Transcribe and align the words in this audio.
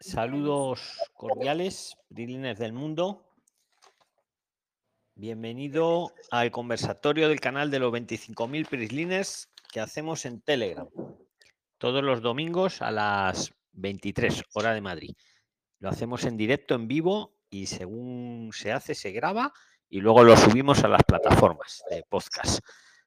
Saludos 0.00 0.98
cordiales, 1.14 1.96
Prilines 2.08 2.58
del 2.58 2.72
mundo. 2.72 3.24
Bienvenido 5.14 6.12
al 6.30 6.50
conversatorio 6.50 7.28
del 7.28 7.40
canal 7.40 7.70
de 7.70 7.78
los 7.78 7.92
25.000 7.92 8.68
Prislines 8.68 9.48
que 9.72 9.80
hacemos 9.80 10.24
en 10.24 10.40
Telegram. 10.40 10.88
Todos 11.78 12.02
los 12.02 12.22
domingos 12.22 12.82
a 12.82 12.90
las 12.90 13.52
23 13.72 14.42
hora 14.54 14.74
de 14.74 14.80
Madrid. 14.80 15.16
Lo 15.80 15.88
hacemos 15.88 16.24
en 16.24 16.36
directo, 16.36 16.74
en 16.74 16.88
vivo 16.88 17.36
y 17.50 17.66
según 17.66 18.50
se 18.52 18.72
hace, 18.72 18.94
se 18.94 19.12
graba 19.12 19.52
y 19.88 20.00
luego 20.00 20.22
lo 20.22 20.36
subimos 20.36 20.84
a 20.84 20.88
las 20.88 21.02
plataformas 21.04 21.82
de 21.90 22.04
podcast, 22.08 22.60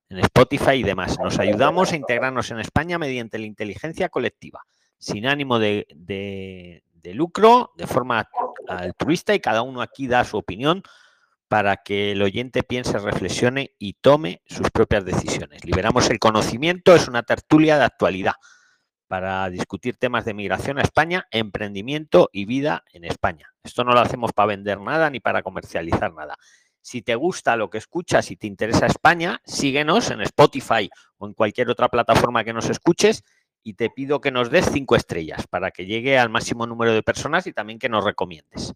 en 0.10 0.20
Spotify 0.20 0.76
y 0.76 0.84
demás. 0.84 1.20
Nos 1.20 1.40
ayudamos 1.40 1.92
a 1.92 1.96
integrarnos 1.96 2.52
en 2.52 2.60
España 2.60 2.98
mediante 2.98 3.38
la 3.38 3.46
inteligencia 3.46 4.10
colectiva, 4.10 4.64
sin 5.02 5.26
ánimo 5.26 5.58
de, 5.58 6.84
lucro, 7.04 7.72
de 7.76 7.88
forma 7.88 8.30
altruista 8.68 9.34
y 9.34 9.40
cada 9.40 9.64
uno 9.64 9.82
aquí 9.82 10.08
da 10.08 10.24
su 10.24 10.38
opinión 10.38 10.84
para 11.48 11.78
que 11.78 12.12
el 12.12 12.22
oyente 12.22 12.62
piense, 12.64 12.98
reflexione 13.00 13.76
y 13.80 13.94
tome 13.94 14.44
sus 14.46 14.70
propias 14.70 15.04
decisiones. 15.04 15.66
Liberamos 15.66 16.10
el 16.12 16.20
conocimiento, 16.20 16.96
es 16.96 17.08
una 17.08 17.24
tertulia 17.24 17.78
de 17.78 17.84
actualidad 17.84 18.36
para 19.08 19.50
discutir 19.50 19.98
temas 19.98 20.24
de 20.24 20.36
migración 20.36 20.78
a 20.78 20.84
España, 20.84 21.28
emprendimiento 21.32 22.30
y 22.32 22.46
vida 22.46 22.86
en 22.94 23.04
España. 23.04 23.50
Esto 23.64 23.84
no 23.84 23.94
lo 23.94 24.00
hacemos 24.00 24.32
para 24.34 24.48
vender 24.48 24.80
nada 24.80 25.10
ni 25.10 25.20
para 25.20 25.42
comercializar 25.42 26.14
nada. 26.14 26.38
Si 26.80 27.02
te 27.02 27.16
gusta 27.16 27.56
lo 27.56 27.70
que 27.70 27.80
escuchas 27.80 28.30
y 28.32 28.38
te 28.38 28.48
interesa 28.48 28.86
España, 28.86 29.42
síguenos 29.46 30.12
en 30.12 30.22
Spotify 30.22 30.90
o 31.18 31.28
en 31.28 31.34
cualquier 31.34 31.70
otra 31.70 31.90
plataforma 31.90 32.44
que 32.44 32.54
nos 32.54 32.70
escuches 32.70 33.24
y 33.64 33.74
te 33.74 33.90
pido 33.90 34.22
que 34.22 34.32
nos 34.32 34.50
des 34.50 34.70
cinco 34.72 34.96
estrellas 34.96 35.48
para 35.48 35.72
que 35.72 35.86
llegue 35.86 36.18
al 36.18 36.30
máximo 36.30 36.66
número 36.66 36.94
de 36.94 37.04
personas 37.04 37.48
y 37.48 37.54
también 37.54 37.80
que 37.80 37.90
nos 37.90 38.04
recomiendes. 38.04 38.74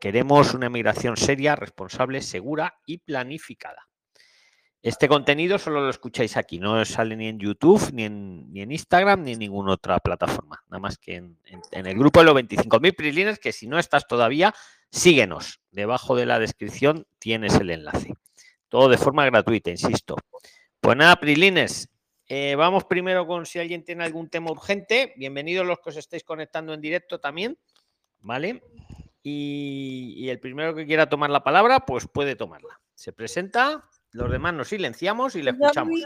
Queremos 0.00 0.54
una 0.54 0.68
migración 0.68 1.16
seria, 1.16 1.56
responsable, 1.56 2.20
segura 2.22 2.80
y 2.86 2.98
planificada. 2.98 3.88
Este 4.82 5.08
contenido 5.08 5.58
solo 5.58 5.80
lo 5.80 5.90
escucháis 5.90 6.36
aquí, 6.36 6.60
no 6.60 6.84
sale 6.84 7.16
ni 7.16 7.26
en 7.26 7.40
YouTube, 7.40 7.90
ni 7.92 8.04
en, 8.04 8.52
ni 8.52 8.62
en 8.62 8.70
Instagram, 8.70 9.22
ni 9.22 9.32
en 9.32 9.40
ninguna 9.40 9.72
otra 9.72 9.98
plataforma. 9.98 10.62
Nada 10.68 10.80
más 10.80 10.96
que 10.96 11.16
en, 11.16 11.36
el 11.72 11.98
grupo 11.98 12.20
de 12.20 12.26
los 12.26 12.36
25.000 12.36 12.94
prislines, 12.94 13.38
que 13.40 13.52
si 13.52 13.66
no 13.66 13.80
estás 13.80 14.06
todavía, 14.06 14.54
síguenos. 14.90 15.60
Debajo 15.72 16.14
de 16.14 16.26
la 16.26 16.38
descripción 16.38 17.04
tienes 17.18 17.54
el 17.56 17.70
enlace. 17.70 18.14
Todo 18.68 18.88
de 18.88 18.98
forma 18.98 19.24
gratuita, 19.24 19.70
insisto. 19.70 20.16
Pues 20.80 20.96
nada, 20.96 21.16
Prilines, 21.16 21.88
eh, 22.28 22.54
vamos 22.56 22.84
primero 22.84 23.26
con 23.26 23.46
si 23.46 23.58
alguien 23.58 23.84
tiene 23.84 24.04
algún 24.04 24.28
tema 24.28 24.50
urgente. 24.50 25.14
Bienvenidos 25.16 25.66
los 25.66 25.78
que 25.80 25.90
os 25.90 25.96
estáis 25.96 26.24
conectando 26.24 26.74
en 26.74 26.80
directo 26.80 27.20
también. 27.20 27.58
¿Vale? 28.20 28.62
Y, 29.22 30.14
y 30.16 30.28
el 30.28 30.40
primero 30.40 30.74
que 30.74 30.86
quiera 30.86 31.08
tomar 31.08 31.30
la 31.30 31.42
palabra, 31.42 31.80
pues 31.80 32.06
puede 32.06 32.36
tomarla. 32.36 32.80
Se 32.94 33.12
presenta. 33.12 33.88
Los 34.12 34.30
demás 34.30 34.54
nos 34.54 34.68
silenciamos 34.68 35.34
y 35.36 35.42
le 35.42 35.50
escuchamos. 35.50 36.00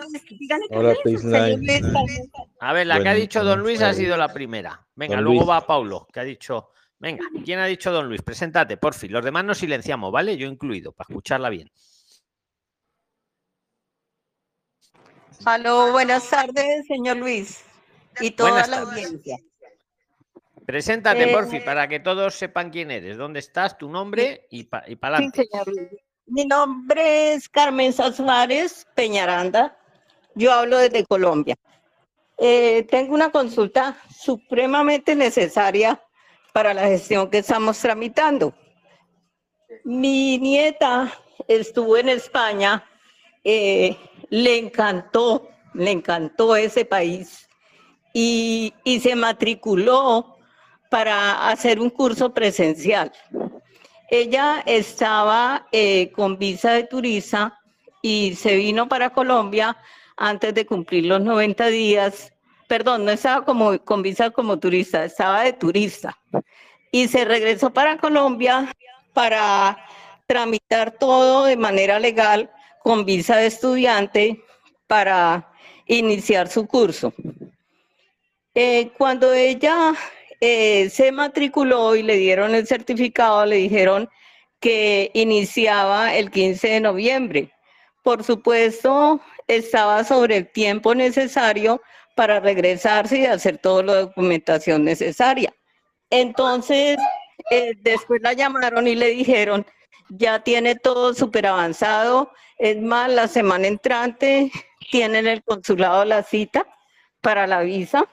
A 2.60 2.72
ver, 2.72 2.86
la 2.86 3.00
que 3.00 3.08
ha 3.08 3.14
dicho 3.14 3.44
Don 3.44 3.60
Luis 3.60 3.80
ha 3.82 3.94
sido 3.94 4.16
la 4.16 4.32
primera. 4.32 4.84
Venga, 4.96 5.20
luego 5.20 5.46
va 5.46 5.64
Paulo, 5.64 6.08
que 6.12 6.18
ha 6.18 6.24
dicho. 6.24 6.70
Venga, 6.98 7.24
¿quién 7.44 7.60
ha 7.60 7.66
dicho 7.66 7.92
Don 7.92 8.08
Luis? 8.08 8.22
Preséntate, 8.22 8.76
por 8.78 8.94
fin. 8.94 9.12
Los 9.12 9.24
demás 9.24 9.44
nos 9.44 9.58
silenciamos, 9.58 10.10
¿vale? 10.10 10.36
Yo 10.36 10.48
incluido, 10.48 10.91
para 10.92 11.06
escucharla 11.08 11.50
bien. 11.50 11.70
Aló, 15.44 15.92
buenas 15.92 16.28
tardes, 16.28 16.86
señor 16.86 17.16
Luis. 17.16 17.64
Y 18.20 18.30
toda 18.33 18.66
la 18.66 18.80
audiencia. 18.80 19.38
Preséntate, 20.66 21.32
eh, 21.32 21.62
para 21.64 21.88
que 21.88 21.98
todos 21.98 22.34
sepan 22.34 22.70
quién 22.70 22.91
eres, 22.91 23.16
dónde 23.16 23.41
estás, 23.41 23.78
tu 23.78 23.88
nombre 23.88 24.47
y, 24.50 24.64
para 24.64 24.84
adelante. 24.84 25.42
Sí, 25.42 25.48
señor 25.50 25.69
Luis. 25.69 25.88
Mi 26.26 26.44
nombre 26.44 27.32
es 27.32 27.48
Carmen 27.48 27.92
Suárez 27.92 28.87
Peñaranda. 28.94 29.76
Yo 30.34 30.53
hablo 30.53 30.78
desde 30.78 31.04
Colombia. 31.04 31.56
Eh, 32.38 32.87
tengo 32.88 33.14
una 33.14 33.31
consulta 33.31 33.97
supremamente 34.16 35.16
necesaria 35.16 36.00
para 36.53 36.72
la 36.72 36.82
gestión 36.82 37.31
que 37.31 37.38
estamos 37.38 37.78
tramitando. 37.78 38.54
Mi 39.84 40.38
nieta 40.38 41.12
estuvo 41.48 41.97
en 41.97 42.10
España, 42.10 42.84
eh, 43.43 43.97
le 44.30 44.56
encantó, 44.56 45.48
le 45.74 45.91
encantó 45.91 46.56
ese 46.56 46.84
país 46.84 47.48
y, 48.14 48.72
y 48.84 49.00
se 49.00 49.14
matriculó 49.14 50.38
para 50.88 51.48
hacer 51.48 51.80
un 51.80 51.91
curso 51.91 52.32
presencial. 52.32 53.12
Ella 54.08 54.62
estaba 54.66 55.69
eh, 55.70 56.10
con 56.12 56.36
visa 56.36 56.72
de 56.72 56.84
turista 56.84 57.60
y 58.02 58.34
se 58.34 58.56
vino 58.56 58.88
para 58.88 59.10
Colombia 59.10 59.76
antes 60.16 60.52
de 60.54 60.66
cumplir 60.66 61.06
los 61.06 61.20
90 61.20 61.66
días. 61.69 62.32
Perdón, 62.66 63.04
no 63.04 63.12
estaba 63.12 63.44
como, 63.44 63.78
con 63.78 64.02
visa 64.02 64.30
como 64.30 64.58
turista, 64.58 65.04
estaba 65.04 65.42
de 65.42 65.52
turista. 65.52 66.19
Y 66.90 67.06
se 67.06 67.24
regresó 67.24 67.70
para 67.72 67.98
Colombia 67.98 68.74
para 69.12 69.78
tramitar 70.26 70.92
todo 70.92 71.44
de 71.44 71.56
manera 71.56 72.00
legal 72.00 72.50
con 72.82 73.04
visa 73.04 73.36
de 73.36 73.46
estudiante 73.46 74.42
para 74.86 75.52
iniciar 75.86 76.48
su 76.48 76.66
curso. 76.66 77.12
Eh, 78.54 78.91
cuando 78.98 79.32
ella 79.32 79.94
eh, 80.41 80.90
se 80.90 81.12
matriculó 81.12 81.94
y 81.94 82.02
le 82.02 82.16
dieron 82.16 82.54
el 82.54 82.66
certificado, 82.66 83.46
le 83.46 83.56
dijeron 83.56 84.08
que 84.60 85.10
iniciaba 85.14 86.14
el 86.14 86.30
15 86.30 86.69
de 86.69 86.80
noviembre. 86.80 87.52
Por 88.02 88.24
supuesto, 88.24 89.20
estaba 89.46 90.04
sobre 90.04 90.36
el 90.36 90.50
tiempo 90.50 90.94
necesario 90.94 91.80
para 92.16 92.40
regresarse 92.40 93.19
y 93.19 93.26
hacer 93.26 93.58
toda 93.58 93.82
la 93.82 93.94
documentación 94.00 94.84
necesaria. 94.84 95.54
Entonces, 96.10 96.98
eh, 97.50 97.74
después 97.80 98.20
la 98.22 98.32
llamaron 98.32 98.86
y 98.86 98.94
le 98.94 99.08
dijeron, 99.08 99.66
ya 100.10 100.43
tiene 100.43 100.75
todo 100.75 101.15
súper 101.15 101.47
avanzado, 101.47 102.31
es 102.59 102.81
más, 102.81 103.10
la 103.10 103.28
semana 103.28 103.66
entrante 103.66 104.50
tienen 104.91 105.26
el 105.26 105.43
consulado 105.43 106.04
la 106.04 106.22
cita 106.22 106.66
para 107.21 107.47
la 107.47 107.60
visa 107.60 108.06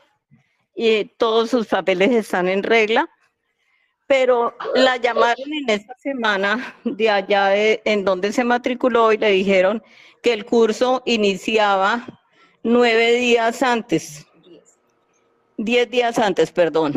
y 0.75 1.06
todos 1.06 1.50
sus 1.50 1.68
papeles 1.68 2.12
están 2.12 2.47
en 2.47 2.63
regla, 2.63 3.09
pero 4.06 4.56
la 4.75 4.97
llamaron 4.97 5.52
en 5.52 5.69
esta 5.69 5.96
semana 5.96 6.75
de 6.84 7.09
allá 7.09 7.52
en 7.56 8.06
donde 8.06 8.31
se 8.31 8.44
matriculó 8.44 9.12
y 9.12 9.18
le 9.18 9.31
dijeron 9.31 9.84
que 10.22 10.34
el 10.34 10.46
curso 10.46 11.02
iniciaba 11.06 12.06
nueve 12.63 13.13
días 13.13 13.63
antes, 13.63 14.25
diez 15.57 15.90
días 15.90 16.19
antes, 16.19 16.52
perdón. 16.52 16.94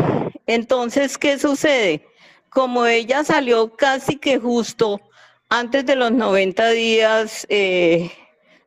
Entonces, 0.46 1.16
¿qué 1.16 1.38
sucede? 1.38 2.06
Como 2.50 2.86
ella 2.86 3.22
salió 3.24 3.76
casi 3.76 4.16
que 4.16 4.38
justo 4.38 5.00
antes 5.48 5.86
de 5.86 5.96
los 5.96 6.12
90 6.12 6.70
días 6.70 7.46
eh, 7.48 8.10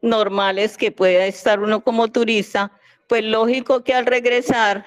normales 0.02 0.78
que 0.78 0.92
pueda 0.92 1.26
estar 1.26 1.60
uno 1.60 1.84
como 1.84 2.10
turista, 2.10 2.72
pues 3.08 3.24
lógico 3.24 3.84
que 3.84 3.94
al 3.94 4.06
regresar 4.06 4.86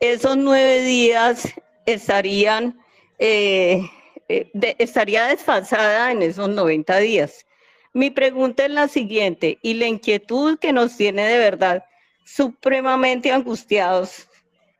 esos 0.00 0.36
nueve 0.36 0.82
días 0.82 1.48
estarían, 1.86 2.78
eh, 3.18 3.80
eh, 4.28 4.50
estaría 4.78 5.26
desfasada 5.26 6.12
en 6.12 6.22
esos 6.22 6.48
90 6.48 6.98
días. 6.98 7.46
Mi 7.94 8.10
pregunta 8.10 8.66
es 8.66 8.70
la 8.70 8.88
siguiente, 8.88 9.58
y 9.62 9.74
la 9.74 9.86
inquietud 9.86 10.58
que 10.58 10.72
nos 10.72 10.96
tiene 10.96 11.26
de 11.26 11.38
verdad 11.38 11.84
supremamente 12.26 13.32
angustiados 13.32 14.28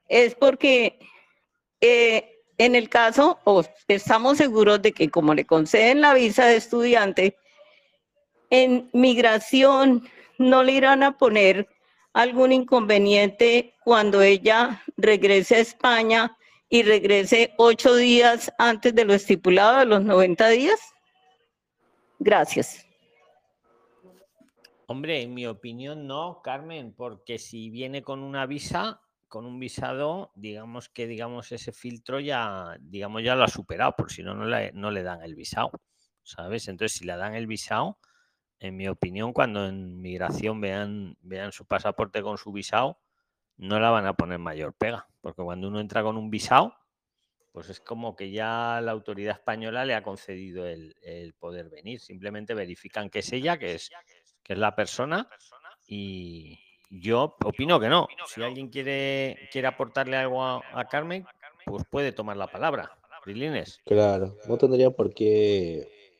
es 0.09 0.35
porque 0.35 0.99
en 2.59 2.75
el 2.75 2.89
caso, 2.89 3.39
estamos 3.89 4.39
seguros 4.39 4.83
de 4.83 4.93
que 4.93 5.11
como 5.11 5.35
le 5.35 5.45
conceden 5.45 6.01
la 6.01 6.15
visa 6.15 6.47
de 6.47 6.57
estudiante, 6.57 7.37
en 8.51 8.89
migración 8.93 10.09
no 10.39 10.63
le 10.63 10.73
irán 10.73 11.03
a 11.03 11.19
poner 11.19 11.69
algún 12.13 12.53
inconveniente 12.53 13.75
cuando 13.85 14.23
ella 14.23 14.83
regrese 14.97 15.57
a 15.57 15.61
España 15.61 16.37
y 16.69 16.83
regrese 16.83 17.53
ocho 17.59 17.95
días 17.95 18.53
antes 18.59 18.95
de 18.95 19.05
lo 19.05 19.15
estipulado 19.15 19.79
de 19.79 19.87
los 19.87 20.03
90 20.03 20.49
días? 20.49 20.81
Gracias. 22.19 22.87
Hombre, 24.87 25.23
en 25.23 25.35
mi 25.35 25.47
opinión 25.47 26.07
no, 26.07 26.41
Carmen, 26.43 26.95
porque 26.95 27.39
si 27.39 27.71
viene 27.71 28.03
con 28.03 28.21
una 28.21 28.47
visa, 28.47 29.01
con 29.29 29.47
un 29.47 29.59
visado, 29.59 30.33
digamos 30.35 30.89
que 30.89 31.07
digamos 31.07 31.53
ese 31.53 31.73
filtro 31.73 32.21
ya, 32.21 32.77
digamos 32.81 33.23
ya 33.23 33.35
lo 33.35 33.45
ha 33.45 33.49
superado, 33.49 33.95
por 33.97 34.11
si 34.11 34.23
no, 34.23 34.35
no 34.35 34.45
le, 34.47 34.73
no 34.73 34.91
le 34.91 35.03
dan 35.03 35.23
el 35.23 35.35
visado, 35.35 35.71
¿sabes? 36.23 36.69
Entonces, 36.69 36.99
si 36.99 37.05
le 37.05 37.17
dan 37.17 37.35
el 37.35 37.47
visado, 37.47 37.99
en 38.59 38.77
mi 38.77 38.89
opinión, 38.89 39.33
cuando 39.33 39.67
en 39.67 40.01
migración 40.01 40.61
vean, 40.61 41.17
vean 41.21 41.53
su 41.53 41.67
pasaporte 41.67 42.23
con 42.23 42.39
su 42.39 42.53
visado, 42.53 43.01
no 43.57 43.81
la 43.81 43.91
van 43.91 44.07
a 44.07 44.15
poner 44.15 44.39
mayor 44.39 44.75
pega, 44.75 45.09
porque 45.21 45.43
cuando 45.43 45.69
uno 45.69 45.81
entra 45.81 46.03
con 46.03 46.17
un 46.17 46.31
visado, 46.31 46.77
pues 47.53 47.71
es 47.71 47.81
como 47.81 48.15
que 48.15 48.31
ya 48.31 48.81
la 48.83 48.93
autoridad 48.93 49.37
española 49.37 49.87
le 49.87 49.95
ha 49.95 50.03
concedido 50.03 50.67
el, 50.67 51.35
poder 51.39 51.71
venir. 51.71 52.01
Simplemente 52.01 52.53
verifican 52.53 53.09
que 53.09 53.21
es 53.21 53.33
ella, 53.33 53.57
que 53.57 53.75
es, 53.75 53.91
que 54.43 54.53
es 54.53 54.59
la 54.59 54.77
persona, 54.77 55.27
y 55.87 56.59
yo 56.91 57.37
opino 57.45 57.81
que 57.81 57.89
no. 57.89 58.07
Si 58.27 58.43
alguien 58.43 58.69
quiere, 58.69 59.49
quiere 59.51 59.69
aportarle 59.69 60.17
algo 60.17 60.43
a, 60.43 60.85
Carmen, 60.91 61.27
pues 61.65 61.85
puede 61.91 62.13
tomar 62.13 62.37
la 62.37 62.47
palabra. 62.47 62.97
Brilines. 63.25 63.81
Claro, 63.85 64.37
no 64.47 64.57
tendría 64.57 64.91
por 64.91 65.13
qué 65.13 66.13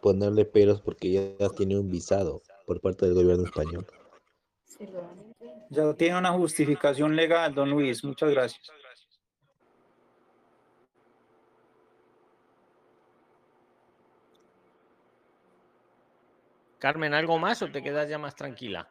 ponerle 0.00 0.44
peros 0.44 0.80
porque 0.80 1.36
ya 1.38 1.48
tiene 1.56 1.76
un 1.76 1.90
visado 1.90 2.42
por 2.64 2.80
parte 2.80 3.06
del 3.06 3.14
gobierno 3.14 3.44
español. 3.44 3.86
Ya 5.70 5.92
tiene 5.94 6.18
una 6.18 6.32
justificación 6.32 7.16
legal, 7.16 7.54
don 7.54 7.70
Luis. 7.70 8.04
Muchas 8.04 8.30
gracias. 8.30 8.70
Carmen, 16.78 17.12
¿algo 17.12 17.38
más 17.38 17.60
o 17.62 17.70
te 17.72 17.82
quedas 17.82 18.08
ya 18.08 18.18
más 18.18 18.36
tranquila? 18.36 18.88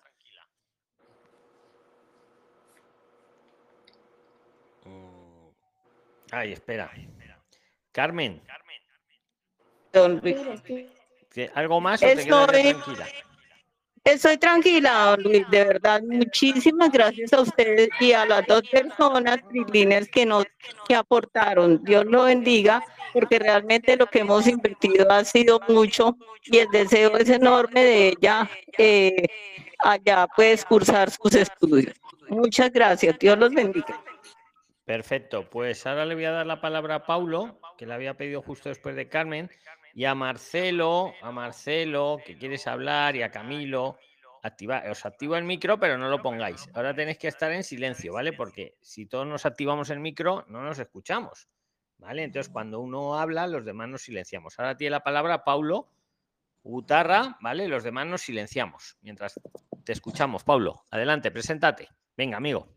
Ay, 6.31 6.53
espera. 6.53 6.91
Carmen. 7.91 8.41
¿Algo 11.53 11.81
más 11.81 12.01
o 12.01 12.05
te 12.05 12.23
quedas 12.23 12.47
tranquila? 12.47 13.07
Estoy 14.03 14.37
tranquila, 14.37 15.17
Luis, 15.17 15.49
de 15.49 15.65
verdad. 15.65 16.01
Muchísimas 16.01 16.91
gracias 16.91 17.33
a 17.33 17.41
ustedes 17.41 17.89
y 17.99 18.13
a 18.13 18.25
las 18.25 18.45
dos 18.47 18.61
personas, 18.69 19.39
Trilines, 19.49 20.07
que 20.07 20.25
nos 20.25 20.45
que 20.87 20.95
aportaron. 20.95 21.83
Dios 21.83 22.05
lo 22.05 22.23
bendiga, 22.23 22.81
porque 23.11 23.37
realmente 23.37 23.97
lo 23.97 24.07
que 24.07 24.19
hemos 24.19 24.47
invertido 24.47 25.11
ha 25.11 25.25
sido 25.25 25.59
mucho 25.67 26.15
y 26.45 26.59
el 26.59 26.69
deseo 26.69 27.17
es 27.17 27.29
enorme 27.29 27.83
de 27.83 28.07
ella 28.09 28.49
eh, 28.77 29.27
allá 29.79 30.27
puedes 30.33 30.63
cursar 30.63 31.11
sus 31.11 31.35
estudios. 31.35 31.93
Muchas 32.29 32.71
gracias. 32.71 33.17
Dios 33.19 33.37
los 33.37 33.53
bendiga. 33.53 34.01
Perfecto. 34.87 35.49
Pues 35.49 35.85
ahora 35.85 36.05
le 36.05 36.15
voy 36.15 36.23
a 36.23 36.31
dar 36.31 36.45
la 36.45 36.61
palabra 36.61 36.95
a 36.95 37.05
Paulo, 37.05 37.59
que 37.77 37.85
le 37.85 37.93
había 37.93 38.13
pedido 38.13 38.41
justo 38.41 38.69
después 38.69 38.95
de 38.95 39.09
Carmen 39.09 39.51
y 39.93 40.05
a 40.05 40.15
Marcelo, 40.15 41.13
a 41.21 41.29
Marcelo, 41.29 42.19
que 42.25 42.37
quieres 42.37 42.67
hablar, 42.67 43.13
y 43.17 43.21
a 43.21 43.29
Camilo, 43.29 43.97
activa, 44.43 44.81
os 44.89 45.05
activo 45.05 45.35
el 45.35 45.43
micro, 45.43 45.77
pero 45.77 45.97
no 45.97 46.07
lo 46.07 46.21
pongáis. 46.21 46.69
Ahora 46.73 46.93
tenéis 46.93 47.17
que 47.17 47.27
estar 47.27 47.51
en 47.51 47.65
silencio, 47.65 48.13
¿vale? 48.13 48.31
Porque 48.31 48.77
si 48.79 49.05
todos 49.07 49.27
nos 49.27 49.45
activamos 49.45 49.89
el 49.89 49.99
micro, 49.99 50.45
no 50.47 50.61
nos 50.61 50.79
escuchamos, 50.79 51.49
¿vale? 51.97 52.23
Entonces, 52.23 52.49
cuando 52.49 52.79
uno 52.79 53.19
habla, 53.19 53.45
los 53.45 53.65
demás 53.65 53.89
nos 53.89 54.03
silenciamos. 54.03 54.57
Ahora 54.57 54.77
tiene 54.77 54.91
la 54.91 55.03
palabra 55.03 55.43
Paulo 55.43 55.89
Gutarra, 56.63 57.37
¿vale? 57.41 57.67
Los 57.67 57.83
demás 57.83 58.07
nos 58.07 58.21
silenciamos 58.21 58.97
mientras 59.01 59.37
te 59.83 59.91
escuchamos. 59.91 60.45
Paulo, 60.45 60.85
adelante, 60.91 61.29
preséntate. 61.29 61.89
Venga, 62.15 62.37
amigo. 62.37 62.76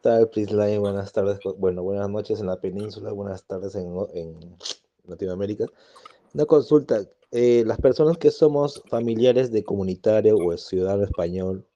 Tal, 0.00 0.30
Buenas 0.78 1.12
tardes, 1.12 1.40
bueno, 1.56 1.82
buenas 1.82 2.08
noches 2.08 2.38
en 2.38 2.46
la 2.46 2.60
península, 2.60 3.10
buenas 3.10 3.44
tardes 3.44 3.74
en, 3.74 3.92
en 4.14 4.56
Latinoamérica. 5.06 5.66
Una 6.34 6.44
consulta, 6.46 7.02
eh, 7.32 7.64
las 7.66 7.78
personas 7.78 8.16
que 8.16 8.30
somos 8.30 8.80
familiares 8.88 9.50
de 9.50 9.64
comunitario 9.64 10.36
o 10.36 10.56
ciudadano 10.56 11.02
español, 11.02 11.66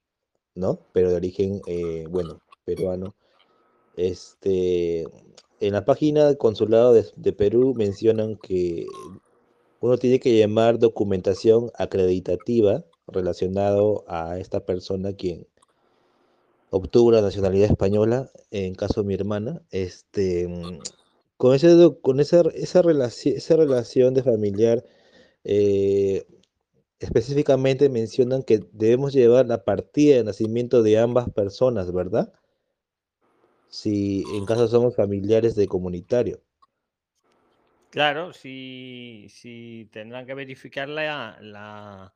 ¿no? 0.55 0.79
Pero 0.93 1.09
de 1.09 1.15
origen, 1.17 1.61
eh, 1.67 2.05
bueno, 2.09 2.41
peruano, 2.63 3.13
este, 3.97 5.01
en 5.59 5.73
la 5.73 5.83
página 5.83 6.25
del 6.25 6.37
consulado 6.37 6.93
de, 6.93 7.33
Perú 7.33 7.73
mencionan 7.75 8.37
que 8.37 8.85
uno 9.81 9.97
tiene 9.97 10.21
que 10.21 10.37
llamar 10.37 10.79
documentación 10.79 11.71
acreditativa 11.77 12.85
relacionado 13.07 14.05
a 14.07 14.39
esta 14.39 14.65
persona 14.65 15.11
quien 15.11 15.45
obtuvo 16.73 17.11
la 17.11 17.21
nacionalidad 17.21 17.69
española, 17.69 18.31
en 18.49 18.73
caso 18.73 19.01
de 19.01 19.07
mi 19.07 19.13
hermana, 19.13 19.61
este, 19.69 20.49
con, 21.37 21.53
ese, 21.53 21.69
con 22.01 22.19
esa, 22.19 22.41
esa, 22.55 22.81
relación, 22.81 23.35
esa 23.37 23.55
relación 23.55 24.15
de 24.15 24.23
familiar, 24.23 24.83
eh, 25.43 26.25
específicamente 26.97 27.89
mencionan 27.89 28.41
que 28.41 28.65
debemos 28.71 29.13
llevar 29.13 29.45
la 29.45 29.63
partida 29.63 30.15
de 30.15 30.23
nacimiento 30.23 30.81
de 30.81 30.97
ambas 30.97 31.29
personas, 31.29 31.93
¿verdad? 31.93 32.33
Si 33.69 34.23
en 34.33 34.43
caso 34.47 34.67
somos 34.67 34.95
familiares 34.95 35.53
de 35.53 35.67
comunitario. 35.67 36.41
Claro, 37.91 38.33
si, 38.33 39.27
si 39.29 39.87
tendrán 39.91 40.25
que 40.25 40.33
verificar 40.33 40.89
la, 40.89 41.37
la, 41.39 42.15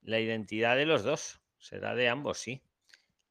la 0.00 0.20
identidad 0.20 0.76
de 0.76 0.86
los 0.86 1.02
dos, 1.04 1.42
será 1.58 1.94
de 1.94 2.08
ambos, 2.08 2.38
sí. 2.38 2.62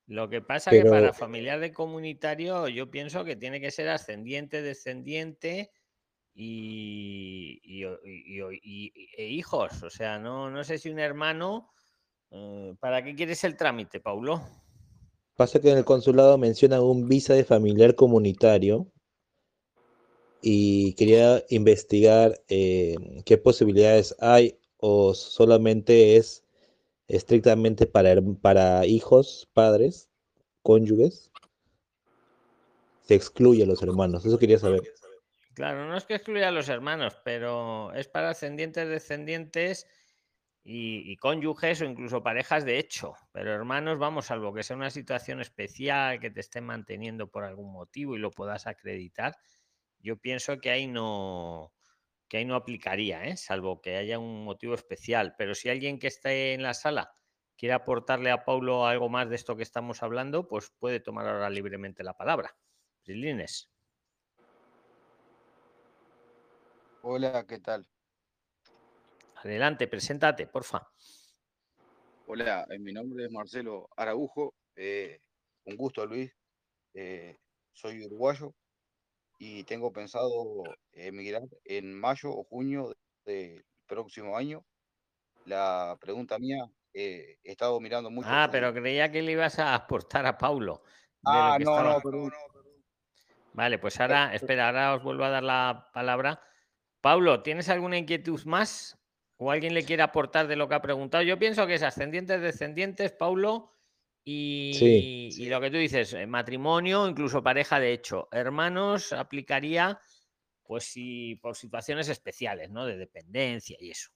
Lo 0.09 0.27
que 0.27 0.41
pasa 0.41 0.71
es 0.71 0.83
que 0.83 0.89
para 0.89 1.13
familiar 1.13 1.59
de 1.59 1.71
comunitario 1.71 2.67
yo 2.67 2.89
pienso 2.89 3.23
que 3.23 3.35
tiene 3.35 3.61
que 3.61 3.69
ser 3.69 3.89
ascendiente, 3.89 4.63
descendiente 4.63 5.69
y, 6.33 7.61
e 7.63 9.27
hijos. 9.27 9.83
O 9.83 9.91
sea, 9.91 10.17
no, 10.17 10.49
no 10.49 10.63
sé 10.63 10.79
si 10.79 10.89
un 10.89 10.97
hermano... 10.97 11.69
Eh, 12.31 12.75
¿Para 12.79 13.03
qué 13.03 13.15
quieres 13.15 13.43
el 13.43 13.55
trámite, 13.55 13.99
Paulo? 13.99 14.41
Pasa 15.35 15.59
que 15.61 15.71
en 15.71 15.77
el 15.77 15.85
consulado 15.85 16.39
mencionan 16.39 16.81
un 16.81 17.07
visa 17.07 17.35
de 17.35 17.43
familiar 17.43 17.93
comunitario 17.93 18.91
y 20.41 20.93
quería 20.93 21.43
investigar 21.49 22.41
eh, 22.47 22.95
qué 23.25 23.37
posibilidades 23.37 24.15
hay 24.19 24.59
o 24.77 25.13
solamente 25.13 26.17
es 26.17 26.43
estrictamente 27.09 27.87
para, 27.87 28.21
para 28.41 28.85
hijos, 28.85 29.49
padres, 29.53 30.09
cónyuges, 30.61 31.31
se 33.01 33.15
excluye 33.15 33.63
a 33.63 33.65
los 33.65 33.81
hermanos. 33.81 34.25
Eso 34.25 34.37
quería 34.37 34.59
saber. 34.59 34.81
Claro, 35.55 35.87
no 35.87 35.97
es 35.97 36.05
que 36.05 36.15
excluya 36.15 36.47
a 36.47 36.51
los 36.51 36.69
hermanos, 36.69 37.17
pero 37.25 37.91
es 37.93 38.07
para 38.07 38.29
ascendientes, 38.29 38.87
descendientes 38.87 39.87
y, 40.63 41.11
y, 41.11 41.17
cónyuges 41.17 41.81
o 41.81 41.85
incluso 41.85 42.21
parejas 42.21 42.63
de 42.63 42.77
hecho. 42.77 43.15
Pero 43.33 43.53
hermanos, 43.53 43.97
vamos, 43.97 44.27
salvo 44.27 44.53
que 44.53 44.63
sea 44.63 44.77
una 44.77 44.91
situación 44.91 45.41
especial 45.41 46.19
que 46.19 46.29
te 46.29 46.39
estén 46.39 46.65
manteniendo 46.65 47.27
por 47.27 47.43
algún 47.43 47.73
motivo 47.73 48.15
y 48.15 48.19
lo 48.19 48.29
puedas 48.29 48.67
acreditar, 48.67 49.35
yo 49.99 50.17
pienso 50.17 50.59
que 50.59 50.69
ahí 50.69 50.87
no, 50.87 51.73
que 52.29 52.37
ahí 52.37 52.45
no 52.45 52.55
aplicaría, 52.55 53.25
¿eh? 53.25 53.35
salvo 53.35 53.81
que 53.81 53.97
haya 53.97 54.19
un 54.19 54.45
motivo 54.45 54.75
especial. 54.75 55.33
Pero 55.37 55.55
si 55.55 55.67
alguien 55.67 55.97
que 55.99 56.07
esté 56.07 56.53
en 56.53 56.61
la 56.61 56.75
sala 56.75 57.11
quiere 57.57 57.73
aportarle 57.73 58.31
a 58.31 58.45
Paulo 58.45 58.85
algo 58.85 59.09
más 59.09 59.29
de 59.29 59.35
esto 59.35 59.57
que 59.57 59.63
estamos 59.63 60.03
hablando, 60.03 60.47
pues 60.47 60.71
puede 60.77 60.99
tomar 60.99 61.27
ahora 61.27 61.49
libremente 61.49 62.03
la 62.03 62.13
palabra. 62.13 62.55
Prilines. 63.03 63.69
Hola, 67.01 67.45
¿qué 67.47 67.59
tal? 67.59 67.87
Adelante, 69.37 69.87
preséntate, 69.87 70.47
porfa. 70.47 70.87
Hola, 72.27 72.67
eh, 72.69 72.77
mi 72.77 72.93
nombre 72.93 73.25
es 73.25 73.31
Marcelo 73.31 73.89
Araujo. 73.95 74.53
Eh, 74.75 75.19
un 75.65 75.75
gusto, 75.75 76.05
Luis. 76.05 76.31
Eh, 76.93 77.37
soy 77.73 78.05
uruguayo 78.05 78.53
y 79.39 79.63
tengo 79.63 79.91
pensado 79.91 80.63
emigrar 80.91 81.43
en 81.63 81.97
mayo 81.97 82.29
o 82.29 82.43
junio 82.43 82.93
del 83.25 83.65
próximo 83.87 84.37
año. 84.37 84.65
La 85.45 85.97
pregunta 85.99 86.37
mía, 86.37 86.69
eh, 86.93 87.39
he 87.43 87.51
estado 87.51 87.79
mirando 87.79 88.11
mucho. 88.11 88.27
Ah, 88.29 88.49
pero 88.51 88.73
creía 88.73 89.09
que 89.09 89.21
le 89.21 89.31
ibas 89.31 89.57
a 89.57 89.73
aportar 89.73 90.25
a 90.25 90.37
Paulo. 90.37 90.83
Ah, 91.25 91.57
no, 91.59 91.81
no, 91.81 92.29
Vale, 93.53 93.79
pues 93.79 93.99
ahora, 93.99 94.35
espera, 94.35 94.67
ahora 94.67 94.95
os 94.95 95.03
vuelvo 95.03 95.23
a 95.23 95.29
dar 95.29 95.43
la 95.43 95.89
palabra. 95.93 96.41
Paulo, 97.01 97.41
¿tienes 97.41 97.69
alguna 97.69 97.97
inquietud 97.97 98.43
más? 98.43 98.97
¿O 99.37 99.51
alguien 99.51 99.73
le 99.73 99.85
quiere 99.85 100.03
aportar 100.03 100.47
de 100.47 100.57
lo 100.57 100.67
que 100.67 100.75
ha 100.75 100.81
preguntado? 100.81 101.23
Yo 101.23 101.39
pienso 101.39 101.65
que 101.65 101.75
es 101.75 101.83
ascendientes, 101.83 102.41
descendientes, 102.41 103.13
Paulo, 103.13 103.78
y, 104.25 105.47
lo 105.49 105.61
que 105.61 105.71
tú 105.71 105.77
dices, 105.77 106.13
eh, 106.13 106.27
matrimonio, 106.27 107.07
incluso 107.07 107.41
pareja 107.41 107.79
de 107.79 107.93
hecho. 107.93 108.27
Hermanos 108.31 109.13
aplicaría, 109.13 109.99
pues 110.63 110.85
si 110.85 111.35
por 111.37 111.55
situaciones 111.55 112.09
especiales, 112.09 112.69
¿no? 112.69 112.85
De 112.85 112.97
dependencia 112.97 113.77
y 113.79 113.91
eso. 113.91 114.11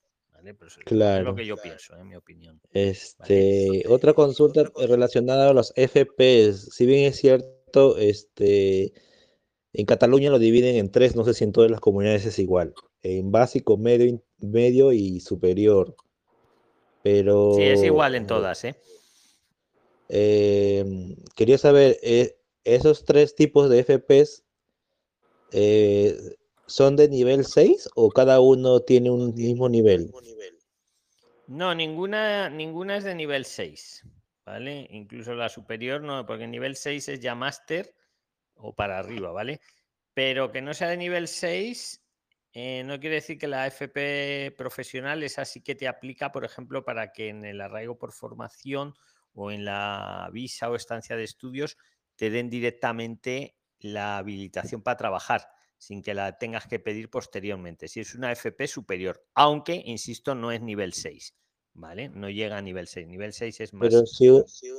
claro. 0.84 1.20
Es 1.20 1.24
lo 1.24 1.34
que 1.34 1.46
yo 1.46 1.56
pienso, 1.56 1.96
en 1.96 2.08
mi 2.08 2.16
opinión. 2.16 2.60
Este, 2.72 3.84
otra 3.88 4.12
consulta 4.12 4.64
relacionada 4.86 5.50
a 5.50 5.54
los 5.54 5.72
FPS. 5.76 6.70
Si 6.72 6.86
bien 6.86 7.06
es 7.06 7.16
cierto, 7.16 7.98
este, 7.98 8.92
en 9.72 9.86
Cataluña 9.86 10.30
lo 10.30 10.38
dividen 10.38 10.76
en 10.76 10.92
tres, 10.92 11.16
no 11.16 11.24
sé 11.24 11.34
si 11.34 11.44
en 11.44 11.52
todas 11.52 11.70
las 11.70 11.80
comunidades 11.80 12.26
es 12.26 12.38
igual. 12.38 12.74
En 13.02 13.32
básico, 13.32 13.76
medio, 13.76 14.22
medio 14.38 14.92
y 14.92 15.20
superior. 15.20 15.96
Pero. 17.02 17.54
Sí, 17.56 17.62
es 17.64 17.82
igual 17.82 18.14
en 18.14 18.26
todas, 18.26 18.64
¿eh? 18.64 18.76
Em, 20.14 21.16
quería 21.34 21.58
saber, 21.58 21.98
eh, 22.02 22.36
¿esos 22.62 23.04
tres 23.04 23.34
tipos 23.34 23.68
de 23.68 23.80
FPs 23.80 24.44
eh, 25.50 26.36
son 26.66 26.96
de 26.96 27.08
nivel 27.08 27.44
6 27.44 27.88
o 27.96 28.10
cada 28.10 28.40
uno 28.40 28.80
tiene 28.80 29.10
un 29.10 29.34
mismo 29.34 29.68
nivel? 29.68 30.10
No, 31.46 31.74
ninguna, 31.74 32.48
ninguna 32.48 32.96
es 32.96 33.04
de 33.04 33.14
nivel 33.14 33.44
6, 33.44 34.04
¿vale? 34.46 34.86
Incluso 34.90 35.34
la 35.34 35.48
superior 35.48 36.00
no, 36.00 36.24
porque 36.24 36.46
nivel 36.46 36.76
6 36.76 37.08
es 37.08 37.20
ya 37.20 37.34
máster 37.34 37.94
o 38.54 38.72
para 38.72 38.98
arriba, 38.98 39.32
¿vale? 39.32 39.60
Pero 40.14 40.52
que 40.52 40.62
no 40.62 40.74
sea 40.74 40.88
de 40.88 40.96
nivel 40.96 41.28
6 41.28 42.04
eh, 42.56 42.84
no 42.86 43.00
quiere 43.00 43.16
decir 43.16 43.36
que 43.36 43.48
la 43.48 43.66
FP 43.66 44.54
profesional 44.56 45.24
es 45.24 45.40
así 45.40 45.60
que 45.60 45.74
te 45.74 45.88
aplica, 45.88 46.30
por 46.30 46.44
ejemplo, 46.44 46.84
para 46.84 47.12
que 47.12 47.28
en 47.28 47.44
el 47.44 47.60
arraigo 47.60 47.98
por 47.98 48.12
formación 48.12 48.94
o 49.34 49.50
en 49.50 49.64
la 49.64 50.28
visa 50.32 50.70
o 50.70 50.76
estancia 50.76 51.16
de 51.16 51.24
estudios 51.24 51.76
te 52.16 52.30
den 52.30 52.48
directamente 52.48 53.56
la 53.80 54.18
habilitación 54.18 54.82
para 54.82 54.96
trabajar 54.96 55.48
sin 55.76 56.02
que 56.02 56.14
la 56.14 56.38
tengas 56.38 56.66
que 56.66 56.78
pedir 56.78 57.10
posteriormente. 57.10 57.88
Si 57.88 58.00
es 58.00 58.14
una 58.14 58.32
FP 58.32 58.66
superior, 58.66 59.22
aunque, 59.34 59.82
insisto, 59.84 60.34
no 60.34 60.50
es 60.50 60.62
nivel 60.62 60.94
6, 60.94 61.34
¿vale? 61.74 62.08
No 62.08 62.30
llega 62.30 62.56
a 62.56 62.62
nivel 62.62 62.86
6. 62.86 63.06
Nivel 63.06 63.32
6 63.32 63.60
es 63.60 63.72
más. 63.74 63.88
Pero 63.88 64.06
si, 64.06 64.28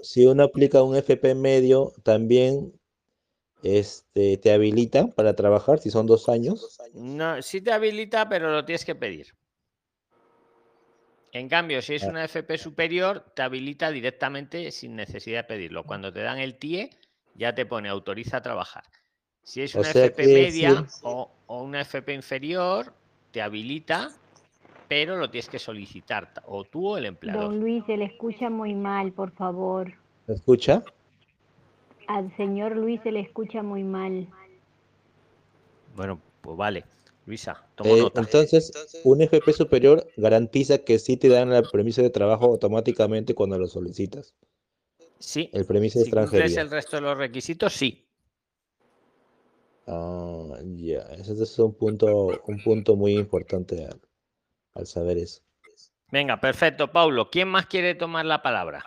si 0.02 0.26
uno 0.26 0.44
aplica 0.44 0.82
un 0.82 0.96
FP 0.96 1.36
medio, 1.36 1.94
también 2.04 2.74
este, 3.62 4.38
te 4.38 4.52
habilita 4.52 5.08
para 5.08 5.36
trabajar 5.36 5.80
si 5.80 5.92
son 5.92 6.08
dos 6.08 6.30
años. 6.30 6.78
No, 6.94 7.42
sí 7.42 7.62
te 7.62 7.72
habilita, 7.72 8.28
pero 8.28 8.52
lo 8.52 8.66
tienes 8.66 8.86
que 8.86 8.96
pedir. 8.96 9.36
En 11.36 11.50
cambio, 11.50 11.82
si 11.82 11.96
es 11.96 12.04
Ah. 12.04 12.12
una 12.12 12.24
FP 12.24 12.58
superior, 12.58 13.25
te 13.36 13.42
habilita 13.42 13.92
directamente 13.92 14.72
sin 14.72 14.96
necesidad 14.96 15.39
de 15.39 15.44
pedirlo. 15.44 15.84
Cuando 15.84 16.13
te 16.13 16.22
dan 16.22 16.39
el 16.39 16.56
TIE, 16.58 16.89
ya 17.34 17.54
te 17.54 17.65
pone 17.65 17.89
autoriza 17.89 18.38
a 18.38 18.42
trabajar. 18.42 18.86
Si 19.44 19.62
es 19.62 19.75
O 19.75 19.80
una 19.80 19.92
sea, 19.92 20.06
FP 20.06 20.27
media 20.34 20.86
o, 21.01 21.30
o 21.48 21.62
una 21.62 21.82
FP 21.82 22.13
inferior, 22.13 22.94
te 23.32 23.42
habilita, 23.42 24.12
pero 24.88 25.18
lo 25.18 25.30
tienes 25.30 25.50
que 25.50 25.60
solicitar, 25.60 26.34
ta- 26.34 26.44
o 26.46 26.63
tú 26.63 26.88
o 26.92 26.98
el 26.98 27.06
empleador. 27.06 27.50
Don 27.50 27.60
Luis, 27.60 27.84
se 27.86 27.98
le 27.98 28.06
escucha 28.06 28.50
muy 28.50 28.74
mal, 28.74 29.12
por 29.12 29.34
favor. 29.34 29.92
¿Me 30.27 30.36
escucha? 30.36 30.86
Al 32.08 32.34
señor 32.38 32.77
Luis 32.77 33.01
se 33.04 33.12
le 33.12 33.20
escucha 33.20 33.62
muy 33.62 33.84
mal. 33.84 34.30
Bueno, 35.98 36.18
pues 36.39 36.56
vale. 36.56 36.86
Luisa, 37.25 37.53
tomo 37.75 37.89
Eh, 37.89 38.00
nota. 38.00 38.22
entonces, 38.22 38.72
un 39.03 39.22
FP 39.22 39.53
superior 39.53 40.08
garantiza 40.17 40.79
que 40.79 41.00
sí 41.00 41.17
te 41.17 41.29
dan 41.29 41.51
el 41.51 41.67
permiso 41.70 42.01
de 42.01 42.10
trabajo 42.10 42.46
automáticamente 42.46 43.36
cuando 43.36 43.58
lo 43.60 43.67
solicitas. 43.67 44.34
Sí, 45.20 45.50
El 45.51 45.65
permiso 45.65 46.00
de 46.00 46.05
si 46.05 46.12
cumples 46.12 46.24
extranjería. 46.24 46.62
el 46.62 46.72
resto 46.72 46.96
de 46.98 47.01
los 47.01 47.17
requisitos, 47.17 47.74
sí. 47.74 48.08
Ah, 49.88 50.58
ya, 50.75 51.01
ese 51.13 51.34
es 51.44 51.60
un 51.60 51.74
punto, 51.74 52.41
un 52.48 52.62
punto 52.63 52.96
muy 52.96 53.13
importante 53.17 53.86
al, 53.86 54.01
al 54.75 54.88
saber 54.88 55.17
eso. 55.20 55.41
Venga, 56.12 56.39
perfecto, 56.39 56.91
Paulo. 56.91 57.29
¿Quién 57.29 57.48
más 57.50 57.65
quiere 57.67 57.96
tomar 57.96 58.25
la 58.25 58.41
palabra? 58.41 58.84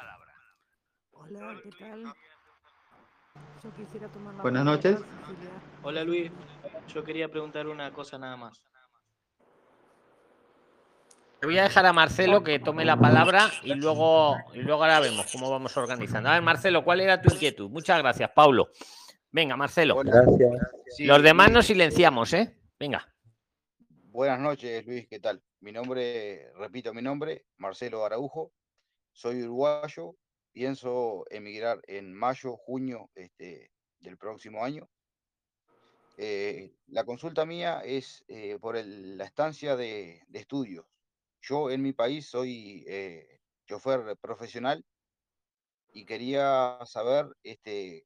Hola, 1.12 1.60
¿qué 1.62 1.70
tal? 1.78 2.04
Yo 3.62 3.70
quisiera 3.76 4.08
tomar 4.08 4.34
la 4.34 4.42
Buenas 4.42 4.64
palabra, 4.64 4.76
noches. 4.76 4.96
Hola 5.82 6.04
Luis, 6.04 6.30
yo 6.94 7.04
quería 7.04 7.28
preguntar 7.28 7.66
una 7.66 7.92
cosa 7.92 8.18
nada 8.18 8.36
más. 8.36 8.62
Le 11.40 11.46
voy 11.46 11.58
a 11.58 11.62
dejar 11.62 11.86
a 11.86 11.92
Marcelo 11.92 12.42
que 12.42 12.58
tome 12.58 12.84
la 12.84 12.96
palabra 12.96 13.48
y 13.62 13.74
luego, 13.74 14.36
y 14.54 14.58
luego 14.58 14.82
ahora 14.82 14.98
vemos 14.98 15.30
cómo 15.30 15.48
vamos 15.50 15.76
organizando. 15.76 16.30
A 16.30 16.32
ver, 16.32 16.42
Marcelo, 16.42 16.82
¿cuál 16.82 17.00
era 17.00 17.22
tu 17.22 17.32
inquietud? 17.32 17.70
Muchas 17.70 17.98
gracias, 17.98 18.30
Paulo. 18.34 18.70
Venga, 19.30 19.56
Marcelo. 19.56 19.96
Gracias. 20.02 20.50
Los 20.98 21.22
demás 21.22 21.52
nos 21.52 21.66
silenciamos, 21.66 22.32
¿eh? 22.32 22.58
Venga. 22.78 23.06
Buenas 24.10 24.40
noches, 24.40 24.84
Luis, 24.84 25.06
¿qué 25.06 25.20
tal? 25.20 25.40
Mi 25.60 25.70
nombre, 25.70 26.50
repito 26.54 26.92
mi 26.92 27.02
nombre, 27.02 27.44
Marcelo 27.56 28.04
Araujo, 28.04 28.52
soy 29.12 29.42
uruguayo, 29.42 30.16
pienso 30.50 31.24
emigrar 31.30 31.80
en 31.86 32.12
mayo, 32.14 32.56
junio 32.56 33.10
este, 33.14 33.70
del 34.00 34.16
próximo 34.16 34.64
año. 34.64 34.88
Eh, 36.20 36.74
la 36.88 37.04
consulta 37.04 37.46
mía 37.46 37.80
es 37.84 38.24
eh, 38.28 38.58
por 38.60 38.76
la 38.76 39.24
estancia 39.24 39.76
de, 39.76 40.22
estudios. 40.32 40.84
Yo 41.40 41.70
en 41.70 41.80
mi 41.82 41.92
país 41.92 42.26
soy 42.28 42.84
eh, 42.88 43.40
chofer 43.68 44.16
profesional 44.20 44.84
y 45.92 46.04
quería 46.04 46.78
saber 46.86 47.26
este, 47.42 47.98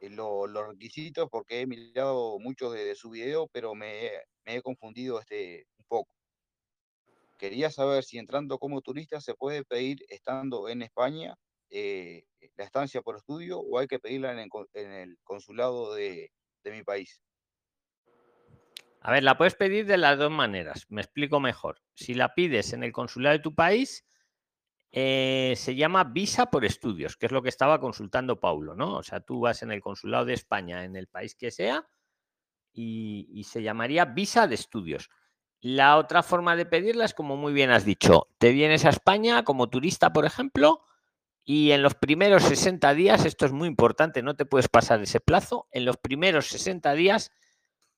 eh, 0.00 0.10
lo- 0.10 0.46
los 0.46 0.68
requisitos 0.68 1.28
porque 1.30 1.60
he 1.62 1.66
mirado 1.66 2.38
muchos 2.40 2.72
de, 2.74 2.84
de 2.84 2.94
su 2.96 3.10
video, 3.10 3.48
pero 3.48 3.74
me, 3.74 4.06
he- 4.46 4.62
confundido 4.62 5.20
este, 5.20 5.66
un 5.78 5.84
poco. 5.86 6.14
Quería 7.38 7.70
saber 7.70 8.04
si 8.04 8.18
entrando 8.18 8.58
como 8.58 8.80
turista 8.80 9.20
se 9.20 9.34
puede 9.34 9.64
pedir 9.64 9.98
estando 10.08 10.68
en 10.68 10.82
España 10.82 11.34
la 12.56 12.64
estancia 12.64 13.02
por 13.02 13.16
estudio 13.16 13.60
o 13.60 13.78
hay 13.78 13.86
que 13.86 13.98
pedirla 13.98 14.32
en 14.32 14.38
el, 14.40 14.48
en 14.74 14.92
el 14.92 15.16
consulado 15.24 15.94
de, 15.94 16.30
de 16.62 16.70
mi 16.72 16.82
país. 16.82 17.20
A 19.00 19.10
ver, 19.10 19.24
la 19.24 19.36
puedes 19.36 19.54
pedir 19.54 19.86
de 19.86 19.96
las 19.96 20.16
dos 20.16 20.30
maneras. 20.30 20.86
Me 20.88 21.00
explico 21.00 21.40
mejor. 21.40 21.82
Si 21.94 22.14
la 22.14 22.34
pides 22.34 22.72
en 22.72 22.84
el 22.84 22.92
consulado 22.92 23.36
de 23.36 23.42
tu 23.42 23.54
país, 23.54 24.06
eh, 24.92 25.54
se 25.56 25.74
llama 25.74 26.04
visa 26.04 26.46
por 26.46 26.64
estudios, 26.64 27.16
que 27.16 27.26
es 27.26 27.32
lo 27.32 27.42
que 27.42 27.48
estaba 27.48 27.80
consultando 27.80 28.38
Paulo, 28.38 28.76
¿no? 28.76 28.96
O 28.98 29.02
sea, 29.02 29.20
tú 29.20 29.40
vas 29.40 29.62
en 29.62 29.72
el 29.72 29.80
consulado 29.80 30.26
de 30.26 30.34
España, 30.34 30.84
en 30.84 30.94
el 30.94 31.08
país 31.08 31.34
que 31.34 31.50
sea, 31.50 31.88
y, 32.72 33.28
y 33.32 33.44
se 33.44 33.62
llamaría 33.62 34.04
visa 34.04 34.46
de 34.46 34.54
estudios. 34.54 35.10
La 35.60 35.96
otra 35.96 36.22
forma 36.22 36.54
de 36.56 36.66
pedirla 36.66 37.04
es 37.04 37.14
como 37.14 37.36
muy 37.36 37.52
bien 37.52 37.70
has 37.70 37.84
dicho, 37.84 38.28
te 38.38 38.52
vienes 38.52 38.84
a 38.84 38.90
España 38.90 39.44
como 39.44 39.68
turista, 39.68 40.12
por 40.12 40.26
ejemplo, 40.26 40.84
y 41.44 41.72
en 41.72 41.82
los 41.82 41.94
primeros 41.94 42.44
60 42.44 42.94
días, 42.94 43.24
esto 43.24 43.46
es 43.46 43.52
muy 43.52 43.68
importante, 43.68 44.22
no 44.22 44.36
te 44.36 44.46
puedes 44.46 44.68
pasar 44.68 45.02
ese 45.02 45.20
plazo, 45.20 45.68
en 45.72 45.84
los 45.84 45.96
primeros 45.96 46.46
60 46.48 46.92
días 46.94 47.32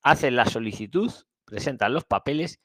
haces 0.03 0.33
la 0.33 0.47
solicitud, 0.47 1.13
presentas 1.45 1.91
los 1.91 2.05
papeles. 2.05 2.61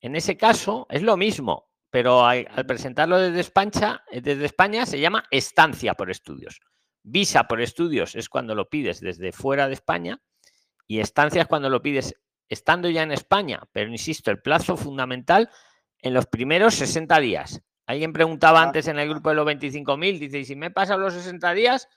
En 0.00 0.16
ese 0.16 0.36
caso 0.36 0.86
es 0.90 1.02
lo 1.02 1.16
mismo, 1.16 1.70
pero 1.90 2.24
al, 2.24 2.46
al 2.50 2.66
presentarlo 2.66 3.18
desde 3.18 3.40
España, 3.40 4.02
eh, 4.10 4.20
desde 4.20 4.46
España 4.46 4.86
se 4.86 5.00
llama 5.00 5.24
estancia 5.30 5.94
por 5.94 6.10
estudios. 6.10 6.60
Visa 7.02 7.44
por 7.44 7.60
estudios 7.60 8.16
es 8.16 8.28
cuando 8.28 8.54
lo 8.54 8.68
pides 8.68 9.00
desde 9.00 9.32
fuera 9.32 9.68
de 9.68 9.74
España 9.74 10.20
y 10.88 10.98
estancia 10.98 11.42
es 11.42 11.48
cuando 11.48 11.70
lo 11.70 11.82
pides 11.82 12.14
estando 12.48 12.90
ya 12.90 13.02
en 13.02 13.12
España. 13.12 13.62
Pero 13.72 13.90
insisto, 13.90 14.30
el 14.30 14.42
plazo 14.42 14.76
fundamental 14.76 15.50
en 16.00 16.14
los 16.14 16.26
primeros 16.26 16.74
60 16.74 17.18
días. 17.20 17.62
Alguien 17.86 18.12
preguntaba 18.12 18.60
Ah. 18.60 18.64
antes 18.64 18.88
en 18.88 18.98
el 18.98 19.08
grupo 19.08 19.30
de 19.30 19.36
los 19.36 19.46
25.000, 19.46 20.18
dice, 20.18 20.40
y 20.40 20.44
si 20.44 20.56
me 20.56 20.70
pasan 20.70 21.00
los 21.00 21.14
60 21.14 21.52
días, 21.54 21.88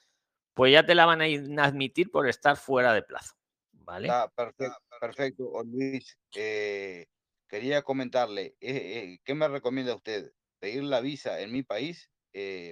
pues 0.53 0.71
ya 0.71 0.85
te 0.85 0.95
la 0.95 1.05
van 1.05 1.21
a 1.21 1.63
admitir 1.63 2.11
por 2.11 2.27
estar 2.27 2.57
fuera 2.57 2.93
de 2.93 3.01
plazo. 3.01 3.35
¿Vale? 3.71 4.07
Está 4.07 4.29
perfecto, 4.29 4.77
perfecto. 4.99 5.63
Luis, 5.63 6.17
eh, 6.35 7.07
quería 7.47 7.81
comentarle, 7.81 8.55
eh, 8.59 8.71
eh, 8.71 9.19
¿qué 9.23 9.33
me 9.33 9.47
recomienda 9.47 9.95
usted? 9.95 10.31
¿Pedir 10.59 10.83
la 10.83 11.01
visa 11.01 11.39
en 11.41 11.51
mi 11.51 11.63
país 11.63 12.11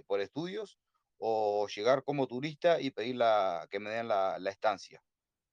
por 0.05 0.21
estudios 0.21 0.77
o 1.17 1.67
llegar 1.67 2.03
como 2.03 2.27
turista 2.27 2.79
y 2.79 2.91
pedir 2.91 3.15
la, 3.15 3.67
que 3.71 3.79
me 3.79 3.89
den 3.89 4.07
la, 4.09 4.37
la 4.39 4.49
estancia? 4.51 5.01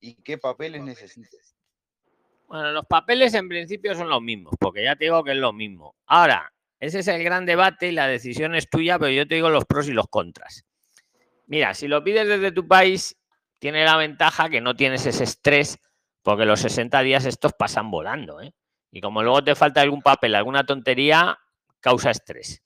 ¿Y 0.01 0.17
qué 0.23 0.37
papeles 0.37 0.83
necesito? 0.83 1.39
Bueno, 2.47 2.73
los 2.73 2.85
papeles 2.85 3.33
en 3.33 3.49
principio 3.49 3.95
son 3.95 4.11
los 4.11 4.21
mismos, 4.21 4.55
porque 4.61 4.85
ya 4.85 4.97
te 4.97 5.05
digo 5.05 5.25
que 5.25 5.31
es 5.31 5.39
lo 5.39 5.53
mismo. 5.55 5.97
Ahora, 6.07 6.53
ese 6.81 7.01
es 7.01 7.09
el 7.09 7.23
gran 7.23 7.47
debate 7.47 7.89
y 7.89 7.93
la 7.93 8.07
decisión 8.07 8.55
es 8.55 8.69
tuya, 8.69 8.99
pero 8.99 9.11
yo 9.11 9.27
te 9.27 9.37
digo 9.37 9.51
los 9.51 9.65
pros 9.65 9.89
y 9.89 9.93
los 9.93 10.09
contras. 10.09 10.65
Mira, 11.47 11.75
si 11.75 11.89
lo 11.89 12.03
pides 12.03 12.27
desde 12.27 12.53
tu 12.53 12.67
país, 12.67 13.17
tiene 13.59 13.85
la 13.85 13.97
ventaja 13.97 14.49
que 14.49 14.61
no 14.61 14.75
tienes 14.75 15.07
ese 15.07 15.25
estrés, 15.25 15.79
porque 16.23 16.45
los 16.45 16.61
60 16.61 17.01
días 17.01 17.25
estos 17.25 17.53
pasan 17.53 17.91
volando, 17.91 18.41
¿eh? 18.41 18.53
Y 18.91 19.01
como 19.01 19.23
luego 19.23 19.43
te 19.43 19.55
falta 19.55 19.81
algún 19.81 20.03
papel, 20.03 20.35
alguna 20.35 20.65
tontería, 20.65 21.39
causa 21.81 22.11
estrés. 22.11 22.63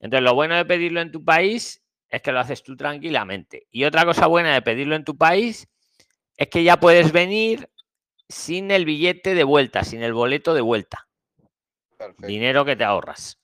Entonces, 0.00 0.24
lo 0.24 0.34
bueno 0.34 0.56
de 0.56 0.64
pedirlo 0.64 1.00
en 1.00 1.12
tu 1.12 1.24
país 1.24 1.82
es 2.08 2.22
que 2.22 2.32
lo 2.32 2.40
haces 2.40 2.62
tú 2.62 2.76
tranquilamente. 2.76 3.66
Y 3.70 3.84
otra 3.84 4.04
cosa 4.04 4.26
buena 4.26 4.52
de 4.52 4.62
pedirlo 4.62 4.96
en 4.96 5.04
tu 5.04 5.16
país 5.16 5.68
es 6.36 6.48
que 6.48 6.64
ya 6.64 6.78
puedes 6.78 7.12
venir 7.12 7.70
sin 8.28 8.70
el 8.70 8.84
billete 8.84 9.34
de 9.34 9.44
vuelta, 9.44 9.84
sin 9.84 10.02
el 10.02 10.12
boleto 10.12 10.54
de 10.54 10.60
vuelta. 10.60 11.08
Perfecto. 11.96 12.26
Dinero 12.26 12.64
que 12.64 12.76
te 12.76 12.84
ahorras. 12.84 13.39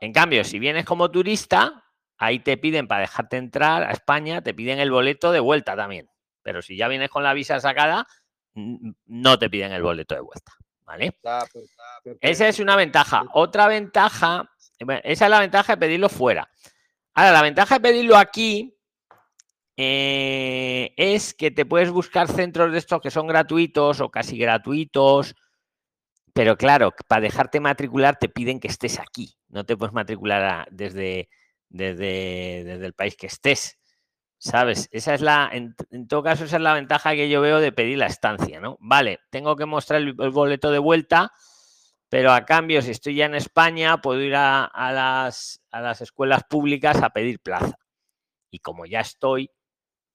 En 0.00 0.12
cambio, 0.12 0.44
si 0.44 0.58
vienes 0.58 0.84
como 0.84 1.10
turista, 1.10 1.84
ahí 2.16 2.40
te 2.40 2.56
piden 2.56 2.88
para 2.88 3.02
dejarte 3.02 3.36
entrar 3.36 3.82
a 3.82 3.90
España, 3.90 4.42
te 4.42 4.54
piden 4.54 4.78
el 4.78 4.90
boleto 4.90 5.32
de 5.32 5.40
vuelta 5.40 5.76
también. 5.76 6.08
Pero 6.42 6.62
si 6.62 6.76
ya 6.76 6.88
vienes 6.88 7.10
con 7.10 7.22
la 7.22 7.34
visa 7.34 7.60
sacada, 7.60 8.06
no 8.54 9.38
te 9.38 9.50
piden 9.50 9.72
el 9.72 9.82
boleto 9.82 10.14
de 10.14 10.20
vuelta. 10.20 10.52
¿Vale? 10.84 11.16
Esa 12.20 12.48
es 12.48 12.58
una 12.58 12.74
ventaja. 12.74 13.24
Otra 13.32 13.68
ventaja, 13.68 14.50
bueno, 14.80 15.00
esa 15.04 15.26
es 15.26 15.30
la 15.30 15.38
ventaja 15.38 15.74
de 15.74 15.76
pedirlo 15.78 16.08
fuera. 16.08 16.50
Ahora, 17.14 17.32
la 17.32 17.42
ventaja 17.42 17.76
de 17.76 17.80
pedirlo 17.80 18.16
aquí 18.16 18.76
eh, 19.76 20.92
es 20.96 21.32
que 21.32 21.50
te 21.50 21.64
puedes 21.64 21.90
buscar 21.90 22.28
centros 22.28 22.72
de 22.72 22.78
estos 22.78 23.00
que 23.00 23.10
son 23.10 23.26
gratuitos 23.26 24.00
o 24.00 24.10
casi 24.10 24.36
gratuitos, 24.36 25.34
pero 26.34 26.56
claro, 26.56 26.92
para 27.08 27.22
dejarte 27.22 27.60
matricular 27.60 28.18
te 28.18 28.28
piden 28.28 28.60
que 28.60 28.68
estés 28.68 28.98
aquí, 28.98 29.36
no 29.50 29.64
te 29.64 29.76
puedes 29.76 29.92
matricular 29.92 30.66
desde, 30.70 31.28
desde, 31.68 32.64
desde 32.64 32.86
el 32.86 32.94
país 32.94 33.16
que 33.16 33.26
estés. 33.26 33.76
¿Sabes? 34.42 34.88
Esa 34.90 35.12
es 35.12 35.20
la, 35.20 35.50
en, 35.52 35.76
todo 36.08 36.22
caso, 36.22 36.44
esa 36.44 36.56
es 36.56 36.62
la 36.62 36.72
ventaja 36.72 37.12
que 37.12 37.28
yo 37.28 37.42
veo 37.42 37.60
de 37.60 37.72
pedir 37.72 37.98
la 37.98 38.06
estancia, 38.06 38.58
¿no? 38.58 38.78
Vale, 38.80 39.20
tengo 39.30 39.54
que 39.54 39.66
mostrar 39.66 40.00
el, 40.00 40.14
boleto 40.14 40.70
de 40.70 40.78
vuelta, 40.78 41.30
pero 42.08 42.32
a 42.32 42.46
cambio, 42.46 42.80
si 42.80 42.90
estoy 42.90 43.16
ya 43.16 43.26
en 43.26 43.34
España, 43.34 44.00
puedo 44.00 44.22
ir 44.22 44.34
a, 44.34 44.70
las, 44.94 45.62
a 45.70 45.82
las 45.82 46.00
escuelas 46.00 46.42
públicas 46.48 47.02
a 47.02 47.10
pedir 47.10 47.40
plaza. 47.40 47.76
Y 48.50 48.60
como 48.60 48.86
ya 48.86 49.00
estoy, 49.00 49.50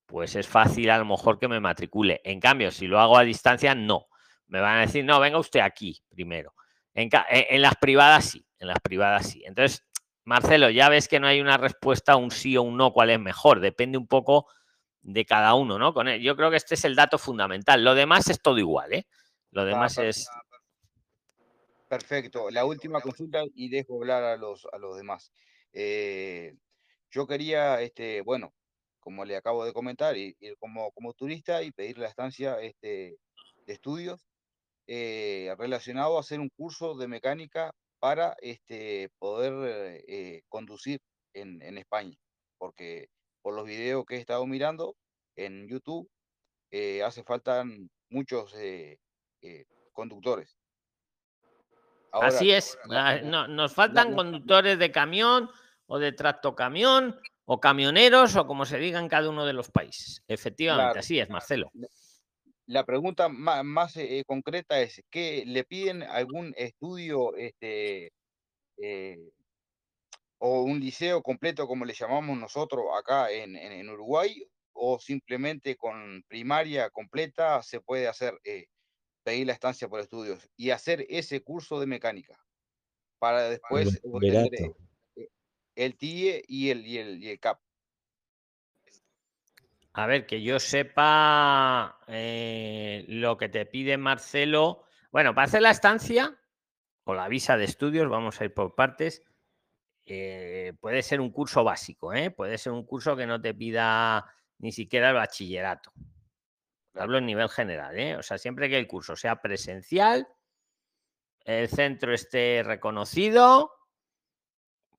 pues 0.07 0.35
es 0.35 0.47
fácil 0.47 0.89
a 0.89 0.97
lo 0.97 1.05
mejor 1.05 1.39
que 1.39 1.47
me 1.47 1.59
matricule. 1.59 2.21
En 2.23 2.39
cambio, 2.39 2.71
si 2.71 2.87
lo 2.87 2.99
hago 2.99 3.17
a 3.17 3.23
distancia, 3.23 3.75
no. 3.75 4.07
Me 4.47 4.59
van 4.59 4.77
a 4.77 4.81
decir, 4.81 5.05
no, 5.05 5.19
venga 5.19 5.39
usted 5.39 5.59
aquí 5.61 6.01
primero. 6.09 6.55
En, 6.95 7.09
en- 7.29 7.45
en 7.49 7.61
las 7.61 7.75
privadas 7.75 8.25
sí, 8.25 8.45
en 8.59 8.67
las 8.67 8.79
privadas 8.79 9.29
sí. 9.29 9.43
Entonces, 9.45 9.85
Marcelo, 10.24 10.69
ya 10.69 10.89
ves 10.89 11.07
que 11.07 11.19
no 11.19 11.27
hay 11.27 11.39
una 11.39 11.57
respuesta, 11.57 12.15
un 12.15 12.31
sí 12.31 12.57
o 12.57 12.63
un 12.63 12.77
no, 12.77 12.91
cuál 12.91 13.12
es 13.12 13.19
mejor. 13.19 13.59
Depende 13.59 13.97
un 13.97 14.07
poco 14.07 14.47
de 15.01 15.24
cada 15.25 15.53
uno, 15.53 15.77
¿no? 15.77 15.93
Con 15.93 16.07
él. 16.07 16.21
Yo 16.21 16.35
creo 16.35 16.50
que 16.50 16.57
este 16.57 16.74
es 16.74 16.83
el 16.83 16.95
dato 16.95 17.17
fundamental. 17.19 17.83
Lo 17.83 17.93
demás 17.93 18.27
es 18.29 18.41
todo 18.41 18.57
igual, 18.57 18.93
¿eh? 18.93 19.07
Lo 19.51 19.65
demás 19.65 19.97
es. 20.00 20.27
Perfecto. 21.88 22.50
La 22.50 22.65
última 22.65 23.00
consulta 23.01 23.43
y 23.53 23.69
dejo 23.69 23.97
hablar 23.97 24.24
a 24.24 24.38
los, 24.38 24.67
a 24.71 24.79
los 24.79 24.97
demás. 24.97 25.31
Eh, 25.71 26.55
yo 27.12 27.27
quería, 27.27 27.79
este, 27.81 28.21
bueno, 28.21 28.53
como 29.00 29.24
le 29.24 29.35
acabo 29.35 29.63
de 29.63 29.74
comentar, 29.74 30.17
ir, 30.17 30.35
ir 30.39 30.57
como, 30.57 30.91
como 30.91 31.13
turista 31.13 31.62
y 31.62 31.71
pedir 31.71 32.00
la 32.00 32.07
estancia 32.07 32.59
este, 32.59 33.17
de 33.67 33.74
estudios 33.74 34.25
eh, 34.88 35.53
relacionado 35.59 36.17
a 36.17 36.21
hacer 36.21 36.39
un 36.39 36.50
curso 36.50 36.95
de 36.95 37.07
mecánica 37.07 37.74
para 38.05 38.35
este, 38.39 39.09
poder 39.17 40.03
eh, 40.07 40.43
conducir 40.47 41.01
en, 41.33 41.59
en 41.63 41.79
España. 41.79 42.15
Porque 42.59 43.07
por 43.41 43.55
los 43.55 43.65
videos 43.65 44.05
que 44.05 44.17
he 44.17 44.19
estado 44.19 44.45
mirando 44.45 44.95
en 45.35 45.67
YouTube, 45.67 46.07
eh, 46.69 47.01
hace 47.01 47.24
falta 47.24 47.63
muchos 48.12 48.53
eh, 48.57 49.00
eh, 49.41 49.65
conductores. 49.91 50.55
Ahora, 52.12 52.27
Así 52.27 52.51
es. 52.51 52.77
la- 52.85 53.07
ah, 53.09 53.21
no- 53.24 53.47
nos 53.47 53.74
faltan 53.74 54.13
conductores 54.15 54.77
de 54.77 54.91
camión 54.91 55.50
o 55.88 55.97
de 55.97 56.12
tractocamión 56.12 57.19
o 57.45 57.59
camioneros 57.59 58.35
o 58.35 58.45
como 58.45 58.65
se 58.67 58.77
diga 58.77 59.00
en 59.00 59.09
cada 59.09 59.29
uno 59.31 59.47
de 59.47 59.53
los 59.53 59.71
países. 59.71 60.21
Efectivamente, 60.27 60.89
Claro. 60.89 61.00
así 61.00 61.19
es, 61.19 61.27
Marcelo. 61.31 61.71
La 62.67 62.86
pregunta 62.86 63.27
más, 63.29 63.95
eh, 63.98 64.24
concreta 64.25 64.79
es, 64.81 65.01
¿qué 65.12 65.43
le 65.45 65.63
piden 65.63 66.03
algún 66.03 66.53
estudio 66.57 67.36
este, 67.36 68.12
eh, 68.77 69.17
o 70.39 70.63
un 70.63 70.79
liceo 70.79 71.22
completo, 71.24 71.67
como 71.67 71.86
le 71.86 71.93
llamamos 71.93 72.38
nosotros 72.38 72.84
acá 72.98 73.31
en, 73.31 73.55
en- 73.55 73.72
en 73.74 73.89
Uruguay, 73.89 74.43
o 74.74 75.00
simplemente 75.00 75.75
con 75.77 76.24
primaria 76.27 76.89
completa 76.89 77.63
se 77.63 77.79
puede 77.81 78.07
hacer, 78.07 78.38
eh, 78.43 78.65
pedir 79.24 79.48
la 79.48 79.53
estancia 79.53 79.89
por 79.89 80.01
estudios 80.01 80.50
y 80.57 80.72
hacer 80.72 81.05
ese 81.10 81.41
curso 81.43 81.79
de 81.79 81.88
mecánica 81.88 82.38
para 83.19 83.50
después 83.50 84.00
obtener 84.12 84.53
eh, 84.55 84.72
el 85.75 85.98
TIE 85.98 86.43
y 86.48 86.69
el, 86.72 86.86
y 86.86 86.98
el, 86.98 87.24
y 87.24 87.29
el 87.29 87.39
CAP? 87.39 87.60
A 89.97 90.07
ver, 90.07 90.25
que 90.25 90.41
yo 90.41 90.59
sepa 90.59 92.01
eh, 92.07 93.05
lo 93.07 93.37
que 93.37 93.47
te 93.47 93.65
pide 93.65 93.97
Marcelo. 93.97 94.83
Bueno, 95.09 95.33
para 95.33 95.46
hacer 95.46 95.61
la 95.61 95.72
estancia 95.72 96.37
o 97.05 97.13
la 97.13 97.29
visa 97.29 97.55
de 97.55 97.63
estudios, 97.63 98.09
vamos 98.09 98.41
a 98.41 98.43
ir 98.43 98.53
por 98.53 98.75
partes. 98.75 99.24
eh, 100.05 100.74
puede 100.81 101.01
ser 101.01 101.22
un 101.22 101.31
curso 101.31 101.63
básico, 101.63 102.13
¿eh? 102.13 102.29
puede 102.29 102.57
ser 102.57 102.74
un 102.74 102.85
curso 102.85 103.15
que 103.15 103.25
no 103.25 103.39
te 103.39 103.53
pida 103.53 104.25
ni 104.59 104.74
siquiera 104.74 105.09
el 105.09 105.15
bachillerato. 105.15 105.93
Hablo 106.96 107.20
en 107.20 107.25
nivel 107.25 107.48
general, 107.48 108.20
o 108.20 108.22
sea, 108.22 108.37
siempre 108.37 108.67
que 108.67 108.77
el 108.77 108.87
curso 108.87 109.15
sea 109.15 109.41
presencial, 109.41 110.27
el 111.46 111.70
centro 111.70 112.13
esté 112.13 112.63
reconocido. 112.65 113.72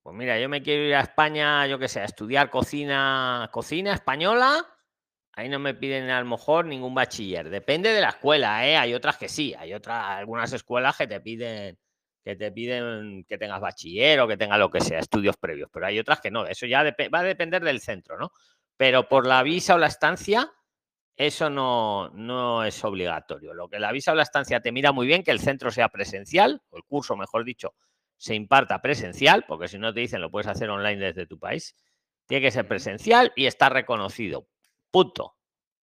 Pues 0.03 0.17
mira, 0.17 0.41
yo 0.41 0.49
me 0.49 0.63
quiero 0.63 0.85
ir 0.85 0.95
a 0.95 1.01
España, 1.01 1.67
yo 1.67 1.79
que 1.79 1.89
sé, 1.89 2.01
a 2.01 2.05
estudiar 2.05 2.49
cocina, 2.49 3.51
cocina 3.53 3.93
española. 3.93 4.73
Ahí 5.37 5.51
no 5.51 5.59
me 5.59 5.75
piden 5.75 6.09
a 6.09 6.19
lo 6.19 6.27
mejor 6.27 6.65
ningún 6.65 6.95
bachiller. 6.95 7.51
Depende 7.51 7.93
de 7.93 8.01
la 8.01 8.09
escuela, 8.09 8.67
¿eh? 8.67 8.77
Hay 8.77 8.95
otras 8.95 9.19
que 9.19 9.29
sí. 9.29 9.55
Hay 9.59 9.75
otras, 9.75 10.03
algunas 10.07 10.51
escuelas 10.53 10.97
que 10.97 11.07
te 11.07 11.21
piden 11.21 11.79
que 12.25 12.35
te 12.35 12.51
piden 12.51 13.25
que 13.29 13.39
tengas 13.39 13.61
bachiller 13.61 14.19
o 14.19 14.27
que 14.27 14.37
tengas 14.37 14.59
lo 14.59 14.69
que 14.69 14.81
sea, 14.81 14.99
estudios 14.99 15.37
previos. 15.37 15.71
Pero 15.73 15.87
hay 15.87 15.99
otras 16.01 16.21
que 16.21 16.31
no. 16.33 16.45
Eso 16.45 16.67
ya 16.67 16.83
va 16.83 17.21
a 17.21 17.23
depender 17.23 17.63
del 17.63 17.81
centro, 17.81 18.19
¿no? 18.19 18.33
Pero 18.77 19.09
por 19.09 19.27
la 19.29 19.45
visa 19.45 19.77
o 19.77 19.79
la 19.79 19.87
estancia, 19.87 20.51
eso 21.17 21.51
no, 21.51 22.09
no 22.15 22.65
es 22.65 22.83
obligatorio. 22.83 23.55
Lo 23.55 23.69
que 23.69 23.79
la 23.79 23.93
visa 23.93 24.11
o 24.11 24.17
la 24.17 24.25
estancia 24.25 24.61
te 24.61 24.73
mira 24.73 24.91
muy 24.91 25.07
bien 25.07 25.23
que 25.23 25.31
el 25.31 25.39
centro 25.39 25.71
sea 25.71 25.89
presencial, 25.89 26.63
o 26.71 26.79
el 26.79 26.83
curso, 26.83 27.17
mejor 27.17 27.45
dicho, 27.45 27.75
se 28.17 28.35
imparta 28.35 28.83
presencial, 28.83 29.45
porque 29.47 29.69
si 29.69 29.79
no 29.79 29.95
te 29.95 30.01
dicen 30.01 30.21
lo 30.21 30.31
puedes 30.31 30.49
hacer 30.49 30.69
online 30.69 31.05
desde 31.05 31.27
tu 31.27 31.39
país. 31.39 31.77
Tiene 32.27 32.47
que 32.47 32.51
ser 32.51 32.67
presencial 32.67 33.33
y 33.37 33.47
estar 33.47 33.73
reconocido. 33.73 34.49
Punto. 34.97 35.37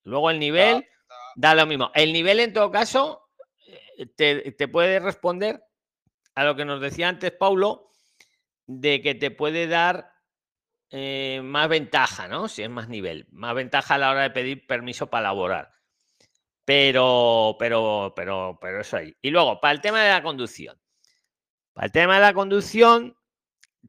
Luego 0.06 0.32
el 0.32 0.39
nivel 0.39 0.88
da 1.36 1.54
lo 1.54 1.67
mismo. 1.67 1.91
El 1.93 2.12
nivel, 2.13 2.39
en 2.39 2.52
todo 2.52 2.71
caso, 2.71 3.30
eh, 3.67 4.08
te, 4.08 4.54
te 4.54 4.67
puede 4.67 4.99
responder 4.99 5.63
a 6.34 6.43
lo 6.43 6.56
que 6.56 6.65
nos 6.65 6.82
decía 6.82 7.10
antes 7.10 7.32
Paulo, 7.32 7.91
de 8.65 9.04
que 9.04 9.13
te 9.13 9.30
puede 9.30 9.67
dar 9.67 10.12
eh, 10.89 11.41
más 11.43 11.69
ventaja, 11.69 12.28
¿no? 12.28 12.47
Si 12.47 12.63
es 12.63 12.71
más 12.71 12.89
nivel, 12.89 13.28
más 13.30 13.54
ventaja 13.54 13.93
a 13.93 13.97
la 13.99 14.10
hora 14.10 14.23
de 14.23 14.32
pedir 14.32 14.65
permiso 14.65 15.12
para 15.12 15.26
laborar. 15.26 15.76
Pero, 16.65 17.56
pero, 17.60 18.13
pero, 18.15 18.58
pero 18.60 18.82
eso 18.82 18.97
ahí. 18.97 19.15
Y 19.21 19.30
luego, 19.30 19.62
para 19.62 19.73
el 19.73 19.82
tema 19.82 20.02
de 20.02 20.10
la 20.10 20.23
conducción. 20.23 20.82
Para 21.73 21.86
el 21.86 21.91
tema 21.91 22.15
de 22.15 22.21
la 22.21 22.34
conducción, 22.34 23.15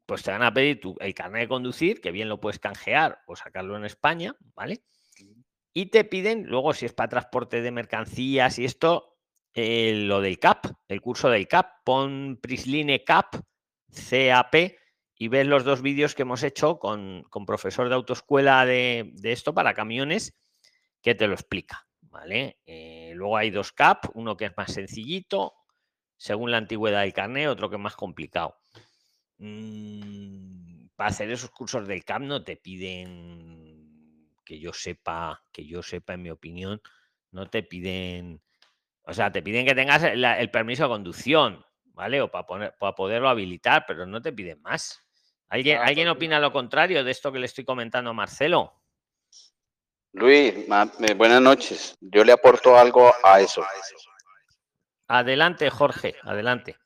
pues 0.05 0.23
te 0.23 0.33
van 0.33 0.43
a 0.43 0.53
pedir 0.53 0.81
tu, 0.81 0.95
el 1.01 1.15
carnet 1.15 1.45
de 1.45 1.49
conducir, 1.49 2.03
que 2.03 2.11
bien 2.11 2.29
lo 2.29 2.41
puedes 2.41 2.59
canjear 2.59 3.23
o 3.27 3.37
sacarlo 3.37 3.75
en 3.79 3.87
España, 3.87 4.37
¿vale? 4.55 4.85
Y 5.77 5.87
te 5.87 6.05
piden, 6.05 6.47
luego, 6.47 6.73
si 6.73 6.87
es 6.87 6.93
para 6.93 7.09
transporte 7.09 7.61
de 7.61 7.73
mercancías 7.73 8.61
y 8.61 8.65
esto, 8.65 9.17
eh, 9.53 9.93
lo 10.07 10.21
del 10.21 10.39
CAP, 10.39 10.67
el 10.87 11.01
curso 11.01 11.29
del 11.29 11.49
CAP. 11.49 11.85
Pon 11.85 12.39
Prisline 12.41 13.03
CAP, 13.05 13.35
CAP, 13.93 14.55
y 15.17 15.29
ves 15.29 15.47
los 15.47 15.65
dos 15.65 15.83
vídeos 15.83 16.15
que 16.15 16.23
hemos 16.23 16.45
hecho 16.45 16.79
con, 16.79 17.25
con 17.29 17.45
profesor 17.45 17.89
de 17.89 17.97
autoescuela 17.97 18.65
de, 18.65 19.11
de 19.15 19.33
esto 19.33 19.53
para 19.53 19.75
camiones, 19.75 20.37
que 21.03 21.17
te 21.17 21.27
lo 21.27 21.35
explica, 21.35 21.89
¿vale? 22.03 22.61
Eh, 22.67 23.13
luego 23.17 23.37
hay 23.37 23.51
dos 23.51 23.73
CAP, 23.73 24.07
uno 24.15 24.37
que 24.37 24.47
es 24.47 24.53
más 24.57 24.73
sencillito, 24.73 25.55
según 26.17 26.53
la 26.53 26.59
antigüedad 26.59 27.01
del 27.01 27.13
carnet, 27.13 27.49
otro 27.49 27.69
que 27.69 27.77
es 27.77 27.83
más 27.83 27.97
complicado. 27.97 28.57
Mm, 29.39 30.87
para 30.95 31.11
hacer 31.11 31.31
esos 31.33 31.51
cursos 31.51 31.89
del 31.89 32.05
CAP 32.05 32.23
no 32.23 32.45
te 32.45 32.57
piden 32.57 33.64
que 34.45 34.59
yo 34.61 34.73
sepa, 34.73 35.43
que 35.53 35.67
yo 35.67 35.83
sepa, 35.83 36.15
en 36.15 36.23
mi 36.23 36.31
opinión, 36.31 36.81
no 37.31 37.49
te 37.51 37.63
piden, 37.63 38.43
o 39.03 39.13
sea, 39.13 39.33
te 39.33 39.43
piden 39.43 39.67
que 39.67 39.75
tengas 39.75 40.03
el, 40.05 40.25
el 40.25 40.51
permiso 40.51 40.85
de 40.85 40.89
conducción, 40.91 41.65
¿vale? 41.87 42.21
O 42.23 42.31
para, 42.31 42.47
poner, 42.47 42.75
para 42.79 42.95
poderlo 42.95 43.29
habilitar, 43.29 43.85
pero 43.87 44.07
no 44.07 44.21
te 44.23 44.33
piden 44.33 44.61
más. 44.63 45.01
¿Alguien, 45.49 45.79
Ah, 45.79 45.85
¿alguien 45.87 46.07
perfecto. 46.07 46.19
opina 46.19 46.41
lo 46.41 46.53
contrario 46.53 47.05
de 47.05 47.11
esto 47.11 47.33
que 47.33 47.39
le 47.39 47.47
estoy 47.47 47.65
comentando 47.65 48.11
a 48.11 48.15
Marcelo? 48.15 48.81
Luis, 50.13 50.69
ma- 50.69 50.91
eh, 51.01 51.15
buenas 51.15 51.43
noches. 51.43 51.97
Yo 52.01 52.25
le 52.25 52.33
aporto 52.33 52.77
algo 52.79 53.13
a 53.23 53.41
eso. 53.41 53.65
Adelante, 55.09 55.69
Jorge, 55.71 56.15
adelante. 56.23 56.77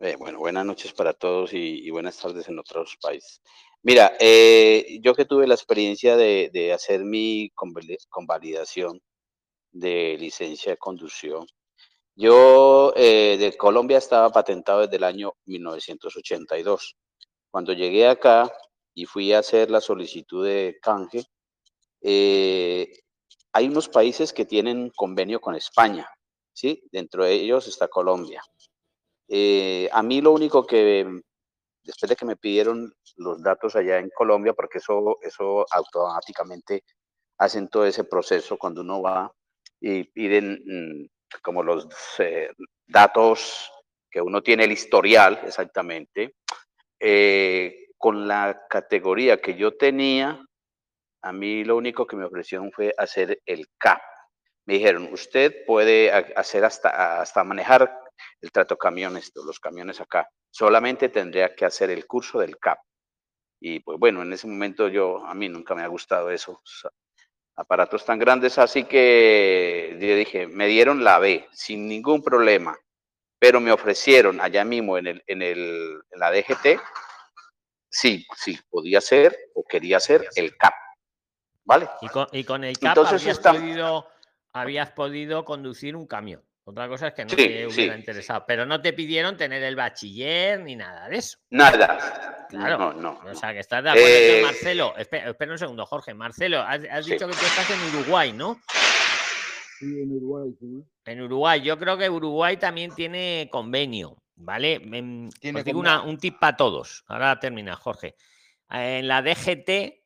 Eh, 0.00 0.14
bueno, 0.16 0.38
buenas 0.38 0.64
noches 0.64 0.92
para 0.92 1.12
todos 1.12 1.52
y, 1.52 1.80
y 1.86 1.90
buenas 1.90 2.16
tardes 2.18 2.48
en 2.48 2.58
otros 2.58 2.96
países. 3.02 3.40
Mira, 3.82 4.12
eh, 4.20 4.98
yo 5.02 5.14
que 5.14 5.24
tuve 5.24 5.46
la 5.46 5.54
experiencia 5.54 6.16
de, 6.16 6.50
de 6.52 6.72
hacer 6.72 7.04
mi 7.04 7.50
convali- 7.54 7.98
convalidación 8.08 9.00
de 9.72 10.16
licencia 10.18 10.72
de 10.72 10.78
conducción, 10.78 11.46
yo 12.16 12.92
eh, 12.96 13.36
de 13.38 13.56
Colombia 13.56 13.98
estaba 13.98 14.30
patentado 14.30 14.82
desde 14.82 14.96
el 14.96 15.04
año 15.04 15.34
1982. 15.46 16.96
Cuando 17.50 17.72
llegué 17.74 18.08
acá 18.08 18.50
y 18.94 19.06
fui 19.06 19.32
a 19.32 19.40
hacer 19.40 19.70
la 19.70 19.80
solicitud 19.82 20.46
de 20.46 20.78
canje, 20.82 21.24
eh, 22.02 22.88
hay 23.52 23.68
unos 23.68 23.88
países 23.88 24.32
que 24.32 24.46
tienen 24.46 24.90
convenio 24.96 25.40
con 25.40 25.54
España, 25.56 26.08
¿sí? 26.54 26.82
Dentro 26.92 27.24
de 27.24 27.34
ellos 27.34 27.68
está 27.68 27.88
Colombia. 27.88 28.42
Eh, 29.28 29.88
a 29.92 30.02
mí 30.02 30.20
lo 30.20 30.32
único 30.32 30.66
que 30.66 31.20
después 31.88 32.10
de 32.10 32.16
que 32.16 32.26
me 32.26 32.36
pidieron 32.36 32.92
los 33.16 33.42
datos 33.42 33.74
allá 33.74 33.98
en 33.98 34.10
Colombia, 34.10 34.52
porque 34.52 34.76
eso, 34.76 35.16
eso 35.22 35.64
automáticamente 35.70 36.84
hacen 37.38 37.68
todo 37.68 37.86
ese 37.86 38.04
proceso 38.04 38.58
cuando 38.58 38.82
uno 38.82 39.00
va 39.00 39.32
y 39.80 40.04
piden 40.04 40.62
mm, 40.66 41.06
como 41.42 41.62
los 41.62 41.88
eh, 42.18 42.50
datos 42.86 43.72
que 44.10 44.20
uno 44.20 44.42
tiene 44.42 44.64
el 44.64 44.72
historial 44.72 45.40
exactamente, 45.46 46.34
eh, 47.00 47.86
con 47.96 48.28
la 48.28 48.66
categoría 48.68 49.40
que 49.40 49.54
yo 49.54 49.74
tenía, 49.74 50.44
a 51.22 51.32
mí 51.32 51.64
lo 51.64 51.76
único 51.76 52.06
que 52.06 52.16
me 52.16 52.26
ofrecieron 52.26 52.70
fue 52.70 52.94
hacer 52.98 53.40
el 53.46 53.66
CAP. 53.78 54.02
Me 54.66 54.74
dijeron, 54.74 55.08
usted 55.10 55.64
puede 55.66 56.12
hacer 56.12 56.66
hasta, 56.66 57.20
hasta 57.22 57.44
manejar 57.44 57.98
el 58.42 58.52
trato 58.52 58.76
camiones, 58.76 59.32
los 59.34 59.58
camiones 59.58 60.02
acá. 60.02 60.28
Solamente 60.50 61.08
tendría 61.08 61.54
que 61.54 61.64
hacer 61.64 61.90
el 61.90 62.06
curso 62.06 62.38
del 62.38 62.58
CAP. 62.58 62.78
Y 63.60 63.80
pues 63.80 63.98
bueno, 63.98 64.22
en 64.22 64.32
ese 64.32 64.46
momento 64.46 64.88
yo, 64.88 65.24
a 65.24 65.34
mí 65.34 65.48
nunca 65.48 65.74
me 65.74 65.82
ha 65.82 65.88
gustado 65.88 66.30
eso, 66.30 66.62
aparatos 67.56 68.04
tan 68.04 68.18
grandes, 68.18 68.56
así 68.58 68.84
que 68.84 69.96
yo 70.00 70.14
dije, 70.14 70.46
me 70.46 70.68
dieron 70.68 71.02
la 71.02 71.18
B 71.18 71.48
sin 71.52 71.88
ningún 71.88 72.22
problema, 72.22 72.78
pero 73.38 73.60
me 73.60 73.72
ofrecieron 73.72 74.40
allá 74.40 74.64
mismo 74.64 74.96
en, 74.96 75.08
el, 75.08 75.24
en, 75.26 75.42
el, 75.42 76.00
en 76.10 76.20
la 76.20 76.30
DGT, 76.30 76.80
sí, 77.90 78.24
sí, 78.36 78.58
podía 78.70 79.00
ser 79.00 79.36
o 79.54 79.64
quería 79.64 79.98
ser 79.98 80.28
el 80.36 80.56
CAP, 80.56 80.74
¿vale? 81.64 81.88
Y 82.00 82.08
con, 82.08 82.28
y 82.30 82.44
con 82.44 82.62
el 82.62 82.78
CAP 82.78 82.96
Entonces 82.96 83.22
habías, 83.22 83.38
podido, 83.40 84.08
habías 84.52 84.90
podido 84.92 85.44
conducir 85.44 85.96
un 85.96 86.06
camión. 86.06 86.47
Otra 86.68 86.86
cosa 86.86 87.06
es 87.06 87.14
que 87.14 87.24
no 87.24 87.34
te 87.34 87.66
hubiera 87.66 87.96
interesado, 87.96 88.44
pero 88.46 88.66
no 88.66 88.82
te 88.82 88.92
pidieron 88.92 89.38
tener 89.38 89.62
el 89.62 89.74
bachiller 89.74 90.60
ni 90.60 90.76
nada 90.76 91.08
de 91.08 91.16
eso. 91.16 91.38
Nada. 91.48 92.46
Claro. 92.50 92.92
No, 92.92 92.92
no. 92.92 93.30
O 93.30 93.34
sea, 93.34 93.54
que 93.54 93.60
estás 93.60 93.82
de 93.82 93.88
acuerdo, 93.88 94.06
eh... 94.06 94.42
Marcelo. 94.42 94.94
Espera, 94.98 95.30
espera, 95.30 95.52
un 95.52 95.58
segundo, 95.58 95.86
Jorge. 95.86 96.12
Marcelo, 96.12 96.60
has, 96.60 96.82
has 96.90 97.06
dicho 97.06 97.26
que 97.26 97.32
tú 97.32 97.46
estás 97.46 97.70
en 97.70 97.96
Uruguay, 97.96 98.34
¿no? 98.34 98.60
Sí, 99.78 99.86
en 99.86 100.12
Uruguay, 100.12 100.50
sí. 100.60 100.84
En 101.06 101.22
Uruguay, 101.22 101.62
yo 101.62 101.78
creo 101.78 101.96
que 101.96 102.10
Uruguay 102.10 102.58
también 102.58 102.94
tiene 102.94 103.48
convenio, 103.50 104.22
¿vale? 104.34 104.78
¿Tiene 105.40 105.64
digo 105.64 105.80
una, 105.80 106.02
un 106.02 106.18
tip 106.18 106.38
para 106.38 106.54
todos. 106.54 107.02
Ahora 107.06 107.40
termina, 107.40 107.76
Jorge. 107.76 108.14
En 108.68 109.08
la 109.08 109.22
DGT 109.22 109.97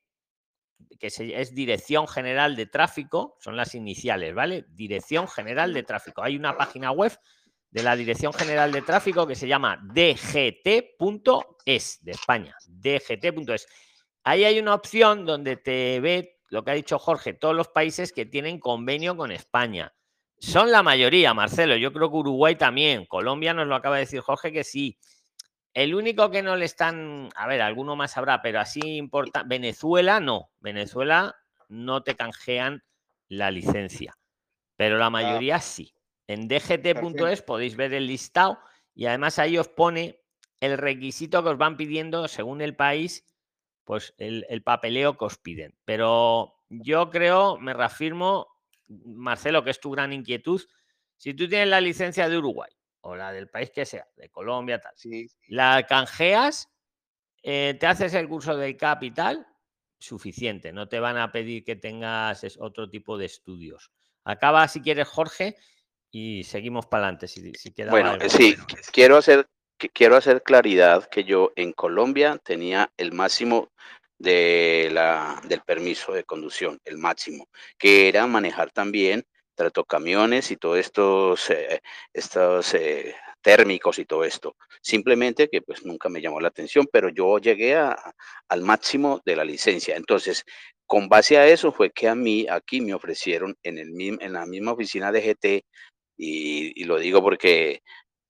que 0.98 1.08
es 1.08 1.54
Dirección 1.54 2.06
General 2.08 2.56
de 2.56 2.66
Tráfico, 2.66 3.36
son 3.40 3.56
las 3.56 3.74
iniciales, 3.74 4.34
¿vale? 4.34 4.66
Dirección 4.70 5.28
General 5.28 5.72
de 5.72 5.82
Tráfico. 5.82 6.22
Hay 6.22 6.36
una 6.36 6.56
página 6.56 6.90
web 6.90 7.18
de 7.70 7.82
la 7.82 7.96
Dirección 7.96 8.32
General 8.32 8.70
de 8.70 8.82
Tráfico 8.82 9.26
que 9.26 9.34
se 9.34 9.48
llama 9.48 9.80
dgt.es 9.82 10.88
de 12.04 12.10
España, 12.10 12.56
dgt.es. 12.68 13.66
Ahí 14.24 14.44
hay 14.44 14.58
una 14.58 14.74
opción 14.74 15.24
donde 15.24 15.56
te 15.56 15.98
ve 16.00 16.38
lo 16.50 16.62
que 16.62 16.70
ha 16.70 16.74
dicho 16.74 16.98
Jorge, 16.98 17.32
todos 17.32 17.56
los 17.56 17.68
países 17.68 18.12
que 18.12 18.26
tienen 18.26 18.60
convenio 18.60 19.16
con 19.16 19.32
España. 19.32 19.92
Son 20.38 20.70
la 20.70 20.82
mayoría, 20.82 21.32
Marcelo. 21.32 21.76
Yo 21.76 21.92
creo 21.92 22.10
que 22.10 22.16
Uruguay 22.16 22.56
también. 22.56 23.06
Colombia 23.06 23.54
nos 23.54 23.68
lo 23.68 23.74
acaba 23.74 23.96
de 23.96 24.02
decir 24.02 24.20
Jorge 24.20 24.52
que 24.52 24.64
sí. 24.64 24.98
El 25.74 25.94
único 25.94 26.30
que 26.30 26.42
no 26.42 26.56
le 26.56 26.66
están, 26.66 27.30
a 27.34 27.46
ver, 27.46 27.62
alguno 27.62 27.96
más 27.96 28.16
habrá, 28.18 28.42
pero 28.42 28.60
así 28.60 28.80
importa, 28.96 29.42
Venezuela 29.42 30.20
no, 30.20 30.50
Venezuela 30.60 31.34
no 31.68 32.02
te 32.02 32.14
canjean 32.14 32.84
la 33.28 33.50
licencia, 33.50 34.18
pero 34.76 34.98
la 34.98 35.06
ah. 35.06 35.10
mayoría 35.10 35.60
sí. 35.60 35.94
En 36.26 36.46
dgt.es 36.46 37.42
podéis 37.42 37.76
ver 37.76 37.94
el 37.94 38.06
listado 38.06 38.58
y 38.94 39.06
además 39.06 39.38
ahí 39.38 39.56
os 39.58 39.68
pone 39.68 40.20
el 40.60 40.78
requisito 40.78 41.42
que 41.42 41.50
os 41.50 41.58
van 41.58 41.76
pidiendo 41.76 42.28
según 42.28 42.60
el 42.60 42.76
país, 42.76 43.26
pues 43.84 44.14
el, 44.18 44.46
el 44.48 44.62
papeleo 44.62 45.16
que 45.16 45.24
os 45.24 45.38
piden. 45.38 45.74
Pero 45.84 46.54
yo 46.68 47.10
creo, 47.10 47.58
me 47.58 47.74
reafirmo, 47.74 48.46
Marcelo, 48.88 49.64
que 49.64 49.70
es 49.70 49.80
tu 49.80 49.90
gran 49.90 50.12
inquietud, 50.12 50.62
si 51.16 51.34
tú 51.34 51.48
tienes 51.48 51.68
la 51.68 51.80
licencia 51.80 52.28
de 52.28 52.38
Uruguay 52.38 52.70
o 53.02 53.14
la 53.14 53.32
del 53.32 53.48
país 53.48 53.70
que 53.70 53.84
sea, 53.84 54.06
de 54.16 54.30
Colombia, 54.30 54.80
tal. 54.80 54.92
Sí. 54.96 55.28
La 55.48 55.84
canjeas, 55.86 56.68
eh, 57.42 57.76
te 57.78 57.86
haces 57.86 58.14
el 58.14 58.28
curso 58.28 58.56
del 58.56 58.76
capital, 58.76 59.46
suficiente. 59.98 60.72
No 60.72 60.88
te 60.88 61.00
van 61.00 61.16
a 61.16 61.32
pedir 61.32 61.64
que 61.64 61.76
tengas 61.76 62.44
otro 62.58 62.90
tipo 62.90 63.18
de 63.18 63.26
estudios. 63.26 63.92
Acaba, 64.24 64.66
si 64.68 64.80
quieres, 64.80 65.08
Jorge, 65.08 65.56
y 66.10 66.44
seguimos 66.44 66.86
para 66.86 67.04
adelante. 67.04 67.28
Si, 67.28 67.52
si 67.54 67.72
bueno, 67.88 68.16
sí, 68.28 68.56
quiero 68.92 69.16
hacer, 69.16 69.48
quiero 69.92 70.16
hacer 70.16 70.42
claridad 70.42 71.08
que 71.08 71.24
yo 71.24 71.52
en 71.56 71.72
Colombia 71.72 72.38
tenía 72.44 72.92
el 72.96 73.12
máximo 73.12 73.72
de 74.18 74.88
la, 74.92 75.40
del 75.48 75.62
permiso 75.62 76.12
de 76.12 76.24
conducción, 76.24 76.78
el 76.84 76.98
máximo, 76.98 77.48
que 77.78 78.08
era 78.08 78.26
manejar 78.26 78.70
también 78.70 79.24
camiones 79.86 80.50
y 80.50 80.56
todos 80.56 80.78
estos, 80.78 81.48
estos 82.12 82.74
eh, 82.74 83.14
térmicos 83.40 83.98
y 83.98 84.04
todo 84.04 84.24
esto. 84.24 84.56
Simplemente 84.80 85.48
que 85.48 85.62
pues 85.62 85.84
nunca 85.84 86.08
me 86.08 86.20
llamó 86.20 86.40
la 86.40 86.48
atención, 86.48 86.86
pero 86.92 87.08
yo 87.08 87.38
llegué 87.38 87.76
a, 87.76 87.96
al 88.48 88.62
máximo 88.62 89.20
de 89.24 89.36
la 89.36 89.44
licencia. 89.44 89.96
Entonces, 89.96 90.44
con 90.86 91.08
base 91.08 91.38
a 91.38 91.46
eso 91.46 91.72
fue 91.72 91.90
que 91.90 92.08
a 92.08 92.14
mí 92.14 92.46
aquí 92.48 92.80
me 92.80 92.94
ofrecieron 92.94 93.56
en, 93.62 93.78
el, 93.78 94.18
en 94.20 94.32
la 94.32 94.46
misma 94.46 94.72
oficina 94.72 95.12
de 95.12 95.20
GT, 95.20 95.64
y 96.16 96.84
lo 96.84 96.98
digo 96.98 97.20
porque 97.22 97.82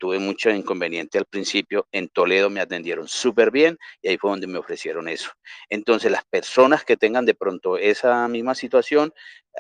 tuve 0.03 0.19
mucho 0.19 0.51
inconveniente 0.51 1.17
al 1.17 1.27
principio. 1.27 1.87
En 1.93 2.09
Toledo 2.09 2.51
me 2.51 2.59
atendieron 2.59 3.07
súper 3.07 3.53
bien 3.53 3.79
y 4.01 4.09
ahí 4.09 4.19
fue 4.19 4.31
donde 4.31 4.49
me 4.49 4.59
ofrecieron 4.59 5.07
eso. 5.07 5.31
Entonces, 5.71 6.11
las 6.11 6.25
personas 6.25 6.85
que 6.85 6.97
tengan 6.97 7.25
de 7.25 7.35
pronto 7.35 7.79
esa 7.79 8.27
misma 8.27 8.57
situación, 8.57 9.15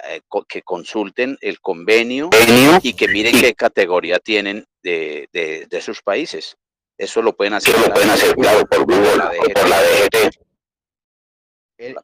eh, 0.08 0.20
que 0.48 0.62
consulten 0.62 1.38
el 1.42 1.60
convenio 1.60 2.28
y 2.82 2.94
que 2.94 3.06
miren 3.06 3.40
qué 3.40 3.54
categoría 3.54 4.18
tienen 4.18 4.66
de, 4.82 5.28
de, 5.32 5.80
sus 5.80 6.02
países. 6.02 6.56
Eso 6.98 7.22
lo 7.22 7.36
pueden 7.36 7.54
hacer, 7.54 7.78
lo 7.78 7.94
pueden 7.94 8.10
hacer 8.10 8.34
claro, 8.34 8.66
por 8.66 8.84
Google, 8.84 9.16
la 9.16 9.30
DGT. 9.30 10.36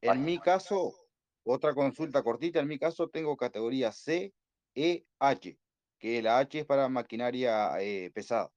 En, 0.03 0.25
mi 0.25 0.39
caso, 0.39 0.95
otra 1.43 1.75
consulta 1.75 2.23
cortita, 2.23 2.61
en 2.61 2.69
mi 2.69 2.79
caso 2.79 3.09
tengo 3.09 3.37
categoría 3.37 3.91
C, 3.91 4.33
E, 4.77 5.05
H 5.19 5.59
que 5.99 6.23
la 6.23 6.39
H 6.39 6.61
es 6.61 6.67
para 6.67 6.89
maquinaria 6.89 7.81
eh, 7.81 8.11
pesada. 8.13 8.51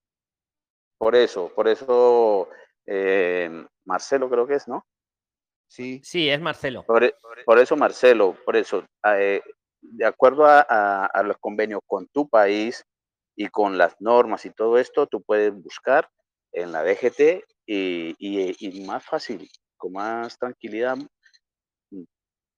Por 0.97 1.15
eso, 1.15 1.51
por 1.54 1.67
eso 1.67 2.47
eh, 2.86 3.65
Marcelo 3.86 4.30
creo 4.30 4.45
que 4.45 4.56
es, 4.56 4.67
¿no? 4.67 4.86
Sí. 5.67 6.01
Sí, 6.04 6.30
es 6.30 6.39
Marcelo. 6.39 6.84
Por, 6.86 7.04
e, 7.04 7.13
eso 7.62 7.75
Marcelo, 7.75 8.36
por 8.45 8.56
eso, 8.56 8.86
eh, 9.06 9.41
de 9.82 10.06
acuerdo 10.06 10.45
a, 10.45 11.21
los 11.23 11.38
convenios 11.39 11.82
con 11.88 12.08
tu 12.08 12.30
país 12.30 12.84
y 13.36 13.47
con 13.47 13.77
las 13.77 13.99
normas 13.99 14.45
y 14.45 14.51
todo 14.51 14.77
esto, 14.77 15.08
tú 15.08 15.23
puedes 15.23 15.54
buscar 15.54 16.10
en 16.51 16.71
la 16.71 16.84
DGT 16.84 17.43
y, 17.65 18.15
y 18.19 18.86
más 18.86 19.04
fácil, 19.04 19.49
con 19.77 19.93
más 19.93 20.38
tranquilidad, 20.38 20.97
mm, 21.89 22.04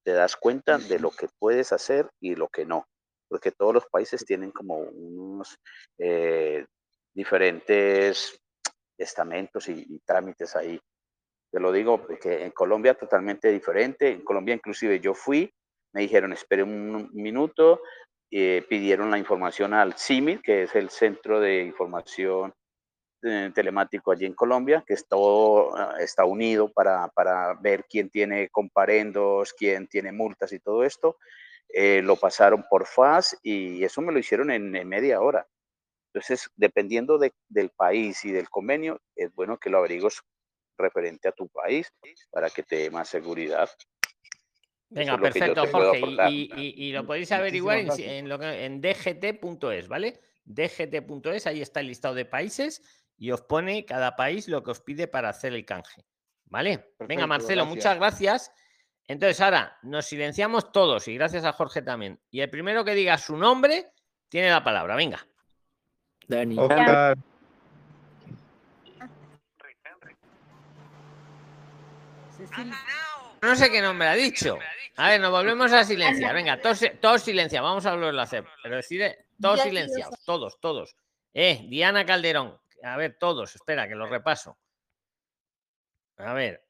te 0.03 0.11
das 0.11 0.35
cuenta 0.35 0.79
de 0.79 0.99
lo 0.99 1.11
que 1.11 1.27
puedes 1.39 1.71
hacer 1.71 2.09
y 2.19 2.35
lo 2.35 2.49
que 2.49 2.65
no 2.65 2.87
porque 3.27 3.51
todos 3.51 3.73
los 3.73 3.85
países 3.87 4.25
tienen 4.25 4.51
como 4.51 4.77
unos 4.77 5.57
eh, 5.97 6.65
diferentes 7.13 8.39
estamentos 8.97 9.67
y, 9.69 9.99
trámites 10.05 10.55
ahí. 10.55 10.79
Te 11.51 11.59
lo 11.59 11.71
digo 11.71 12.05
porque 12.05 12.43
en 12.43 12.51
Colombia 12.51 12.95
totalmente 12.95 13.51
diferente. 13.51 14.09
En 14.09 14.23
Colombia 14.23 14.55
inclusive 14.55 14.99
yo 14.99 15.13
fui, 15.13 15.51
me 15.93 16.01
dijeron 16.01 16.33
espere 16.33 16.63
un 16.63 17.09
minuto, 17.13 17.81
eh, 18.31 18.65
pidieron 18.67 19.11
la 19.11 19.19
información 19.19 19.73
al 19.73 19.93
CIMIT, 19.93 20.41
que 20.41 20.63
es 20.63 20.75
el 20.75 20.89
Centro 20.89 21.39
de 21.39 21.61
Información 21.61 22.53
eh, 23.21 23.51
Telemático 23.53 24.11
allí 24.11 24.25
en 24.25 24.33
Colombia, 24.33 24.83
que 24.85 24.95
está, 24.95 25.15
está 25.99 26.25
unido 26.25 26.71
para, 26.71 27.07
para 27.09 27.53
ver 27.53 27.85
quién 27.89 28.09
tiene 28.09 28.49
comparendos, 28.49 29.53
quién 29.53 29.87
tiene 29.87 30.11
multas 30.11 30.51
y 30.51 30.59
todo 30.59 30.83
esto. 30.83 31.17
Eh, 31.75 32.03
lo 32.03 32.15
pasaron 32.17 32.63
por 32.69 32.85
FAS 32.85 33.35
y 33.41 33.83
eso 33.83 33.99
me 34.01 34.13
lo 34.13 34.19
hicieron 34.19 34.51
en, 34.51 34.71
media 34.87 35.19
hora. 35.21 35.47
Entonces, 36.13 36.47
dependiendo 36.55 37.17
del 37.17 37.69
país 37.71 38.23
y 38.25 38.31
del 38.31 38.47
convenio, 38.47 39.01
es 39.15 39.33
bueno 39.33 39.57
que 39.57 39.71
lo 39.71 39.79
averigues 39.79 40.21
referente 40.77 41.27
a 41.27 41.31
tu 41.31 41.49
país 41.49 41.91
para 42.29 42.51
que 42.51 42.61
te 42.61 42.75
dé 42.75 42.91
más 42.91 43.09
seguridad. 43.09 43.67
Venga, 44.89 45.17
perfecto, 45.17 45.65
Jorge. 45.65 46.29
Y, 46.29 46.91
lo 46.91 47.07
podéis 47.07 47.31
averiguar 47.31 47.79
en, 47.79 48.31
en 48.31 48.79
dgt.es, 48.79 49.87
¿vale? 49.87 50.19
dgt.es, 50.45 51.47
ahí 51.47 51.61
está 51.63 51.79
el 51.79 51.87
listado 51.87 52.13
de 52.13 52.25
países 52.25 52.83
y 53.17 53.31
os 53.31 53.41
pone 53.41 53.85
cada 53.85 54.15
país 54.15 54.47
lo 54.47 54.61
que 54.61 54.69
os 54.69 54.81
pide 54.81 55.07
para 55.07 55.29
hacer 55.29 55.53
el 55.53 55.65
canje. 55.65 56.05
¿Vale? 56.45 56.93
Venga, 56.99 57.25
Marcelo, 57.25 57.65
muchas 57.65 57.97
gracias. 57.97 58.51
Entonces 59.07 59.39
ahora 59.41 59.77
nos 59.83 60.05
silenciamos 60.05 60.71
todos 60.71 61.07
y 61.07 61.15
gracias 61.15 61.43
a 61.45 61.53
Jorge 61.53 61.81
también. 61.81 62.19
Y 62.31 62.41
el 62.41 62.49
primero 62.49 62.85
que 62.85 62.95
diga 62.95 63.17
su 63.17 63.35
nombre 63.35 63.91
tiene 64.29 64.49
la 64.49 64.63
palabra. 64.63 64.95
Venga. 64.95 65.25
Dani. 66.27 66.55
Cecilia. 72.37 72.75
No 73.41 73.55
sé 73.55 73.69
qué 73.69 73.81
nombre 73.81 74.07
ha 74.07 74.13
dicho. 74.13 74.57
A 74.95 75.09
ver, 75.09 75.21
nos 75.21 75.31
volvemos 75.31 75.71
a 75.73 75.83
silenciar. 75.83 76.33
Venga, 76.33 76.61
todos, 76.61 76.81
todos 77.01 77.21
silenciados. 77.21 77.69
Vamos 77.69 77.85
a 77.85 77.93
volverlo 77.93 78.21
a 78.21 78.23
hacer. 78.23 78.45
Pero 78.61 78.77
decide, 78.77 79.25
todos 79.39 79.61
silenciados. 79.61 80.23
Todos, 80.23 80.59
todos. 80.61 80.95
Eh, 81.33 81.65
Diana 81.67 82.05
Calderón. 82.05 82.57
A 82.83 82.95
ver, 82.95 83.17
todos. 83.19 83.53
Espera, 83.55 83.87
que 83.87 83.95
lo 83.95 84.07
repaso. 84.07 84.57
A 86.17 86.33
ver. 86.33 86.63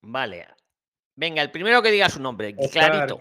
Vale. 0.00 0.48
Venga, 1.20 1.42
el 1.42 1.50
primero 1.50 1.82
que 1.82 1.90
diga 1.90 2.08
su 2.08 2.18
nombre. 2.18 2.56
Clarito. 2.72 3.18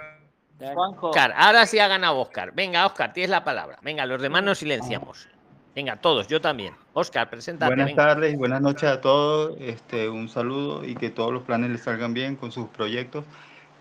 Juanjo. 0.58 1.10
Oscar, 1.10 1.34
ahora 1.36 1.66
sí 1.66 1.80
ha 1.80 1.90
ganado 1.90 2.18
Oscar. 2.18 2.54
Venga, 2.54 2.86
Oscar, 2.86 3.12
tienes 3.12 3.30
la 3.30 3.44
palabra. 3.44 3.78
Venga, 3.82 4.06
los 4.06 4.22
demás 4.22 4.42
nos 4.42 4.60
silenciamos. 4.60 5.28
Venga, 5.76 5.98
todos, 5.98 6.30
yo 6.30 6.40
también. 6.40 6.74
Oscar, 6.94 7.30
preséntate. 7.30 7.70
Buenas 7.70 7.88
venga. 7.88 8.06
tardes 8.08 8.34
y 8.34 8.38
buenas 8.38 8.62
noches 8.62 8.90
a 8.90 9.02
todos. 9.02 9.58
Este, 9.60 10.08
un 10.08 10.30
saludo 10.30 10.86
y 10.86 10.96
que 10.96 11.10
todos 11.10 11.34
los 11.34 11.44
planes 11.44 11.72
les 11.72 11.82
salgan 11.82 12.14
bien 12.14 12.38
con 12.38 12.54
sus 12.54 12.70
proyectos. 12.70 13.26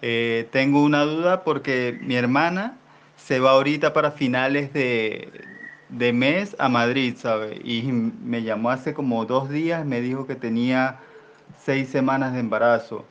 Eh, 0.02 0.48
tengo 0.50 0.82
una 0.82 1.04
duda 1.04 1.44
porque 1.44 1.96
mi 2.02 2.16
hermana 2.16 2.76
se 3.16 3.38
va 3.38 3.52
ahorita 3.52 3.92
para 3.92 4.10
finales 4.10 4.72
de, 4.72 5.30
de 5.90 6.12
mes 6.12 6.56
a 6.58 6.68
Madrid, 6.68 7.14
¿sabe? 7.16 7.60
Y 7.62 7.82
me 7.82 8.42
llamó 8.42 8.70
hace 8.70 8.94
como 8.94 9.24
dos 9.26 9.48
días, 9.48 9.86
me 9.86 10.00
dijo 10.00 10.26
que 10.26 10.34
tenía 10.34 10.96
seis 11.64 11.88
semanas 11.88 12.32
de 12.32 12.40
embarazo. 12.40 13.04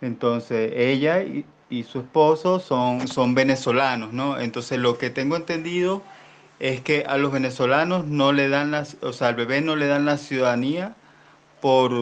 Entonces, 0.00 0.72
ella 0.74 1.22
y, 1.22 1.44
y 1.70 1.82
su 1.82 2.00
esposo 2.00 2.60
son, 2.60 3.08
son 3.08 3.34
venezolanos, 3.34 4.12
¿no? 4.12 4.38
Entonces, 4.38 4.78
lo 4.78 4.98
que 4.98 5.10
tengo 5.10 5.36
entendido 5.36 6.02
es 6.60 6.80
que 6.80 7.04
a 7.06 7.18
los 7.18 7.32
venezolanos 7.32 8.06
no 8.06 8.32
le 8.32 8.48
dan 8.48 8.70
las, 8.70 8.96
o 9.02 9.12
sea, 9.12 9.28
al 9.28 9.34
bebé 9.34 9.60
no 9.60 9.76
le 9.76 9.86
dan 9.86 10.04
la 10.04 10.16
ciudadanía 10.16 10.94
por, 11.60 11.92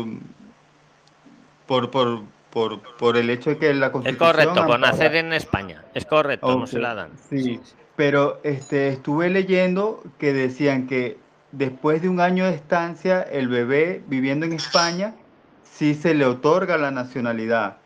por, 1.67 1.91
por, 1.91 2.23
por, 2.51 2.81
por 2.97 3.17
el 3.17 3.29
hecho 3.31 3.51
de 3.51 3.59
que 3.59 3.75
la 3.75 3.87
Es 3.87 3.93
constitución 3.93 4.33
correcto, 4.33 4.67
por 4.67 4.81
nacer 4.81 5.17
en 5.17 5.33
España. 5.33 5.85
Es 5.95 6.05
correcto, 6.07 6.59
no 6.59 6.67
se 6.67 6.79
la 6.79 6.95
dan. 6.95 7.11
Sí, 7.29 7.61
pero 7.97 8.41
este, 8.45 8.89
estuve 8.89 9.29
leyendo 9.31 10.03
que 10.19 10.33
decían 10.33 10.87
que 10.87 11.19
después 11.53 12.03
de 12.03 12.09
un 12.09 12.21
año 12.21 12.45
de 12.45 12.55
estancia, 12.55 13.23
el 13.23 13.49
bebé 13.49 14.03
viviendo 14.07 14.47
en 14.47 14.53
España, 14.53 15.15
sí 15.65 15.95
se 15.95 16.15
le 16.15 16.25
otorga 16.25 16.79
la 16.79 16.91
nacionalidad, 16.91 17.77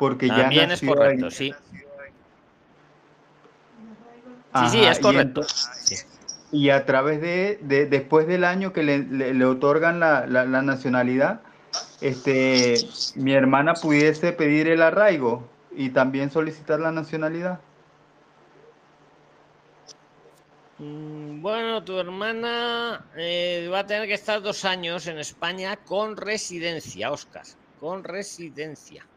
porque 0.00 0.28
ya 0.28 0.36
También 0.36 0.70
es 0.70 0.82
nació 0.82 0.94
correcto, 0.94 1.26
en- 1.26 1.30
sí. 1.30 1.54
Sí, 4.52 4.68
sí, 4.70 4.78
Ajá, 4.78 4.92
es 4.92 4.98
correcto. 4.98 5.42
Sí. 5.84 5.96
Y 6.52 6.70
a 6.70 6.86
través 6.86 7.20
de, 7.20 7.58
de- 7.60 7.84
después 7.84 8.26
del 8.26 8.44
año 8.44 8.72
que 8.72 8.82
le, 8.82 9.00
le- 9.00 9.34
le 9.34 9.44
otorgan 9.44 10.00
la, 10.00 10.26
la- 10.26 10.46
la 10.46 10.62
nacionalidad, 10.62 11.42
este, 12.00 12.88
mi 13.14 13.34
hermana 13.34 13.74
pudiese 13.74 14.32
pedir 14.32 14.68
el 14.68 14.80
arraigo 14.80 15.46
y 15.76 15.90
también 15.90 16.30
solicitar 16.30 16.80
la 16.80 16.92
nacionalidad. 16.92 17.60
Mm, 20.78 21.42
Bueno, 21.42 21.84
tu 21.84 21.98
hermana 21.98 23.04
eh, 23.18 23.68
va 23.70 23.80
a 23.80 23.86
tener 23.86 24.08
que 24.08 24.14
estar 24.14 24.40
dos 24.40 24.64
años 24.64 25.06
en 25.08 25.18
España 25.18 25.76
con 25.84 26.16
residencia, 26.16 27.12
Oscar. 27.12 27.44
Con 27.78 28.02
residencia. 28.02 29.09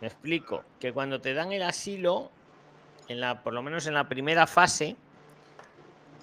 Me 0.00 0.08
explico. 0.08 0.64
Que 0.80 0.92
cuando 0.92 1.20
te 1.20 1.34
dan 1.34 1.52
el 1.52 1.62
asilo, 1.62 2.30
en 3.08 3.20
la, 3.20 3.42
por 3.42 3.52
lo 3.52 3.62
menos 3.62 3.86
en 3.86 3.94
la 3.94 4.08
primera 4.08 4.46
fase, 4.46 4.96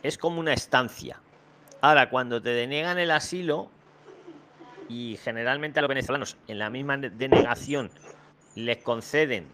es 0.03 0.17
como 0.17 0.39
una 0.39 0.53
estancia. 0.53 1.19
Ahora, 1.81 2.09
cuando 2.09 2.41
te 2.41 2.49
deniegan 2.49 2.99
el 2.99 3.11
asilo, 3.11 3.69
y 4.89 5.17
generalmente 5.23 5.79
a 5.79 5.81
los 5.81 5.89
venezolanos 5.89 6.37
en 6.47 6.59
la 6.59 6.69
misma 6.69 6.97
de- 6.97 7.09
denegación 7.09 7.89
les 8.55 8.77
conceden 8.83 9.47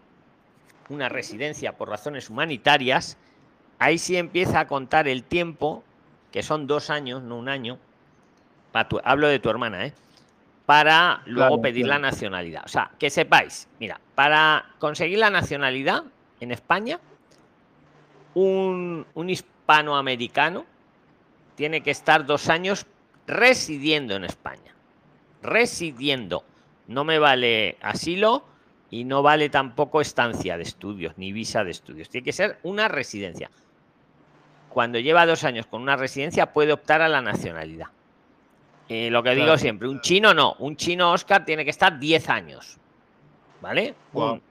una 0.88 1.08
residencia 1.08 1.76
por 1.76 1.88
razones 1.88 2.28
humanitarias, 2.28 3.16
ahí 3.78 3.98
sí 3.98 4.16
empieza 4.16 4.60
a 4.60 4.66
contar 4.66 5.06
el 5.06 5.22
tiempo, 5.22 5.84
que 6.32 6.42
son 6.42 6.66
dos 6.66 6.90
años, 6.90 7.22
no 7.22 7.38
un 7.38 7.48
año, 7.48 7.78
hablo 9.04 9.28
de 9.28 9.38
tu 9.38 9.48
hermana, 9.48 9.86
¿eh? 9.86 9.92
Para 10.68 11.22
luego 11.24 11.48
Claro, 11.48 11.62
pedir 11.62 11.86
la 11.86 11.98
nacionalidad. 11.98 12.62
O 12.66 12.68
sea, 12.68 12.90
que 12.98 13.08
sepáis, 13.08 13.68
mira, 13.80 13.98
para 14.14 14.66
conseguir 14.78 15.18
la 15.18 15.30
nacionalidad 15.30 16.04
en 16.40 16.52
España, 16.52 17.00
un, 18.34 19.06
un 19.14 19.30
hispanoamericano 19.30 20.66
tiene 21.54 21.80
que 21.80 21.90
estar 21.90 22.26
dos 22.26 22.50
años 22.50 22.84
residiendo 23.26 24.14
en 24.14 24.24
España. 24.24 24.74
Residiendo. 25.40 26.44
No 26.86 27.02
me 27.02 27.18
vale 27.18 27.78
asilo 27.80 28.44
y 28.90 29.04
no 29.04 29.22
vale 29.22 29.48
tampoco 29.48 30.02
estancia 30.02 30.58
de 30.58 30.64
estudios 30.64 31.16
ni 31.16 31.32
visa 31.32 31.64
de 31.64 31.70
estudios. 31.70 32.10
Tiene 32.10 32.26
que 32.26 32.34
ser 32.34 32.58
una 32.62 32.88
residencia. 32.88 33.50
Cuando 34.68 34.98
lleva 34.98 35.24
dos 35.24 35.44
años 35.44 35.64
con 35.64 35.80
una 35.80 35.96
residencia 35.96 36.52
puede 36.52 36.74
optar 36.74 37.00
a 37.00 37.08
la 37.08 37.22
nacionalidad. 37.22 37.86
Lo 38.88 39.22
que 39.22 39.34
digo 39.34 39.58
siempre, 39.58 39.88
un 39.88 40.00
chino 40.00 40.32
no, 40.32 40.54
un 40.60 40.76
chino 40.76 41.12
Oscar 41.12 41.44
tiene 41.44 41.64
que 41.64 41.70
estar 41.70 41.98
10 41.98 42.28
años. 42.30 42.78
¿Vale? 43.60 43.94
Un, 44.32 44.42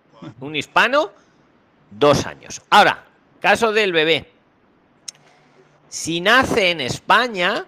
un 0.42 0.56
hispano, 0.56 1.12
dos 1.90 2.26
años. 2.26 2.62
Ahora, 2.70 3.04
caso 3.40 3.72
del 3.72 3.94
bebé. 3.94 4.30
Si 5.90 6.20
nace 6.22 6.72
en 6.72 6.82
España 6.82 7.66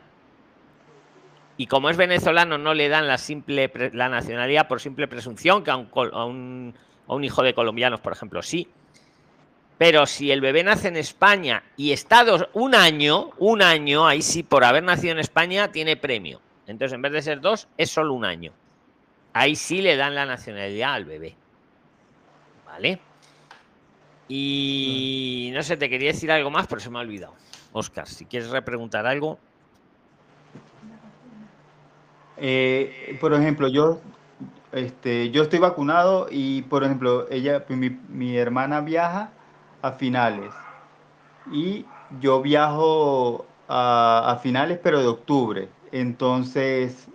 y 1.57 1.67
como 1.67 1.89
es 1.89 1.97
venezolano 1.97 2.57
no 2.57 2.73
le 2.73 2.89
dan 2.89 3.07
la 3.07 3.17
simple 3.17 3.71
la 3.93 4.09
nacionalidad 4.09 4.67
por 4.67 4.79
simple 4.81 5.07
presunción, 5.07 5.63
que 5.63 5.71
a 5.71 5.77
un, 5.77 5.89
a 6.13 6.25
un, 6.25 6.75
a 7.07 7.13
un 7.15 7.23
hijo 7.23 7.41
de 7.43 7.53
colombianos, 7.53 7.99
por 8.01 8.13
ejemplo, 8.13 8.41
sí. 8.41 8.67
Pero 9.77 10.05
si 10.05 10.29
el 10.31 10.41
bebé 10.41 10.63
nace 10.63 10.89
en 10.89 10.97
España 10.97 11.63
y 11.77 11.93
está 11.93 12.25
dos- 12.25 12.47
un 12.53 12.75
año, 12.75 13.31
un 13.37 13.61
año, 13.61 14.05
ahí 14.05 14.21
sí, 14.21 14.43
por 14.43 14.65
haber 14.65 14.83
nacido 14.83 15.13
en 15.13 15.19
España, 15.19 15.71
tiene 15.71 15.95
premio. 15.95 16.41
Entonces, 16.69 16.93
en 16.93 17.01
vez 17.01 17.11
de 17.11 17.21
ser 17.23 17.41
dos, 17.41 17.67
es 17.77 17.89
solo 17.89 18.13
un 18.13 18.23
año. 18.23 18.51
Ahí 19.33 19.55
sí 19.55 19.81
le 19.81 19.95
dan 19.95 20.13
la 20.13 20.27
nacionalidad 20.27 20.93
al 20.93 21.05
bebé. 21.05 21.35
¿Vale? 22.63 22.99
Y 24.27 25.49
no 25.51 25.63
sé, 25.63 25.77
te 25.77 25.89
quería 25.89 26.11
decir 26.11 26.31
algo 26.31 26.51
más, 26.51 26.67
pero 26.67 26.79
se 26.79 26.91
me 26.91 26.99
ha 26.99 27.01
olvidado. 27.01 27.33
Oscar, 27.71 28.07
si 28.07 28.25
quieres 28.25 28.51
repreguntar 28.51 29.07
algo. 29.07 29.39
Eh, 32.37 33.17
por 33.19 33.33
ejemplo, 33.33 33.67
yo, 33.67 33.99
este, 34.71 35.31
yo 35.31 35.41
estoy 35.41 35.57
vacunado 35.57 36.27
y, 36.29 36.61
por 36.61 36.83
ejemplo, 36.83 37.27
ella, 37.31 37.65
mi, 37.69 37.89
mi 37.89 38.37
hermana 38.37 38.81
viaja 38.81 39.31
a 39.81 39.93
finales 39.93 40.53
y 41.51 41.87
yo 42.19 42.43
viajo 42.43 43.47
a, 43.67 44.33
a 44.33 44.35
finales, 44.37 44.79
pero 44.83 44.99
de 44.99 45.07
octubre. 45.07 45.69
Entonces, 45.91 47.07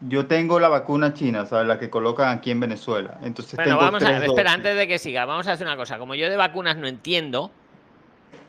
yo 0.00 0.26
tengo 0.26 0.60
la 0.60 0.68
vacuna 0.68 1.14
china, 1.14 1.46
¿sabes? 1.46 1.66
La 1.66 1.78
que 1.78 1.90
colocan 1.90 2.36
aquí 2.36 2.50
en 2.50 2.60
Venezuela. 2.60 3.18
Entonces, 3.22 3.56
Bueno, 3.56 3.72
tengo 3.72 3.80
vamos 3.82 4.02
a 4.02 4.06
tres 4.06 4.22
espera, 4.24 4.52
antes 4.52 4.76
de 4.76 4.86
que 4.86 4.98
siga, 4.98 5.24
vamos 5.24 5.46
a 5.48 5.52
hacer 5.52 5.66
una 5.66 5.76
cosa. 5.76 5.98
Como 5.98 6.14
yo 6.14 6.28
de 6.28 6.36
vacunas 6.36 6.76
no 6.76 6.86
entiendo, 6.86 7.50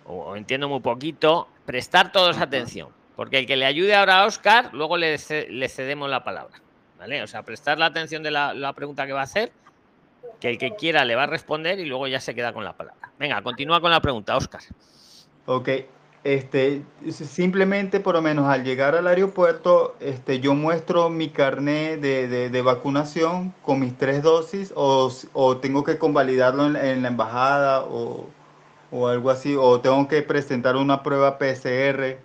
o 0.06 0.36
entiendo 0.36 0.68
muy 0.70 0.82
poquito, 0.82 1.48
prestar 1.66 2.12
todos 2.12 2.40
atención. 2.40 2.90
Porque 3.16 3.40
el 3.40 3.46
que 3.46 3.56
le 3.56 3.66
ayude 3.66 3.96
ahora 3.96 4.22
a 4.22 4.26
Oscar, 4.26 4.70
luego 4.74 4.98
le, 4.98 5.18
le 5.50 5.70
cedemos 5.70 6.10
la 6.10 6.24
palabra. 6.24 6.62
¿Vale? 7.00 7.24
O 7.24 7.28
sea, 7.28 7.44
prestar 7.44 7.78
la 7.78 7.88
atención 7.88 8.24
de 8.24 8.32
la, 8.32 8.54
la 8.54 8.74
pregunta 8.74 9.06
que 9.06 9.14
va 9.14 9.22
a 9.22 9.24
hacer, 9.24 9.52
que 10.40 10.50
el 10.50 10.58
que 10.58 10.76
quiera 10.76 11.06
le 11.06 11.16
va 11.16 11.24
a 11.24 11.28
responder 11.28 11.80
y 11.80 11.86
luego 11.86 12.08
ya 12.08 12.20
se 12.20 12.34
queda 12.36 12.54
con 12.54 12.64
la 12.64 12.74
palabra. 12.74 13.12
Venga, 13.20 13.42
continúa 13.42 13.80
con 13.80 13.92
la 13.92 14.02
pregunta, 14.02 14.36
Oscar. 14.36 14.62
Ok, 15.46 15.70
este, 16.26 16.84
simplemente 17.12 18.00
por 18.02 18.16
lo 18.16 18.22
menos 18.22 18.48
al 18.48 18.64
llegar 18.64 18.96
al 18.96 19.08
aeropuerto, 19.08 19.96
este, 20.00 20.40
yo 20.42 20.56
muestro 20.56 21.10
mi 21.10 21.30
carnet 21.30 22.02
de, 22.02 22.28
de- 22.50 22.62
vacunación 22.64 23.54
con 23.62 23.80
mis 23.80 23.96
tres 23.98 24.24
dosis 24.24 24.74
o, 24.76 25.12
o 25.34 25.58
tengo 25.58 25.84
que 25.84 26.00
convalidarlo 26.00 26.66
en, 26.68 26.76
en 26.78 27.02
la 27.04 27.10
embajada 27.10 27.84
o, 27.86 28.34
o 28.92 29.08
algo 29.08 29.30
así, 29.30 29.56
o 29.56 29.82
tengo 29.82 30.08
que 30.08 30.24
presentar 30.24 30.76
una 30.78 31.04
prueba 31.04 31.38
PCR 31.38 32.20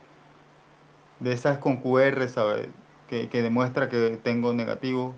de 1.21 1.33
esas 1.33 1.59
con 1.59 1.79
QR, 1.79 2.29
¿sabes? 2.29 2.69
Que, 3.09 3.29
que 3.29 3.43
demuestra 3.43 3.89
que 3.89 4.19
tengo 4.23 4.53
negativo. 4.55 5.15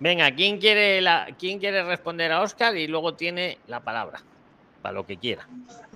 Venga, 0.00 0.34
¿quién 0.34 0.58
quiere, 0.58 1.00
la, 1.00 1.34
¿quién 1.38 1.58
quiere 1.58 1.82
responder 1.84 2.32
a 2.32 2.42
Oscar? 2.42 2.76
Y 2.76 2.86
luego 2.86 3.16
tiene 3.16 3.62
la 3.66 3.82
palabra, 3.84 4.26
para 4.82 4.94
lo 4.94 5.06
que 5.06 5.18
quiera. 5.18 5.46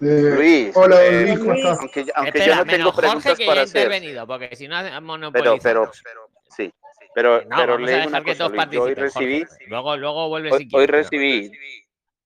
Luis, 0.01 0.73
hola, 0.77 1.05
eh, 1.07 1.31
aunque, 1.31 2.07
aunque 2.15 2.39
Espera, 2.39 2.47
yo 2.47 2.57
no 2.57 2.65
tengo 2.67 2.93
Jorge, 2.93 3.01
preguntas 3.03 3.37
que 3.39 3.45
ya 3.45 3.49
para 3.51 3.61
ha 3.61 3.65
hacer, 3.65 3.83
intervenido, 3.83 4.27
porque 4.27 4.57
si 4.57 4.69
no 4.69 4.77
pero, 4.83 5.01
monopolizamos. 5.03 5.63
pero, 6.03 6.29
sí, 6.51 6.73
pero, 7.15 7.43
No, 7.43 7.57
pero 7.57 7.73
vamos 7.73 7.75
a 7.75 7.79
le 7.79 7.87
digo 7.87 7.97
dejar 7.97 8.09
una 8.09 8.19
que 8.21 8.25
cosa, 8.33 8.39
todos 8.39 8.53
Luis, 8.53 8.71
yo 8.73 8.83
hoy 8.83 8.95
recibí, 8.95 9.45
Jorge. 9.45 9.65
Luego, 9.69 9.97
luego 9.97 10.29
vuelves 10.29 10.53
hoy, 10.53 10.59
si 10.69 10.77
hoy 10.77 10.87
pero- 10.87 10.99
recibí, 10.99 11.53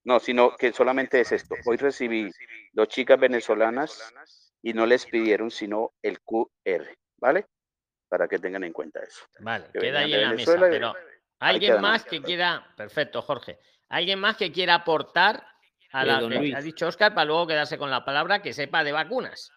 no, 0.05 0.21
sino 0.21 0.57
que 0.57 0.73
solamente 0.73 1.21
es 1.21 1.33
esto, 1.33 1.55
hoy 1.67 1.77
recibí 1.77 2.31
dos 2.73 2.89
chicas 2.89 3.19
venezolanas 3.19 4.53
y 4.63 4.73
no 4.73 4.87
les 4.87 5.05
pidieron 5.07 5.51
sino 5.51 5.93
el 6.03 6.21
QR, 6.23 6.87
¿vale? 7.19 7.47
Para 8.09 8.29
que 8.29 8.39
tengan 8.39 8.65
en 8.65 8.73
cuenta 8.73 9.01
eso. 9.01 9.27
Vale, 9.41 9.67
que 9.73 9.81
queda 9.81 9.99
ahí 10.01 10.15
en 10.15 10.23
la 10.23 10.29
mesa, 10.33 10.53
Venezuela 10.53 10.67
y- 10.69 10.71
pero 10.71 10.95
¿Alguien 11.39 11.81
más 11.83 12.05
que 12.05 12.23
quiera? 12.23 12.67
Perfecto, 12.77 13.21
Jorge. 13.21 13.59
¿Alguien 13.91 14.19
más 14.19 14.37
que 14.39 14.51
quiera 14.51 14.75
aportar 14.77 15.45
a 15.99 16.03
Eh, 16.03 16.07
la 16.07 16.21
don 16.21 16.35
Luis. 16.35 16.55
ha 16.55 16.61
dicho 16.61 16.87
Oscar 16.87 17.15
para 17.15 17.25
luego 17.25 17.47
quedarse 17.47 17.79
con 17.79 17.91
la 17.91 18.05
palabra 18.05 18.43
que 18.43 18.53
sepa 18.53 18.85
de 18.85 18.93
vacunas? 18.93 19.51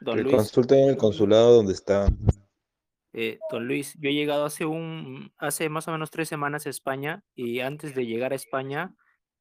Don 0.00 0.20
Luis, 0.22 0.52
en 0.70 0.88
el 0.90 0.96
consulado 0.96 1.54
donde 1.56 1.72
está. 1.72 2.08
eh, 3.12 3.38
don 3.50 3.66
Luis, 3.68 3.94
yo 4.00 4.08
he 4.10 4.14
llegado 4.14 4.44
hace 4.44 4.64
un, 4.66 5.32
hace 5.38 5.68
más 5.68 5.86
o 5.88 5.92
menos 5.92 6.10
tres 6.10 6.28
semanas 6.28 6.66
a 6.66 6.70
España 6.70 7.22
y 7.34 7.60
antes 7.60 7.94
de 7.94 8.06
llegar 8.06 8.32
a 8.32 8.36
España 8.36 8.92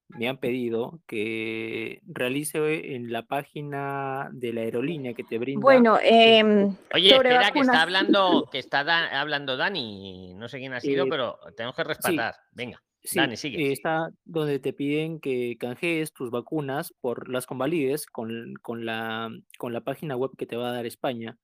me 0.09 0.29
han 0.29 0.37
pedido 0.37 0.99
que 1.07 2.01
realice 2.05 2.93
en 2.95 3.11
la 3.11 3.23
página 3.23 4.29
de 4.31 4.53
la 4.53 4.61
aerolínea 4.61 5.13
que 5.15 5.23
te 5.23 5.39
brinda. 5.39 5.63
Bueno, 5.63 5.97
em, 6.03 6.75
Oye, 6.93 7.15
espera, 7.15 7.49
que 7.51 7.59
está 7.61 7.81
hablando, 7.81 8.47
que 8.51 8.59
está 8.59 8.83
da- 8.83 9.19
hablando 9.19 9.57
Dani. 9.57 10.35
No 10.35 10.47
sé 10.49 10.59
quién 10.59 10.73
ha 10.73 10.79
sido, 10.81 11.05
Eh, 11.05 11.09
pero 11.09 11.39
tenemos 11.57 11.75
que 11.75 11.83
respetar. 11.83 12.35
Venga, 12.51 12.79
Sí, 13.03 13.17
Dani, 13.17 13.37
sigue. 13.37 13.65
está 13.71 14.09
donde 14.23 14.59
te 14.59 14.73
piden 14.73 15.19
que 15.19 15.57
canjees 15.59 16.13
tus 16.13 16.31
vacunas 16.31 16.93
por 17.01 17.29
las 17.29 17.45
convalides 17.45 18.05
con, 18.07 18.53
con 18.61 18.85
la, 18.85 19.29
con 19.59 19.73
la 19.73 19.81
página 19.83 20.15
web 20.15 20.31
que 20.37 20.45
te 20.45 20.55
va 20.55 20.69
a 20.69 20.73
dar 20.73 20.85
España. 20.85 21.37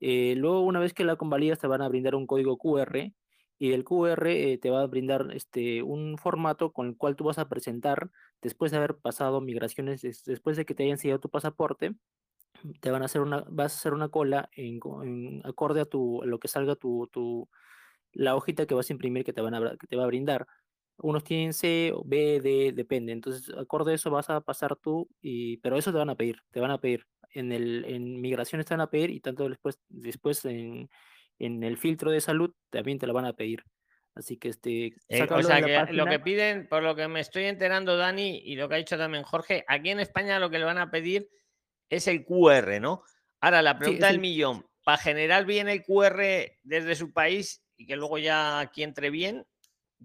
Eh, 0.00 0.34
luego, 0.36 0.62
una 0.62 0.80
vez 0.80 0.94
que 0.94 1.04
la 1.04 1.16
convalidas, 1.16 1.58
te 1.60 1.66
van 1.68 1.82
a 1.82 1.88
brindar 1.88 2.14
un 2.16 2.26
código 2.26 2.58
QR 2.58 3.14
y 3.58 3.72
el 3.72 3.84
QR 3.84 4.52
eh, 4.52 4.58
te 4.58 4.70
va 4.70 4.82
a 4.82 4.86
brindar 4.86 5.28
este, 5.34 5.82
un 5.82 6.18
formato 6.18 6.72
con 6.72 6.88
el 6.88 6.96
cual 6.96 7.16
tú 7.16 7.24
vas 7.24 7.38
a 7.38 7.48
presentar 7.48 8.10
después 8.42 8.70
de 8.72 8.78
haber 8.78 8.96
pasado 8.98 9.40
migraciones, 9.40 10.02
des- 10.02 10.24
después 10.24 10.56
de 10.56 10.66
que 10.66 10.74
te 10.74 10.84
hayan 10.84 10.98
sellado 10.98 11.20
tu 11.20 11.30
pasaporte, 11.30 11.94
te 12.80 12.90
van 12.90 13.02
a 13.02 13.06
hacer 13.06 13.20
una, 13.22 13.44
vas 13.48 13.72
a 13.74 13.76
hacer 13.76 13.94
una 13.94 14.08
cola 14.08 14.48
en, 14.52 14.80
en 15.04 15.40
acorde 15.44 15.80
a 15.80 15.84
tu, 15.86 16.22
a 16.22 16.26
lo 16.26 16.38
que 16.38 16.48
salga 16.48 16.76
tu, 16.76 17.08
tu, 17.12 17.48
la 18.12 18.36
hojita 18.36 18.66
que 18.66 18.74
vas 18.74 18.90
a 18.90 18.94
imprimir 18.94 19.24
que 19.24 19.32
te, 19.34 19.40
van 19.42 19.54
a, 19.54 19.76
que 19.78 19.86
te 19.86 19.96
va 19.96 20.04
a 20.04 20.08
brindar. 20.08 20.46
Unos 20.98 21.24
tienen 21.24 21.52
C, 21.52 21.92
o 21.94 22.02
B, 22.04 22.40
D, 22.40 22.72
depende. 22.72 23.12
Entonces, 23.12 23.54
acorde 23.56 23.92
a 23.92 23.94
eso 23.94 24.10
vas 24.10 24.30
a 24.30 24.40
pasar 24.40 24.76
tú, 24.76 25.08
y, 25.20 25.58
pero 25.58 25.76
eso 25.76 25.92
te 25.92 25.98
van 25.98 26.10
a 26.10 26.16
pedir, 26.16 26.40
te 26.50 26.60
van 26.60 26.70
a 26.72 26.80
pedir. 26.80 27.06
En, 27.34 27.52
el, 27.52 27.84
en 27.86 28.20
migraciones 28.20 28.66
te 28.66 28.74
van 28.74 28.80
a 28.80 28.90
pedir 28.90 29.10
y 29.10 29.20
tanto 29.20 29.48
después, 29.48 29.78
después 29.88 30.44
en, 30.46 30.88
en 31.38 31.62
el 31.62 31.76
filtro 31.76 32.10
de 32.10 32.20
salud 32.20 32.54
también 32.70 32.98
te 32.98 33.06
lo 33.06 33.12
van 33.14 33.26
a 33.26 33.34
pedir. 33.34 33.64
Así 34.14 34.36
que 34.38 34.48
este, 34.48 34.94
Eh, 35.08 35.28
o 35.30 35.42
sea, 35.42 35.60
la 35.60 35.86
que 35.86 35.92
lo 35.92 36.06
que 36.06 36.18
piden, 36.18 36.68
por 36.68 36.82
lo 36.82 36.96
que 36.96 37.06
me 37.06 37.20
estoy 37.20 37.44
enterando, 37.44 37.96
Dani, 37.96 38.40
y 38.44 38.56
lo 38.56 38.68
que 38.68 38.74
ha 38.74 38.78
dicho 38.78 38.98
también 38.98 39.24
Jorge, 39.24 39.64
aquí 39.68 39.90
en 39.90 40.00
España 40.00 40.38
lo 40.40 40.50
que 40.50 40.58
le 40.58 40.64
van 40.64 40.78
a 40.78 40.90
pedir 40.90 41.28
es 41.88 42.08
el 42.08 42.24
QR, 42.24 42.80
¿no? 42.80 43.02
Ahora, 43.40 43.62
la 43.62 43.78
pregunta 43.78 44.08
del 44.08 44.16
el- 44.16 44.20
millón, 44.20 44.66
para 44.84 44.98
generar 44.98 45.44
bien 45.46 45.68
el 45.68 45.82
QR 45.84 46.58
desde 46.62 46.96
su 46.96 47.12
país 47.12 47.62
y 47.76 47.86
que 47.86 47.96
luego 47.96 48.18
ya 48.18 48.60
aquí 48.60 48.82
entre 48.82 49.10
bien, 49.10 49.46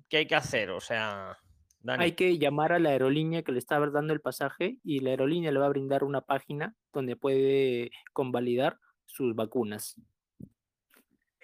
¿qué 0.09 0.17
hay 0.17 0.25
que 0.27 0.35
hacer? 0.35 0.69
O 0.71 0.79
sea, 0.79 1.37
Dani. 1.81 2.03
Hay 2.05 2.11
que 2.13 2.37
llamar 2.37 2.71
a 2.73 2.79
la 2.79 2.89
aerolínea 2.89 3.43
que 3.43 3.51
le 3.51 3.59
está 3.59 3.79
dando 3.79 4.13
el 4.13 4.21
pasaje 4.21 4.77
y 4.83 4.99
la 5.01 5.09
aerolínea 5.11 5.51
le 5.51 5.59
va 5.59 5.65
a 5.65 5.69
brindar 5.69 6.03
una 6.03 6.21
página 6.21 6.73
donde 6.93 7.15
puede 7.15 7.91
convalidar 8.13 8.79
sus 9.05 9.35
vacunas. 9.35 9.95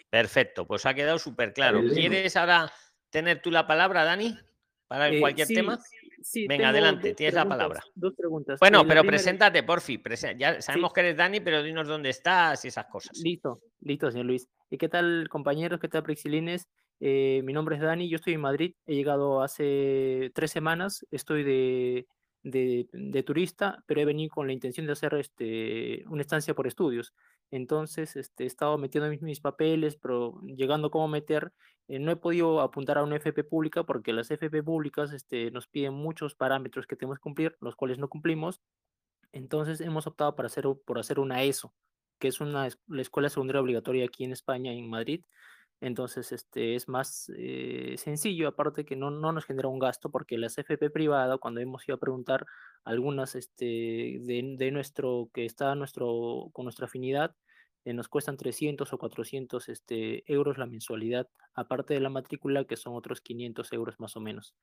Perfecto, 0.10 0.66
pues 0.66 0.86
ha 0.86 0.94
quedado 0.94 1.20
súper 1.20 1.54
claro. 1.54 1.82
¿Quieres 1.94 2.36
ahora 2.36 2.72
tener 3.10 3.42
tú 3.42 3.52
la 3.52 3.68
palabra, 3.68 4.04
Dani? 4.04 4.36
Para 4.88 5.10
Eh, 5.10 5.20
cualquier 5.20 5.46
sí, 5.46 5.54
tema. 5.54 5.78
sí, 6.22 6.48
Venga, 6.48 6.70
adelante, 6.70 7.14
tienes 7.14 7.36
la 7.36 7.46
palabra. 7.48 7.84
Dos 7.94 8.16
preguntas. 8.16 8.60
Bueno, 8.60 8.80
pero 8.88 9.02
primera- 9.02 9.08
preséntate, 9.18 9.62
porfi. 9.62 10.02
Ya 10.38 10.62
sabemos 10.62 10.94
que 10.94 11.02
eres 11.02 11.18
Dani, 11.18 11.42
pero 11.42 11.62
dinos 11.62 11.88
dónde 11.88 12.10
estás 12.10 12.66
y 12.66 12.70
esas 12.70 12.88
cosas. 12.88 13.20
Listo, 13.20 13.62
listo, 13.82 14.10
señor 14.10 14.26
Luis. 14.26 14.50
¿Y 14.72 14.78
qué 14.80 14.90
tal, 14.90 15.28
compañeros? 15.30 15.80
¿Qué 15.80 15.90
tal, 15.90 16.02
Prexilines? 16.02 16.68
Eh, 17.00 17.42
mi 17.44 17.54
nombre 17.54 17.76
es 17.76 17.82
Dani, 17.82 18.10
yo 18.10 18.18
estoy 18.18 18.34
en 18.34 18.42
Madrid. 18.42 18.76
He 18.86 18.96
llegado 18.96 19.42
hace 19.42 20.32
tres 20.36 20.52
semanas. 20.52 21.06
Estoy 21.12 21.44
de, 21.44 22.08
de, 22.44 22.88
de 22.92 23.24
turista, 23.24 23.84
pero 23.86 24.02
he 24.02 24.06
venido 24.06 24.34
con 24.34 24.48
la 24.48 24.54
intención 24.54 24.86
de 24.86 24.94
hacer 24.94 25.14
este, 25.16 26.04
una 26.08 26.22
estancia 26.22 26.54
por 26.54 26.68
estudios. 26.68 27.14
Entonces, 27.52 28.16
este, 28.16 28.44
he 28.44 28.48
estado 28.48 28.78
metiendo 28.78 29.10
mis, 29.10 29.22
mis 29.22 29.40
papeles, 29.40 29.98
pero 29.98 30.40
llegando 30.44 30.92
cómo 30.92 31.08
meter, 31.08 31.52
eh, 31.88 32.00
no 32.00 32.12
he 32.12 32.16
podido 32.16 32.62
apuntar 32.62 32.98
a 32.98 33.04
una 33.04 33.16
FP 33.16 33.44
pública 33.44 33.84
porque 33.84 34.14
las 34.14 34.30
FP 34.30 34.62
públicas 34.64 35.12
este, 35.14 35.50
nos 35.52 35.68
piden 35.68 35.94
muchos 35.94 36.36
parámetros 36.36 36.86
que 36.86 36.96
tenemos 36.96 37.18
que 37.18 37.24
cumplir, 37.24 37.58
los 37.60 37.76
cuales 37.76 37.98
no 37.98 38.08
cumplimos. 38.10 38.62
Entonces 39.32 39.82
hemos 39.82 40.08
optado 40.08 40.36
por 40.36 40.46
hacer, 40.46 40.66
por 40.86 41.00
hacer 41.00 41.20
una 41.20 41.44
ESO, 41.44 41.74
que 42.20 42.28
es 42.28 42.42
una, 42.42 42.68
la 42.88 43.02
escuela 43.02 43.30
secundaria 43.30 43.62
obligatoria 43.62 44.06
aquí 44.06 44.24
en 44.24 44.32
España, 44.32 44.72
en 44.72 44.90
Madrid. 44.90 45.24
Entonces 45.82 46.32
este, 46.32 46.76
es 46.76 46.90
más 46.90 47.32
eh, 47.38 47.96
sencillo, 47.98 48.50
aparte 48.50 48.84
que 48.84 48.96
no, 48.96 49.12
no 49.12 49.32
nos 49.32 49.46
genera 49.46 49.70
un 49.70 49.80
gasto, 49.80 50.10
porque 50.10 50.38
las 50.38 50.58
FP 50.58 50.90
privada, 50.90 51.38
cuando 51.38 51.62
hemos 51.62 51.88
ido 51.88 51.96
a 51.96 52.00
preguntar 52.00 52.46
algunas 52.84 53.36
este, 53.36 53.66
de, 53.66 54.56
de 54.58 54.72
nuestro, 54.72 55.30
que 55.34 55.46
está 55.46 55.76
nuestro, 55.76 56.50
con 56.52 56.66
nuestra 56.66 56.86
afinidad, 56.86 57.36
eh, 57.86 57.94
nos 57.94 58.10
cuestan 58.10 58.38
300 58.38 58.92
o 58.92 58.98
400 58.98 59.70
este, 59.70 60.32
euros 60.32 60.58
la 60.58 60.66
mensualidad, 60.66 61.30
aparte 61.54 61.94
de 61.94 62.02
la 62.02 62.10
matrícula, 62.10 62.66
que 62.66 62.76
son 62.76 62.96
otros 62.96 63.22
500 63.22 63.72
euros 63.74 64.00
más 64.00 64.18
o 64.18 64.20
menos. 64.20 64.56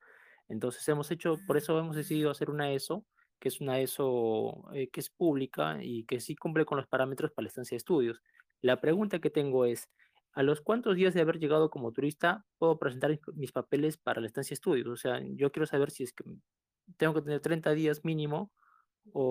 Entonces 0.47 0.87
hemos 0.87 1.09
hecho, 1.11 1.35
por 1.47 1.57
eso 1.57 1.77
hemos 1.79 1.95
decidido 1.95 2.31
hacer 2.31 2.49
una 2.49 2.71
ESO, 2.71 3.05
que 3.39 3.49
es 3.49 3.59
una 3.59 3.79
ESO 3.79 4.71
eh, 4.73 4.89
que 4.89 4.99
es 4.99 5.09
pública 5.09 5.79
y 5.81 6.05
que 6.05 6.19
sí 6.19 6.35
cumple 6.35 6.65
con 6.65 6.77
los 6.77 6.87
parámetros 6.87 7.31
para 7.31 7.43
la 7.43 7.49
estancia 7.49 7.75
de 7.75 7.79
estudios. 7.79 8.21
La 8.61 8.81
pregunta 8.81 9.19
que 9.19 9.29
tengo 9.29 9.65
es, 9.65 9.89
¿a 10.37 10.43
los 10.43 10.61
cuántos 10.61 10.95
días 10.95 11.13
de 11.13 11.21
haber 11.21 11.39
llegado 11.39 11.69
como 11.69 11.91
turista 11.91 12.45
puedo 12.59 12.77
presentar 12.77 13.19
mis- 13.35 13.51
papeles 13.51 13.97
para 13.97 14.21
la 14.21 14.27
estancia 14.27 14.51
de 14.53 14.55
estudios? 14.55 14.87
O 14.87 14.95
sea, 14.95 15.19
yo 15.35 15.51
quiero 15.51 15.65
saber 15.65 15.89
si 15.91 16.03
es 16.03 16.13
que 16.13 16.23
tengo 16.97 17.13
que 17.15 17.21
tener 17.21 17.39
30 17.41 17.71
días 17.71 18.05
mínimo 18.05 18.51
o, 19.13 19.23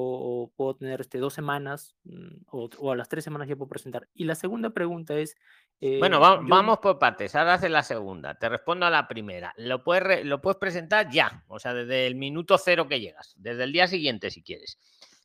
o 0.45 0.53
puedo 0.57 0.77
tener 0.77 1.01
este, 1.03 1.19
dos 1.19 1.35
semanas 1.35 1.95
mm, 2.05 2.37
o, 2.51 2.69
o 2.79 2.93
a 2.93 2.97
las 2.97 3.09
tres 3.09 3.25
semanas 3.25 3.47
ya 3.49 3.57
puedo 3.57 3.69
presentar. 3.69 4.09
Y 4.15 4.25
la 4.25 4.35
segunda 4.35 4.71
pregunta 4.71 5.15
es... 5.17 5.37
Bueno, 5.81 6.17
eh, 6.17 6.21
va- 6.21 6.37
yo- 6.41 6.49
vamos 6.49 6.79
por 6.79 6.99
partes. 6.99 7.35
Ahora 7.35 7.55
haces 7.55 7.71
la 7.71 7.83
segunda. 7.83 8.35
Te 8.35 8.49
respondo 8.49 8.87
a 8.87 8.91
la 8.91 9.07
primera. 9.07 9.53
Lo 9.59 9.85
puedes, 9.85 10.03
re- 10.03 10.25
lo 10.25 10.41
puedes 10.41 10.59
presentar 10.59 11.11
ya, 11.11 11.45
o 11.49 11.59
sea, 11.59 11.73
desde 11.75 12.07
el 12.07 12.15
minuto 12.15 12.57
cero 12.59 12.89
que 12.89 13.01
llegas, 13.01 13.35
desde 13.37 13.65
el 13.65 13.73
día 13.73 13.87
siguiente 13.87 14.31
si 14.31 14.43
quieres. 14.43 14.79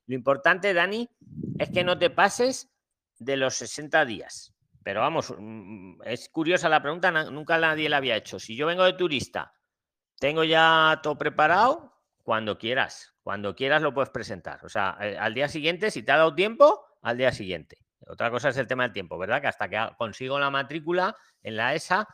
Lo 0.07 0.15
importante, 0.15 0.73
Dani, 0.73 1.09
es 1.57 1.69
que 1.69 1.83
no 1.85 1.97
te 1.97 2.09
pases 2.09 2.69
de 3.19 3.37
los 3.37 3.55
60 3.55 4.03
días. 4.05 4.50
Pero 4.83 5.01
vamos, 5.01 5.33
mm, 5.37 6.01
es 6.05 6.29
curiosa 6.29 6.69
la 6.69 6.81
pregunta, 6.81 7.11
nunca 7.25 7.57
nadie 7.57 7.89
la 7.89 7.97
había 7.97 8.15
hecho. 8.15 8.39
Si 8.39 8.55
yo 8.55 8.65
vengo 8.67 8.83
de 8.83 8.93
turista, 8.93 9.53
tengo 10.19 10.43
ya 10.43 10.99
todo 11.03 11.17
preparado, 11.17 11.91
cuando 12.23 12.57
quieras, 12.57 13.13
cuando 13.23 13.55
quieras 13.55 13.81
lo 13.81 13.93
puedes 13.93 14.09
presentar. 14.09 14.63
O 14.65 14.69
sea, 14.69 14.97
eh, 15.01 15.17
al 15.17 15.33
día 15.33 15.47
siguiente, 15.47 15.91
si 15.91 16.03
te 16.03 16.11
ha 16.11 16.17
dado 16.17 16.35
tiempo, 16.35 16.85
al 17.01 17.17
día 17.17 17.31
siguiente. 17.31 17.79
Otra 18.07 18.31
cosa 18.31 18.49
es 18.49 18.57
el 18.57 18.67
tema 18.67 18.83
del 18.83 18.93
tiempo, 18.93 19.17
¿verdad? 19.17 19.41
Que 19.41 19.47
hasta 19.47 19.69
que 19.69 19.89
consigo 19.97 20.39
la 20.39 20.49
matrícula 20.49 21.15
en 21.43 21.55
la 21.55 21.75
ESA, 21.75 22.07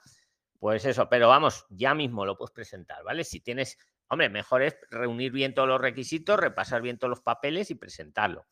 pues 0.60 0.86
eso, 0.86 1.08
pero 1.10 1.30
vamos, 1.30 1.66
ya 1.70 1.94
mismo 1.94 2.26
lo 2.26 2.38
puedes 2.38 2.52
presentar, 2.52 3.04
¿vale? 3.04 3.24
Si 3.24 3.40
tienes, 3.40 3.78
hombre, 4.08 4.30
mejor 4.30 4.64
es 4.64 4.78
reunir 4.90 5.32
bien 5.32 5.54
todos 5.54 5.68
los 5.68 5.80
requisitos, 5.80 6.40
repasar 6.40 6.82
bien 6.82 6.98
todos 6.98 7.10
los 7.10 7.22
papeles 7.22 7.72
y 7.72 7.76
presentarlo. 7.76 8.48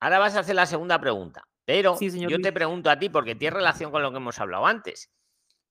Ahora 0.00 0.18
vas 0.18 0.36
a 0.36 0.40
hacer 0.40 0.54
la 0.54 0.66
segunda 0.66 1.00
pregunta, 1.00 1.48
pero 1.68 1.98
Sí, 1.98 2.10
señor 2.10 2.30
yo 2.30 2.40
te 2.40 2.50
pregunto 2.50 2.88
a 2.88 2.98
ti 2.98 3.10
porque 3.10 3.34
tiene 3.34 3.56
relación 3.56 3.90
con 3.90 4.00
lo 4.00 4.10
que 4.10 4.16
hemos 4.16 4.40
hablado 4.40 4.64
antes. 4.64 5.12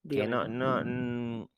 Que 0.08 0.28
no, 0.28 0.46
no, 0.46 0.80
mm, 0.84 1.48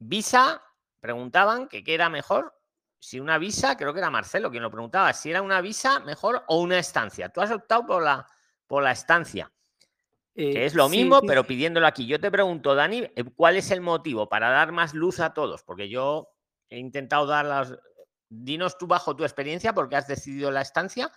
visa, 0.00 0.60
preguntaban 0.98 1.68
que 1.68 1.84
qué 1.84 1.94
era 1.94 2.08
mejor. 2.08 2.52
Si 2.98 3.20
una 3.20 3.38
visa, 3.38 3.76
creo 3.76 3.92
que 3.92 4.00
era 4.00 4.10
Marcelo 4.10 4.50
quien 4.50 4.64
lo 4.64 4.72
preguntaba, 4.72 5.12
si 5.12 5.30
era 5.30 5.40
una 5.40 5.60
visa 5.60 6.00
mejor 6.00 6.42
o 6.48 6.60
una 6.60 6.80
estancia. 6.80 7.28
Tú 7.28 7.40
has 7.40 7.52
optado 7.52 7.86
por 7.86 8.02
la, 8.02 8.26
por 8.66 8.82
la 8.82 8.90
estancia, 8.90 9.52
que 10.34 10.64
Eh, 10.64 10.66
es 10.66 10.74
lo 10.74 10.88
sí, 10.88 10.96
mismo, 10.96 11.20
sí, 11.20 11.26
pero 11.28 11.44
pidiéndolo 11.44 11.86
aquí. 11.86 12.08
Yo 12.08 12.18
te 12.18 12.32
pregunto, 12.32 12.74
Dani, 12.74 13.04
eh, 13.14 13.22
¿cuál 13.36 13.56
es 13.56 13.70
el 13.70 13.82
motivo 13.82 14.28
para 14.28 14.50
dar 14.50 14.72
más 14.72 14.94
luz 14.94 15.20
a 15.20 15.32
todos? 15.32 15.62
Porque 15.62 15.88
yo 15.88 16.34
he 16.70 16.78
intentado 16.80 17.24
dar 17.24 17.44
las. 17.44 17.72
Dinos 18.28 18.78
tú 18.78 18.88
bajo 18.88 19.14
tu 19.14 19.22
experiencia, 19.22 19.72
porque 19.72 19.94
has 19.94 20.08
decidido 20.08 20.50
la 20.50 20.62
estancia, 20.62 21.12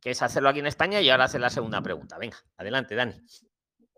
que 0.00 0.10
es 0.10 0.22
hacerlo 0.22 0.48
aquí 0.48 0.60
en 0.60 0.66
España, 0.66 1.00
y 1.00 1.08
ahora 1.10 1.24
hacer 1.24 1.40
la 1.40 1.50
segunda 1.50 1.82
pregunta. 1.82 2.18
Venga, 2.18 2.36
adelante, 2.56 2.94
Dani. 2.94 3.14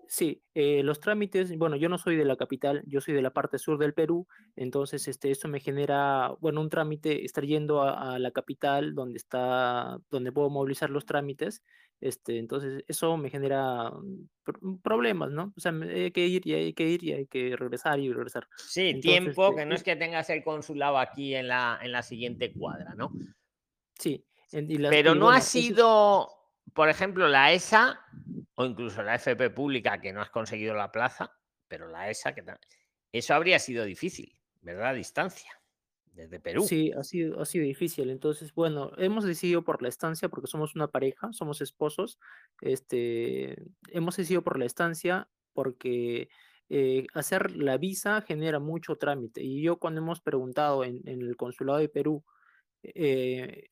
Sí, 0.08 0.42
eh, 0.54 0.82
los 0.82 0.98
trámites, 0.98 1.56
bueno, 1.56 1.76
yo 1.76 1.88
no 1.88 1.96
soy 1.96 2.16
de 2.16 2.24
la 2.24 2.34
capital, 2.36 2.82
yo 2.84 3.00
soy 3.00 3.14
de 3.14 3.22
la 3.22 3.30
parte 3.32 3.58
sur 3.60 3.78
del 3.78 3.94
Perú, 3.94 4.26
entonces 4.56 5.06
este, 5.06 5.30
esto 5.30 5.46
me 5.46 5.60
genera, 5.60 6.32
bueno, 6.40 6.60
un 6.60 6.68
trámite, 6.68 7.24
estar 7.24 7.44
yendo 7.44 7.82
a, 7.82 8.14
a 8.14 8.18
la 8.18 8.32
capital 8.32 8.92
donde 8.96 9.18
está, 9.18 10.00
donde 10.10 10.32
puedo 10.32 10.50
movilizar 10.50 10.90
los 10.90 11.06
trámites, 11.06 11.62
este, 12.00 12.38
entonces 12.38 12.82
eso 12.88 13.16
me 13.18 13.30
genera 13.30 13.90
mm, 13.90 14.28
pr- 14.44 14.82
problemas, 14.82 15.30
¿no? 15.30 15.52
O 15.56 15.60
sea, 15.60 15.70
hay 15.70 16.10
que 16.10 16.26
ir 16.26 16.44
y 16.44 16.54
hay 16.54 16.72
que 16.72 16.88
ir 16.88 17.04
y 17.04 17.12
hay 17.12 17.26
que 17.26 17.54
regresar 17.54 18.00
y 18.00 18.12
regresar. 18.12 18.48
Sí, 18.56 18.88
Entonces, 18.88 19.02
tiempo, 19.02 19.50
este, 19.50 19.60
que 19.60 19.66
no 19.66 19.74
es 19.76 19.82
que 19.84 19.94
tengas 19.94 20.28
el 20.30 20.42
consulado 20.42 20.98
aquí 20.98 21.36
en 21.36 21.46
la, 21.46 21.78
en 21.80 21.92
la 21.92 22.02
siguiente 22.02 22.52
cuadra, 22.52 22.94
¿no? 22.96 23.12
Sí, 23.96 24.24
las- 24.52 24.90
Pero 24.90 25.14
no 25.14 25.26
bueno, 25.26 25.36
ha 25.36 25.38
eso 25.38 25.48
sido, 25.48 26.28
por 26.74 26.88
ejemplo, 26.88 27.28
la 27.28 27.52
ESA 27.52 28.00
o 28.54 28.64
incluso 28.64 29.02
la 29.02 29.14
FP 29.14 29.50
pública, 29.50 30.00
que 30.00 30.12
no 30.12 30.20
has 30.20 30.30
conseguido 30.30 30.74
la 30.74 30.90
plaza, 30.92 31.32
pero 31.68 31.88
la 31.88 32.10
ESA, 32.10 32.34
que 32.34 32.44
eso 33.12 33.34
habría 33.34 33.58
sido 33.58 33.84
difícil, 33.84 34.38
¿verdad? 34.60 34.88
A 34.88 34.92
distancia, 34.94 35.50
desde 36.12 36.40
Perú. 36.40 36.62
Sí, 36.66 36.92
ha 36.92 37.02
sido, 37.04 37.40
ha 37.40 37.46
sido 37.46 37.64
difícil. 37.64 38.10
Entonces, 38.10 38.52
bueno, 38.52 38.92
hemos 38.98 39.24
decidido 39.24 39.62
por 39.64 39.82
la 39.82 39.88
estancia 39.88 40.28
porque 40.28 40.46
somos 40.48 40.74
una 40.74 40.88
pareja, 40.88 41.32
somos 41.32 41.60
esposos. 41.60 42.18
Este, 42.60 43.56
hemos 43.88 44.16
decidido 44.16 44.42
por 44.42 44.58
la 44.58 44.66
estancia 44.66 45.28
porque 45.52 46.28
eh, 46.68 47.06
hacer 47.14 47.56
la 47.56 47.78
visa 47.78 48.22
genera 48.22 48.58
mucho 48.60 48.96
trámite. 48.96 49.42
Y 49.42 49.62
yo 49.62 49.78
cuando 49.78 50.00
hemos 50.00 50.20
preguntado 50.20 50.84
en, 50.84 51.00
en 51.08 51.22
el 51.22 51.36
consulado 51.36 51.78
de 51.78 51.88
Perú, 51.88 52.24
eh, 52.82 53.70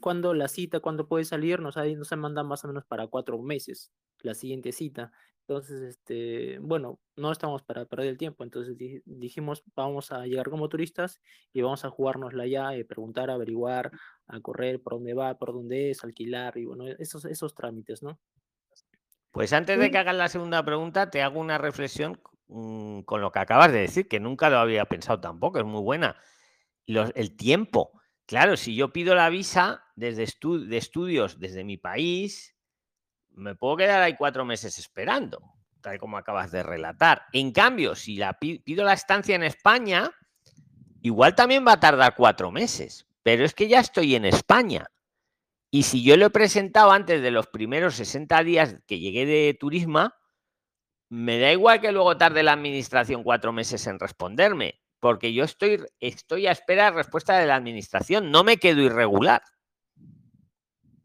cuándo 0.00 0.34
la 0.34 0.48
cita, 0.48 0.80
cuándo 0.80 1.08
puede 1.08 1.24
salir, 1.24 1.60
nos, 1.60 1.76
ha, 1.76 1.84
nos 1.86 2.12
han 2.12 2.20
mandado 2.20 2.46
más 2.48 2.64
o 2.64 2.68
menos 2.68 2.84
para 2.86 3.06
cuatro 3.08 3.38
meses 3.42 3.92
la 4.20 4.34
siguiente 4.34 4.72
cita. 4.72 5.12
Entonces, 5.46 5.80
este, 5.82 6.58
bueno, 6.60 7.00
no 7.16 7.32
estamos 7.32 7.62
para 7.62 7.86
perder 7.86 8.08
el 8.08 8.18
tiempo. 8.18 8.44
Entonces 8.44 8.76
di- 8.76 9.00
dijimos, 9.06 9.62
vamos 9.74 10.12
a 10.12 10.26
llegar 10.26 10.50
como 10.50 10.68
turistas 10.68 11.20
y 11.54 11.62
vamos 11.62 11.84
a 11.86 11.90
jugárnosla 11.90 12.46
ya, 12.46 12.74
eh, 12.74 12.84
preguntar, 12.84 13.30
averiguar, 13.30 13.90
a 14.26 14.40
correr 14.40 14.82
por 14.82 14.94
dónde 14.94 15.14
va, 15.14 15.38
por 15.38 15.52
dónde 15.54 15.90
es, 15.90 16.04
alquilar 16.04 16.58
y 16.58 16.66
bueno, 16.66 16.84
esos, 16.98 17.24
esos 17.24 17.54
trámites, 17.54 18.02
¿no? 18.02 18.20
Pues 19.30 19.52
antes 19.52 19.78
de 19.78 19.90
que 19.90 19.98
hagas 19.98 20.16
la 20.16 20.28
segunda 20.28 20.64
pregunta, 20.64 21.10
te 21.10 21.22
hago 21.22 21.38
una 21.40 21.58
reflexión 21.58 22.20
mm, 22.48 23.00
con 23.02 23.20
lo 23.20 23.30
que 23.30 23.38
acabas 23.38 23.72
de 23.72 23.80
decir, 23.80 24.08
que 24.08 24.20
nunca 24.20 24.50
lo 24.50 24.58
había 24.58 24.84
pensado 24.86 25.20
tampoco, 25.20 25.58
es 25.58 25.64
muy 25.64 25.82
buena. 25.82 26.16
Los- 26.86 27.12
el 27.14 27.36
tiempo. 27.36 27.92
Claro, 28.28 28.58
si 28.58 28.74
yo 28.74 28.92
pido 28.92 29.14
la 29.14 29.30
visa 29.30 29.82
desde 29.96 30.26
de 30.66 30.76
estudios 30.76 31.40
desde 31.40 31.64
mi 31.64 31.78
país, 31.78 32.54
me 33.30 33.54
puedo 33.54 33.78
quedar 33.78 34.02
ahí 34.02 34.16
cuatro 34.16 34.44
meses 34.44 34.78
esperando, 34.78 35.40
tal 35.80 35.98
como 35.98 36.18
acabas 36.18 36.50
de 36.50 36.62
relatar. 36.62 37.22
En 37.32 37.52
cambio, 37.52 37.94
si 37.94 38.16
la 38.16 38.38
pi- 38.38 38.58
pido 38.58 38.84
la 38.84 38.92
estancia 38.92 39.34
en 39.34 39.44
España, 39.44 40.10
igual 41.00 41.34
también 41.34 41.64
va 41.66 41.72
a 41.72 41.80
tardar 41.80 42.14
cuatro 42.16 42.50
meses, 42.50 43.06
pero 43.22 43.46
es 43.46 43.54
que 43.54 43.66
ya 43.66 43.80
estoy 43.80 44.14
en 44.14 44.26
España. 44.26 44.90
Y 45.70 45.84
si 45.84 46.02
yo 46.04 46.14
lo 46.18 46.26
he 46.26 46.30
presentado 46.30 46.90
antes 46.92 47.22
de 47.22 47.30
los 47.30 47.46
primeros 47.46 47.94
60 47.94 48.44
días 48.44 48.76
que 48.86 48.98
llegué 48.98 49.24
de 49.24 49.56
Turisma, 49.58 50.14
me 51.08 51.38
da 51.38 51.50
igual 51.50 51.80
que 51.80 51.92
luego 51.92 52.18
tarde 52.18 52.42
la 52.42 52.52
administración 52.52 53.22
cuatro 53.22 53.54
meses 53.54 53.86
en 53.86 53.98
responderme, 53.98 54.82
porque 55.00 55.32
yo 55.32 55.44
estoy, 55.44 55.80
estoy 56.00 56.46
a 56.46 56.52
espera 56.52 56.86
de 56.86 56.90
respuesta 56.92 57.38
de 57.38 57.46
la 57.46 57.56
administración, 57.56 58.30
no 58.30 58.44
me 58.44 58.56
quedo 58.58 58.80
irregular. 58.82 59.42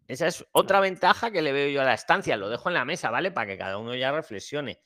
Esa 0.08 0.28
es 0.28 0.46
otra 0.52 0.80
ventaja 0.80 1.32
que 1.32 1.42
le 1.42 1.54
veo 1.54 1.70
yo 1.70 1.82
a 1.82 1.86
la 1.86 1.94
estancia. 1.94 2.36
Lo 2.38 2.50
dejo 2.50 2.70
en 2.70 2.76
la 2.76 2.86
mesa, 2.86 3.10
¿vale? 3.10 3.32
Para 3.32 3.48
que 3.48 3.58
cada 3.58 3.78
uno 3.78 3.96
ya 3.96 4.12
reflexione. 4.12 4.80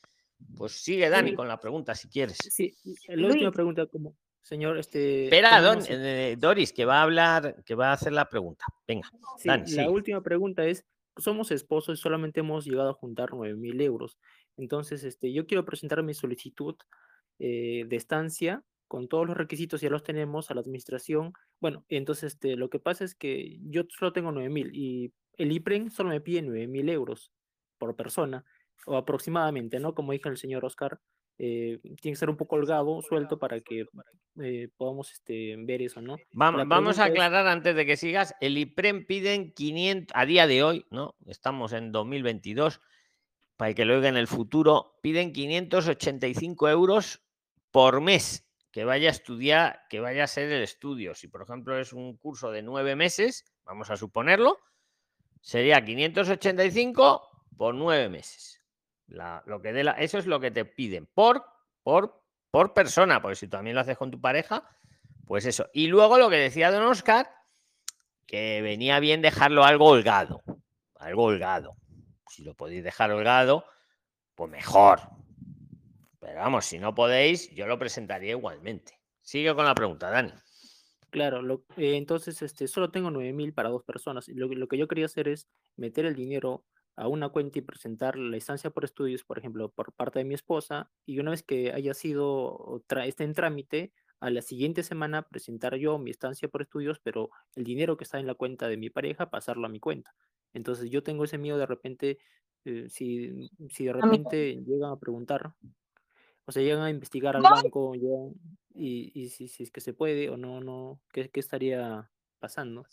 Pues 0.56 0.74
sigue, 0.74 1.10
Dani, 1.10 1.34
con 1.34 1.48
la 1.48 1.60
pregunta 1.60 1.96
si 1.96 2.08
quieres. 2.08 2.38
Sí, 2.38 2.76
la 3.08 3.28
última 3.28 3.52
pregunta, 3.52 3.88
como, 3.88 4.16
señor, 4.42 4.78
este... 4.78 5.24
Espera, 5.26 5.50
¿cómo 5.58 5.62
Don- 5.64 5.80
nos- 5.80 5.88
eh, 5.90 6.36
Doris, 6.38 6.72
que 6.72 6.86
va 6.86 7.00
a 7.00 7.04
hablar, 7.04 7.64
que 7.66 7.74
va 7.74 7.90
a 7.90 7.94
hacer 7.94 8.14
la 8.14 8.30
pregunta. 8.30 8.64
Venga, 8.88 9.10
Sí, 9.38 9.48
Dani, 9.50 9.64
la 9.64 9.68
sigue. 9.68 9.90
última 9.90 10.22
pregunta 10.22 10.64
es, 10.66 10.86
somos 11.18 11.50
esposos 11.50 11.98
y 11.98 12.02
solamente 12.02 12.42
hemos 12.42 12.66
llegado 12.66 12.92
a 12.92 12.94
juntar 12.94 13.30
9 13.34 13.56
mil 13.56 13.82
euros. 13.82 14.20
Entonces, 14.56 15.04
este, 15.04 15.34
yo 15.34 15.48
quiero 15.48 15.66
presentar 15.66 16.04
mi 16.04 16.14
solicitud 16.14 16.76
eh, 17.40 17.86
de 17.88 17.96
estancia 17.96 18.64
con 18.88 19.08
todos 19.08 19.28
los 19.28 19.38
requisitos, 19.38 19.82
ya 19.82 19.90
los 19.90 20.04
tenemos 20.04 20.50
a 20.50 20.54
la 20.54 20.62
administración. 20.62 21.34
Bueno, 21.60 21.84
entonces, 21.90 22.34
este, 22.34 22.56
lo 22.56 22.70
que 22.70 22.80
pasa 22.80 23.04
es 23.04 23.16
que 23.16 23.58
yo 23.64 23.84
solo 23.90 24.14
tengo 24.14 24.32
9 24.32 24.50
mil 24.50 24.70
y 24.74 25.12
el 25.38 25.52
IPREN 25.52 25.92
solo 25.92 26.10
me 26.10 26.22
pide 26.22 26.42
9 26.42 26.68
mil 26.68 26.90
euros 26.90 27.32
por 27.78 27.96
persona, 27.96 28.44
o 28.86 28.96
aproximadamente, 28.96 29.80
¿no? 29.80 29.94
Como 29.94 30.12
dijo 30.14 30.30
el 30.30 30.38
señor 30.38 30.64
Oscar, 30.66 31.00
eh, 31.40 31.80
tiene 32.02 32.14
que 32.14 32.16
ser 32.16 32.30
un 32.32 32.38
poco 32.38 32.56
holgado, 32.56 33.02
suelto, 33.04 33.38
para 33.38 33.60
que 33.62 33.86
eh, 34.42 34.70
podamos 34.78 35.12
este, 35.12 35.56
ver 35.58 35.82
eso, 35.84 36.02
¿no? 36.02 36.16
Vam- 36.34 36.58
La 36.58 36.64
Vamos 36.66 36.98
a 37.00 37.06
es- 37.06 37.12
aclarar 37.12 37.46
antes 37.48 37.76
de 37.76 37.86
que 37.86 37.98
sigas, 37.98 38.34
el 38.42 38.58
IPREM 38.58 39.06
piden 39.06 39.52
500, 39.54 40.16
a 40.16 40.26
día 40.26 40.48
de 40.48 40.64
hoy, 40.64 40.86
¿no? 40.90 41.16
Estamos 41.28 41.74
en 41.74 41.92
2022, 41.92 42.82
para 43.58 43.74
que 43.76 43.86
lo 43.86 43.96
oiga 43.96 44.10
en 44.10 44.18
el 44.18 44.28
futuro, 44.28 44.98
piden 45.02 45.34
585 45.34 46.70
euros 46.70 47.22
por 47.72 48.02
mes 48.02 48.47
que 48.72 48.84
vaya 48.86 49.10
a 49.10 49.12
estudiar, 49.12 49.84
que 49.90 50.00
vaya 50.00 50.24
a 50.26 50.28
ser 50.28 50.52
el 50.52 50.62
estudio. 50.64 51.16
Si, 51.16 51.28
por 51.28 51.42
ejemplo, 51.42 51.78
es 51.80 51.94
un 51.94 52.18
curso 52.18 52.52
de 52.52 52.62
nueve 52.62 52.96
meses, 52.96 53.46
vamos 53.64 53.90
a 53.90 53.98
suponerlo, 53.98 54.60
sería 55.42 55.84
585 55.84 57.46
por 57.58 57.74
nueve 57.76 58.10
meses. 58.10 58.62
Lo 59.08 59.62
que 59.62 59.72
la- 59.84 59.94
eso 59.94 60.18
es 60.18 60.26
lo 60.28 60.40
que 60.40 60.52
te 60.52 60.66
piden 60.66 61.06
por, 61.08 61.44
por, 61.84 62.22
por 62.52 62.74
persona, 62.74 63.22
porque 63.22 63.36
si 63.36 63.48
también 63.48 63.76
lo 63.76 63.82
haces 63.82 63.98
con 63.98 64.12
tu 64.12 64.20
pareja, 64.20 64.68
pues 65.26 65.46
eso. 65.46 65.70
Y 65.74 65.88
luego 65.88 66.18
lo 66.18 66.30
que 66.30 66.36
decía 66.38 66.72
don 66.72 66.84
Oscar, 66.84 67.30
que 68.26 68.62
venía 68.62 69.00
bien 69.00 69.22
dejarlo 69.22 69.64
algo 69.64 69.86
holgado. 69.88 70.44
Algo 70.96 71.24
holgado. 71.24 71.76
Si 72.30 72.44
lo 72.44 72.54
podéis 72.54 72.84
dejar 72.84 73.12
holgado, 73.12 73.66
pues 74.36 74.52
mejor. 74.52 75.00
Pero 76.28 76.40
vamos, 76.42 76.66
si 76.66 76.78
no 76.78 76.94
podéis, 76.94 77.50
yo 77.56 77.68
lo 77.68 77.80
presentaría 77.80 78.32
igualmente. 78.32 79.00
Sigue 79.22 79.56
con 79.56 79.64
la 79.64 79.74
pregunta, 79.74 80.10
Dani. 80.10 80.34
Claro, 81.10 81.42
lo- 81.42 81.64
eh, 81.78 81.96
entonces 81.96 82.42
este, 82.42 82.68
solo 82.68 82.92
tengo 82.92 83.10
9000 83.12 83.54
para 83.54 83.70
dos 83.70 83.86
personas. 83.86 84.28
Lo, 84.28 84.50
que- 84.50 84.58
lo 84.58 84.68
que 84.68 84.78
yo 84.78 84.90
quería 84.90 85.06
hacer 85.06 85.30
es 85.30 85.48
meter 85.78 86.06
el 86.06 86.16
dinero 86.16 86.66
a 86.98 87.08
una 87.08 87.30
cuenta 87.30 87.60
y 87.60 87.62
presentar 87.62 88.18
la 88.18 88.36
estancia 88.36 88.72
por 88.72 88.84
estudios, 88.84 89.24
por 89.24 89.38
ejemplo, 89.40 89.72
por 89.72 89.94
parte 89.94 90.20
de 90.20 90.26
mi 90.26 90.34
esposa, 90.34 90.92
y 91.06 91.18
una 91.20 91.32
vez 91.32 91.44
que 91.44 91.72
haya 91.72 91.94
sido, 91.94 92.84
esté 93.06 93.24
en 93.24 93.34
trámite, 93.34 93.94
a 94.20 94.30
la 94.30 94.42
siguiente 94.42 94.84
semana 94.84 95.22
presentar 95.30 95.76
yo 95.76 95.98
mi 95.98 96.12
estancia 96.12 96.50
por 96.50 96.62
estudios, 96.62 97.00
pero 97.00 97.30
el 97.56 97.64
dinero 97.64 97.96
que 97.96 98.04
está 98.04 98.20
en 98.20 98.28
la 98.28 98.34
cuenta 98.34 98.68
de 98.68 98.76
mi 98.76 98.90
pareja, 98.90 99.30
pasarlo 99.30 99.66
a 99.66 99.70
mi 99.70 99.80
cuenta. 99.80 100.14
Entonces 100.54 100.90
yo 100.90 101.04
tengo 101.04 101.24
ese 101.24 101.38
miedo 101.38 101.58
de 101.58 101.68
repente, 101.68 102.18
eh, 102.66 102.88
si, 102.90 103.50
si 103.70 103.86
de 103.86 103.94
repente 103.94 104.56
llegan 104.66 104.92
a 104.92 105.00
preguntar, 105.00 105.54
o 106.48 106.52
sea, 106.52 106.64
llegan 106.64 106.82
a 106.82 106.90
investigar 106.90 107.36
al 107.36 107.44
banco 107.64 107.94
llegan- 107.94 108.34
y, 108.74 109.12
y 109.14 109.30
si, 109.30 109.48
si 109.48 109.64
es 109.64 109.72
que 109.72 109.82
se 109.82 109.94
puede 109.94 110.30
o 110.30 110.38
no, 110.38 110.60
no, 110.62 111.00
¿qué, 111.12 111.30
qué 111.30 111.40
estaría 111.40 112.10
pasando? 112.40 112.86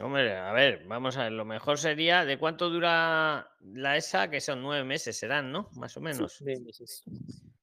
Hombre, 0.00 0.36
a 0.36 0.52
ver, 0.52 0.84
vamos 0.86 1.16
a 1.16 1.24
ver. 1.24 1.32
Lo 1.32 1.44
mejor 1.44 1.78
sería, 1.78 2.24
¿de 2.24 2.38
cuánto 2.38 2.70
dura 2.70 3.50
la 3.60 3.96
ESA? 3.96 4.30
Que 4.30 4.40
son 4.40 4.62
nueve 4.62 4.84
meses, 4.84 5.16
serán, 5.18 5.50
¿no? 5.52 5.68
Más 5.76 5.96
o 5.96 6.00
menos. 6.00 6.38
de 6.42 6.58
meses. 6.60 7.02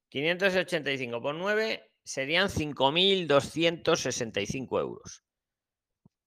585 0.10 1.22
por 1.22 1.36
9 1.36 1.92
serían 2.04 2.50
5.265 2.50 4.80
euros. 4.80 5.24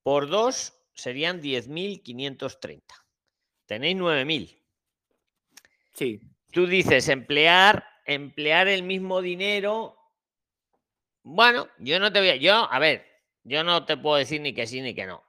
Por 0.03 0.29
2 0.29 0.73
serían 0.93 1.41
10.530. 1.41 2.81
Tenéis 3.65 3.97
9.000. 3.97 4.57
Sí. 5.93 6.21
Tú 6.51 6.67
dices 6.67 7.07
emplear, 7.09 7.83
emplear 8.05 8.67
el 8.67 8.83
mismo 8.83 9.21
dinero. 9.21 9.97
Bueno, 11.23 11.67
yo 11.79 11.99
no 11.99 12.11
te 12.11 12.19
voy 12.19 12.29
a. 12.29 12.35
Yo, 12.35 12.71
a 12.71 12.79
ver, 12.79 13.05
yo 13.43 13.63
no 13.63 13.85
te 13.85 13.97
puedo 13.97 14.17
decir 14.17 14.41
ni 14.41 14.53
que 14.53 14.67
sí 14.67 14.81
ni 14.81 14.93
que 14.93 15.05
no. 15.05 15.23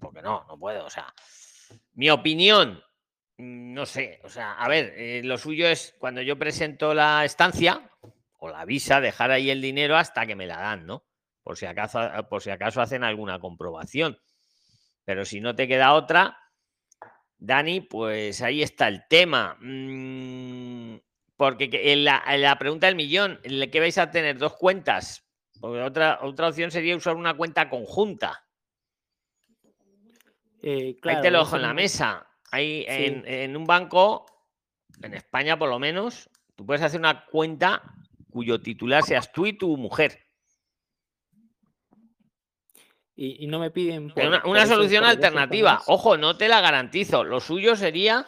Porque 0.00 0.22
no, 0.22 0.44
no 0.48 0.58
puedo. 0.58 0.86
O 0.86 0.90
sea, 0.90 1.12
mi 1.94 2.10
opinión, 2.10 2.82
no 3.38 3.86
sé. 3.86 4.20
O 4.24 4.28
sea, 4.28 4.52
a 4.52 4.68
ver, 4.68 4.94
eh, 4.96 5.22
lo 5.24 5.38
suyo 5.38 5.66
es 5.66 5.94
cuando 5.98 6.22
yo 6.22 6.38
presento 6.38 6.94
la 6.94 7.24
estancia 7.24 7.90
o 8.38 8.48
la 8.48 8.64
visa, 8.64 9.00
dejar 9.00 9.30
ahí 9.30 9.50
el 9.50 9.60
dinero 9.60 9.96
hasta 9.96 10.26
que 10.26 10.36
me 10.36 10.46
la 10.46 10.58
dan, 10.58 10.86
¿no? 10.86 11.04
Por 11.42 11.56
si 11.56 11.66
acaso, 11.66 12.00
por 12.28 12.42
si 12.42 12.50
acaso 12.50 12.80
hacen 12.80 13.04
alguna 13.04 13.38
comprobación. 13.38 14.18
Pero 15.04 15.24
si 15.24 15.40
no 15.40 15.54
te 15.54 15.68
queda 15.68 15.94
otra, 15.94 16.39
Dani, 17.40 17.80
pues 17.80 18.42
ahí 18.42 18.62
está 18.62 18.86
el 18.88 19.06
tema. 19.08 19.56
Mm, 19.60 20.96
porque 21.36 21.70
que- 21.70 21.92
en 21.92 22.04
la, 22.04 22.22
en 22.28 22.42
la 22.42 22.58
pregunta 22.58 22.86
del 22.86 22.96
millón, 22.96 23.40
¿en 23.42 23.70
que 23.70 23.80
vais 23.80 23.96
a 23.98 24.10
tener 24.10 24.36
dos 24.38 24.54
cuentas? 24.56 25.26
Porque 25.58 25.80
otra, 25.80 26.18
otra 26.22 26.48
opción 26.48 26.70
sería 26.70 26.96
usar 26.96 27.16
una 27.16 27.34
cuenta 27.34 27.68
conjunta. 27.70 28.46
Eh, 30.62 30.76
Ahí 30.86 30.94
claro, 30.96 31.22
te 31.22 31.30
lo 31.30 31.38
dejo 31.40 31.56
en 31.56 31.62
la 31.62 31.74
mesa. 31.74 32.26
Ahí 32.50 32.82
Sí. 32.88 33.04
en, 33.04 33.26
en 33.26 33.56
un 33.56 33.64
banco, 33.66 34.26
en 35.02 35.14
España 35.14 35.58
por 35.58 35.68
lo 35.70 35.78
menos, 35.78 36.28
tú 36.56 36.66
puedes 36.66 36.82
hacer 36.82 37.00
una 37.00 37.24
cuenta 37.24 37.82
cuyo 38.30 38.60
titular 38.60 39.02
seas 39.02 39.32
tú 39.32 39.46
y 39.46 39.54
tu 39.54 39.76
mujer. 39.78 40.18
Y, 43.22 43.44
y 43.44 43.46
no 43.48 43.58
me 43.58 43.70
piden. 43.70 44.08
Por- 44.08 44.24
una, 44.24 44.42
una 44.46 44.66
solución 44.66 45.04
alternativa. 45.04 45.82
Ojo, 45.88 46.16
no 46.16 46.38
te 46.38 46.48
la 46.48 46.62
garantizo. 46.62 47.22
Lo 47.22 47.38
suyo 47.38 47.76
sería 47.76 48.26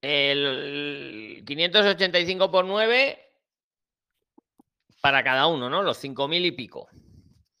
el 0.00 1.42
585 1.44 2.52
por 2.52 2.66
9 2.66 3.18
para 5.00 5.24
cada 5.24 5.48
uno, 5.48 5.68
¿no? 5.68 5.82
Los 5.82 6.02
5.000 6.02 6.46
y 6.46 6.52
pico. 6.52 6.88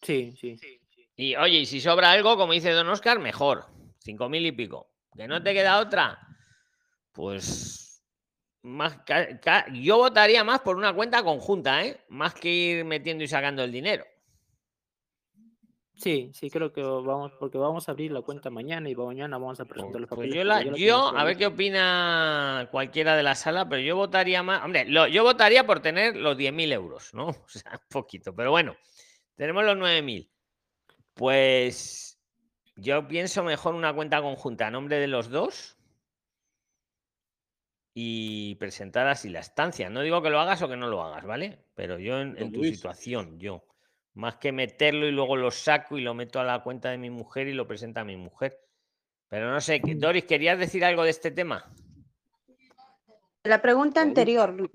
Sí, 0.02 0.32
sí. 0.40 0.56
Y 1.16 1.34
oye, 1.34 1.58
y 1.58 1.66
si 1.66 1.80
sobra 1.80 2.12
algo, 2.12 2.36
como 2.36 2.52
dice 2.52 2.70
Don 2.70 2.88
Oscar, 2.88 3.18
mejor. 3.18 3.66
5.000 4.04 4.46
y 4.46 4.52
pico. 4.52 4.88
Que 5.16 5.26
no 5.26 5.42
te 5.42 5.52
queda 5.52 5.80
otra. 5.80 6.18
Pues 7.12 8.02
más 8.62 8.98
yo 9.72 9.96
votaría 9.96 10.44
más 10.44 10.60
por 10.60 10.76
una 10.76 10.92
cuenta 10.94 11.24
conjunta, 11.24 11.84
¿eh? 11.84 12.04
Más 12.08 12.34
que 12.34 12.48
ir 12.48 12.84
metiendo 12.84 13.24
y 13.24 13.28
sacando 13.28 13.64
el 13.64 13.72
dinero. 13.72 14.04
Sí, 16.00 16.30
sí, 16.32 16.48
creo 16.48 16.72
que 16.72 16.82
vamos, 16.82 17.32
porque 17.38 17.58
vamos 17.58 17.86
a 17.88 17.92
abrir 17.92 18.10
la 18.10 18.22
cuenta 18.22 18.48
mañana 18.48 18.88
y 18.88 18.94
mañana 18.94 19.36
vamos 19.36 19.60
a 19.60 19.66
presentar 19.66 20.00
los 20.00 20.08
Pues 20.08 20.18
papeles. 20.18 20.34
yo, 20.34 20.44
la, 20.44 20.62
yo, 20.62 20.72
tengo 20.72 21.18
a 21.18 21.24
ver 21.24 21.36
qué 21.36 21.46
opina 21.46 22.68
cualquiera 22.70 23.16
de 23.16 23.22
la 23.22 23.34
sala, 23.34 23.68
pero 23.68 23.82
yo 23.82 23.96
votaría 23.96 24.42
más. 24.42 24.64
Hombre, 24.64 24.86
lo- 24.86 25.06
yo 25.08 25.22
votaría 25.24 25.66
por 25.66 25.80
tener 25.80 26.16
los 26.16 26.38
10.000 26.38 26.72
euros, 26.72 27.12
¿no? 27.12 27.26
O 27.44 27.48
sea, 27.48 27.72
un 27.72 27.86
poquito, 27.90 28.34
pero 28.34 28.50
bueno, 28.50 28.74
tenemos 29.36 29.62
los 29.64 29.76
9.000. 29.76 30.30
Pues 31.12 32.18
yo 32.76 33.06
pienso 33.06 33.44
mejor 33.44 33.74
una 33.74 33.92
cuenta 33.92 34.22
conjunta 34.22 34.68
a 34.68 34.70
nombre 34.70 34.98
de 35.00 35.06
los 35.06 35.28
dos 35.28 35.76
y 37.92 38.54
presentar 38.54 39.06
así 39.06 39.28
la 39.28 39.40
estancia. 39.40 39.90
No 39.90 40.00
digo 40.00 40.22
que 40.22 40.30
lo 40.30 40.40
hagas 40.40 40.62
o 40.62 40.68
que 40.68 40.76
no 40.78 40.88
lo 40.88 41.02
hagas, 41.02 41.26
¿vale? 41.26 41.66
Pero 41.74 41.98
yo 41.98 42.18
en, 42.20 42.36
tu 42.52 42.60
Luis. 42.60 42.76
situación, 42.76 43.38
yo. 43.38 43.64
Más 44.14 44.36
que 44.36 44.52
meterlo 44.52 45.06
y 45.06 45.12
luego 45.12 45.36
lo 45.36 45.50
saco 45.50 45.96
y 45.96 46.00
lo 46.00 46.14
meto 46.14 46.40
a 46.40 46.44
la 46.44 46.62
cuenta 46.62 46.90
de 46.90 46.98
mi 46.98 47.10
mujer 47.10 47.46
y 47.46 47.52
lo 47.52 47.66
presenta 47.66 48.00
a 48.00 48.04
mi 48.04 48.16
mujer. 48.16 48.58
Pero 49.28 49.50
no 49.50 49.60
sé, 49.60 49.80
que- 49.80 49.94
Doris, 49.94 50.24
¿querías 50.24 50.58
decir 50.58 50.84
algo 50.84 51.04
de 51.04 51.10
este 51.10 51.30
tema? 51.30 51.72
La 53.44 53.62
pregunta 53.62 54.02
anterior, 54.02 54.70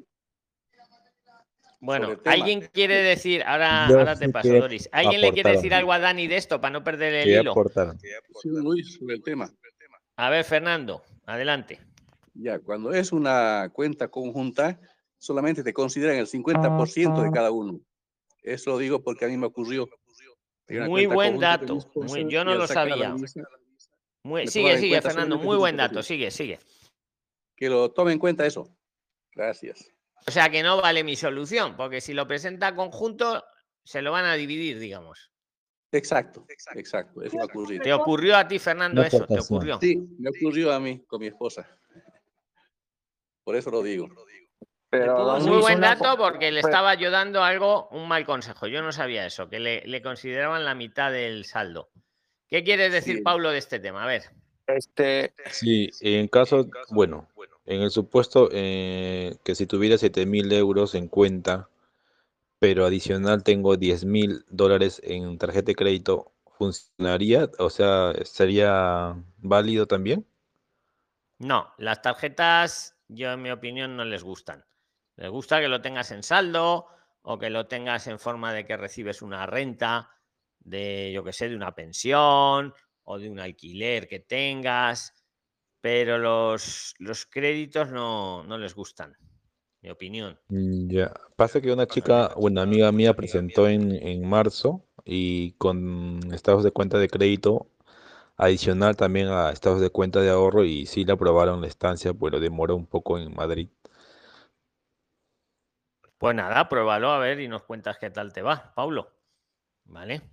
Bueno. 1.81 2.17
¿alguien 2.25 2.61
quiere 2.73 2.95
decir, 3.03 3.43
ahora, 3.43 3.87
Yo 3.89 3.99
ahora 3.99 4.15
te 4.15 4.25
sí 4.25 4.31
paso, 4.31 4.57
Doris, 4.57 4.89
¿alguien 4.91 5.21
le 5.21 5.33
quiere 5.33 5.51
decir 5.51 5.73
algo 5.73 5.91
a 5.91 5.99
Dani 5.99 6.25
de 6.27 6.37
esto 6.37 6.59
para 6.59 6.71
no 6.71 6.83
perder 6.83 7.13
el 7.13 7.41
hilo? 7.41 7.51
aportar. 7.51 7.95
Sí, 7.99 8.49
Luis, 8.49 8.95
sobre 8.95 9.15
el 9.15 9.23
tema. 9.23 9.51
A 10.15 10.29
ver, 10.29 10.45
Fernando, 10.45 11.03
adelante. 11.25 11.81
Ya, 12.33 12.59
cuando 12.59 12.93
es 12.93 13.11
una 13.11 13.69
cuenta 13.71 14.07
conjunta, 14.07 14.79
solamente 15.17 15.63
te 15.63 15.73
consideran 15.73 16.17
el 16.17 16.27
50% 16.27 17.21
de 17.21 17.31
cada 17.31 17.51
uno. 17.51 17.79
Eso 18.45 18.71
lo 18.71 18.77
digo 18.77 19.01
porque 19.01 19.25
a 19.25 19.27
mí 19.27 19.37
me 19.37 19.47
ocurrió. 19.47 19.89
Muy 20.87 21.05
buen 21.07 21.39
dato. 21.39 21.79
muy- 21.95 22.29
yo 22.29 22.45
no 22.45 22.55
lo 22.55 22.67
sabía. 22.67 23.15
Muy- 24.23 24.47
sigue, 24.47 24.77
sigue, 24.77 25.01
Fernando. 25.01 25.37
Muy 25.37 25.57
buen 25.57 25.75
50%. 25.75 25.77
dato. 25.77 26.03
Sigue, 26.03 26.31
sigue. 26.31 26.59
Que 27.55 27.69
lo 27.69 27.91
tome 27.91 28.11
en 28.13 28.19
cuenta 28.19 28.45
eso. 28.45 28.67
Gracias. 29.33 29.91
O 30.27 30.31
sea 30.31 30.49
que 30.49 30.63
no 30.63 30.81
vale 30.81 31.03
mi 31.03 31.15
solución, 31.15 31.75
porque 31.75 32.01
si 32.01 32.13
lo 32.13 32.27
presenta 32.27 32.75
conjunto, 32.75 33.43
se 33.83 34.01
lo 34.01 34.11
van 34.11 34.25
a 34.25 34.33
dividir, 34.35 34.79
digamos. 34.79 35.31
Exacto, 35.91 36.45
exacto. 36.75 37.21
Eso 37.21 37.37
me 37.37 37.43
ocurrió. 37.43 37.81
¿Te 37.81 37.93
ocurrió 37.93 38.35
a 38.35 38.47
ti, 38.47 38.59
Fernando, 38.59 39.01
eso? 39.03 39.25
¿Te 39.25 39.39
ocurrió? 39.39 39.79
Sí, 39.79 39.95
me 40.17 40.29
ocurrió 40.29 40.73
a 40.73 40.79
mí 40.79 41.03
con 41.05 41.19
mi 41.21 41.27
esposa. 41.27 41.67
Por 43.43 43.55
eso 43.55 43.69
lo 43.69 43.83
digo. 43.83 44.07
Pero, 44.99 45.39
Muy 45.39 45.57
buen 45.61 45.81
dato 45.81 46.17
porque 46.17 46.51
le 46.51 46.59
estaba 46.59 46.95
yo 46.95 47.11
dando 47.11 47.43
algo, 47.43 47.87
un 47.89 48.07
mal 48.07 48.25
consejo. 48.25 48.67
Yo 48.67 48.81
no 48.81 48.91
sabía 48.91 49.25
eso, 49.25 49.49
que 49.49 49.59
le, 49.59 49.81
le 49.85 50.01
consideraban 50.01 50.65
la 50.65 50.75
mitad 50.75 51.11
del 51.11 51.45
saldo. 51.45 51.89
¿Qué 52.47 52.63
quieres 52.63 52.91
decir, 52.91 53.17
Sí. 53.17 53.21
Paulo, 53.21 53.51
de 53.51 53.57
este 53.57 53.79
tema? 53.79 54.03
A 54.03 54.07
ver. 54.07 54.23
Este, 54.67 55.33
Sí, 55.51 55.89
en 56.01 56.27
caso, 56.27 56.67
bueno, 56.89 57.27
en 57.65 57.81
el 57.81 57.91
supuesto 57.91 58.49
eh, 58.51 59.35
que 59.43 59.55
si 59.55 59.67
tuviera 59.67 59.97
7 59.97 60.25
mil 60.25 60.51
euros 60.51 60.95
en 60.95 61.07
cuenta, 61.07 61.69
pero 62.59 62.85
adicional 62.85 63.43
tengo 63.43 63.77
10 63.77 64.05
mil 64.05 64.45
dólares 64.49 65.01
en 65.03 65.37
tarjeta 65.37 65.67
de 65.67 65.75
crédito, 65.75 66.31
¿funcionaría? 66.57 67.49
O 67.59 67.69
sea, 67.69 68.13
¿sería 68.23 69.15
válido 69.37 69.85
también? 69.87 70.25
No, 71.37 71.73
las 71.77 72.01
tarjetas, 72.01 72.95
yo 73.07 73.31
en 73.33 73.41
mi 73.41 73.51
opinión, 73.51 73.97
no 73.97 74.05
les 74.05 74.23
gustan. 74.23 74.63
Les 75.17 75.29
gusta 75.29 75.59
que 75.61 75.67
lo 75.67 75.81
tengas 75.81 76.11
en 76.11 76.23
saldo 76.23 76.87
o 77.21 77.37
que 77.39 77.49
lo 77.49 77.67
tengas 77.67 78.07
en 78.07 78.19
forma 78.19 78.53
de 78.53 78.65
que 78.65 78.77
recibes 78.77 79.21
una 79.21 79.45
renta 79.45 80.09
de, 80.59 81.11
yo 81.13 81.23
que 81.23 81.33
sé, 81.33 81.49
de 81.49 81.55
una 81.55 81.73
pensión 81.73 82.73
o 83.03 83.19
de 83.19 83.29
un 83.29 83.39
alquiler 83.39 84.07
que 84.07 84.19
tengas, 84.19 85.13
pero 85.81 86.17
los, 86.17 86.95
los 86.99 87.25
créditos 87.25 87.91
no, 87.91 88.43
no 88.43 88.57
les 88.57 88.73
gustan, 88.75 89.15
mi 89.81 89.89
opinión. 89.89 90.39
Mm, 90.49 90.89
Ya, 90.89 91.13
pasa 91.35 91.61
que 91.61 91.71
una 91.71 91.87
chica, 91.87 92.31
una 92.35 92.61
amiga 92.63 92.91
mía 92.91 93.15
presentó 93.15 93.67
en, 93.67 93.91
en 93.91 94.27
marzo 94.27 94.85
y 95.03 95.53
con 95.53 96.19
estados 96.33 96.63
de 96.63 96.71
cuenta 96.71 96.97
de 96.99 97.07
crédito 97.07 97.67
adicional 98.37 98.95
también 98.97 99.27
a 99.29 99.51
estados 99.51 99.81
de 99.81 99.89
cuenta 99.91 100.21
de 100.21 100.29
ahorro 100.31 100.65
y 100.65 100.85
sí 100.87 101.05
le 101.05 101.13
aprobaron 101.13 101.61
la 101.61 101.67
estancia, 101.67 102.13
pero 102.13 102.39
demoró 102.39 102.75
un 102.75 102.87
poco 102.87 103.17
en 103.19 103.33
Madrid. 103.35 103.69
Pues 106.25 106.35
nada, 106.35 106.67
pruébalo 106.67 107.11
a 107.11 107.19
ver 107.19 107.39
y 107.39 107.47
nos 107.47 107.61
cuentas 107.61 107.99
qué 107.99 108.09
tal 108.09 108.33
te 108.33 108.41
va, 108.41 108.73
Paulo. 108.73 109.11
¿Vale? 109.83 110.23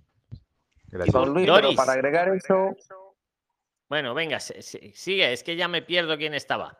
Gracias. 0.87 1.27
Luis, 1.27 1.45
pero 1.45 1.75
para 1.75 1.93
agregar 1.93 2.29
eso, 2.29 2.75
Bueno, 3.87 4.15
venga, 4.15 4.39
sigue, 4.39 5.31
es 5.31 5.43
que 5.43 5.55
ya 5.55 5.67
me 5.67 5.83
pierdo 5.83 6.17
quién 6.17 6.33
estaba. 6.33 6.79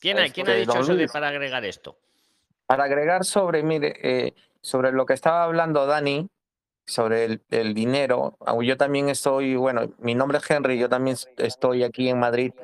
¿Quién 0.00 0.20
ha, 0.20 0.30
quién 0.30 0.48
ha 0.48 0.54
dicho 0.54 0.78
eso 0.78 0.94
de 0.94 1.06
para 1.08 1.28
agregar 1.28 1.62
esto? 1.66 1.98
para 2.64 2.84
agregar 2.84 3.26
sobre, 3.26 3.62
mire, 3.62 3.92
eh, 4.02 4.32
sobre 4.62 4.90
lo 4.92 5.04
que 5.04 5.12
estaba 5.12 5.44
hablando 5.44 5.84
Dani, 5.84 6.30
sobre 6.86 7.26
el, 7.26 7.42
el 7.50 7.74
dinero, 7.74 8.38
aunque 8.40 8.64
yo 8.68 8.78
también 8.78 9.10
estoy, 9.10 9.54
bueno, 9.56 9.92
mi 9.98 10.14
nombre 10.14 10.38
es 10.38 10.50
Henry, 10.50 10.78
yo 10.78 10.88
también 10.88 11.18
estoy 11.36 11.84
aquí 11.84 12.08
en 12.08 12.20
Madrid, 12.20 12.54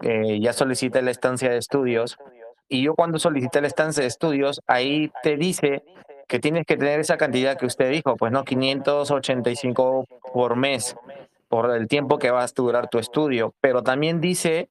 eh, 0.00 0.40
ya 0.40 0.54
solicité 0.54 1.02
la 1.02 1.10
estancia 1.10 1.50
de 1.50 1.58
estudios, 1.58 2.16
y 2.68 2.82
yo 2.82 2.94
cuando 2.94 3.18
solicité 3.18 3.60
la 3.60 3.66
estancia 3.68 4.02
de 4.02 4.08
estudios, 4.08 4.60
ahí 4.66 5.10
te 5.22 5.36
dice 5.36 5.82
que 6.26 6.38
tienes 6.38 6.64
que 6.66 6.76
tener 6.76 7.00
esa 7.00 7.16
cantidad 7.16 7.56
que 7.58 7.66
usted 7.66 7.90
dijo, 7.90 8.16
pues 8.16 8.32
no, 8.32 8.44
585 8.44 10.06
por 10.32 10.56
mes, 10.56 10.96
por 11.48 11.70
el 11.74 11.86
tiempo 11.88 12.18
que 12.18 12.30
vas 12.30 12.52
a 12.52 12.54
durar 12.62 12.88
tu 12.88 12.98
estudio, 12.98 13.54
pero 13.60 13.82
también 13.82 14.20
dice 14.20 14.68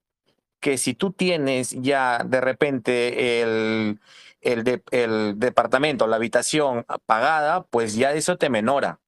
que 0.60 0.78
si 0.78 0.94
tú 0.94 1.12
tienes 1.12 1.72
ya 1.82 2.24
de 2.26 2.42
repente 2.42 3.42
el, 3.42 4.00
el, 4.42 4.64
de- 4.64 4.82
el 4.92 5.38
departamento, 5.38 6.08
la 6.08 6.16
habitación 6.16 6.86
pagada, 7.06 7.64
pues 7.64 7.96
ya 7.96 8.14
eso 8.14 8.38
te 8.38 8.50
menora. 8.50 9.00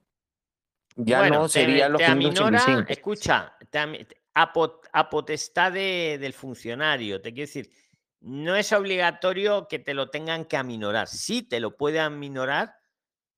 Ya 0.98 1.20
Bueno, 1.20 1.36
no 1.40 1.44
te- 1.46 1.50
sería 1.50 1.90
los 1.90 2.00
te 2.00 2.06
aminora, 2.06 2.60
585. 2.60 2.92
escucha, 2.92 3.54
te 3.70 3.80
a, 4.34 4.54
pot- 4.54 4.86
a 4.92 5.10
potestad 5.10 5.72
de- 5.72 6.18
del 6.20 6.34
funcionario, 6.34 7.22
te 7.22 7.34
quiero 7.34 7.48
decir, 7.48 7.70
no 8.28 8.56
es 8.56 8.74
obligatorio 8.74 9.68
que 9.68 9.78
te 9.78 9.94
lo 9.94 10.10
tengan 10.10 10.46
que 10.46 10.58
aminorar. 10.58 11.08
Sí, 11.08 11.44
te 11.44 11.60
lo 11.60 11.78
pueden 11.78 12.02
aminorar, 12.02 12.74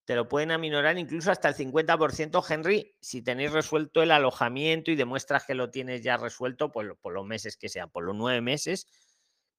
te 0.05 0.15
lo 0.15 0.29
pueden 0.29 0.51
aminorar 0.51 0.97
incluso 0.97 1.29
hasta 1.29 1.49
el 1.49 1.55
50%, 1.55 2.41
Henry, 2.49 2.95
si 3.01 3.21
tenéis 3.21 3.51
resuelto 3.51 4.01
el 4.01 4.11
alojamiento 4.11 4.89
y 4.89 4.95
demuestras 4.95 5.43
que 5.45 5.55
lo 5.55 5.69
tienes 5.69 6.01
ya 6.01 6.15
resuelto 6.15 6.71
por, 6.71 6.85
lo- 6.85 6.95
por 6.95 7.11
los 7.13 7.25
meses 7.25 7.57
que 7.57 7.67
sea, 7.67 7.87
por 7.87 8.05
los 8.05 8.15
nueve 8.15 8.39
meses, 8.39 8.87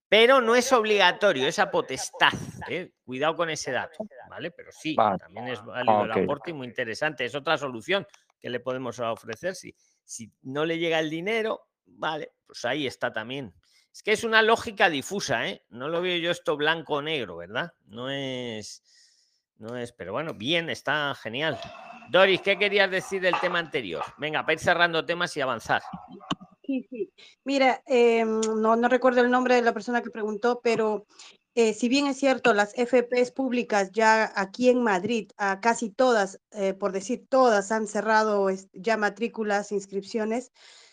pero 0.09 0.41
no 0.41 0.55
es 0.57 0.72
obligatorio, 0.72 1.47
es 1.47 1.59
a 1.59 1.70
potestad. 1.70 2.33
¿eh? 2.70 2.93
Cuidado 3.05 3.37
con 3.37 3.51
ese 3.51 3.70
dato, 3.72 3.99
¿vale? 4.31 4.51
Pero 4.51 4.70
sí, 4.72 4.95
Vale. 4.97 5.18
también 5.18 5.49
es 5.49 5.62
válido 5.62 6.05
el 6.07 6.12
aporte 6.24 6.51
y 6.51 6.55
muy 6.55 6.66
interesante. 6.66 7.26
Es 7.26 7.35
otra 7.35 7.59
solución 7.59 8.07
que 8.41 8.49
le 8.49 8.61
podemos 8.61 8.99
ofrecer. 9.01 9.55
Si, 9.55 9.74
si 10.05 10.33
no 10.41 10.64
le 10.64 10.79
llega 10.79 10.99
el 10.99 11.11
dinero, 11.11 11.68
vale, 11.85 12.33
pues 12.47 12.64
ahí 12.64 12.87
está 12.87 13.12
también. 13.12 13.53
Es 13.93 14.03
que 14.03 14.12
es 14.12 14.24
una 14.24 14.43
lógica 14.43 14.89
difusa, 14.91 15.49
¿eh? 15.49 15.64
No 15.70 15.89
lo 15.89 16.01
veo 16.01 16.18
yo 16.18 16.30
esto 16.30 16.57
blanco 16.57 16.95
o 16.95 17.03
negro, 17.03 17.36
¿verdad? 17.36 17.72
No 17.86 18.11
es. 18.11 18.82
No 19.59 19.76
es, 19.76 19.93
pero 19.93 20.12
bueno, 20.12 20.34
bien, 20.34 20.70
está 20.70 21.14
genial. 21.16 21.59
Doris, 22.11 22.41
¿qué 22.43 22.57
querías 22.57 22.91
decir 22.91 23.20
del 23.20 23.34
tema 23.41 23.59
anterior? 23.59 24.05
Venga, 24.16 24.43
para 24.43 24.53
ir 24.53 24.61
cerrando 24.61 25.05
temas 25.05 25.36
y 25.36 25.41
avanzar. 25.41 25.82
Sí, 26.62 26.86
sí. 26.91 27.12
Mira, 27.45 27.82
eh, 27.86 28.24
no, 28.24 28.76
recuerdo 28.89 29.20
el 29.20 29.30
nombre 29.30 29.57
de 29.57 29.62
la 29.62 29.72
persona 29.72 30.01
que 30.03 30.11
preguntó, 30.11 30.61
pero 30.62 31.07
eh, 31.55 31.74
si 31.74 31.89
bien 31.89 32.07
es 32.07 32.18
cierto, 32.18 32.55
las 32.55 32.72
FPs 32.76 33.32
públicas 33.32 33.91
ya 33.91 34.30
aquí 34.36 34.68
en 34.68 34.82
Madrid, 34.82 35.30
casi 35.61 35.91
todas, 35.91 36.41
eh, 36.53 36.74
por 36.74 36.93
decir 36.93 37.26
todas, 37.28 37.72
han 37.72 37.86
cerrado 37.89 38.51
es- 38.51 38.68
ya 38.72 38.97
matrículas, 38.97 39.72
inscripciones, 39.72 40.53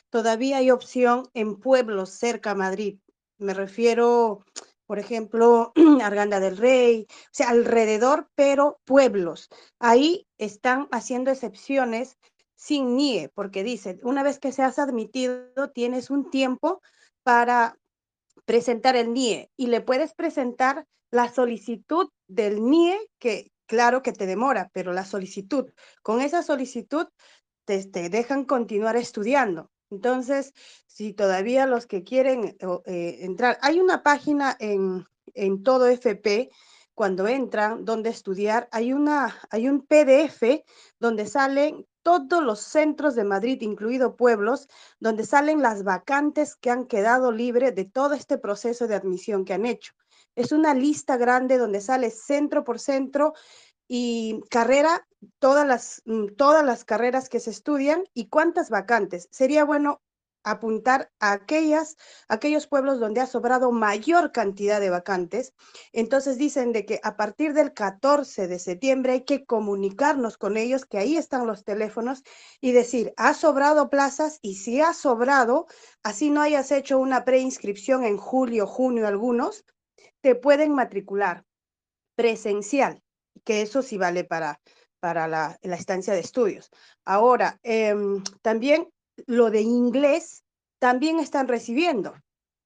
todavía 0.10 0.58
hay 0.58 0.72
opción 0.72 1.30
en 1.34 1.60
pueblos 1.60 2.12
cerca 2.12 2.52
a 2.52 2.56
Madrid. 2.56 3.00
Me 3.38 3.54
refiero, 3.54 4.46
por 4.86 5.00
ejemplo, 5.00 5.74
Arganda 6.04 6.40
del 6.40 6.58
Rey, 6.58 7.08
o 7.10 7.30
sea, 7.32 7.50
alrededor, 7.50 8.30
pero 8.36 8.80
pueblos. 8.86 9.50
Ahí 9.80 10.28
están 10.38 10.88
haciendo 10.92 11.32
excepciones 11.32 12.18
sin 12.56 12.96
NIE, 12.96 13.30
porque 13.34 13.64
dice, 13.64 14.00
una 14.04 14.24
vez 14.24 14.40
que 14.40 14.52
seas 14.52 14.80
admitido, 14.80 15.70
tienes 15.74 16.10
un 16.10 16.30
tiempo 16.30 16.82
para 17.24 17.78
presentar 18.46 18.96
el 18.96 19.14
NIE 19.14 19.52
y 19.58 19.68
le 19.68 19.82
puedes 19.82 20.14
presentar 20.14 20.88
la 21.12 21.32
solicitud 21.34 22.10
del 22.28 22.64
NIE, 22.64 22.98
que 23.20 23.52
claro 23.66 24.02
que 24.02 24.14
te 24.14 24.26
demora, 24.26 24.70
pero 24.74 24.94
la 24.94 25.06
solicitud, 25.06 25.72
con 26.02 26.22
esa 26.22 26.44
solicitud 26.44 27.08
te, 27.66 27.84
te 27.86 28.10
dejan 28.10 28.46
continuar 28.46 28.96
estudiando. 28.96 29.72
Entonces, 29.90 30.54
si 30.88 31.14
todavía 31.14 31.66
los 31.66 31.86
que 31.86 32.04
quieren 32.04 32.58
o, 32.62 32.82
eh, 32.86 33.20
entrar, 33.22 33.58
hay 33.62 33.80
una 33.80 34.04
página 34.04 34.56
en, 34.60 35.06
en 35.34 35.64
todo 35.64 35.88
FP, 35.88 36.50
cuando 36.96 37.28
entran, 37.28 37.84
donde 37.84 38.10
estudiar, 38.10 38.70
hay, 38.72 38.94
una, 38.94 39.38
hay 39.52 39.68
un 39.68 39.86
PDF 39.86 40.64
donde 40.98 41.28
salen 41.28 41.86
todos 42.02 42.42
los 42.42 42.62
centros 42.62 43.16
de 43.16 43.26
Madrid, 43.26 43.62
incluido 43.62 44.16
pueblos, 44.16 44.70
donde 45.00 45.26
salen 45.26 45.62
las 45.62 45.84
vacantes 45.84 46.56
que 46.56 46.70
han 46.70 46.86
quedado 46.86 47.32
libres 47.32 47.76
de 47.76 47.84
todo 47.84 48.14
este 48.14 48.38
proceso 48.38 48.88
de 48.88 48.96
admisión 48.96 49.44
que 49.44 49.54
han 49.54 49.66
hecho. 49.66 49.94
Es 50.36 50.52
una 50.52 50.74
lista 50.74 51.18
grande 51.18 51.58
donde 51.58 51.82
sale 51.82 52.12
centro 52.12 52.64
por 52.64 52.80
centro 52.80 53.34
y 53.88 54.42
carrera, 54.50 55.08
todas 55.40 55.68
las, 55.68 56.02
mm, 56.06 56.36
todas 56.38 56.66
las 56.66 56.86
carreras 56.86 57.30
que 57.30 57.40
se 57.40 57.52
estudian 57.52 58.04
y 58.14 58.28
cuántas 58.30 58.70
vacantes. 58.70 59.28
Sería 59.32 59.66
bueno 59.66 60.02
apuntar 60.46 61.12
a 61.20 61.32
aquellas, 61.34 61.98
aquellos 62.30 62.68
pueblos 62.68 63.00
donde 63.00 63.20
ha 63.20 63.26
sobrado 63.26 63.72
mayor 63.72 64.32
cantidad 64.32 64.80
de 64.80 64.92
vacantes. 64.92 65.54
Entonces 65.92 66.38
dicen 66.38 66.72
de 66.72 66.86
que 66.86 67.00
a 67.04 67.18
partir 67.18 67.54
del 67.54 67.74
14 67.74 68.48
de 68.48 68.60
septiembre 68.60 69.14
hay 69.14 69.26
que 69.26 69.46
comunicarnos 69.46 70.38
con 70.38 70.56
ellos, 70.56 70.86
que 70.86 71.00
ahí 71.00 71.18
están 71.18 71.48
los 71.48 71.64
teléfonos, 71.64 72.24
y 72.62 72.72
decir, 72.72 73.14
ha 73.18 73.34
sobrado 73.34 73.90
plazas 73.90 74.38
y 74.42 74.56
si 74.56 74.82
ha 74.82 74.94
sobrado, 74.94 75.66
así 76.04 76.30
no 76.30 76.42
hayas 76.42 76.72
hecho 76.72 77.00
una 77.00 77.26
preinscripción 77.26 78.06
en 78.06 78.18
julio, 78.18 78.68
junio 78.68 79.08
algunos, 79.08 79.66
te 80.22 80.36
pueden 80.36 80.74
matricular 80.74 81.44
presencial, 82.16 83.02
que 83.44 83.62
eso 83.62 83.82
sí 83.82 83.98
vale 83.98 84.24
para, 84.24 84.60
para 85.00 85.28
la, 85.28 85.58
la 85.62 85.76
estancia 85.76 86.14
de 86.14 86.20
estudios. 86.20 86.70
Ahora, 87.04 87.60
em, 87.64 88.24
también 88.42 88.90
lo 89.28 89.50
de 89.50 89.62
inglés 89.62 90.44
también 90.80 91.20
están 91.20 91.48
recibiendo. 91.48 92.16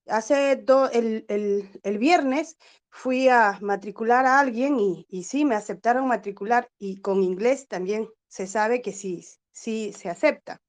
Hace 0.08 0.52
el, 0.54 1.26
el, 1.28 1.70
el, 1.84 1.98
viernes 2.00 2.58
fui 2.90 3.30
a 3.30 3.58
matricular 3.62 4.26
a 4.26 4.40
alguien 4.40 4.80
y, 4.80 5.06
y 5.10 5.24
sí, 5.24 5.46
me 5.46 5.56
aceptaron 5.56 6.08
matricular 6.08 6.70
y 6.80 7.00
con 7.02 7.24
inglés 7.24 7.68
también 7.68 8.10
se 8.28 8.48
sabe 8.48 8.82
que 8.82 8.94
sí, 8.94 9.24
sí 9.52 9.94
se 9.94 10.10
acepta. 10.10 10.62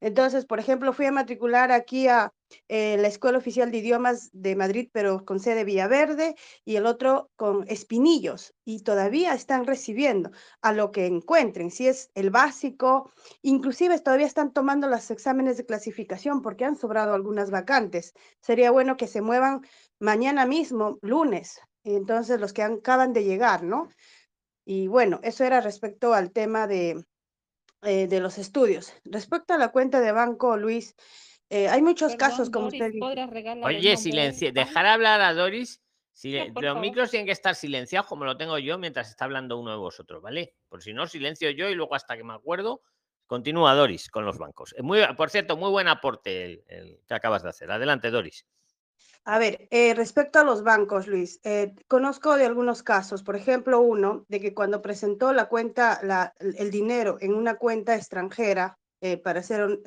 Entonces, 0.00 0.46
por 0.46 0.58
ejemplo, 0.58 0.92
fui 0.92 1.06
a 1.06 1.12
matricular 1.12 1.72
aquí 1.72 2.08
a 2.08 2.32
eh, 2.68 2.96
la 2.98 3.08
Escuela 3.08 3.38
Oficial 3.38 3.70
de 3.70 3.78
Idiomas 3.78 4.30
de 4.32 4.56
Madrid, 4.56 4.88
pero 4.92 5.24
con 5.24 5.40
sede 5.40 5.64
Villaverde, 5.64 6.34
y 6.64 6.76
el 6.76 6.86
otro 6.86 7.30
con 7.36 7.64
Espinillos, 7.68 8.54
y 8.64 8.82
todavía 8.82 9.34
están 9.34 9.66
recibiendo 9.66 10.30
a 10.62 10.72
lo 10.72 10.90
que 10.90 11.06
encuentren, 11.06 11.70
si 11.70 11.86
es 11.86 12.10
el 12.14 12.30
básico, 12.30 13.10
inclusive 13.42 13.98
todavía 14.00 14.26
están 14.26 14.52
tomando 14.52 14.88
los 14.88 15.10
exámenes 15.10 15.56
de 15.56 15.66
clasificación 15.66 16.42
porque 16.42 16.64
han 16.64 16.76
sobrado 16.76 17.14
algunas 17.14 17.50
vacantes. 17.50 18.14
Sería 18.40 18.70
bueno 18.70 18.96
que 18.96 19.06
se 19.06 19.20
muevan 19.20 19.60
mañana 19.98 20.46
mismo, 20.46 20.98
lunes, 21.02 21.60
entonces 21.84 22.40
los 22.40 22.52
que 22.52 22.62
acaban 22.62 23.12
de 23.12 23.24
llegar, 23.24 23.62
¿no? 23.62 23.88
Y 24.64 24.88
bueno, 24.88 25.20
eso 25.22 25.44
era 25.44 25.60
respecto 25.60 26.14
al 26.14 26.32
tema 26.32 26.66
de, 26.66 27.04
eh, 27.82 28.06
de 28.06 28.20
los 28.20 28.38
estudios. 28.38 28.92
Respecto 29.04 29.54
a 29.54 29.58
la 29.58 29.68
cuenta 29.72 30.00
de 30.00 30.12
banco, 30.12 30.56
Luis, 30.56 30.94
eh, 31.48 31.68
hay 31.68 31.82
muchos 31.82 32.12
Perdón, 32.14 32.28
casos, 32.30 32.50
como 32.50 32.66
Doris, 32.66 32.80
usted 32.80 32.92
dice. 32.92 33.00
¿podrás 33.00 33.30
regalar 33.30 33.70
el 33.70 33.76
Oye, 33.78 33.96
silencio, 33.96 34.52
dejar 34.52 34.86
hablar 34.86 35.20
a 35.20 35.32
Doris. 35.34 35.80
silen- 36.12 36.52
los 36.54 36.62
favor. 36.64 36.80
micros 36.82 37.10
tienen 37.10 37.26
que 37.26 37.32
estar 37.32 37.54
silenciados 37.54 38.06
como 38.06 38.24
lo 38.24 38.36
tengo 38.36 38.58
yo 38.58 38.76
mientras 38.78 39.08
está 39.08 39.24
hablando 39.24 39.58
uno 39.58 39.70
de 39.70 39.78
vosotros, 39.78 40.20
¿vale? 40.22 40.54
Por 40.68 40.82
si 40.82 40.92
no, 40.92 41.06
silencio 41.06 41.50
yo 41.50 41.68
y 41.70 41.74
luego 41.74 41.94
hasta 41.94 42.16
que 42.16 42.24
me 42.24 42.34
acuerdo, 42.34 42.82
continúa 43.26 43.74
Doris 43.74 44.10
con 44.10 44.24
los 44.26 44.36
bancos. 44.38 44.74
Eh, 44.76 44.82
Muy, 44.82 45.00
por 45.16 45.30
cierto, 45.30 45.56
muy 45.56 45.70
buen 45.70 45.88
aporte 45.88 46.44
el, 46.44 46.64
el 46.68 47.00
que 47.08 47.14
acabas 47.14 47.42
de 47.42 47.48
hacer. 47.48 47.70
Adelante, 47.70 48.10
Doris. 48.10 48.44
A 49.24 49.38
ver, 49.38 49.68
eh, 49.70 49.94
respecto 49.94 50.38
a 50.38 50.44
los 50.44 50.62
bancos, 50.62 51.06
Luis, 51.06 51.40
eh, 51.44 51.74
conozco 51.88 52.36
de 52.36 52.46
algunos 52.46 52.82
casos, 52.82 53.22
por 53.22 53.36
ejemplo, 53.36 53.80
uno 53.80 54.24
de 54.28 54.40
que 54.40 54.54
cuando 54.54 54.82
presentó 54.82 55.32
la 55.32 55.48
cuenta, 55.48 56.00
el 56.40 56.70
dinero 56.70 57.16
en 57.20 57.34
una 57.34 57.56
cuenta 57.56 57.94
extranjera, 57.94 58.78
eh, 59.02 59.16
para 59.16 59.42
ser 59.42 59.64
un- 59.64 59.82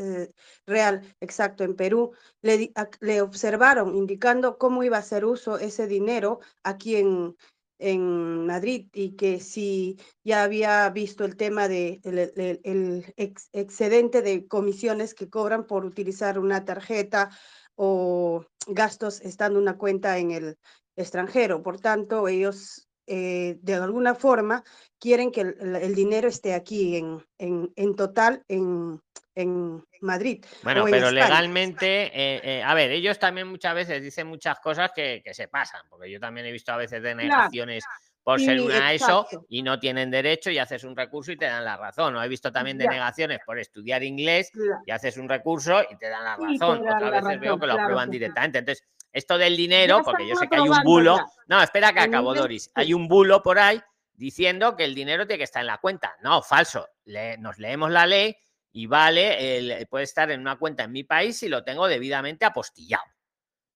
real, 0.65 1.01
exacto, 1.19 1.63
en 1.63 1.75
Perú, 1.75 2.11
le, 2.41 3.21
observaron 3.21 3.95
indicando 3.95 4.57
cómo 4.57 4.83
iba 4.83 4.97
a 4.97 5.01
hacer 5.01 5.25
uso 5.25 5.57
ese 5.57 5.87
dinero 5.87 6.39
aquí 6.63 6.95
en, 6.97 7.35
en 7.79 8.45
Madrid 8.45 8.87
y 8.93 9.15
que 9.15 9.39
si 9.39 9.97
ya 10.23 10.43
había 10.43 10.89
visto 10.89 11.25
el 11.25 11.35
tema 11.35 11.67
de 11.67 11.99
el, 12.03 12.17
el- 12.19 12.61
el 12.63 13.13
ex- 13.17 13.49
excedente 13.51 14.21
de 14.21 14.47
comisiones 14.47 15.13
que 15.13 15.29
cobran 15.29 15.65
por 15.67 15.85
utilizar 15.85 16.39
una 16.39 16.65
tarjeta 16.65 17.29
o 17.75 18.45
gastos 18.67 19.21
estando 19.21 19.59
una 19.59 19.77
cuenta 19.77 20.17
en 20.17 20.31
el 20.31 20.57
extranjero. 20.95 21.63
Por 21.63 21.79
tanto, 21.79 22.27
ellos 22.27 22.87
eh, 23.07 23.57
de 23.61 23.73
alguna 23.73 24.15
forma 24.15 24.63
quieren 24.99 25.31
que 25.31 25.41
el, 25.41 25.93
dinero 25.93 26.29
esté 26.29 26.53
aquí 26.53 26.95
en, 26.95 27.25
en, 27.37 27.71
en 27.75 27.95
total 27.95 28.43
en, 28.47 29.01
en 29.35 29.83
Madrid. 29.99 30.45
Bueno, 30.63 30.85
pero 30.85 31.07
España. 31.07 31.25
legalmente, 31.25 32.05
eh, 32.05 32.41
eh, 32.43 32.63
a 32.63 32.73
ver, 32.73 32.91
ellos 32.91 33.19
también 33.19 33.47
muchas 33.47 33.75
veces 33.75 34.01
dicen 34.01 34.27
muchas 34.27 34.59
cosas 34.59 34.91
que, 34.95 35.21
que 35.23 35.33
se 35.33 35.49
pasan, 35.49 35.81
porque 35.89 36.09
yo 36.09 36.19
también 36.19 36.45
he 36.45 36.51
visto 36.51 36.71
a 36.71 36.77
veces 36.77 37.03
denegaciones 37.03 37.83
por 38.23 38.39
ser 38.39 38.57
Sí, 38.57 38.65
una 38.65 38.93
ESO 38.93 39.27
y 39.49 39.61
no 39.63 39.79
tienen 39.79 40.09
derecho 40.09 40.49
y 40.49 40.57
haces 40.57 40.83
un 40.85 40.95
recurso 40.95 41.31
y 41.31 41.37
te 41.37 41.45
dan 41.45 41.65
la 41.65 41.75
razón. 41.77 42.15
O 42.15 42.23
he 42.23 42.27
visto 42.27 42.51
también 42.51 42.77
denegaciones 42.77 43.39
por 43.45 43.59
estudiar 43.59 44.01
inglés 44.03 44.51
y 44.85 44.91
haces 44.91 45.17
un 45.17 45.27
recurso 45.27 45.81
y 45.89 45.97
te 45.97 46.09
dan 46.09 46.23
la 46.23 46.35
Sí, 46.37 46.57
razón. 46.59 46.83
dan 46.85 46.95
Otras 46.95 47.11
la 47.11 47.21
veces 47.21 47.39
veo 47.41 47.59
que 47.59 47.67
lo 47.67 47.73
claro 47.73 47.83
aprueban 47.83 48.05
sí. 48.07 48.11
directamente. 48.13 48.59
Entonces, 48.59 48.85
esto 49.11 49.37
del 49.37 49.57
dinero, 49.57 50.01
porque 50.03 50.27
yo 50.27 50.35
sé 50.35 50.47
que 50.47 50.55
hay 50.55 50.61
un 50.69 50.83
bulo. 50.83 51.17
ya. 51.17 51.25
No, 51.47 51.61
espera 51.61 51.91
que 51.93 51.99
acabo, 51.99 52.33
Doris. 52.33 52.63
sí. 52.63 52.71
Hay 52.75 52.93
un 52.93 53.07
bulo 53.07 53.43
por 53.43 53.59
ahí 53.59 53.81
diciendo 54.13 54.75
que 54.77 54.85
el 54.85 54.95
dinero 54.95 55.27
tiene 55.27 55.39
que 55.39 55.43
estar 55.43 55.61
en 55.61 55.67
la 55.67 55.77
cuenta. 55.79 56.15
No, 56.21 56.41
falso. 56.41 56.87
Le- 57.05 57.37
nos 57.37 57.57
leemos 57.59 57.91
la 57.91 58.05
ley 58.07 58.35
y 58.71 58.85
vale, 58.87 59.57
el- 59.57 59.85
puede 59.87 60.05
estar 60.05 60.31
en 60.31 60.39
una 60.39 60.55
cuenta 60.57 60.83
en 60.85 60.91
mi 60.93 61.03
país 61.03 61.37
si 61.39 61.49
lo 61.49 61.63
tengo 61.63 61.87
debidamente 61.87 62.45
apostillado. 62.45 63.03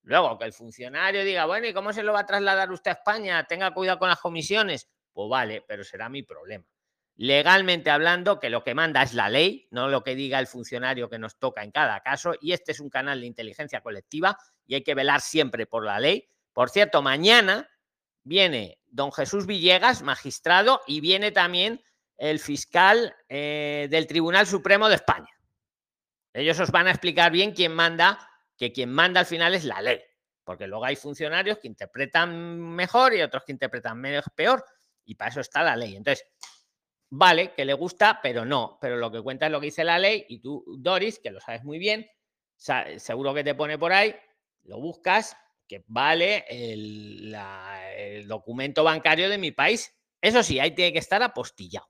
Luego, 0.07 0.37
que 0.37 0.45
el 0.45 0.53
funcionario 0.53 1.25
diga, 1.25 1.45
bueno, 1.45 1.67
¿y 1.67 1.73
cómo 1.73 1.91
se 1.91 2.01
lo 2.01 2.13
va 2.13 2.21
a 2.21 2.25
trasladar 2.25 2.71
usted 2.71 2.91
a 2.91 2.93
España? 2.93 3.43
Tenga 3.43 3.73
cuidado 3.73 3.99
con 3.99 4.07
las 4.07 4.21
comisiones. 4.21 4.89
Pues 5.11 5.29
vale, 5.29 5.65
pero 5.67 5.83
será 5.83 6.07
mi 6.07 6.23
problema. 6.23 6.63
Legalmente 7.17 7.89
hablando, 7.89 8.39
que 8.39 8.49
lo 8.49 8.63
que 8.63 8.73
manda 8.73 9.03
es 9.03 9.13
la 9.13 9.27
ley, 9.27 9.67
no 9.69 9.89
lo 9.89 10.05
que 10.05 10.15
diga 10.15 10.39
el 10.39 10.47
funcionario 10.47 11.09
que 11.09 11.19
nos 11.19 11.37
toca 11.37 11.61
en 11.61 11.71
cada 11.71 11.99
caso. 11.99 12.35
Y 12.39 12.53
este 12.53 12.71
es 12.71 12.79
un 12.79 12.89
canal 12.89 13.19
de 13.19 13.27
inteligencia 13.27 13.81
colectiva 13.81 14.37
y 14.65 14.75
hay 14.75 14.83
que 14.83 14.95
velar 14.95 15.19
siempre 15.19 15.65
por 15.65 15.83
la 15.83 15.99
ley. 15.99 16.29
Por 16.53 16.69
cierto, 16.69 17.01
mañana 17.01 17.69
viene 18.23 18.79
don 18.85 19.11
Jesús 19.11 19.45
Villegas, 19.45 20.03
magistrado, 20.03 20.81
y 20.87 21.01
viene 21.01 21.31
también 21.31 21.83
el 22.15 22.39
fiscal 22.39 23.13
eh, 23.27 23.87
del 23.91 24.07
Tribunal 24.07 24.47
Supremo 24.47 24.87
de 24.87 24.95
España. 24.95 25.37
Ellos 26.33 26.57
os 26.61 26.71
van 26.71 26.87
a 26.87 26.91
explicar 26.91 27.29
bien 27.31 27.51
quién 27.51 27.73
manda, 27.73 28.19
que 28.57 28.73
quien 28.73 28.91
manda 28.91 29.21
al 29.21 29.25
final 29.25 29.53
es 29.53 29.63
la 29.63 29.81
ley, 29.81 30.01
porque 30.43 30.67
luego 30.67 30.85
hay 30.85 30.95
funcionarios 30.95 31.59
que 31.59 31.67
interpretan 31.67 32.59
mejor 32.59 33.13
y 33.13 33.21
otros 33.21 33.43
que 33.45 33.51
interpretan 33.51 33.99
menos 33.99 34.25
peor, 34.35 34.65
y 35.05 35.15
para 35.15 35.29
eso 35.29 35.41
está 35.41 35.63
la 35.63 35.75
ley. 35.75 35.95
Entonces, 35.95 36.27
vale, 37.09 37.53
que 37.53 37.63
le 37.63 37.73
gusta, 37.73 38.19
pero 38.21 38.43
no, 38.43 38.77
pero 38.81 38.97
lo 38.97 39.11
que 39.11 39.21
cuenta 39.21 39.45
es 39.45 39.51
lo 39.51 39.59
que 39.59 39.67
dice 39.67 39.83
la 39.83 39.99
ley, 39.99 40.25
y 40.27 40.39
tú, 40.39 40.65
Doris, 40.79 41.19
que 41.19 41.31
lo 41.31 41.39
sabes 41.39 41.63
muy 41.63 41.77
bien, 41.77 42.09
seguro 42.57 43.33
que 43.33 43.43
te 43.43 43.55
pone 43.55 43.77
por 43.77 43.93
ahí, 43.93 44.15
lo 44.63 44.79
buscas, 44.79 45.37
que 45.67 45.83
vale 45.87 46.45
el, 46.49 47.35
el 47.95 48.27
documento 48.27 48.83
bancario 48.83 49.29
de 49.29 49.37
mi 49.37 49.51
país. 49.51 49.93
Eso 50.21 50.41
sí, 50.41 50.59
ahí 50.59 50.71
tiene 50.71 50.93
que 50.93 50.99
estar 50.99 51.21
apostillado. 51.21 51.87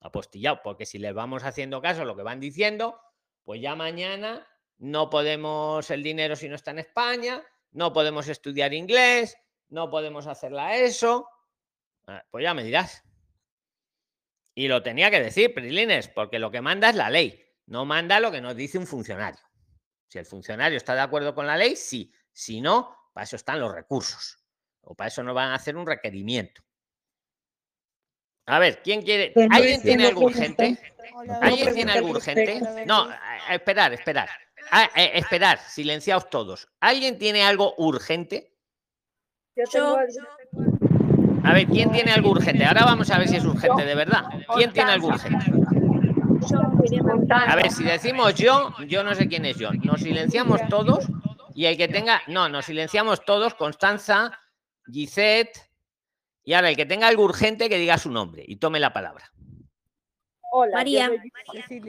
Apostillado, 0.00 0.60
porque 0.62 0.86
si 0.86 0.98
les 0.98 1.12
vamos 1.12 1.42
haciendo 1.42 1.82
caso 1.82 2.02
a 2.02 2.04
lo 2.04 2.16
que 2.16 2.22
van 2.22 2.38
diciendo, 2.38 3.00
pues 3.42 3.60
ya 3.60 3.74
mañana 3.74 4.46
no 4.78 5.10
podemos 5.10 5.90
el 5.90 6.02
dinero 6.02 6.36
si 6.36 6.48
no 6.48 6.54
está 6.54 6.70
en 6.70 6.80
España, 6.80 7.42
no 7.72 7.92
podemos 7.92 8.28
estudiar 8.28 8.72
inglés, 8.72 9.36
no 9.68 9.90
podemos 9.90 10.26
hacerla 10.26 10.76
eso. 10.76 11.28
Ah, 12.06 12.24
Pues 12.30 12.42
ya 12.42 12.54
me 12.54 12.64
dirás. 12.64 13.04
Y 14.54 14.66
lo 14.68 14.82
tenía 14.82 15.10
que 15.10 15.20
decir, 15.20 15.54
Prilines, 15.54 16.08
porque 16.08 16.38
lo 16.38 16.50
que 16.50 16.60
manda 16.60 16.90
es 16.90 16.96
la 16.96 17.10
ley, 17.10 17.44
no 17.66 17.84
manda 17.84 18.18
lo 18.18 18.32
que 18.32 18.40
nos 18.40 18.56
dice 18.56 18.78
un 18.78 18.86
funcionario. 18.86 19.40
Si 20.08 20.18
el 20.18 20.26
funcionario 20.26 20.76
está 20.76 20.94
de 20.94 21.02
acuerdo 21.02 21.34
con 21.34 21.46
la 21.46 21.56
ley, 21.56 21.76
sí. 21.76 22.12
Si 22.32 22.60
no, 22.60 23.10
para 23.12 23.24
eso 23.24 23.36
están 23.36 23.60
los 23.60 23.72
recursos. 23.72 24.38
O 24.80 24.94
para 24.94 25.08
eso 25.08 25.22
no 25.22 25.34
van 25.34 25.50
a 25.50 25.56
hacer 25.56 25.76
un 25.76 25.86
requerimiento. 25.86 26.62
A 28.46 28.58
ver, 28.58 28.80
¿quién 28.82 29.02
quiere? 29.02 29.34
¿Alguien 29.50 29.82
tiene 29.82 30.06
algo 30.06 30.22
urgente? 30.22 30.78
¿Alguien 31.42 31.74
tiene 31.74 31.92
algo 31.92 32.08
urgente? 32.08 32.60
No, 32.86 33.10
esperar, 33.50 33.92
esperar. 33.92 34.30
Ah, 34.70 34.88
eh, 34.94 35.12
esperar, 35.14 35.58
silenciaos 35.58 36.28
todos. 36.30 36.68
¿Alguien 36.80 37.18
tiene 37.18 37.42
algo 37.42 37.74
urgente? 37.78 38.54
Yo, 39.72 39.96
A 41.44 41.52
ver, 41.52 41.66
¿quién 41.66 41.90
tiene 41.90 42.12
algo 42.12 42.30
urgente? 42.30 42.64
Ahora 42.64 42.84
vamos 42.84 43.10
a 43.10 43.18
ver 43.18 43.28
si 43.28 43.36
es 43.36 43.44
urgente 43.44 43.84
de 43.84 43.94
verdad. 43.94 44.24
¿Quién 44.54 44.72
tiene 44.72 44.92
algo 44.92 45.08
urgente? 45.08 45.52
A 47.30 47.56
ver, 47.56 47.70
si 47.70 47.84
decimos 47.84 48.34
yo, 48.34 48.72
yo 48.86 49.02
no 49.02 49.14
sé 49.14 49.28
quién 49.28 49.44
es 49.44 49.56
John. 49.58 49.80
Nos 49.82 50.00
silenciamos 50.00 50.60
todos 50.68 51.06
y 51.54 51.66
el 51.66 51.76
que 51.76 51.88
tenga. 51.88 52.22
No, 52.28 52.48
nos 52.48 52.66
silenciamos 52.66 53.24
todos, 53.24 53.54
Constanza, 53.54 54.38
Gisette. 54.86 55.68
Y 56.44 56.54
ahora 56.54 56.70
el 56.70 56.76
que 56.76 56.86
tenga 56.86 57.08
algo 57.08 57.24
urgente 57.24 57.68
que 57.68 57.78
diga 57.78 57.98
su 57.98 58.10
nombre 58.10 58.44
y 58.46 58.56
tome 58.56 58.80
la 58.80 58.92
palabra. 58.92 59.32
Hola, 60.50 60.76
María. 60.76 61.10
yo 61.52 61.62
soy 61.68 61.80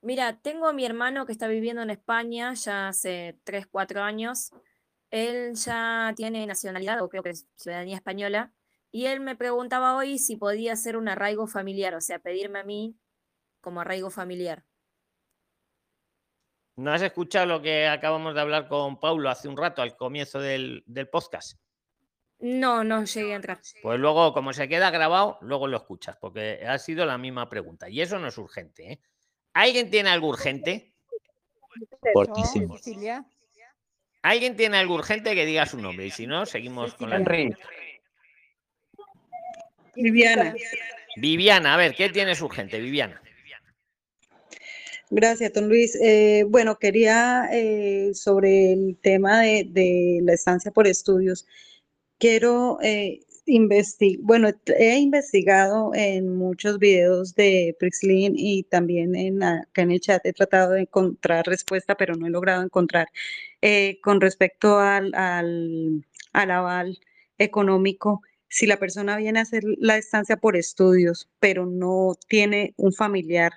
Mira, 0.00 0.40
tengo 0.40 0.68
a 0.68 0.72
mi 0.72 0.84
hermano 0.84 1.26
que 1.26 1.32
está 1.32 1.48
viviendo 1.48 1.82
en 1.82 1.90
España 1.90 2.54
ya 2.54 2.88
hace 2.88 3.38
3, 3.44 3.66
4 3.66 4.02
años. 4.02 4.50
Él 5.10 5.54
ya 5.54 6.12
tiene 6.14 6.46
nacionalidad, 6.46 7.02
o 7.02 7.08
creo 7.08 7.22
que 7.22 7.30
es 7.30 7.48
ciudadanía 7.56 7.96
española, 7.96 8.52
y 8.90 9.06
él 9.06 9.20
me 9.20 9.36
preguntaba 9.36 9.96
hoy 9.96 10.18
si 10.18 10.36
podía 10.36 10.74
hacer 10.74 10.96
un 10.96 11.08
arraigo 11.08 11.46
familiar, 11.46 11.94
o 11.94 12.00
sea, 12.00 12.18
pedirme 12.18 12.60
a 12.60 12.64
mí 12.64 12.96
como 13.60 13.80
arraigo 13.80 14.10
familiar. 14.10 14.64
¿No 16.76 16.92
has 16.92 17.02
escuchado 17.02 17.46
lo 17.46 17.60
que 17.60 17.88
acabamos 17.88 18.34
de 18.34 18.40
hablar 18.40 18.68
con 18.68 19.00
Paulo 19.00 19.30
hace 19.30 19.48
un 19.48 19.56
rato 19.56 19.82
al 19.82 19.96
comienzo 19.96 20.38
del, 20.38 20.84
del 20.86 21.08
podcast? 21.08 21.58
No, 22.38 22.84
no 22.84 23.04
llegué 23.04 23.32
a 23.32 23.36
entrar. 23.36 23.60
Pues 23.82 23.98
luego, 23.98 24.32
como 24.32 24.52
se 24.52 24.68
queda 24.68 24.90
grabado, 24.90 25.38
luego 25.40 25.66
lo 25.66 25.76
escuchas, 25.76 26.16
porque 26.20 26.64
ha 26.64 26.78
sido 26.78 27.04
la 27.04 27.18
misma 27.18 27.48
pregunta. 27.48 27.88
Y 27.88 28.00
eso 28.00 28.18
no 28.20 28.28
es 28.28 28.38
urgente. 28.38 28.92
¿eh? 28.92 29.00
¿Alguien 29.58 29.90
tiene 29.90 30.08
algo 30.10 30.28
urgente? 30.28 30.92
¿Alguien 34.22 34.56
tiene 34.56 34.76
algo 34.76 34.94
urgente 34.94 35.34
que 35.34 35.44
diga 35.46 35.66
su 35.66 35.78
nombre? 35.78 36.06
Y 36.06 36.12
si 36.12 36.28
no, 36.28 36.46
seguimos 36.46 36.94
con 36.94 37.10
la. 37.10 37.18
Viviana. 39.96 40.54
Viviana, 41.16 41.74
a 41.74 41.76
ver, 41.76 41.96
¿qué 41.96 42.08
tienes 42.08 42.40
urgente, 42.40 42.78
Viviana? 42.78 43.20
Gracias, 45.10 45.52
don 45.52 45.68
Luis. 45.68 45.96
Eh, 46.00 46.44
bueno, 46.46 46.78
quería 46.78 47.48
eh, 47.52 48.12
sobre 48.14 48.74
el 48.74 48.96
tema 49.02 49.40
de, 49.40 49.66
de 49.68 50.20
la 50.22 50.34
estancia 50.34 50.70
por 50.70 50.86
estudios. 50.86 51.48
Quiero 52.18 52.78
eh, 52.80 53.22
bueno, 54.20 54.50
he 54.78 54.98
investigado 54.98 55.92
en 55.94 56.36
muchos 56.36 56.78
videos 56.78 57.34
de 57.34 57.76
Prixlin 57.78 58.34
y 58.36 58.64
también 58.64 59.14
en, 59.16 59.42
acá 59.42 59.82
en 59.82 59.92
el 59.92 60.00
chat 60.00 60.24
he 60.26 60.32
tratado 60.32 60.72
de 60.72 60.82
encontrar 60.82 61.46
respuesta, 61.46 61.94
pero 61.96 62.14
no 62.14 62.26
he 62.26 62.30
logrado 62.30 62.62
encontrar 62.62 63.08
eh, 63.62 63.98
con 64.02 64.20
respecto 64.20 64.78
al, 64.78 65.14
al, 65.14 66.04
al 66.32 66.50
aval 66.50 66.98
económico. 67.38 68.22
Si 68.48 68.66
la 68.66 68.78
persona 68.78 69.16
viene 69.16 69.38
a 69.40 69.42
hacer 69.42 69.62
la 69.78 69.96
estancia 69.96 70.36
por 70.36 70.56
estudios, 70.56 71.28
pero 71.40 71.66
no 71.66 72.16
tiene 72.28 72.74
un 72.76 72.92
familiar 72.92 73.52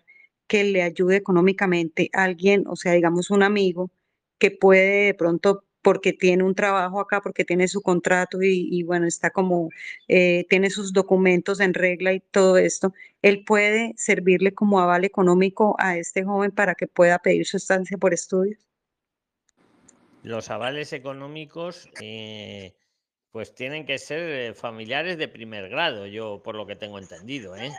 que 0.47 0.63
le 0.63 0.83
ayude 0.83 1.17
económicamente, 1.17 2.09
alguien, 2.13 2.65
o 2.67 2.75
sea, 2.75 2.93
digamos 2.93 3.29
un 3.29 3.43
amigo 3.43 3.89
que 4.37 4.51
puede 4.51 5.05
de 5.07 5.13
pronto 5.13 5.63
porque 5.81 6.13
tiene 6.13 6.43
un 6.43 6.55
trabajo 6.55 6.99
acá, 6.99 7.21
porque 7.21 7.45
tiene 7.45 7.67
su 7.67 7.81
contrato 7.81 8.39
y, 8.41 8.83
bueno, 8.83 9.07
está 9.07 9.31
como, 9.31 9.69
eh, 10.07 10.45
tiene 10.49 10.69
sus 10.69 10.93
documentos 10.93 11.59
en 11.59 11.73
regla 11.73 12.13
y 12.13 12.19
todo 12.19 12.57
esto, 12.57 12.93
él 13.21 13.43
puede 13.45 13.93
servirle 13.97 14.53
como 14.53 14.79
aval 14.79 15.05
económico 15.05 15.75
a 15.79 15.97
este 15.97 16.23
joven 16.23 16.51
para 16.51 16.75
que 16.75 16.87
pueda 16.87 17.19
pedir 17.19 17.45
su 17.45 17.57
estancia 17.57 17.97
por 17.97 18.13
estudios. 18.13 18.59
Los 20.23 20.51
avales 20.51 20.93
económicos, 20.93 21.89
eh, 21.99 22.75
pues 23.31 23.55
tienen 23.55 23.85
que 23.85 23.97
ser 23.97 24.19
eh, 24.19 24.53
familiares 24.53 25.17
de 25.17 25.27
primer 25.27 25.69
grado, 25.69 26.05
yo 26.05 26.41
por 26.43 26.55
lo 26.55 26.67
que 26.67 26.75
tengo 26.75 26.99
entendido, 26.99 27.55
¿eh? 27.55 27.71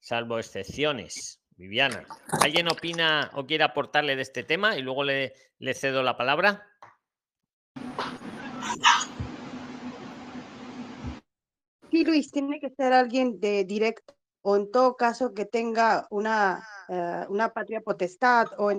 salvo 0.00 0.38
excepciones. 0.38 1.40
Viviana, 1.56 2.04
¿alguien 2.42 2.66
opina 2.66 3.30
o 3.34 3.46
quiere 3.46 3.62
aportarle 3.62 4.16
de 4.16 4.22
este 4.22 4.42
tema 4.42 4.76
y 4.76 4.82
luego 4.82 5.04
le 5.04 5.32
cedo 5.74 6.02
la 6.02 6.16
palabra? 6.16 6.73
Sí, 11.90 12.04
Luis, 12.04 12.32
tiene 12.32 12.58
que 12.58 12.70
ser 12.70 12.92
alguien 12.92 13.38
de 13.38 13.64
directo 13.64 14.14
o 14.42 14.56
en 14.56 14.70
todo 14.72 14.96
caso 14.96 15.32
que 15.32 15.44
tenga 15.46 16.08
una, 16.10 16.66
eh, 16.88 17.24
una 17.28 17.52
patria 17.52 17.80
potestad 17.82 18.48
o, 18.58 18.72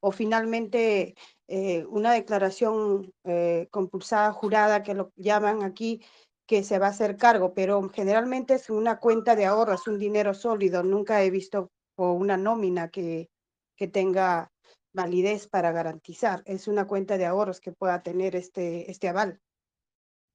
o 0.00 0.12
finalmente 0.12 1.16
eh, 1.48 1.84
una 1.86 2.12
declaración 2.12 3.12
eh, 3.24 3.66
compulsada, 3.72 4.30
jurada, 4.32 4.84
que 4.84 4.94
lo 4.94 5.12
llaman 5.16 5.64
aquí, 5.64 6.02
que 6.46 6.62
se 6.62 6.78
va 6.78 6.86
a 6.86 6.90
hacer 6.90 7.16
cargo, 7.16 7.52
pero 7.52 7.90
generalmente 7.90 8.54
es 8.54 8.70
una 8.70 9.00
cuenta 9.00 9.34
de 9.34 9.46
ahorros, 9.46 9.88
un 9.88 9.98
dinero 9.98 10.32
sólido. 10.32 10.84
Nunca 10.84 11.20
he 11.22 11.30
visto 11.30 11.72
una 11.96 12.36
nómina 12.36 12.90
que, 12.90 13.28
que 13.76 13.88
tenga 13.88 14.51
validez 14.92 15.48
para 15.48 15.72
garantizar. 15.72 16.42
Es 16.46 16.68
una 16.68 16.86
cuenta 16.86 17.18
de 17.18 17.26
ahorros 17.26 17.60
que 17.60 17.72
pueda 17.72 18.02
tener 18.02 18.36
este, 18.36 18.90
este 18.90 19.08
aval. 19.08 19.40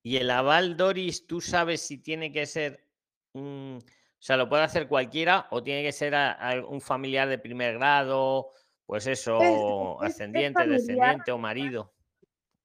Y 0.03 0.17
el 0.17 0.29
aval, 0.29 0.77
Doris, 0.77 1.27
¿tú 1.27 1.41
sabes 1.41 1.81
si 1.81 1.97
tiene 1.97 2.31
que 2.31 2.45
ser, 2.45 2.85
un- 3.33 3.79
o 3.83 4.21
sea, 4.21 4.37
lo 4.37 4.47
puede 4.49 4.63
hacer 4.63 4.87
cualquiera 4.87 5.47
o 5.51 5.61
tiene 5.61 5.83
que 5.83 5.91
ser 5.91 6.15
a- 6.15 6.31
a 6.31 6.65
un 6.65 6.81
familiar 6.81 7.27
de 7.27 7.37
primer 7.37 7.75
grado, 7.75 8.49
pues 8.85 9.05
eso, 9.07 9.39
es- 9.43 10.07
es 10.07 10.13
ascendiente, 10.13 10.65
descendiente 10.65 11.31
o 11.31 11.37
marido? 11.37 11.93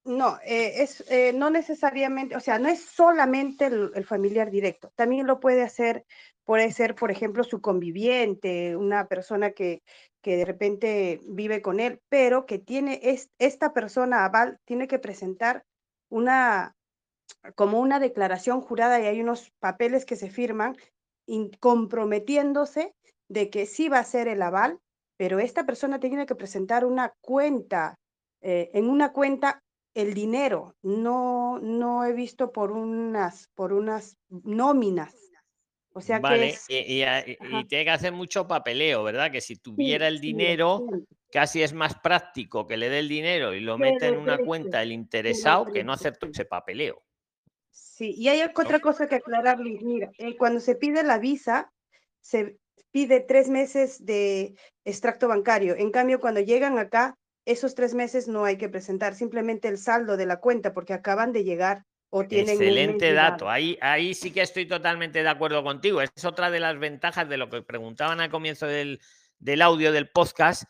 No, 0.05 0.39
eh, 0.45 0.83
es 0.83 1.05
eh, 1.11 1.33
no 1.33 1.51
necesariamente, 1.51 2.35
o 2.35 2.41
sea, 2.41 2.59
no 2.59 2.69
es 2.69 2.85
solamente 2.85 3.67
el, 3.67 3.93
el 3.95 4.05
familiar 4.05 4.51
directo, 4.51 4.93
también 4.97 5.27
lo 5.29 5.39
puede 5.39 5.63
hacer, 5.63 6.05
puede 6.45 6.73
ser, 6.73 6.95
por 6.95 7.11
ejemplo, 7.11 7.45
su 7.45 7.61
conviviente, 7.61 8.77
una 8.77 9.07
persona 9.07 9.53
que, 9.53 9.83
que 10.23 10.37
de 10.37 10.45
repente 10.45 11.21
vive 11.29 11.63
con 11.63 11.81
él, 11.81 12.01
pero 12.09 12.47
que 12.47 12.59
tiene, 12.59 13.01
es, 13.03 13.29
esta 13.39 13.73
persona 13.73 14.25
aval 14.25 14.59
tiene 14.65 14.87
que 14.89 14.99
presentar 14.99 15.65
una, 16.09 16.75
como 17.55 17.81
una 17.81 17.99
declaración 18.01 18.61
jurada 18.61 19.01
y 19.01 19.07
hay 19.07 19.21
unos 19.21 19.51
papeles 19.61 20.05
que 20.05 20.17
se 20.17 20.31
firman 20.31 20.77
comprometiéndose 21.61 22.95
de 23.29 23.51
que 23.51 23.67
sí 23.67 23.89
va 23.89 23.99
a 23.99 24.05
ser 24.05 24.29
el 24.29 24.43
aval, 24.43 24.79
pero 25.17 25.39
esta 25.39 25.65
persona 25.65 26.01
tiene 26.01 26.27
que 26.27 26.35
presentar 26.35 26.85
una 26.85 27.15
cuenta, 27.21 27.99
eh, 28.41 28.71
en 28.75 28.89
una 28.89 29.13
cuenta 29.13 29.63
el 29.95 30.15
dinero, 30.15 30.75
no, 30.83 31.59
no 31.61 32.05
he 32.05 32.13
visto 32.13 32.51
por 32.51 32.73
unas, 32.73 33.49
por 33.55 33.73
unas 33.73 34.17
nóminas. 34.29 35.22
O 35.95 36.01
sea 36.01 36.17
que 36.17 36.23
Vale, 36.23 36.49
es, 36.49 36.67
y, 36.69 37.65
tiene 37.67 37.85
que 37.85 37.91
hacer 37.91 38.13
mucho 38.13 38.49
papeleo, 38.49 39.03
¿verdad? 39.03 39.31
Que 39.31 39.41
si 39.41 39.57
Sí, 39.57 39.61
tuviera 39.61 40.09
el 40.09 40.17
sí, 40.17 40.29
dinero, 40.29 40.87
casi 41.31 41.63
es 41.63 41.73
más 41.73 41.99
práctico 41.99 42.67
que 42.67 42.77
le 42.77 42.89
dé 42.89 43.01
el 43.01 43.09
dinero 43.09 43.55
y 43.55 43.61
lo 43.61 43.77
Que 43.77 43.83
meta 43.83 44.07
en 44.09 44.17
una 44.17 44.39
cuenta 44.39 44.83
el 44.83 44.89
que 44.89 44.95
interesado 44.95 45.67
que 45.67 45.85
no 45.85 45.93
hacer 45.93 46.17
todo 46.17 46.31
ese 46.31 46.45
papeleo. 46.45 47.03
Sí, 47.71 48.15
y 48.17 48.29
hay 48.29 48.43
otra 48.43 48.81
cosa 48.81 49.07
que 49.07 49.17
aclarar, 49.17 49.61
Luis. 49.61 49.83
Mira, 49.83 50.11
eh, 50.19 50.37
cuando 50.37 50.61
se 50.61 50.75
pide 50.77 51.03
la 51.03 51.19
visa, 51.19 51.73
se 52.21 52.57
pide 52.91 53.21
tres 53.21 53.49
meses 53.49 54.05
de 54.05 54.55
extracto 54.85 55.29
bancario. 55.29 55.75
En 55.77 55.91
cambio, 55.91 56.21
cuando 56.21 56.41
llegan 56.41 56.79
acá, 56.79 57.17
esos 57.45 57.75
tres 57.75 57.95
meses 57.95 58.29
no 58.29 58.45
hay 58.45 58.57
que 58.57 58.69
presentar, 58.69 59.15
simplemente 59.15 59.69
el 59.69 59.79
saldo 59.79 60.17
de 60.17 60.27
la 60.27 60.39
cuenta, 60.39 60.73
porque 60.73 60.93
acaban 60.93 61.33
de 61.33 61.45
llegar 61.45 61.85
o 62.15 62.25
tienen 62.25 62.53
un 62.53 62.59
mes 62.59 62.69
Excelente 62.69 63.13
dato. 63.15 63.49
Ahí, 63.49 63.79
ahí 63.81 64.13
sí 64.13 64.31
que 64.33 64.43
estoy 64.43 64.67
totalmente 64.67 65.23
de 65.23 65.29
acuerdo 65.29 65.63
contigo. 65.65 66.03
Es 66.03 66.25
otra 66.27 66.51
de 66.51 66.61
las 66.61 66.79
ventajas 66.79 67.27
de 67.29 67.39
lo 67.39 67.49
que 67.49 67.63
preguntaban 67.63 68.21
al 68.21 68.29
comienzo 68.31 68.67
del, 68.67 69.01
del 69.39 69.63
audio 69.63 69.93
del 69.93 70.11
podcast, 70.11 70.65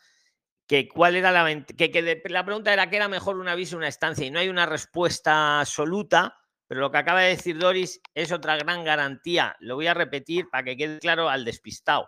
que 0.67 0.87
cuál 0.87 1.17
era 1.17 1.31
la 1.31 1.65
que, 1.65 1.91
que 1.91 2.01
de- 2.01 2.23
la 2.29 2.45
pregunta 2.45 2.71
era 2.71 2.89
que 2.89 2.95
era 2.95 3.09
mejor 3.09 3.37
una 3.37 3.55
visa 3.55 3.75
o 3.75 3.77
una 3.79 3.89
estancia 3.89 4.25
y 4.25 4.31
no 4.31 4.39
hay 4.39 4.47
una 4.47 4.65
respuesta 4.65 5.59
absoluta, 5.59 6.37
pero 6.65 6.79
lo 6.79 6.91
que 6.91 6.97
acaba 6.99 7.21
de 7.21 7.29
decir 7.35 7.57
Doris 7.57 8.01
es 8.13 8.31
otra 8.31 8.55
gran 8.55 8.85
garantía. 8.85 9.57
Lo 9.59 9.75
voy 9.75 9.87
a 9.87 9.93
repetir 9.93 10.49
para 10.49 10.63
que 10.63 10.77
quede 10.77 10.99
claro 10.99 11.27
al 11.29 11.43
despistado. 11.43 12.07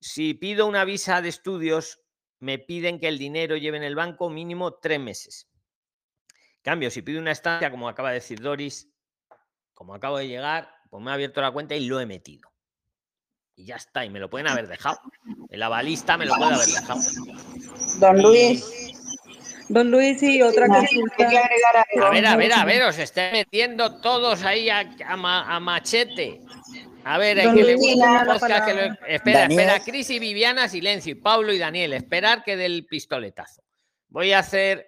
Si 0.00 0.34
pido 0.34 0.66
una 0.66 0.84
visa 0.84 1.22
de 1.22 1.30
estudios, 1.30 1.98
me 2.40 2.58
piden 2.58 3.00
que 3.00 3.08
el 3.08 3.16
dinero 3.16 3.56
lleve 3.56 3.78
en 3.78 3.84
el 3.84 3.94
banco 3.94 4.28
mínimo 4.28 4.74
tres 4.74 5.00
meses. 5.00 5.48
Cambio, 6.64 6.90
si 6.90 7.02
pido 7.02 7.20
una 7.20 7.30
estancia, 7.30 7.70
como 7.70 7.88
acaba 7.88 8.08
de 8.08 8.14
decir 8.16 8.40
Doris, 8.40 8.88
como 9.74 9.94
acabo 9.94 10.16
de 10.18 10.26
llegar, 10.28 10.68
pues 10.88 11.02
me 11.04 11.10
he 11.10 11.14
abierto 11.14 11.40
la 11.42 11.50
cuenta 11.50 11.74
y 11.76 11.84
lo 11.86 12.00
he 12.00 12.06
metido. 12.06 12.50
Y 13.54 13.66
ya 13.66 13.76
está, 13.76 14.04
y 14.04 14.10
me 14.10 14.18
lo 14.18 14.30
pueden 14.30 14.48
haber 14.48 14.66
dejado. 14.66 14.98
El 15.50 15.62
avalista 15.62 16.16
me 16.16 16.24
lo 16.24 16.34
puede 16.34 16.54
haber 16.54 16.66
dejado. 16.68 17.00
Don 18.00 18.22
Luis. 18.22 18.64
Don 19.68 19.90
Luis, 19.90 20.22
y 20.22 20.42
otra 20.42 20.66
Nadie 20.66 20.88
consulta. 21.00 21.28
algo. 21.28 22.06
A 22.06 22.10
ver, 22.10 22.26
a 22.26 22.36
ver, 22.36 22.52
a 22.52 22.64
ver, 22.64 22.82
os 22.84 22.98
estáis 22.98 23.32
metiendo 23.32 24.00
todos 24.00 24.42
ahí 24.42 24.68
a, 24.70 24.80
a 25.06 25.16
ma- 25.16 25.54
a 25.54 25.60
machete. 25.60 26.40
A 27.04 27.18
ver, 27.18 27.38
el 27.38 27.54
que 27.54 27.62
le 27.62 27.72
Luis, 27.74 27.96
la 27.96 28.20
que 28.26 28.32
lo- 28.32 28.40
palabra. 28.40 28.98
Espera, 29.06 29.40
Daniel. 29.40 29.60
espera, 29.60 29.84
Cris 29.84 30.10
y 30.10 30.18
Viviana, 30.18 30.68
silencio. 30.68 31.12
Y 31.12 31.16
Pablo 31.16 31.52
y 31.52 31.58
Daniel, 31.58 31.92
esperar 31.92 32.42
que 32.42 32.56
del 32.56 32.86
pistoletazo. 32.86 33.62
Voy 34.08 34.32
a 34.32 34.38
hacer, 34.40 34.86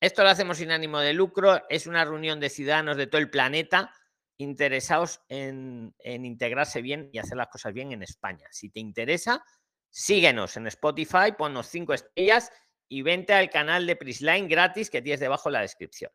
esto 0.00 0.22
lo 0.22 0.28
hacemos 0.28 0.58
sin 0.58 0.70
ánimo 0.70 1.00
de 1.00 1.12
lucro, 1.12 1.62
es 1.68 1.86
una 1.86 2.04
reunión 2.04 2.40
de 2.40 2.50
ciudadanos 2.50 2.96
de 2.96 3.06
todo 3.06 3.20
el 3.20 3.30
planeta 3.30 3.92
interesados 4.38 5.22
en, 5.28 5.94
integrarse 6.04 6.82
bien 6.82 7.08
y 7.12 7.18
hacer 7.18 7.36
las 7.36 7.48
cosas 7.48 7.72
bien 7.72 7.92
en 7.92 8.02
España. 8.02 8.46
Si 8.50 8.70
te 8.70 8.80
interesa, 8.80 9.42
síguenos 9.90 10.56
en 10.56 10.66
Spotify, 10.66 11.32
ponnos 11.36 11.66
cinco 11.68 11.94
estrellas 11.94 12.52
y 12.88 13.02
vente 13.02 13.32
al 13.32 13.50
canal 13.50 13.86
de 13.86 13.96
Prisline 13.96 14.48
gratis 14.48 14.90
que 14.90 15.02
tienes 15.02 15.20
debajo 15.20 15.48
en 15.48 15.54
la 15.54 15.60
descripción. 15.62 16.10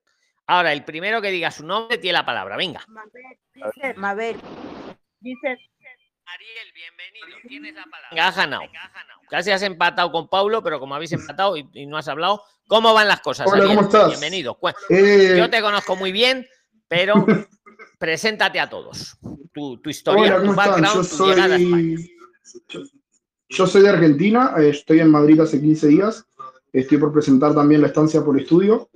Ahora, 0.48 0.74
el 0.74 0.84
primero 0.84 1.22
que 1.22 1.32
diga 1.32 1.52
su 1.52 1.66
nombre 1.66 1.98
tiene 1.98 2.14
la 2.14 2.26
palabra. 2.26 2.58
Venga. 2.58 2.86
Mabel, 3.96 4.40
dice, 5.20 5.58
Ariel, 6.34 6.72
bienvenido. 6.74 7.38
Tienes 7.48 7.76
la 7.76 7.84
palabra. 7.86 8.28
Has 8.28 8.36
ganado. 8.36 8.64
Casi 9.30 9.52
has 9.52 9.62
empatado 9.64 10.12
con 10.12 10.30
Paulo, 10.30 10.64
pero 10.64 10.80
como 10.80 10.96
habéis 10.96 11.12
empatado 11.12 11.58
y, 11.58 11.68
y 11.74 11.86
no 11.86 11.98
has 11.98 12.08
hablado, 12.08 12.44
¿cómo 12.68 12.94
van 12.94 13.08
las 13.08 13.22
cosas? 13.22 13.48
Hola, 13.48 13.64
Ariel? 13.64 13.76
¿cómo 13.76 13.88
estás? 13.88 14.08
Bienvenido. 14.10 14.58
Eh, 14.90 15.36
Yo 15.38 15.50
te 15.50 15.62
conozco 15.62 15.96
muy 15.96 16.12
bien, 16.12 16.48
pero 16.88 17.14
preséntate 18.00 18.60
a 18.60 18.70
todos. 18.70 19.18
Tu, 19.54 19.78
tu 19.82 19.90
historia, 19.90 20.38
Hola, 20.38 20.46
tu 20.50 20.54
background, 20.56 21.04
Yo 21.10 21.18
tu 21.18 21.26
llegada 21.28 21.56
a 21.56 21.58
España. 21.58 21.98
soy, 22.44 22.64
yo, 22.70 22.80
yo 23.50 23.68
soy 23.68 23.82
de 23.82 23.90
Argentina, 23.90 24.54
estoy 24.60 25.00
en 25.00 25.10
Madrid 25.12 25.40
hace 25.42 25.60
15 25.60 25.88
días, 25.88 26.26
estoy 26.72 26.98
por 26.98 27.12
presentar 27.12 27.54
también 27.54 27.82
la 27.82 27.88
estancia 27.88 28.24
por 28.24 28.40
estudio, 28.40 28.90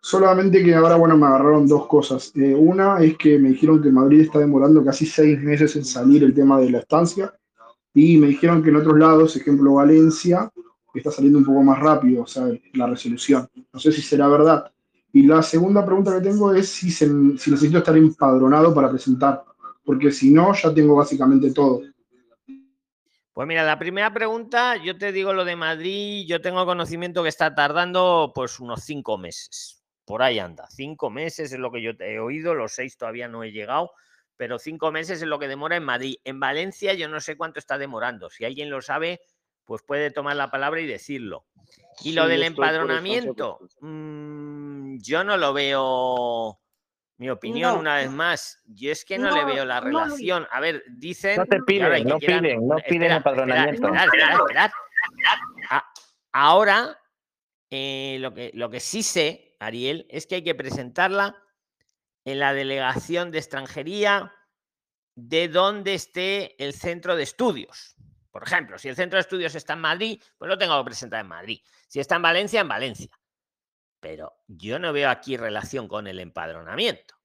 solamente 0.00 0.62
que 0.64 0.74
ahora, 0.74 0.96
bueno, 0.96 1.16
me 1.16 1.26
agarraron 1.26 1.66
dos 1.68 1.86
cosas. 1.86 2.32
Eh, 2.34 2.54
una 2.54 3.00
es 3.02 3.16
que 3.16 3.38
me 3.38 3.50
dijeron 3.50 3.82
que 3.82 3.90
Madrid 3.90 4.22
está 4.22 4.38
demorando 4.38 4.84
casi 4.84 5.06
seis 5.06 5.40
meses 5.40 5.76
en 5.76 5.84
salir 5.84 6.24
el 6.24 6.34
tema 6.34 6.58
de 6.60 6.70
la 6.70 6.78
estancia, 6.78 7.32
y 7.92 8.16
me 8.18 8.28
dijeron 8.28 8.62
que 8.62 8.70
en 8.70 8.76
otros 8.76 8.98
lados, 8.98 9.36
ejemplo 9.36 9.74
Valencia, 9.74 10.50
está 10.94 11.10
saliendo 11.10 11.38
un 11.38 11.44
poco 11.44 11.62
más 11.62 11.78
rápido, 11.78 12.22
o 12.22 12.26
sea, 12.26 12.44
la 12.74 12.86
resolución. 12.86 13.48
No 13.72 13.78
sé 13.80 13.92
si 13.92 14.02
será 14.02 14.28
verdad. 14.28 14.70
Y 15.12 15.24
la 15.24 15.42
segunda 15.42 15.84
pregunta 15.84 16.14
que 16.14 16.28
tengo 16.28 16.52
es 16.54 16.68
si, 16.68 16.90
se- 16.90 17.06
si 17.06 17.50
necesito 17.50 17.78
estar 17.78 17.96
empadronado 17.96 18.72
para 18.74 18.90
presentar, 18.90 19.42
porque 19.84 20.12
si 20.12 20.30
no, 20.30 20.54
ya 20.54 20.72
tengo 20.72 20.94
básicamente 20.96 21.52
todo. 21.52 21.82
Pues 23.32 23.48
mira, 23.48 23.64
la 23.64 23.78
primera 23.78 24.12
pregunta, 24.12 24.76
yo 24.76 24.98
te 24.98 25.12
digo 25.12 25.32
lo 25.32 25.44
de 25.44 25.56
Madrid, 25.56 26.26
yo 26.28 26.40
tengo 26.40 26.66
conocimiento 26.66 27.22
que 27.22 27.28
está 27.28 27.54
tardando 27.54 28.32
pues 28.34 28.60
unos 28.60 28.82
cinco 28.82 29.16
meses. 29.18 29.79
Por 30.10 30.22
ahí 30.22 30.38
anda, 30.38 30.66
cinco 30.70 31.08
meses 31.10 31.52
es 31.52 31.58
lo 31.58 31.70
que 31.72 31.80
yo 31.82 31.96
te 31.96 32.12
he 32.12 32.18
oído, 32.20 32.54
los 32.54 32.72
seis 32.72 32.96
todavía 32.98 33.28
no 33.28 33.42
he 33.44 33.52
llegado, 33.52 33.92
pero 34.36 34.58
cinco 34.58 34.90
meses 34.90 35.22
es 35.22 35.28
lo 35.28 35.38
que 35.38 35.48
demora 35.48 35.76
en 35.76 35.84
Madrid. 35.84 36.16
En 36.24 36.40
Valencia 36.40 36.92
yo 36.94 37.08
no 37.08 37.20
sé 37.20 37.36
cuánto 37.36 37.58
está 37.58 37.78
demorando. 37.78 38.28
Si 38.30 38.44
alguien 38.44 38.70
lo 38.70 38.82
sabe, 38.82 39.20
pues 39.64 39.82
puede 39.82 40.10
tomar 40.10 40.34
la 40.36 40.50
palabra 40.50 40.80
y 40.80 40.86
decirlo. 40.86 41.46
Y 42.02 42.12
lo 42.12 42.26
del 42.26 42.42
empadronamiento, 42.42 43.60
mm, 43.80 44.96
yo 45.00 45.22
no 45.24 45.36
lo 45.36 45.52
veo. 45.52 46.58
Mi 47.18 47.28
opinión, 47.28 47.74
No. 47.74 47.80
una 47.80 47.96
vez 47.96 48.10
más, 48.10 48.62
yo 48.64 48.90
es 48.90 49.04
que 49.04 49.18
no, 49.18 49.30
le 49.30 49.44
veo 49.44 49.66
la 49.66 49.80
no, 49.82 49.86
relación. 49.86 50.46
A 50.50 50.58
ver, 50.58 50.82
dicen. 50.88 51.36
No 51.36 51.44
te 51.44 51.60
piden, 51.60 51.92
que 51.92 52.04
no 52.04 52.18
piden, 52.18 52.66
no 52.66 52.78
espera, 52.78 52.88
piden 52.88 53.02
espera, 53.02 53.16
empadronamiento. 53.16 53.86
esperad, 53.88 54.04
esperad, 54.06 54.38
esperad. 54.40 54.70
A- 55.70 55.92
ahora, 56.32 56.98
eh, 57.68 58.16
lo, 58.20 58.32
que, 58.32 58.50
lo 58.54 58.70
que 58.70 58.80
sí 58.80 59.02
sé, 59.02 59.49
Ariel, 59.60 60.06
es 60.10 60.26
que 60.26 60.36
hay 60.36 60.42
que 60.42 60.54
presentarla 60.54 61.36
en 62.24 62.40
la 62.40 62.52
delegación 62.52 63.30
de 63.30 63.38
extranjería 63.38 64.34
de 65.14 65.48
donde 65.48 65.94
esté 65.94 66.62
el 66.62 66.74
centro 66.74 67.14
de 67.14 67.22
estudios. 67.22 67.94
Por 68.30 68.42
ejemplo, 68.42 68.78
si 68.78 68.88
el 68.88 68.96
centro 68.96 69.16
de 69.16 69.22
estudios 69.22 69.54
está 69.54 69.74
en 69.74 69.80
Madrid, 69.80 70.22
pues 70.38 70.48
lo 70.48 70.56
tengo 70.56 70.78
que 70.78 70.86
presentar 70.86 71.20
en 71.20 71.28
Madrid. 71.28 71.60
Si 71.88 72.00
está 72.00 72.16
en 72.16 72.22
Valencia, 72.22 72.60
en 72.60 72.68
Valencia. 72.68 73.10
Pero 74.00 74.32
yo 74.46 74.78
no 74.78 74.92
veo 74.92 75.10
aquí 75.10 75.36
relación 75.36 75.88
con 75.88 76.06
el 76.06 76.20
empadronamiento. 76.20 77.16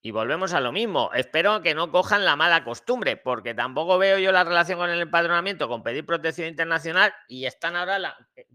Y 0.00 0.10
volvemos 0.10 0.52
a 0.52 0.60
lo 0.60 0.72
mismo. 0.72 1.12
Espero 1.12 1.60
que 1.62 1.74
no 1.74 1.92
cojan 1.92 2.24
la 2.24 2.34
mala 2.34 2.64
costumbre, 2.64 3.16
porque 3.16 3.54
tampoco 3.54 3.98
veo 3.98 4.18
yo 4.18 4.32
la 4.32 4.42
relación 4.42 4.78
con 4.78 4.90
el 4.90 5.00
empadronamiento, 5.00 5.68
con 5.68 5.82
pedir 5.82 6.06
protección 6.06 6.48
internacional, 6.48 7.14
y 7.28 7.44
están 7.44 7.76
ahora, 7.76 7.98
la, 7.98 8.16
eh, 8.34 8.46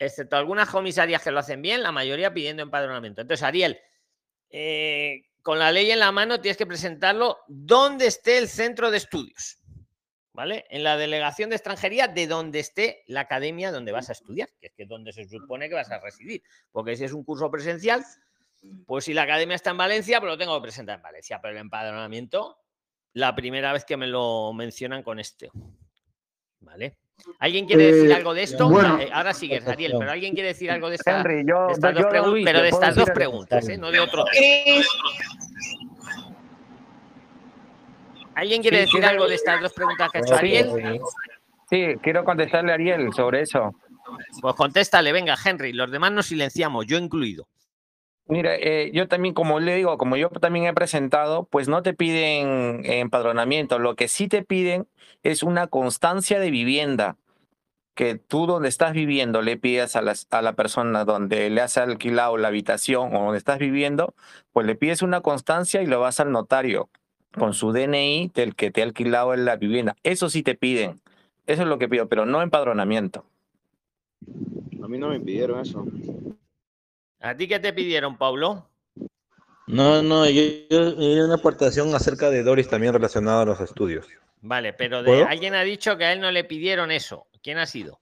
excepto 0.00 0.36
algunas 0.36 0.68
comisarías 0.68 1.22
que 1.22 1.30
lo 1.30 1.38
hacen 1.38 1.62
bien, 1.62 1.82
la 1.82 1.92
mayoría 1.92 2.32
pidiendo 2.32 2.62
empadronamiento. 2.62 3.20
Entonces, 3.20 3.44
Ariel, 3.44 3.78
eh, 4.48 5.26
con 5.42 5.58
la 5.58 5.70
ley 5.70 5.90
en 5.90 6.00
la 6.00 6.10
mano 6.10 6.40
tienes 6.40 6.56
que 6.56 6.66
presentarlo 6.66 7.38
donde 7.46 8.06
esté 8.06 8.38
el 8.38 8.48
centro 8.48 8.90
de 8.90 8.96
estudios. 8.96 9.58
¿Vale? 10.32 10.64
En 10.70 10.84
la 10.84 10.96
delegación 10.96 11.50
de 11.50 11.56
extranjería 11.56 12.06
de 12.08 12.26
donde 12.26 12.60
esté 12.60 13.02
la 13.08 13.20
academia 13.20 13.72
donde 13.72 13.92
vas 13.92 14.08
a 14.08 14.12
estudiar, 14.12 14.48
que 14.60 14.68
es 14.68 14.72
que 14.74 14.84
es 14.84 14.88
donde 14.88 15.12
se 15.12 15.28
supone 15.28 15.68
que 15.68 15.74
vas 15.74 15.90
a 15.90 15.98
residir. 15.98 16.42
Porque 16.70 16.96
si 16.96 17.04
es 17.04 17.12
un 17.12 17.24
curso 17.24 17.50
presencial, 17.50 18.02
pues 18.86 19.04
si 19.04 19.12
la 19.12 19.22
academia 19.22 19.56
está 19.56 19.70
en 19.70 19.76
Valencia, 19.76 20.20
pues 20.20 20.30
lo 20.30 20.38
tengo 20.38 20.56
que 20.56 20.62
presentar 20.62 20.96
en 20.96 21.02
Valencia. 21.02 21.40
Pero 21.42 21.52
el 21.52 21.58
empadronamiento, 21.58 22.58
la 23.12 23.34
primera 23.34 23.72
vez 23.72 23.84
que 23.84 23.96
me 23.96 24.06
lo 24.06 24.52
mencionan 24.54 25.02
con 25.02 25.18
este. 25.18 25.50
¿Vale? 26.60 26.96
¿Alguien 27.38 27.66
quiere 27.66 27.92
decir 27.92 28.10
Eh, 28.10 28.14
algo 28.14 28.34
de 28.34 28.42
esto? 28.42 28.68
bueno. 28.68 28.98
Eh, 29.00 29.08
Ahora 29.12 29.32
sigues, 29.32 29.66
Ariel, 29.66 29.94
pero 29.98 30.10
¿alguien 30.10 30.34
quiere 30.34 30.48
decir 30.48 30.70
algo 30.70 30.88
de, 30.88 30.96
esta- 30.96 31.20
Henry, 31.20 31.44
yo- 31.46 31.66
de 31.66 31.72
estas 31.72 31.94
yo 31.94 32.00
dos 32.02 32.10
preguntas? 32.10 32.44
Pero 32.44 32.58
¿te 32.58 32.62
de 32.62 32.68
estas 32.68 32.94
dos 32.94 33.10
preguntas, 33.10 33.68
¿eh? 33.68 33.78
no 33.78 33.90
de 33.90 34.00
otro. 34.00 34.24
¿Alguien 38.34 38.62
quiere 38.62 38.76
Sí, 38.78 38.80
decir 38.82 39.00
quiero- 39.00 39.08
algo 39.08 39.28
de 39.28 39.34
estas 39.34 39.60
dos 39.60 39.72
preguntas 39.72 40.10
que 40.10 40.18
ha 40.18 40.20
hecho 40.22 40.34
Ariel? 40.36 41.00
Sí, 41.68 41.86
quiero 42.02 42.24
contestarle 42.24 42.72
a 42.72 42.74
Ariel 42.74 43.12
sobre 43.12 43.42
eso. 43.42 43.74
Pues 44.40 44.54
contéstale, 44.56 45.12
venga, 45.12 45.36
Henry. 45.44 45.72
Los 45.72 45.90
demás 45.90 46.10
nos 46.12 46.26
silenciamos, 46.26 46.86
yo 46.86 46.98
incluido. 46.98 47.46
Mira, 48.30 48.54
eh, 48.54 48.92
yo 48.94 49.08
también, 49.08 49.34
como 49.34 49.58
le 49.58 49.74
digo, 49.74 49.98
como 49.98 50.16
yo 50.16 50.28
también 50.28 50.66
he 50.66 50.72
presentado, 50.72 51.48
pues 51.50 51.66
no 51.66 51.82
te 51.82 51.94
piden 51.94 52.82
empadronamiento. 52.84 53.80
Lo 53.80 53.96
que 53.96 54.06
sí 54.06 54.28
te 54.28 54.44
piden 54.44 54.86
es 55.24 55.42
una 55.42 55.66
constancia 55.66 56.38
de 56.38 56.52
vivienda. 56.52 57.16
Que 57.94 58.14
tú 58.14 58.46
donde 58.46 58.68
estás 58.68 58.92
viviendo 58.92 59.42
le 59.42 59.56
pidas 59.56 59.96
a, 59.96 60.02
las, 60.02 60.28
a 60.30 60.42
la 60.42 60.52
persona 60.52 61.04
donde 61.04 61.50
le 61.50 61.60
has 61.60 61.76
alquilado 61.76 62.36
la 62.36 62.48
habitación 62.48 63.14
o 63.16 63.24
donde 63.24 63.38
estás 63.38 63.58
viviendo, 63.58 64.14
pues 64.52 64.64
le 64.64 64.76
pides 64.76 65.02
una 65.02 65.22
constancia 65.22 65.82
y 65.82 65.86
lo 65.86 65.98
vas 65.98 66.20
al 66.20 66.30
notario 66.30 66.88
con 67.36 67.52
su 67.52 67.72
DNI 67.72 68.30
del 68.32 68.54
que 68.54 68.70
te 68.70 68.82
ha 68.82 68.84
alquilado 68.84 69.34
en 69.34 69.44
la 69.44 69.56
vivienda. 69.56 69.96
Eso 70.04 70.30
sí 70.30 70.44
te 70.44 70.54
piden. 70.54 71.00
Eso 71.46 71.62
es 71.62 71.68
lo 71.68 71.78
que 71.78 71.88
pido, 71.88 72.08
pero 72.08 72.26
no 72.26 72.42
empadronamiento. 72.42 73.24
A 74.82 74.86
mí 74.86 74.98
no 74.98 75.08
me 75.08 75.18
pidieron 75.18 75.60
eso. 75.60 75.84
¿A 77.20 77.36
ti 77.36 77.46
qué 77.46 77.58
te 77.58 77.72
pidieron, 77.72 78.16
Pablo? 78.16 78.68
No, 79.66 80.02
no, 80.02 80.28
yo, 80.28 80.42
yo- 80.70 80.94
yo 80.94 81.24
una 81.24 81.34
aportación 81.34 81.94
acerca 81.94 82.30
de 82.30 82.42
Doris 82.42 82.68
también 82.68 82.92
relacionada 82.92 83.42
a 83.42 83.46
los 83.46 83.60
estudios. 83.60 84.06
Vale, 84.42 84.72
pero 84.72 85.02
de, 85.02 85.22
alguien 85.22 85.54
ha 85.54 85.62
dicho 85.62 85.96
que 85.96 86.04
a 86.04 86.12
él 86.12 86.20
no 86.20 86.30
le 86.30 86.44
pidieron 86.44 86.90
eso. 86.90 87.26
¿Quién 87.42 87.58
ha 87.58 87.66
sido? 87.66 88.00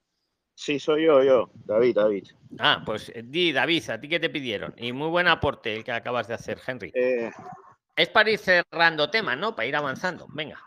Sí, 0.54 0.78
soy 0.78 1.04
yo, 1.06 1.22
yo. 1.22 1.50
David, 1.66 1.94
David. 1.96 2.24
Ah, 2.58 2.82
pues 2.84 3.10
eh, 3.14 3.22
di, 3.24 3.52
David, 3.52 3.90
¿a 3.90 4.00
ti 4.00 4.08
qué 4.08 4.18
te 4.18 4.30
pidieron? 4.30 4.74
Y 4.76 4.92
muy 4.92 5.08
buen 5.08 5.28
aporte 5.28 5.74
el 5.76 5.84
que 5.84 5.92
acabas 5.92 6.26
de 6.28 6.34
hacer, 6.34 6.58
Henry. 6.66 6.92
Eh, 6.94 7.30
Es 7.96 8.08
para 8.08 8.30
ir 8.30 8.38
cerrando 8.38 9.10
temas, 9.10 9.36
¿no? 9.36 9.54
Para 9.54 9.66
ir 9.66 9.76
avanzando. 9.76 10.26
Venga, 10.30 10.60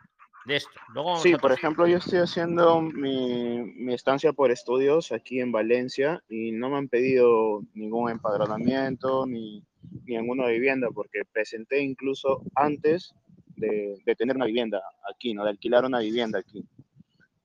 de 0.46 0.56
esto. 0.58 0.72
Luego 0.94 1.18
sí, 1.18 1.36
por 1.36 1.52
ejemplo, 1.52 1.88
yo 1.88 1.98
estoy 1.98 2.20
haciendo 2.20 2.82
mi, 2.82 3.62
mi 3.76 3.94
estancia 3.94 4.34
por 4.34 4.52
estudios 4.52 5.12
aquí 5.12 5.40
en 5.40 5.52
Valencia 5.52 6.24
y 6.30 6.52
no 6.52 6.70
me 6.70 6.78
han 6.78 6.88
pedido 6.88 7.62
ningún 7.74 8.10
empadronamiento 8.10 9.26
ni, 9.26 9.64
ni 10.06 10.18
ninguna 10.18 10.48
vivienda 10.48 10.90
porque 10.94 11.22
presenté 11.32 11.82
incluso 11.82 12.44
antes 12.56 13.14
de, 13.56 14.02
de 14.06 14.16
tener 14.16 14.36
una 14.36 14.46
vivienda 14.46 14.82
aquí, 15.10 15.34
¿no? 15.34 15.44
De 15.44 15.52
alquilar 15.52 15.86
una 15.86 16.00
vivienda 16.00 16.40
aquí. 16.40 16.66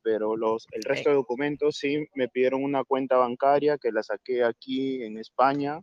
Pero 0.02 0.36
los, 0.36 0.66
el 0.70 0.82
resto 0.82 1.10
de 1.10 1.16
documentos 1.16 1.76
sí 1.76 2.06
me 2.14 2.28
pidieron 2.28 2.62
una 2.62 2.84
cuenta 2.84 3.16
bancaria 3.16 3.76
que 3.76 3.90
la 3.90 4.02
saqué 4.02 4.44
aquí 4.44 5.02
en 5.02 5.18
España 5.18 5.80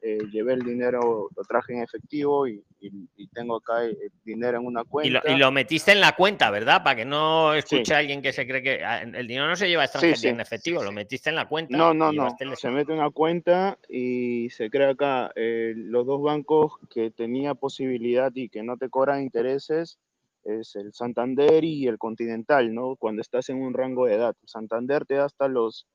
eh, 0.00 0.18
llevé 0.30 0.52
el 0.54 0.62
dinero, 0.62 1.28
lo 1.34 1.42
traje 1.44 1.72
en 1.74 1.82
efectivo 1.82 2.46
y, 2.46 2.62
y- 2.80 3.08
y 3.16 3.26
tengo 3.28 3.56
acá 3.56 3.82
el 3.84 3.90
el 4.00 4.12
dinero 4.24 4.58
en 4.58 4.66
una 4.66 4.82
Y 4.82 4.84
cuenta. 4.84 5.22
lo, 5.24 5.34
y 5.34 5.38
lo 5.38 5.50
metiste 5.50 5.90
en 5.92 6.00
la 6.00 6.12
cuenta, 6.14 6.50
¿verdad? 6.50 6.82
Para 6.84 6.96
que 6.96 7.04
no 7.04 7.52
escuche 7.54 7.94
a 7.94 7.98
alguien 7.98 8.22
que 8.22 8.32
se 8.32 8.46
cree 8.46 8.62
que 8.62 8.84
ah, 8.84 9.02
el 9.02 9.26
dinero 9.26 9.48
no 9.48 9.56
se 9.56 9.68
lleva 9.68 9.82
a 9.82 9.84
extranjería 9.86 10.16
sí. 10.16 10.28
en 10.28 10.40
efectivo, 10.40 10.82
lo 10.84 10.92
metiste 10.92 11.30
en 11.30 11.36
la 11.36 11.48
cuenta. 11.48 11.76
No, 11.76 11.92
no, 11.92 12.12
y 12.12 12.16
no. 12.16 12.28
el- 12.38 12.56
Se 12.56 12.70
mete 12.70 12.92
una 12.92 13.10
cuenta 13.10 13.76
y 13.88 14.48
se 14.50 14.70
crea 14.70 14.90
acá 14.90 15.32
eh, 15.34 15.72
los 15.76 16.06
dos 16.06 16.22
bancos 16.22 16.74
que 16.90 17.10
tenía 17.10 17.54
posibilidad 17.54 18.30
y 18.34 18.48
que 18.48 18.62
no 18.62 18.76
te 18.76 18.88
cobran 18.88 19.22
intereses 19.22 19.98
es 20.44 20.76
el 20.76 20.92
Santander 20.94 21.64
y 21.64 21.88
el 21.88 21.98
Continental, 21.98 22.72
¿no? 22.72 22.96
Cuando 22.96 23.20
estás 23.20 23.48
en 23.50 23.60
un 23.60 23.74
rango 23.74 24.06
de 24.06 24.14
edad. 24.14 24.34
Santander 24.44 25.04
te 25.04 25.14
da 25.14 25.24
hasta 25.26 25.48
los 25.48 25.86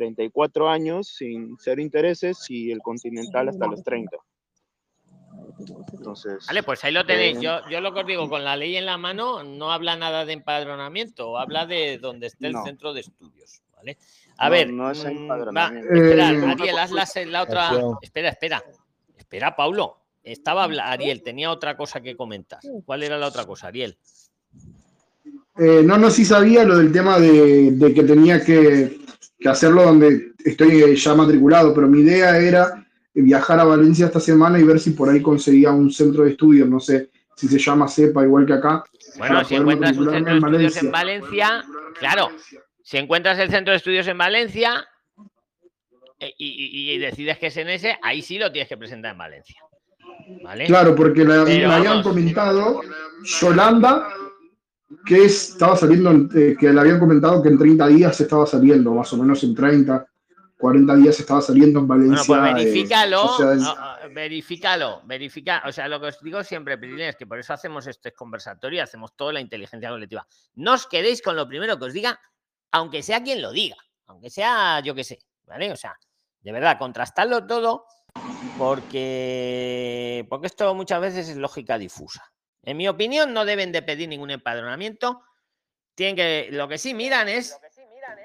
34 0.00 0.68
años 0.68 1.08
sin 1.08 1.56
ser 1.58 1.80
intereses 1.80 2.44
y 2.50 2.70
el 2.70 2.80
Continental 2.80 3.48
hasta 3.48 3.66
los 3.66 3.82
30. 3.82 4.14
Entonces, 5.92 6.44
Vale, 6.46 6.62
pues 6.62 6.84
ahí 6.84 6.92
lo 6.92 7.06
tenéis. 7.06 7.38
eh, 7.38 7.40
Yo, 7.40 7.60
yo 7.70 7.80
lo 7.80 7.94
que 7.94 8.00
os 8.00 8.06
digo, 8.06 8.28
con 8.28 8.44
la 8.44 8.56
ley 8.56 8.76
en 8.76 8.84
la 8.84 8.98
mano 8.98 9.42
no 9.42 9.72
habla 9.72 9.96
nada 9.96 10.26
de 10.26 10.34
empadronamiento, 10.34 11.38
habla 11.38 11.64
de 11.64 11.96
donde 11.98 12.26
esté 12.26 12.48
el 12.48 12.52
No. 12.52 12.62
centro 12.64 12.92
de 12.92 13.00
estudios, 13.00 13.62
¿vale? 13.74 13.96
A 14.36 14.46
No, 14.48 14.52
ver, 14.52 14.70
no 14.70 14.90
es 14.90 14.98
mm, 15.02 15.06
va, 15.06 15.10
empadronamiento. 15.12 15.94
espera, 15.94 16.30
Eh, 16.30 16.44
Ariel, 16.46 16.78
haz 16.78 16.90
la, 16.92 17.08
la 17.26 17.42
otra. 17.42 17.68
Acción. 17.70 17.94
Espera, 18.02 18.28
espera. 18.28 18.62
Espera, 19.16 19.56
Paulo. 19.56 19.96
estaba 20.22 20.64
Ariel, 20.64 21.22
tenía 21.22 21.50
otra 21.50 21.74
cosa 21.74 22.02
que 22.02 22.14
comentar. 22.16 22.60
¿Cuál 22.84 23.02
era 23.02 23.16
la 23.16 23.28
otra 23.28 23.46
cosa, 23.46 23.68
Ariel? 23.68 23.96
Eh, 25.58 25.80
no, 25.82 25.96
no, 25.96 26.10
sí 26.10 26.24
sabía 26.26 26.64
lo 26.64 26.76
del 26.76 26.92
tema 26.92 27.18
de, 27.18 27.70
de 27.72 27.94
que 27.94 28.02
tenía 28.02 28.44
que, 28.44 28.98
que 29.38 29.48
hacerlo 29.48 29.82
donde 29.84 30.32
estoy 30.44 30.82
eh, 30.82 30.96
ya 30.96 31.14
matriculado, 31.14 31.74
pero 31.74 31.86
mi 31.88 32.00
idea 32.00 32.38
era 32.38 32.86
viajar 33.14 33.60
a 33.60 33.64
Valencia 33.64 34.06
esta 34.06 34.20
semana 34.20 34.58
y 34.58 34.62
ver 34.64 34.78
si 34.78 34.90
por 34.90 35.08
ahí 35.08 35.20
conseguía 35.22 35.70
un 35.70 35.90
centro 35.90 36.24
de 36.24 36.30
estudios, 36.30 36.68
no 36.68 36.80
sé 36.80 37.10
si 37.34 37.48
se 37.48 37.58
llama 37.58 37.88
CEPA 37.88 38.24
igual 38.24 38.46
que 38.46 38.54
acá. 38.54 38.84
Bueno, 39.18 39.44
si 39.44 39.54
encuentras 39.56 39.96
un 39.96 40.10
centro 40.10 40.32
de 40.34 40.38
estudios 40.66 40.76
en 40.76 40.90
Valencia, 40.90 41.64
claro, 41.98 42.30
si 42.82 42.96
encuentras 42.96 43.38
el 43.38 43.50
centro 43.50 43.72
de 43.72 43.76
estudios 43.78 44.06
en 44.08 44.18
Valencia 44.18 44.86
eh, 46.18 46.32
y, 46.38 46.46
y- 46.46 46.92
y 46.94 46.98
decides 46.98 47.38
que 47.38 47.46
es 47.48 47.56
en 47.58 47.68
ese, 47.68 47.98
ahí 48.02 48.22
sí 48.22 48.38
lo 48.38 48.50
tienes 48.50 48.68
que 48.68 48.76
presentar 48.78 49.12
en 49.12 49.18
Valencia. 49.18 49.60
¿Vale? 50.42 50.64
Claro, 50.66 50.94
porque 50.94 51.24
la- 51.24 51.44
me 51.44 51.64
habían 51.66 52.02
comentado 52.02 52.80
Yolanda 53.40 54.08
que 55.04 55.24
estaba 55.24 55.76
saliendo, 55.76 56.10
en- 56.10 56.30
eh, 56.34 56.56
que 56.58 56.72
le 56.72 56.80
habían 56.80 56.98
comentado 57.00 57.42
que 57.42 57.48
en 57.48 57.58
30 57.58 57.86
días 57.88 58.20
estaba 58.20 58.46
saliendo, 58.46 58.92
más 58.92 59.12
o 59.12 59.16
menos 59.16 59.42
en 59.42 59.54
30, 59.54 60.06
40 60.58 60.94
días 60.96 61.18
estaba 61.20 61.40
saliendo 61.42 61.80
en 61.80 61.86
Bueno, 61.88 62.04
Valencia. 62.04 62.26
pues 62.26 62.40
eh, 62.50 62.54
verifícalo, 62.64 63.24
o 63.24 63.36
sea, 63.36 63.52
es- 63.52 63.62
ah, 63.64 63.98
ah, 64.02 64.08
verifícalo, 64.12 65.02
verifica. 65.04 65.62
O 65.66 65.72
sea, 65.72 65.88
lo 65.88 66.00
que 66.00 66.06
os 66.06 66.20
digo 66.20 66.42
siempre, 66.44 66.78
Pirilín, 66.78 67.06
es 67.06 67.16
que 67.16 67.26
por 67.26 67.38
eso 67.38 67.52
hacemos 67.52 67.86
este 67.86 68.12
conversatorio 68.12 68.78
y 68.78 68.80
hacemos 68.80 69.14
toda 69.16 69.32
la 69.32 69.40
inteligencia 69.40 69.90
colectiva. 69.90 70.26
No 70.54 70.74
os 70.74 70.86
quedéis 70.86 71.20
con 71.20 71.36
lo 71.36 71.46
primero 71.48 71.78
que 71.78 71.84
os 71.86 71.92
diga, 71.92 72.18
aunque 72.70 73.02
sea 73.02 73.22
quien 73.22 73.42
lo 73.42 73.50
diga, 73.52 73.76
aunque 74.06 74.30
sea 74.30 74.80
yo 74.80 74.94
que 74.94 75.04
sé, 75.04 75.18
¿vale? 75.46 75.72
O 75.72 75.76
sea, 75.76 75.94
de 76.40 76.52
verdad, 76.52 76.78
contrastadlo 76.78 77.44
todo 77.46 77.84
porque, 78.56 80.26
porque 80.28 80.46
esto 80.46 80.74
muchas 80.74 81.00
veces 81.00 81.28
es 81.28 81.36
lógica 81.36 81.76
difusa. 81.78 82.22
En 82.66 82.76
mi 82.76 82.88
opinión, 82.88 83.32
no 83.32 83.44
deben 83.44 83.72
de 83.72 83.80
pedir 83.80 84.08
ningún 84.08 84.30
empadronamiento. 84.30 85.22
Tienen 85.94 86.16
que, 86.16 86.48
lo 86.50 86.68
que 86.68 86.76
sí 86.76 86.92
miran 86.92 87.28
es 87.28 87.58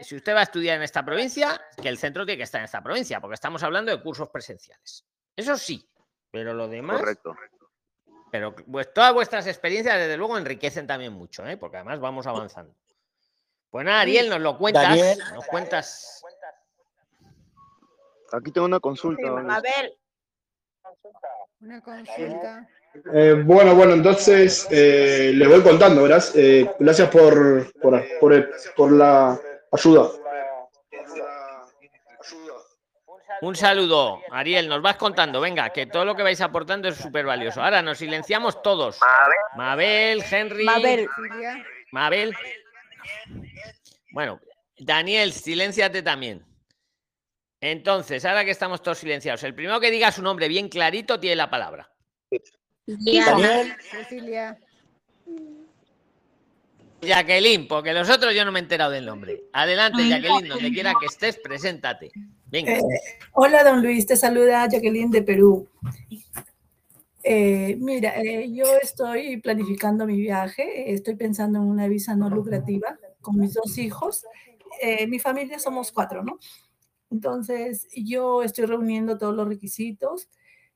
si 0.01 0.15
usted 0.15 0.33
va 0.35 0.39
a 0.39 0.43
estudiar 0.43 0.77
en 0.77 0.83
esta 0.83 1.05
provincia, 1.05 1.61
que 1.81 1.87
el 1.87 1.97
centro 1.97 2.25
tiene 2.25 2.37
que 2.37 2.43
estar 2.43 2.59
en 2.59 2.65
esta 2.65 2.81
provincia, 2.81 3.21
porque 3.21 3.35
estamos 3.35 3.61
hablando 3.63 3.95
de 3.95 4.01
cursos 4.01 4.29
presenciales. 4.29 5.05
Eso 5.35 5.55
sí, 5.57 5.87
pero 6.31 6.53
lo 6.53 6.67
demás. 6.67 6.99
Correcto. 6.99 7.35
Pero 8.31 8.55
pues, 8.55 8.91
todas 8.93 9.13
vuestras 9.13 9.45
experiencias, 9.45 9.97
desde 9.97 10.17
luego, 10.17 10.37
enriquecen 10.37 10.87
también 10.87 11.13
mucho, 11.13 11.45
¿eh? 11.45 11.57
porque 11.57 11.77
además 11.77 11.99
vamos 11.99 12.25
avanzando. 12.25 12.75
Pues 13.69 13.85
nada, 13.85 14.01
Ariel, 14.01 14.29
nos 14.29 14.41
lo 14.41 14.57
cuentas. 14.57 14.83
Daniel. 14.83 15.19
Nos 15.33 15.45
cuentas. 15.45 16.23
Aquí 18.33 18.51
tengo 18.51 18.65
una 18.65 18.79
consulta. 18.79 19.27
don 19.27 19.35
Luis. 19.35 19.47
Mabel, 19.47 19.97
Una 21.59 21.81
consulta. 21.81 22.67
Eh, 23.13 23.41
bueno, 23.45 23.73
bueno, 23.75 23.93
entonces 23.93 24.67
eh, 24.69 25.31
les 25.33 25.47
voy 25.47 25.61
contando, 25.61 26.03
verás. 26.03 26.33
Eh, 26.35 26.69
gracias 26.79 27.09
por, 27.09 27.71
por, 27.79 28.03
por, 28.19 28.51
por 28.75 28.91
la 28.91 29.39
ayuda. 29.71 30.09
Un 33.41 33.55
saludo, 33.55 34.19
Ariel, 34.29 34.67
nos 34.69 34.83
vas 34.83 34.97
contando, 34.97 35.41
venga, 35.41 35.71
que 35.71 35.87
todo 35.87 36.05
lo 36.05 36.15
que 36.15 36.21
vais 36.21 36.39
aportando 36.41 36.87
es 36.89 36.95
súper 36.95 37.25
valioso. 37.25 37.63
Ahora 37.63 37.81
nos 37.81 37.97
silenciamos 37.97 38.61
todos. 38.61 38.99
Mabel, 39.55 40.23
Henry. 40.29 40.63
Mabel. 40.63 41.07
Mabel. 41.91 42.35
Bueno, 44.11 44.39
Daniel, 44.77 45.33
silénciate 45.33 46.03
también. 46.03 46.45
Entonces, 47.59 48.25
ahora 48.25 48.45
que 48.45 48.51
estamos 48.51 48.83
todos 48.83 48.99
silenciados, 48.99 49.43
el 49.43 49.55
primero 49.55 49.79
que 49.79 49.89
diga 49.89 50.11
su 50.11 50.21
nombre 50.21 50.47
bien 50.47 50.69
clarito 50.69 51.19
tiene 51.19 51.35
la 51.35 51.49
palabra. 51.49 51.89
Daniel. 52.97 53.73
Cecilia. 53.89 54.57
Jacqueline, 57.01 57.67
porque 57.67 57.93
los 57.93 58.09
otros 58.09 58.35
yo 58.35 58.45
no 58.45 58.51
me 58.51 58.59
he 58.59 58.61
enterado 58.61 58.91
del 58.91 59.05
nombre. 59.05 59.43
Adelante, 59.53 60.07
Jacqueline, 60.07 60.47
donde 60.47 60.71
quiera 60.71 60.93
que 60.99 61.07
estés, 61.07 61.37
preséntate. 61.37 62.11
Venga. 62.45 62.73
Eh, 62.73 62.81
hola, 63.33 63.63
don 63.63 63.81
Luis, 63.81 64.05
te 64.05 64.15
saluda 64.15 64.67
Jacqueline 64.69 65.09
de 65.09 65.23
Perú. 65.23 65.67
Eh, 67.23 67.75
mira, 67.79 68.19
eh, 68.21 68.51
yo 68.51 68.65
estoy 68.81 69.37
planificando 69.37 70.05
mi 70.05 70.19
viaje, 70.19 70.91
estoy 70.91 71.15
pensando 71.15 71.59
en 71.59 71.65
una 71.65 71.87
visa 71.87 72.15
no 72.15 72.29
lucrativa 72.29 72.97
con 73.19 73.37
mis 73.37 73.53
dos 73.53 73.77
hijos. 73.77 74.25
Eh, 74.81 75.07
mi 75.07 75.19
familia 75.19 75.59
somos 75.59 75.91
cuatro, 75.91 76.23
¿no? 76.23 76.39
Entonces, 77.11 77.87
yo 77.95 78.41
estoy 78.41 78.65
reuniendo 78.65 79.17
todos 79.17 79.35
los 79.35 79.47
requisitos. 79.47 80.29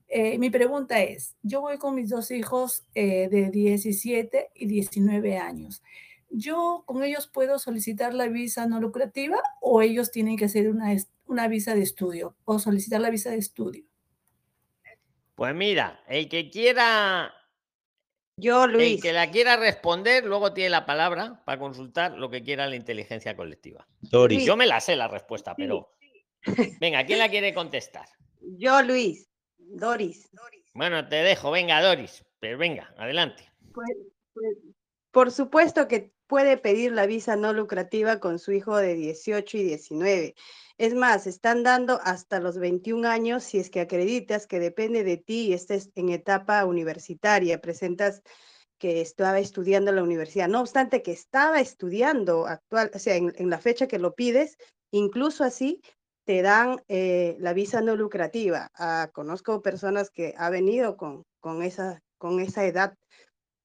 Eh, 0.08 0.38
mi 0.38 0.50
pregunta 0.50 1.02
es, 1.02 1.36
yo 1.42 1.62
voy 1.62 1.78
con 1.78 1.96
mis 1.96 2.10
dos 2.10 2.32
hijos 2.32 2.86
eh, 2.94 3.28
de 3.30 3.50
17 3.50 4.52
y 4.54 4.68
19 4.68 5.38
años. 5.38 5.82
¿Yo 6.30 6.84
con 6.86 7.04
ellos 7.04 7.28
puedo 7.28 7.60
solicitar 7.60 8.14
la 8.14 8.28
visa 8.28 8.68
no 8.68 8.80
lucrativa 8.80 9.42
o 9.62 9.82
ellos 9.82 10.12
tienen 10.12 10.38
que 10.38 10.46
hacer 10.46 10.70
una, 10.70 10.96
una 11.28 11.48
visa 11.48 11.76
de 11.76 11.82
estudio 11.82 12.36
o 12.46 12.60
solicitar 12.60 13.02
la 13.02 13.10
visa 13.10 13.32
de 13.32 13.38
estudio? 13.38 13.86
Pues 15.36 15.54
mira, 15.54 16.02
el 16.08 16.30
que 16.30 16.50
quiera. 16.50 17.34
Yo, 18.38 18.66
El 18.66 18.72
Luis. 18.72 19.02
que 19.02 19.14
la 19.14 19.32
quiera 19.32 19.56
responder, 19.56 20.26
luego 20.26 20.54
tiene 20.54 20.70
la 20.70 20.86
palabra 20.86 21.42
para 21.46 21.60
consultar 21.60 22.18
lo 22.18 22.30
que 22.30 22.44
quiera 22.44 22.68
la 22.68 22.76
inteligencia 22.76 23.36
colectiva. 23.36 23.88
Doris. 24.02 24.46
Yo 24.46 24.58
me 24.58 24.66
la 24.66 24.80
sé 24.82 24.96
la 24.96 25.08
respuesta, 25.08 25.56
pero. 25.56 25.94
Venga, 26.80 27.06
¿quién 27.06 27.20
la 27.20 27.30
quiere 27.30 27.54
contestar? 27.54 28.08
Yo, 28.42 28.82
Luis. 28.82 29.30
Doris. 29.70 30.30
Bueno, 30.74 31.08
te 31.08 31.18
dejo, 31.18 31.52
venga, 31.52 31.82
Doris. 31.82 32.24
Pero 32.40 32.58
venga, 32.58 32.94
adelante. 32.98 33.52
Pues, 33.74 33.98
pues, 34.34 34.58
por 35.12 35.32
supuesto 35.32 35.88
que 35.88 36.12
puede 36.28 36.58
pedir 36.58 36.92
la 36.92 37.06
visa 37.06 37.36
no 37.36 37.54
lucrativa 37.54 38.20
con 38.20 38.40
su 38.40 38.52
hijo 38.52 38.78
de 38.78 38.96
18 38.96 39.58
y 39.58 39.64
19. 39.64 40.36
Es 40.78 40.94
más, 40.94 41.28
están 41.28 41.64
dando 41.64 42.00
hasta 42.04 42.40
los 42.40 42.58
21 42.58 43.08
años 43.08 43.44
si 43.44 43.60
es 43.60 43.70
que 43.70 43.80
acreditas 43.80 44.48
que 44.48 44.60
depende 44.60 45.04
de 45.04 45.18
ti 45.18 45.48
y 45.48 45.54
estés 45.54 45.92
en 45.96 46.10
etapa 46.10 46.66
universitaria, 46.66 47.62
presentas 47.62 48.22
que 48.78 49.00
estaba 49.00 49.40
estudiando 49.40 49.92
en 49.92 49.96
la 49.96 50.04
universidad. 50.04 50.50
No 50.50 50.60
obstante 50.60 51.02
que 51.02 51.12
estaba 51.12 51.62
estudiando 51.62 52.46
actual, 52.46 52.92
o 52.94 53.00
sea, 53.00 53.16
en, 53.16 53.34
en 53.38 53.50
la 53.50 53.60
fecha 53.60 53.88
que 53.88 54.00
lo 54.00 54.16
pides, 54.16 54.58
incluso 54.92 55.44
así 55.44 55.82
te 56.26 56.42
dan 56.42 56.82
eh, 56.88 57.38
la 57.40 57.54
visa 57.54 57.82
no 57.82 57.96
lucrativa. 57.96 58.72
Ah, 58.76 59.10
conozco 59.14 59.62
personas 59.62 60.10
que 60.10 60.34
ha 60.38 60.50
venido 60.50 60.98
con, 60.98 61.24
con, 61.40 61.62
esa, 61.62 62.02
con 62.18 62.40
esa 62.40 62.66
edad 62.66 62.96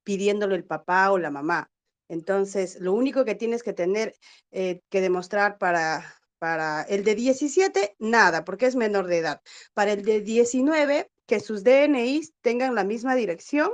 pidiéndolo 0.05 0.55
el 0.55 0.65
papá 0.65 1.11
o 1.11 1.19
la 1.19 1.31
mamá. 1.31 1.71
Entonces, 2.09 2.81
lo 2.81 2.93
único 2.93 3.25
que 3.25 3.35
tienes 3.35 3.63
que 3.63 3.73
tener 3.73 4.15
eh, 4.51 4.81
que 4.91 5.01
demostrar 5.01 5.59
para, 5.59 6.05
para 6.39 6.83
el 6.83 7.05
de 7.05 7.15
17, 7.15 7.95
nada, 7.99 8.45
porque 8.45 8.67
es 8.67 8.77
menor 8.77 9.07
de 9.07 9.19
edad. 9.19 9.41
Para 9.75 9.93
el 9.93 10.05
de 10.05 10.21
19, 10.21 11.09
que 11.27 11.39
sus 11.39 11.63
DNIs 11.63 12.33
tengan 12.41 12.75
la 12.75 12.83
misma 12.83 13.15
dirección, 13.15 13.71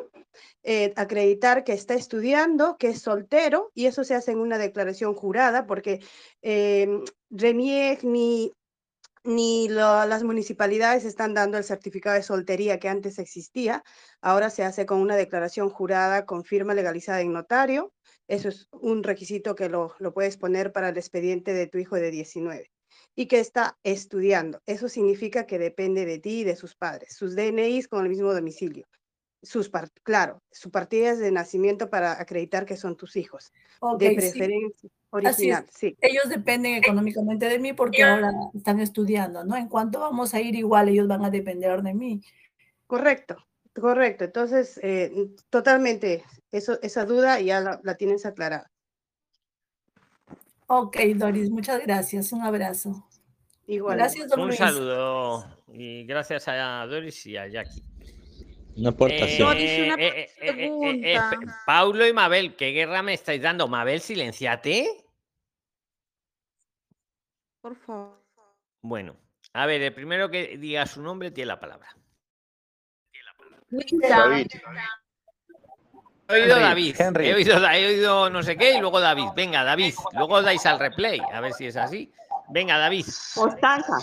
eh, 0.63 0.93
acreditar 0.97 1.65
que 1.65 1.73
está 1.73 1.95
estudiando, 1.95 2.77
que 2.77 2.89
es 2.89 3.01
soltero, 3.01 3.71
y 3.75 3.87
eso 3.87 4.05
se 4.05 4.15
hace 4.15 4.33
en 4.33 4.41
una 4.41 4.59
declaración 4.59 5.15
jurada, 5.15 5.67
porque 5.67 6.01
eh, 6.43 6.87
RENIEC 7.31 8.03
ni 8.05 8.53
ni 9.27 9.69
lo- 9.69 10.05
las 10.07 10.23
municipalidades 10.25 11.05
están 11.05 11.35
dando 11.35 11.59
el 11.59 11.65
certificado 11.65 12.17
de 12.17 12.23
soltería 12.23 12.79
que 12.79 12.89
antes 12.89 13.19
existía. 13.19 13.83
Ahora 14.21 14.51
se 14.51 14.65
hace 14.65 14.87
con 14.87 15.01
una 15.01 15.17
declaración 15.17 15.69
jurada 15.71 16.25
con 16.27 16.45
firma 16.45 16.75
legalizada 16.75 17.21
en 17.21 17.33
notario. 17.33 17.93
Eso 18.29 18.49
es 18.49 18.69
un 18.73 19.03
requisito 19.03 19.55
que 19.55 19.69
lo, 19.69 19.95
lo 19.99 20.13
puedes 20.15 20.37
poner 20.37 20.73
para 20.73 20.89
el 20.91 20.97
expediente 20.97 21.53
de 21.53 21.67
tu 21.67 21.79
hijo 21.79 21.97
de 21.97 22.11
19 22.11 22.71
y 23.15 23.27
que 23.27 23.41
está 23.41 23.77
estudiando. 23.83 24.61
Eso 24.67 24.89
significa 24.89 25.47
que 25.47 25.59
depende 25.59 26.05
de 26.07 26.19
ti 26.19 26.41
y 26.41 26.45
de 26.45 26.57
sus 26.57 26.75
padres. 26.77 27.15
Sus 27.17 27.35
DNIs 27.37 27.89
con 27.89 28.03
el 28.05 28.09
mismo 28.11 28.33
domicilio. 28.33 28.87
Sus 29.43 29.71
claro, 30.03 30.41
su 30.51 30.71
partida 30.71 31.15
de 31.17 31.31
nacimiento 31.31 31.91
para 31.91 32.21
acreditar 32.21 32.67
que 32.67 32.77
son 32.77 32.97
tus 32.97 33.17
hijos. 33.17 33.53
Ok, 33.81 34.05
de 34.05 34.21
sí. 34.21 34.53
Así 35.13 35.27
original, 35.29 35.65
es. 35.69 35.75
sí. 35.75 35.97
Ellos 36.01 36.29
dependen 36.29 36.75
económicamente 36.75 37.49
de 37.49 37.59
mí 37.59 37.73
porque 37.73 38.03
ahora 38.05 38.33
están 38.55 38.81
estudiando, 38.81 39.45
¿no? 39.45 39.57
En 39.57 39.69
cuanto 39.69 40.01
vamos 40.01 40.35
a 40.35 40.41
ir 40.41 40.55
igual, 40.55 40.89
ellos 40.89 41.09
van 41.09 41.25
a 41.25 41.31
depender 41.31 41.83
de 41.83 41.95
mí. 41.95 42.21
Correcto, 42.87 43.37
correcto. 43.75 44.25
Entonces, 44.25 44.79
eh, 44.83 45.29
totalmente, 45.49 46.25
eso, 46.53 46.79
esa 46.83 47.05
duda 47.05 47.41
ya 47.41 47.61
la, 47.61 47.81
la 47.83 47.95
tienes 47.97 48.27
aclarada. 48.27 48.71
Ok, 50.69 50.97
Doris, 51.15 51.51
muchas 51.51 51.81
gracias. 51.83 52.33
Un 52.33 52.43
abrazo. 52.43 53.07
Igual. 53.69 53.97
Gracias, 53.99 54.29
don 54.29 54.41
Un 54.41 54.47
Luis. 54.49 54.59
saludo 54.59 55.45
y 55.73 56.05
gracias 56.05 56.47
a 56.49 56.87
Doris 56.87 57.27
y 57.27 57.37
a 57.37 57.47
Jackie. 57.49 57.83
Una 58.77 58.91
aportación. 58.91 59.57
Eh, 59.57 59.91
eh, 59.91 59.97
eh, 59.99 60.31
eh, 60.41 60.71
eh, 61.05 61.15
eh, 61.15 61.21
Paulo 61.65 62.07
y 62.07 62.13
Mabel, 62.13 62.57
¿qué 62.57 62.71
guerra 62.73 63.03
me 63.03 63.15
estáis 63.15 63.41
dando? 63.41 63.69
Mabel, 63.69 64.01
silenciate. 64.01 65.05
por 67.61 67.75
favor. 67.77 68.23
Bueno, 68.83 69.17
a 69.53 69.67
ver, 69.67 69.83
el 69.83 69.93
primero 69.93 70.31
que 70.31 70.57
diga 70.59 70.87
su 70.87 71.03
nombre 71.03 71.33
tiene 71.33 71.49
la 71.49 71.59
palabra. 71.59 71.89
David. 74.09 74.47
He 76.29 76.43
oído 76.43 76.61
David, 76.61 76.95
Henry. 76.99 77.29
He, 77.29 77.35
oído, 77.35 77.69
he 77.69 77.87
oído 77.87 78.31
no 78.31 78.43
sé 78.43 78.57
qué 78.57 78.75
y 78.75 78.81
luego 78.81 79.01
David. 79.01 79.29
Venga, 79.35 79.65
David. 79.65 79.95
Luego 80.13 80.43
dais 80.43 80.65
al 80.67 80.79
replay, 80.79 81.21
a 81.33 81.41
ver 81.41 81.53
si 81.55 81.67
es 81.67 81.77
así. 81.77 82.13
Venga, 82.51 82.79
David. 82.79 83.07
Constanza. 83.35 83.99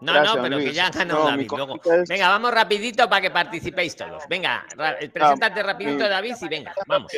No, 0.00 0.12
Gracias, 0.12 0.36
no, 0.36 0.42
pero 0.42 0.56
que 0.58 0.64
Luis. 0.64 0.74
ya 0.76 0.86
ha 0.86 0.90
ganado 0.90 1.20
No, 1.24 1.30
David. 1.30 1.48
Luego. 1.56 1.74
es- 2.02 2.08
Venga, 2.08 2.28
vamos 2.28 2.52
rapidito 2.52 3.08
para 3.08 3.22
que 3.22 3.30
participéis 3.30 3.96
todos. 3.96 4.24
Venga, 4.28 4.66
ra- 4.76 4.98
eh, 5.00 5.08
preséntate 5.08 5.62
rapidito, 5.62 6.04
mi- 6.04 6.10
David, 6.10 6.34
y 6.42 6.48
venga, 6.48 6.74
vamos. 6.86 7.12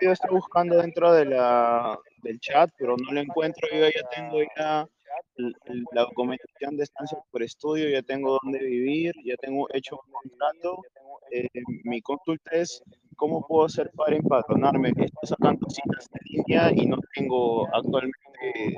Yo 0.00 0.12
estoy 0.12 0.30
buscando 0.30 0.76
dentro 0.78 1.12
de 1.12 1.24
la, 1.26 1.98
del 2.22 2.40
chat, 2.40 2.70
pero 2.78 2.96
no 2.96 3.12
lo 3.12 3.20
encuentro. 3.20 3.68
Yo 3.70 3.86
ya 3.88 4.08
tengo 4.08 4.38
ya 4.56 4.86
la 5.92 6.02
documentación 6.02 6.76
de 6.76 6.84
estancia 6.84 7.18
por 7.30 7.42
estudio, 7.42 7.88
ya 7.90 8.02
tengo 8.02 8.38
dónde 8.42 8.58
vivir, 8.60 9.14
ya 9.24 9.34
tengo 9.36 9.66
hecho 9.74 10.00
un 10.06 10.12
contrato. 10.12 10.82
Eh, 11.30 11.48
mi 11.84 12.00
consulta 12.00 12.50
es 12.52 12.82
cómo 13.16 13.46
puedo 13.46 13.66
hacer 13.66 13.90
para 13.94 14.16
empadronarme. 14.16 14.88
Estoy 14.90 15.08
sacando 15.28 15.68
citas 15.68 16.06
de 16.12 16.20
línea 16.24 16.70
y 16.74 16.86
no 16.86 16.96
tengo 17.14 17.66
actualmente 17.74 18.18
eh, 18.54 18.74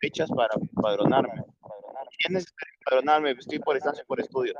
fechas 0.00 0.30
para 0.30 0.54
empadronarme. 0.60 1.44
¿Es 2.18 2.30
necesario 2.30 2.74
empadronarme? 2.80 3.30
Estoy 3.32 3.58
por 3.58 3.76
estancia 3.76 4.04
por 4.06 4.20
estudio. 4.20 4.54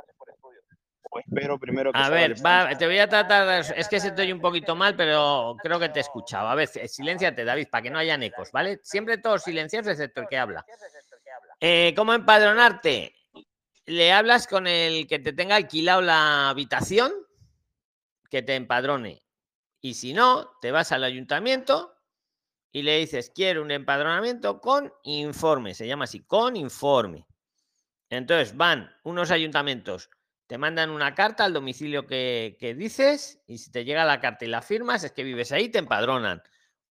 O 1.11 1.19
espero 1.19 1.57
primero 1.57 1.91
que 1.91 1.99
A 1.99 2.09
ver, 2.09 2.35
va, 2.45 2.77
te 2.77 2.85
voy 2.85 2.99
a 2.99 3.09
tratar. 3.09 3.65
Es 3.75 3.87
que 3.87 3.99
se 3.99 4.11
te 4.11 4.21
oye 4.21 4.33
un 4.33 4.41
poquito 4.41 4.75
mal, 4.75 4.95
pero 4.95 5.55
creo 5.61 5.79
que 5.79 5.89
te 5.89 5.99
he 5.99 6.01
escuchado. 6.01 6.47
A 6.47 6.55
ver, 6.55 6.67
silenciate, 6.67 7.43
David, 7.43 7.67
para 7.71 7.81
que 7.81 7.89
no 7.89 7.97
hayan 7.97 8.21
ecos, 8.21 8.51
¿vale? 8.51 8.79
Siempre 8.83 9.17
todos 9.17 9.43
silenciados, 9.43 9.87
excepto 9.87 10.21
el 10.21 10.27
que 10.27 10.37
habla. 10.37 10.65
Eh, 11.59 11.93
¿Cómo 11.95 12.13
empadronarte? 12.13 13.15
Le 13.85 14.11
hablas 14.13 14.47
con 14.47 14.67
el 14.67 15.07
que 15.07 15.17
te 15.17 15.33
tenga 15.33 15.55
alquilado 15.55 16.01
la 16.01 16.49
habitación, 16.49 17.11
que 18.29 18.43
te 18.43 18.55
empadrone. 18.55 19.23
Y 19.81 19.95
si 19.95 20.13
no, 20.13 20.51
te 20.61 20.71
vas 20.71 20.91
al 20.91 21.03
ayuntamiento 21.03 21.98
y 22.71 22.83
le 22.83 22.99
dices, 22.99 23.31
quiero 23.33 23.61
un 23.61 23.71
empadronamiento 23.71 24.61
con 24.61 24.93
informe. 25.03 25.73
Se 25.73 25.87
llama 25.87 26.05
así, 26.05 26.21
con 26.21 26.55
informe. 26.55 27.25
Entonces 28.09 28.55
van 28.55 28.91
unos 29.03 29.31
ayuntamientos, 29.31 30.09
te 30.47 30.57
mandan 30.57 30.89
una 30.89 31.13
carta 31.13 31.45
al 31.45 31.53
domicilio 31.53 32.07
que, 32.07 32.57
que 32.59 32.73
dices 32.73 33.43
y 33.45 33.59
si 33.59 33.71
te 33.71 33.85
llega 33.85 34.03
la 34.03 34.19
carta 34.19 34.45
y 34.45 34.47
la 34.47 34.63
firmas 34.63 35.03
es 35.03 35.11
que 35.11 35.23
vives 35.23 35.51
ahí, 35.51 35.69
te 35.69 35.77
empadronan. 35.77 36.41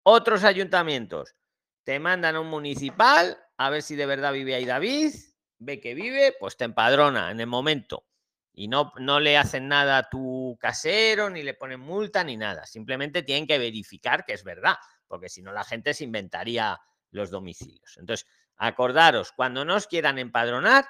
Otros 0.05 0.45
ayuntamientos 0.45 1.35
te 1.83 1.99
mandan 1.99 2.37
a 2.37 2.41
un 2.41 2.49
municipal 2.49 3.37
a 3.57 3.70
ver 3.70 3.83
si 3.83 3.97
de 3.97 4.07
verdad 4.07 4.33
vive 4.33 4.55
ahí 4.55 4.64
David, 4.64 5.12
ve 5.59 5.81
que 5.81 5.95
vive, 5.95 6.35
pues 6.39 6.57
te 6.57 6.64
empadrona 6.64 7.31
en 7.31 7.41
el 7.41 7.47
momento. 7.47 8.07
Y 8.55 8.68
no, 8.68 8.93
no 8.99 9.20
le 9.20 9.37
hacen 9.37 9.68
nada 9.68 9.99
a 9.99 10.09
tu 10.09 10.57
casero, 10.61 11.31
ni 11.31 11.43
le 11.43 11.55
ponen 11.55 11.81
multa, 11.81 12.24
ni 12.24 12.37
nada. 12.37 12.66
Simplemente 12.66 13.22
tienen 13.22 13.47
que 13.47 13.59
verificar 13.59 14.24
que 14.24 14.33
es 14.33 14.45
verdad, 14.45 14.76
porque 15.09 15.28
si 15.28 15.42
no 15.42 15.52
la 15.52 15.64
gente 15.64 15.94
se 15.94 16.04
inventaría 16.04 16.78
los 17.11 17.30
domicilios. 17.30 17.96
Entonces, 17.98 18.26
acordaros, 18.56 19.32
cuando 19.32 19.64
no 19.64 19.76
os 19.76 19.86
quieran 19.86 20.18
empadronar, 20.18 20.86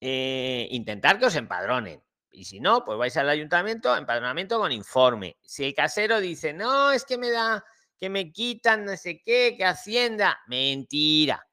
eh, 0.00 0.66
intentar 0.70 1.18
que 1.18 1.26
os 1.26 1.36
empadronen. 1.36 2.02
Y 2.30 2.44
si 2.44 2.60
no, 2.60 2.84
pues 2.84 2.98
vais 2.98 3.16
al 3.16 3.28
ayuntamiento, 3.28 3.94
empadronamiento 3.96 4.58
con 4.58 4.72
informe. 4.72 5.36
Si 5.42 5.64
el 5.64 5.74
casero 5.74 6.18
dice, 6.18 6.52
no, 6.52 6.90
es 6.90 7.04
que 7.04 7.18
me 7.18 7.30
da, 7.30 7.62
que 7.98 8.08
me 8.08 8.32
quitan 8.32 8.84
no 8.84 8.96
sé 8.96 9.22
qué, 9.22 9.54
que 9.56 9.64
Hacienda, 9.64 10.40
mentira. 10.46 11.46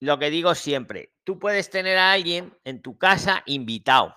Lo 0.00 0.18
que 0.18 0.30
digo 0.30 0.54
siempre, 0.54 1.12
tú 1.22 1.38
puedes 1.38 1.70
tener 1.70 1.98
a 1.98 2.12
alguien 2.12 2.56
en 2.64 2.82
tu 2.82 2.96
casa 2.96 3.42
invitado. 3.46 4.16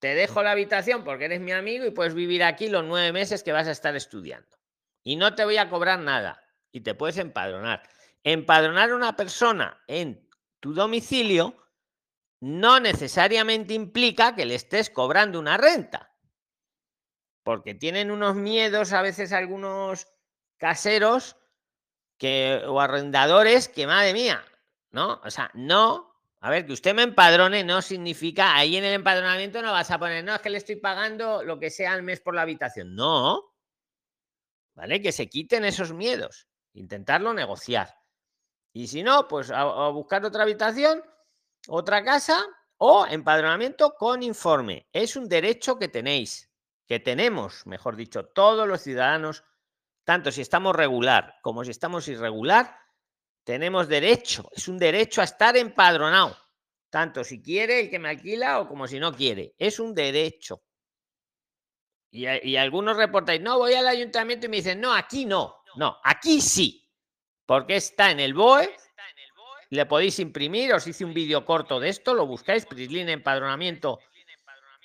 Te 0.00 0.14
dejo 0.14 0.42
la 0.42 0.52
habitación 0.52 1.04
porque 1.04 1.26
eres 1.26 1.40
mi 1.40 1.52
amigo 1.52 1.84
y 1.84 1.90
puedes 1.90 2.14
vivir 2.14 2.42
aquí 2.42 2.68
los 2.68 2.84
nueve 2.84 3.12
meses 3.12 3.42
que 3.42 3.52
vas 3.52 3.68
a 3.68 3.72
estar 3.72 3.94
estudiando. 3.94 4.58
Y 5.02 5.16
no 5.16 5.34
te 5.34 5.44
voy 5.44 5.58
a 5.58 5.68
cobrar 5.68 6.00
nada. 6.00 6.42
Y 6.72 6.80
te 6.80 6.94
puedes 6.94 7.18
empadronar. 7.18 7.82
Empadronar 8.24 8.90
a 8.90 8.96
una 8.96 9.14
persona 9.14 9.82
en 9.86 10.28
tu 10.58 10.72
domicilio 10.74 11.56
no 12.40 12.80
necesariamente 12.80 13.74
implica 13.74 14.34
que 14.34 14.46
le 14.46 14.54
estés 14.54 14.88
cobrando 14.88 15.38
una 15.38 15.58
renta. 15.58 16.16
Porque 17.42 17.74
tienen 17.74 18.10
unos 18.10 18.34
miedos 18.36 18.92
a 18.92 19.02
veces 19.02 19.32
algunos 19.32 20.06
caseros 20.56 21.36
que, 22.16 22.62
o 22.66 22.80
arrendadores 22.80 23.68
que, 23.68 23.86
madre 23.86 24.14
mía, 24.14 24.44
¿no? 24.90 25.20
O 25.24 25.30
sea, 25.30 25.50
no. 25.54 26.09
A 26.42 26.48
ver, 26.48 26.64
que 26.64 26.72
usted 26.72 26.94
me 26.94 27.02
empadrone 27.02 27.64
no 27.64 27.82
significa, 27.82 28.56
ahí 28.56 28.76
en 28.76 28.84
el 28.84 28.94
empadronamiento 28.94 29.60
no 29.60 29.72
vas 29.72 29.90
a 29.90 29.98
poner, 29.98 30.24
no, 30.24 30.34
es 30.34 30.40
que 30.40 30.48
le 30.48 30.56
estoy 30.56 30.76
pagando 30.76 31.42
lo 31.42 31.58
que 31.58 31.68
sea 31.68 31.92
al 31.92 32.02
mes 32.02 32.20
por 32.20 32.34
la 32.34 32.42
habitación. 32.42 32.94
No. 32.94 33.54
¿Vale? 34.74 35.02
Que 35.02 35.12
se 35.12 35.28
quiten 35.28 35.66
esos 35.66 35.92
miedos. 35.92 36.48
Intentarlo 36.72 37.34
negociar. 37.34 37.94
Y 38.72 38.86
si 38.86 39.02
no, 39.02 39.28
pues 39.28 39.50
a, 39.50 39.88
buscar 39.88 40.24
otra 40.24 40.44
habitación, 40.44 41.02
otra 41.68 42.02
casa 42.02 42.46
o 42.78 43.06
empadronamiento 43.06 43.94
con 43.94 44.22
informe. 44.22 44.88
Es 44.94 45.16
un 45.16 45.28
derecho 45.28 45.78
que 45.78 45.88
tenéis, 45.88 46.50
que 46.86 47.00
tenemos, 47.00 47.66
mejor 47.66 47.96
dicho, 47.96 48.26
todos 48.26 48.66
los 48.66 48.80
ciudadanos, 48.80 49.44
tanto 50.04 50.32
si 50.32 50.40
estamos 50.40 50.74
regular 50.74 51.34
como 51.42 51.64
si 51.64 51.72
estamos 51.72 52.08
irregular, 52.08 52.79
tenemos 53.50 53.88
derecho, 53.88 54.48
es 54.54 54.68
un 54.68 54.78
derecho 54.78 55.20
a 55.20 55.24
estar 55.24 55.56
empadronado, 55.56 56.38
tanto 56.88 57.24
si 57.24 57.42
quiere 57.42 57.80
el 57.80 57.90
que 57.90 57.98
me 57.98 58.08
alquila 58.08 58.60
o 58.60 58.68
como 58.68 58.86
si 58.86 59.00
no 59.00 59.12
quiere, 59.12 59.56
es 59.58 59.80
un 59.80 59.92
derecho. 59.92 60.62
Y, 62.12 62.28
y 62.28 62.56
algunos 62.56 62.96
reportáis, 62.96 63.40
no, 63.40 63.58
voy 63.58 63.74
al 63.74 63.88
ayuntamiento 63.88 64.46
y 64.46 64.50
me 64.50 64.58
dicen, 64.58 64.80
no, 64.80 64.94
aquí 64.94 65.24
no, 65.24 65.64
no, 65.74 65.98
aquí 66.04 66.40
sí, 66.40 66.88
porque 67.44 67.74
está 67.74 68.12
en 68.12 68.20
el 68.20 68.34
BOE, 68.34 68.72
le 69.70 69.84
podéis 69.84 70.20
imprimir, 70.20 70.72
os 70.72 70.86
hice 70.86 71.04
un 71.04 71.12
vídeo 71.12 71.44
corto 71.44 71.80
de 71.80 71.88
esto, 71.88 72.14
lo 72.14 72.28
buscáis, 72.28 72.66
Prislin 72.66 73.08
empadronamiento 73.08 73.98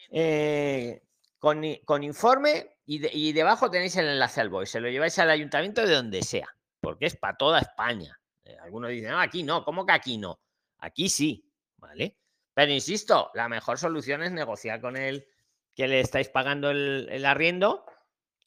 eh, 0.10 1.04
con, 1.38 1.62
con 1.86 2.02
informe 2.02 2.78
y, 2.88 3.28
y 3.28 3.32
debajo 3.32 3.70
tenéis 3.70 3.96
el 3.98 4.08
enlace 4.08 4.42
al 4.42 4.50
BOE, 4.50 4.66
se 4.66 4.80
lo 4.80 4.90
lleváis 4.90 5.20
al 5.20 5.30
ayuntamiento 5.30 5.86
de 5.86 5.94
donde 5.94 6.24
sea, 6.24 6.48
porque 6.82 7.06
es 7.06 7.16
para 7.16 7.38
toda 7.38 7.60
España. 7.60 8.20
Eh, 8.46 8.58
algunos 8.62 8.92
dicen, 8.92 9.12
no, 9.12 9.20
aquí 9.20 9.44
no, 9.44 9.66
¿cómo 9.66 9.86
que 9.86 9.94
aquí 9.94 10.18
no? 10.18 10.40
Aquí 10.78 11.10
sí, 11.10 11.52
¿vale? 11.78 12.18
Pero 12.54 12.72
insisto, 12.72 13.32
la 13.34 13.50
mejor 13.50 13.78
solución 13.78 14.24
es 14.24 14.32
negociar 14.32 14.80
con 14.80 14.96
él 14.96 15.28
que 15.76 15.88
le 15.88 16.00
estáis 16.00 16.30
pagando 16.30 16.70
el, 16.70 17.08
el 17.12 17.26
arriendo 17.26 17.86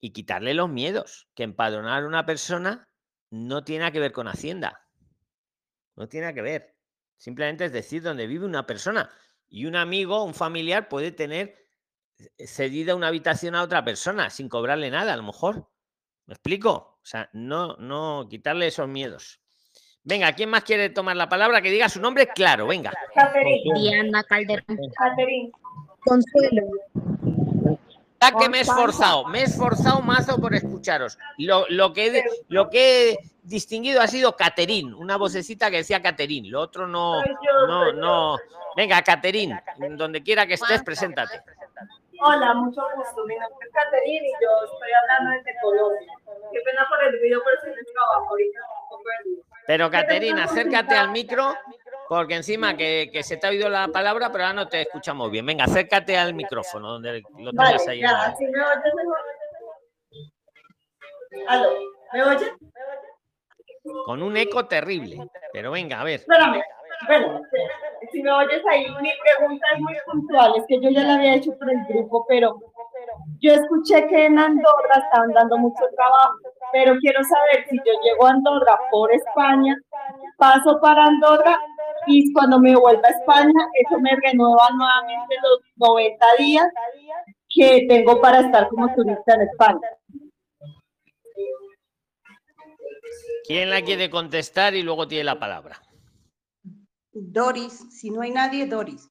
y 0.00 0.12
quitarle 0.12 0.54
los 0.54 0.70
miedos. 0.70 1.28
Que 1.34 1.42
empadronar 1.42 2.02
a 2.02 2.06
una 2.06 2.24
persona 2.24 2.88
no 3.30 3.64
tiene 3.64 3.90
que 3.92 4.00
ver 4.00 4.12
con 4.12 4.28
Hacienda. 4.28 4.86
No 5.96 6.08
tiene 6.08 6.32
que 6.32 6.42
ver. 6.42 6.76
Simplemente 7.16 7.64
es 7.64 7.72
decir 7.72 8.02
dónde 8.02 8.26
vive 8.26 8.46
una 8.46 8.66
persona. 8.66 9.10
Y 9.48 9.66
un 9.66 9.76
amigo, 9.76 10.22
un 10.24 10.34
familiar 10.34 10.88
puede 10.88 11.10
tener 11.12 11.54
eh, 12.18 12.46
cedida 12.46 12.94
una 12.94 13.08
habitación 13.08 13.54
a 13.54 13.62
otra 13.62 13.84
persona 13.84 14.30
sin 14.30 14.48
cobrarle 14.48 14.90
nada, 14.90 15.12
a 15.12 15.16
lo 15.16 15.24
mejor. 15.24 15.68
¿Me 16.26 16.34
explico? 16.34 16.98
O 17.02 17.04
sea, 17.04 17.28
no, 17.32 17.76
no 17.76 18.26
quitarle 18.30 18.66
esos 18.66 18.88
miedos. 18.88 19.40
Venga, 20.08 20.32
¿quién 20.32 20.48
más 20.48 20.64
quiere 20.64 20.88
tomar 20.88 21.16
la 21.16 21.28
palabra? 21.28 21.60
Que 21.60 21.70
diga 21.70 21.86
su 21.86 22.00
nombre 22.00 22.28
claro, 22.28 22.66
venga. 22.66 22.90
Diana 23.74 24.24
Calderón. 24.24 24.64
Consuelo. 26.02 26.62
Ya 28.18 28.32
que 28.32 28.48
me 28.48 28.58
he 28.58 28.60
esforzado, 28.62 29.26
me 29.26 29.40
he 29.40 29.42
esforzado 29.42 30.00
mazo 30.00 30.40
por 30.40 30.54
escucharos. 30.54 31.18
Lo, 31.36 31.66
lo 31.68 31.92
que, 31.92 32.24
lo 32.48 32.70
que 32.70 33.10
he 33.10 33.18
distinguido 33.42 34.00
ha 34.00 34.06
sido 34.06 34.34
Caterín, 34.34 34.94
una 34.94 35.18
vocecita 35.18 35.70
que 35.70 35.76
decía 35.76 36.00
Caterín. 36.00 36.50
Lo 36.50 36.62
otro 36.62 36.88
no, 36.88 37.22
no, 37.66 37.92
no. 37.92 38.38
Venga, 38.76 39.02
Caterín, 39.02 39.60
donde 39.90 40.22
quiera 40.22 40.46
que 40.46 40.54
estés, 40.54 40.82
preséntate. 40.82 41.42
Hola, 42.20 42.54
mucho 42.54 42.80
gusto. 42.96 43.26
Mi 43.26 43.34
nombre 43.34 43.66
es 43.66 43.74
Caterina 43.74 44.26
y 44.26 44.32
yo 44.42 44.72
estoy 44.72 44.88
hablando 45.02 45.36
desde 45.36 45.60
Colombia. 45.60 46.14
Qué 46.50 46.60
pena 46.64 46.86
por 46.88 47.04
el 47.04 47.20
video, 47.20 47.40
pero 47.44 47.56
estoy 47.58 47.72
en 47.72 47.78
el 47.78 47.86
trabajo 47.92 48.30
ahorita. 48.30 48.60
Pero 49.66 49.90
Caterín, 49.90 50.38
acércate 50.38 50.94
al 50.96 51.10
micro, 51.10 51.54
porque 52.08 52.34
encima 52.36 52.76
que, 52.76 53.10
que 53.12 53.22
se 53.22 53.36
te 53.36 53.46
ha 53.46 53.50
oído 53.50 53.68
la 53.68 53.88
palabra, 53.88 54.30
pero 54.32 54.44
ahora 54.44 54.54
no 54.54 54.68
te 54.68 54.80
escuchamos 54.82 55.30
bien. 55.30 55.44
Venga, 55.44 55.64
acércate 55.64 56.16
al 56.16 56.32
micrófono 56.34 56.92
donde 56.92 57.20
lo 57.38 57.52
Vale, 57.52 57.70
tengas 57.72 57.88
ahí. 57.88 57.98
en 58.00 58.06
ya, 58.06 58.12
la- 58.12 58.22
¿así 58.24 58.44
me 58.46 58.60
oyes 58.62 58.94
mejor? 58.96 59.18
¿Aló? 61.48 61.68
¿Me 62.12 62.22
oyes? 62.22 62.52
Con 64.04 64.22
un 64.22 64.36
eco 64.36 64.66
terrible. 64.66 65.18
Pero 65.52 65.70
venga, 65.70 66.00
a 66.00 66.04
ver. 66.04 66.20
Espérame. 66.20 66.62
Bueno, 67.06 67.40
si 68.10 68.22
me 68.22 68.32
oyes 68.32 68.62
ahí, 68.70 68.86
mi 69.00 69.12
pregunta 69.22 69.66
es 69.74 69.80
muy 69.80 69.94
puntual. 70.04 70.54
Es 70.56 70.64
que 70.66 70.80
yo 70.80 70.90
ya 70.90 71.02
la 71.02 71.14
había 71.14 71.34
hecho 71.36 71.56
por 71.58 71.70
el 71.70 71.78
grupo, 71.88 72.26
pero 72.28 72.58
yo 73.38 73.52
escuché 73.52 74.06
que 74.08 74.26
en 74.26 74.38
Andorra 74.38 74.96
estaban 75.04 75.32
dando 75.32 75.58
mucho 75.58 75.84
trabajo, 75.94 76.34
pero 76.72 76.96
quiero 77.00 77.22
saber 77.24 77.66
si 77.68 77.76
yo 77.78 77.92
llego 78.02 78.26
a 78.26 78.30
Andorra 78.30 78.78
por 78.90 79.12
España, 79.12 79.76
paso 80.36 80.78
para 80.80 81.04
Andorra 81.04 81.58
y 82.06 82.32
cuando 82.32 82.58
me 82.58 82.76
vuelva 82.76 83.08
a 83.08 83.10
España, 83.10 83.68
eso 83.74 83.98
me 84.00 84.10
renueva 84.16 84.68
nuevamente 84.74 85.36
los 85.42 85.60
90 85.76 86.26
días 86.38 86.66
que 87.48 87.86
tengo 87.88 88.20
para 88.20 88.40
estar 88.40 88.68
como 88.68 88.94
turista 88.94 89.34
en 89.34 89.42
España. 89.42 89.88
¿Quién 93.46 93.70
la 93.70 93.82
quiere 93.82 94.10
contestar 94.10 94.74
y 94.74 94.82
luego 94.82 95.08
tiene 95.08 95.24
la 95.24 95.38
palabra? 95.38 95.80
Doris, 97.12 97.98
si 97.98 98.10
no 98.10 98.20
hay 98.20 98.30
nadie, 98.30 98.66
Doris. 98.66 99.10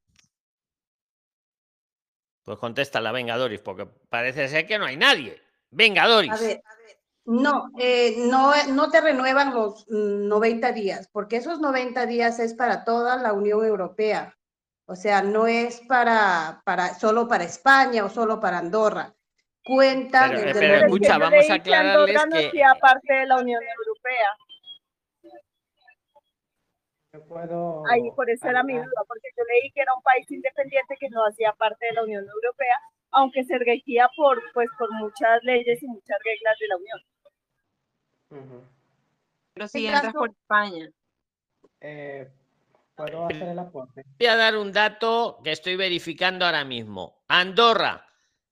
Pues 2.43 2.57
contéstala, 2.59 3.11
venga, 3.11 3.35
Doris, 3.35 3.59
porque 3.59 3.87
parece 4.09 4.47
ser 4.47 4.65
que 4.65 4.77
no 4.79 4.85
hay 4.85 4.95
nadie. 4.95 5.41
Venga, 5.69 6.07
Doris. 6.07 6.31
A 6.31 6.37
ver, 6.37 6.61
no, 7.27 7.69
eh, 7.77 8.15
no, 8.29 8.53
no 8.69 8.89
te 8.89 9.01
renuevan 9.01 9.53
los 9.53 9.85
mm, 9.89 10.29
90 10.29 10.71
días, 10.71 11.09
porque 11.11 11.35
esos 11.35 11.59
90 11.59 12.05
días 12.05 12.39
es 12.39 12.53
para 12.53 12.85
toda 12.85 13.17
la 13.17 13.33
Unión 13.33 13.65
Europea. 13.65 14.33
O 14.85 14.95
sea, 14.95 15.21
no 15.21 15.45
es 15.45 15.81
para, 15.81 16.61
para 16.63 16.93
solo 16.93 17.27
para 17.27 17.43
España 17.43 18.05
o 18.05 18.09
solo 18.09 18.39
para 18.39 18.59
Andorra. 18.59 19.13
Cuentan 19.61 20.29
Pero, 20.29 20.41
desde 20.43 20.59
pero 20.61 20.73
el 20.75 20.79
momento- 20.87 20.95
escucha, 20.95 21.17
vamos 21.17 21.49
a 21.49 21.53
aclararles 21.55 22.23
que 22.31 22.47
hacía 22.47 22.75
parte 22.79 23.13
de 23.13 23.25
la 23.25 23.37
Unión 23.41 23.61
Europea. 23.61 24.27
puedo... 27.27 27.83
Ahí 27.91 28.09
por 28.15 28.29
eso 28.29 28.47
era 28.47 28.63
mi 28.63 28.75
duda, 28.75 29.03
porque 29.05 29.27
yo 29.35 29.43
leí 29.43 29.69
que 29.71 29.81
era 29.81 29.93
un 29.93 30.03
país 30.03 30.31
independiente 30.31 30.95
que 30.97 31.09
no 31.09 31.25
hacía 31.25 31.51
parte 31.53 31.87
de 31.87 31.93
la 31.93 32.03
Unión 32.03 32.23
Europea, 32.23 32.79
aunque 33.11 33.43
se 33.43 33.57
regía 33.57 34.07
por, 34.15 34.41
pues, 34.53 34.69
por 34.79 34.89
muchas 34.93 35.43
leyes 35.43 35.83
y 35.83 35.87
muchas 35.87 36.17
reglas 36.23 36.55
de 36.57 36.67
la 36.67 36.77
Unión. 36.77 36.99
Pero 38.29 39.67
si 39.67 39.79
En 39.79 39.85
entras 39.93 40.01
caso- 40.13 40.19
por 40.19 40.29
España. 40.29 40.89
Eh, 41.81 42.29
¿Puedo 42.95 43.25
hacer 43.25 43.43
el 43.49 43.59
aporte? 43.59 44.03
voy 44.19 44.27
a 44.27 44.35
dar 44.35 44.57
un 44.57 44.71
dato 44.71 45.39
que 45.43 45.51
estoy 45.51 45.75
verificando 45.75 46.45
ahora 46.45 46.65
mismo. 46.65 47.23
Andorra 47.27 48.07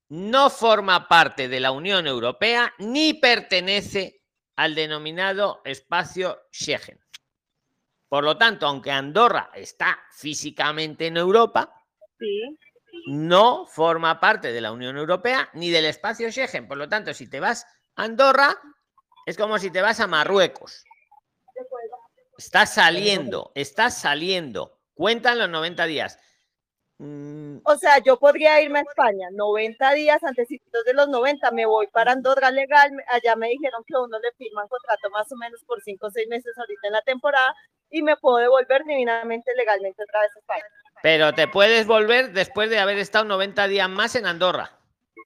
no 0.09 0.49
forma 0.51 1.07
parte 1.07 1.47
de 1.47 1.59
la 1.59 1.71
Unión 1.71 2.05
Europea 2.05 2.71
ni 2.77 3.15
pertenece 3.15 4.21
al 4.55 4.75
denominado 4.75 5.61
espacio 5.65 6.39
Schengen. 6.51 6.99
Por 8.07 8.23
lo 8.23 8.37
tanto, 8.37 8.67
aunque 8.67 8.91
Andorra 8.91 9.49
está 9.55 9.97
físicamente 10.11 11.07
en 11.07 11.17
Europa, 11.17 11.73
Sí. 12.19 12.57
no 13.07 13.65
forma 13.65 14.19
parte 14.19 14.53
de 14.53 14.61
la 14.61 14.71
Unión 14.71 14.95
Europea 14.97 15.49
ni 15.53 15.69
del 15.71 15.85
espacio 15.85 16.31
Schengen. 16.31 16.67
Por 16.67 16.77
lo 16.77 16.87
tanto, 16.87 17.13
si 17.13 17.27
te 17.27 17.39
vas 17.39 17.65
a 17.95 18.03
Andorra, 18.03 18.55
es 19.25 19.37
como 19.37 19.57
si 19.59 19.71
te 19.71 19.81
vas 19.81 19.99
a 19.99 20.07
Marruecos. 20.07 20.83
Estás 22.37 22.73
saliendo, 22.73 23.51
estás 23.55 23.97
saliendo. 23.97 24.77
Cuentan 24.93 25.39
los 25.39 25.49
90 25.49 25.85
días. 25.85 26.19
Mm, 26.97 27.57
O 27.63 27.75
sea, 27.75 27.97
yo 27.99 28.17
podría 28.17 28.61
irme 28.61 28.79
a 28.79 28.83
España 28.83 29.27
90 29.31 29.91
días 29.93 30.23
antes 30.23 30.47
de 30.47 30.93
los 30.93 31.09
90, 31.09 31.51
me 31.51 31.65
voy 31.65 31.87
para 31.87 32.13
Andorra 32.13 32.51
legal, 32.51 32.89
allá 33.09 33.35
me 33.35 33.49
dijeron 33.49 33.83
que 33.85 33.95
a 33.95 34.01
uno 34.01 34.17
le 34.19 34.31
firman 34.37 34.67
contrato 34.69 35.09
más 35.09 35.29
o 35.29 35.35
menos 35.35 35.61
por 35.65 35.81
5 35.81 36.07
o 36.07 36.09
6 36.09 36.27
meses 36.29 36.57
ahorita 36.57 36.87
en 36.87 36.93
la 36.93 37.01
temporada 37.01 37.53
y 37.89 38.01
me 38.01 38.15
puedo 38.15 38.37
devolver 38.37 38.85
divinamente 38.85 39.51
legalmente 39.57 40.03
otra 40.03 40.21
vez 40.21 40.31
a 40.35 40.39
España. 40.39 40.63
Pero 41.03 41.33
te 41.33 41.49
puedes 41.49 41.85
volver 41.85 42.31
después 42.31 42.69
de 42.69 42.79
haber 42.79 42.97
estado 42.97 43.25
90 43.25 43.67
días 43.67 43.89
más 43.89 44.15
en 44.15 44.25
Andorra. 44.25 44.71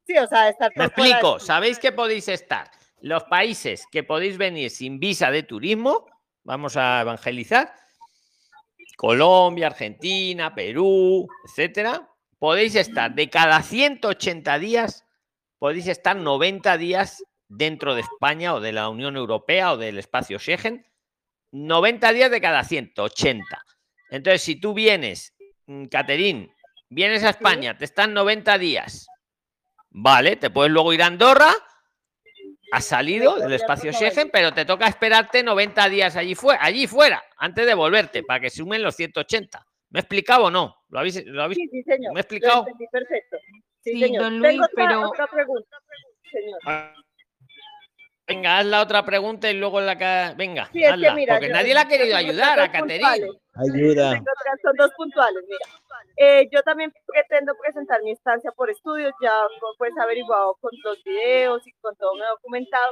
Sí, 0.08 0.18
o 0.18 0.26
sea, 0.26 0.50
estar 0.50 0.72
Me 0.76 0.86
explico. 0.86 1.40
¿Sabéis 1.40 1.78
que 1.78 1.92
podéis 1.92 2.28
estar? 2.30 2.72
Los 3.02 3.24
países 3.24 3.86
que 3.92 4.04
podéis 4.04 4.38
venir 4.38 4.70
sin 4.70 5.00
visa 5.00 5.32
de 5.32 5.44
turismo, 5.44 6.06
vamos 6.44 6.76
a 6.76 7.02
evangelizar. 7.02 7.74
Colombia, 8.98 9.68
Argentina, 9.68 10.54
Perú, 10.54 11.28
etcétera. 11.48 12.10
Podéis 12.38 12.76
estar 12.76 13.14
de 13.14 13.30
cada 13.30 13.62
180 13.62 14.60
días, 14.60 15.06
podéis 15.58 15.88
estar 15.88 16.16
90 16.16 16.78
días 16.78 17.24
dentro 17.48 17.96
de 17.96 18.02
España 18.02 18.54
o 18.54 18.60
de 18.60 18.74
la 18.74 18.90
Unión 18.90 19.16
Europea 19.16 19.74
o 19.74 19.78
del 19.78 19.98
espacio 19.98 20.40
Schengen. 20.40 20.86
90 21.52 22.14
días 22.14 22.32
de 22.32 22.42
cada 22.42 22.64
180. 22.64 23.44
Entonces, 24.12 24.42
si 24.42 24.56
tú 24.56 24.74
vienes, 24.74 25.34
mm, 25.66 25.86
Caterín, 25.86 26.54
vienes 26.90 27.24
a 27.24 27.30
España, 27.30 27.78
te 27.78 27.86
están 27.86 28.14
90 28.14 28.58
días, 28.58 29.08
vale, 29.90 30.36
te 30.36 30.50
puedes 30.50 30.72
luego 30.72 30.94
ir 30.94 31.02
a 31.02 31.08
Andorra, 31.08 31.54
has 32.72 32.86
salido 32.86 33.36
del 33.38 33.54
espacio 33.54 33.91
Schengen, 33.94 34.30
pero 34.32 34.54
te 34.54 34.66
toca 34.66 34.88
esperarte 34.88 35.44
90 35.44 35.90
días 35.90 36.16
allí, 36.16 36.36
fuera, 36.36 36.64
allí 36.64 36.88
fuera, 36.88 37.24
antes 37.38 37.66
de 37.66 37.74
volverte, 37.74 38.24
para 38.24 38.40
que 38.40 38.50
sumen 38.50 38.84
los 38.84 38.96
180. 38.96 39.66
¿Me 39.91 40.00
he 40.00 40.02
explicado 40.02 40.46
o 40.46 40.52
no? 40.52 40.76
¿Lo 40.90 41.00
habéis, 41.00 41.26
lo 41.26 41.41
habéis- 41.44 41.58
Sí, 41.58 41.68
sí, 41.72 41.84
señor. 41.84 42.14
¿Me 42.14 42.20
he 42.20 42.22
explicado? 42.22 42.66
Lo 42.68 42.90
perfecto. 42.91 43.38
Sí, 43.84 43.94
Sí, 43.94 44.00
señor. 44.02 44.24
don 44.24 44.40
Luis, 44.40 44.60
otra, 44.60 44.70
pero- 44.76 45.10
otra 45.10 45.28
pregunta, 45.28 45.78
señor. 46.32 46.94
Venga, 48.28 48.60
haz 48.60 48.66
la 48.68 48.82
otra 48.82 49.04
pregunta 49.04 49.50
y 49.50 49.56
luego 49.58 49.82
la 49.82 49.98
que... 49.98 50.36
Venga, 50.38 50.70
Sí, 50.72 50.84
es 50.84 50.90
que 50.90 50.94
hazla, 50.94 51.16
mira, 51.16 51.34
porque 51.34 51.48
yo- 51.48 51.54
nadie 51.54 51.74
la 51.74 51.82
ha 51.82 51.88
querido 51.88 52.16
ayudar 52.16 52.60
a 52.60 52.72
puntuales. 52.72 53.30
Ayuda. 53.56 54.22
Son 54.62 54.76
dos 54.78 54.91
puntuales, 54.96 55.44
mira. 55.48 55.66
Eh, 56.18 56.49
yo 56.52 56.61
también 56.64 56.91
pretendo 57.06 57.53
presentar 57.61 58.02
mi 58.03 58.11
estancia 58.11 58.52
por 58.52 58.69
estudios, 58.69 59.14
ya 59.22 59.31
pues 59.77 59.98
averiguado 59.98 60.56
con 60.60 60.72
los 60.84 61.03
videos 61.03 61.65
y 61.65 61.72
con 61.81 61.95
todo 61.95 62.15
me 62.15 62.26
he 62.26 62.30
documentado. 62.30 62.91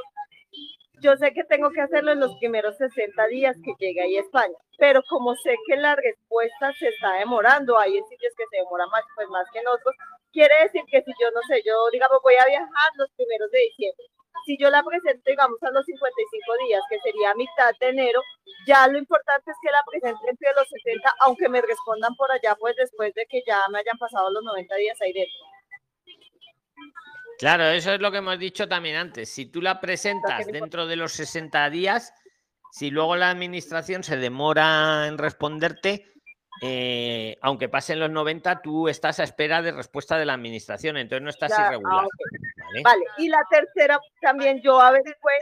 Yo 1.00 1.16
sé 1.16 1.32
que 1.32 1.44
tengo 1.44 1.70
que 1.70 1.80
hacerlo 1.80 2.12
en 2.12 2.20
los 2.20 2.34
primeros 2.38 2.76
60 2.76 3.26
días 3.28 3.56
que 3.64 3.74
llegue 3.78 4.00
ahí 4.02 4.16
a 4.16 4.20
España, 4.20 4.56
pero 4.78 5.00
como 5.08 5.34
sé 5.36 5.54
que 5.66 5.76
la 5.76 5.94
respuesta 5.94 6.72
se 6.72 6.88
está 6.88 7.12
demorando, 7.14 7.78
hay 7.78 7.92
sitios 7.92 8.34
que 8.36 8.44
se 8.50 8.56
demoran 8.56 8.88
más, 8.90 9.04
pues 9.14 9.28
más 9.28 9.46
que 9.52 9.60
en 9.60 9.68
otros, 9.68 9.94
quiere 10.32 10.54
decir 10.62 10.82
que 10.90 11.02
si 11.02 11.12
yo 11.20 11.30
no 11.30 11.40
sé, 11.48 11.62
yo 11.64 11.74
digamos 11.92 12.18
voy 12.22 12.34
a 12.34 12.46
viajar 12.46 12.90
los 12.96 13.10
primeros 13.16 13.50
de 13.52 13.60
diciembre, 13.60 14.06
si 14.44 14.56
yo 14.58 14.70
la 14.70 14.82
presento 14.82 15.22
digamos 15.26 15.62
a 15.62 15.70
los 15.70 15.84
55 15.84 16.66
días, 16.66 16.82
que 16.88 16.98
sería 17.00 17.34
mitad 17.34 17.72
de 17.80 17.88
enero, 17.88 18.22
ya 18.66 18.86
lo 18.88 18.98
importante 18.98 19.50
es 19.50 19.56
que 19.62 19.70
la 19.70 19.82
presente 19.90 20.30
entre 20.30 20.48
los 20.56 20.68
60, 20.68 21.14
aunque 21.20 21.48
me 21.48 21.60
respondan 21.60 22.14
por 22.16 22.30
allá, 22.32 22.56
pues 22.58 22.76
después 22.76 23.14
de 23.14 23.26
que 23.26 23.42
ya 23.46 23.60
me 23.70 23.78
hayan 23.78 23.98
pasado 23.98 24.30
los 24.30 24.42
90 24.42 24.74
días 24.76 25.00
ahí 25.00 25.12
dentro. 25.12 25.38
Claro, 27.38 27.64
eso 27.68 27.92
es 27.92 28.00
lo 28.00 28.10
que 28.10 28.18
hemos 28.18 28.38
dicho 28.38 28.66
también 28.66 28.96
antes. 28.96 29.30
Si 29.30 29.46
tú 29.46 29.62
la 29.62 29.80
presentas 29.80 30.46
dentro 30.46 30.86
de 30.86 30.96
los 30.96 31.12
60 31.12 31.70
días, 31.70 32.12
si 32.72 32.90
luego 32.90 33.16
la 33.16 33.30
administración 33.30 34.02
se 34.02 34.16
demora 34.16 35.06
en 35.06 35.18
responderte, 35.18 36.06
eh, 36.60 37.36
aunque 37.40 37.68
pasen 37.68 38.00
los 38.00 38.10
90, 38.10 38.60
tú 38.60 38.88
estás 38.88 39.20
a 39.20 39.24
espera 39.24 39.62
de 39.62 39.70
respuesta 39.70 40.18
de 40.18 40.26
la 40.26 40.34
administración, 40.34 40.96
entonces 40.96 41.22
no 41.22 41.30
estás 41.30 41.50
Ya, 41.50 41.56
ah, 41.58 41.66
irregular. 41.68 42.06
¿Vale? 42.68 42.82
Vale, 42.82 43.04
y 43.18 43.28
la 43.28 43.42
tercera 43.50 43.98
también 44.20 44.60
yo 44.62 44.80
averigüé 44.80 45.32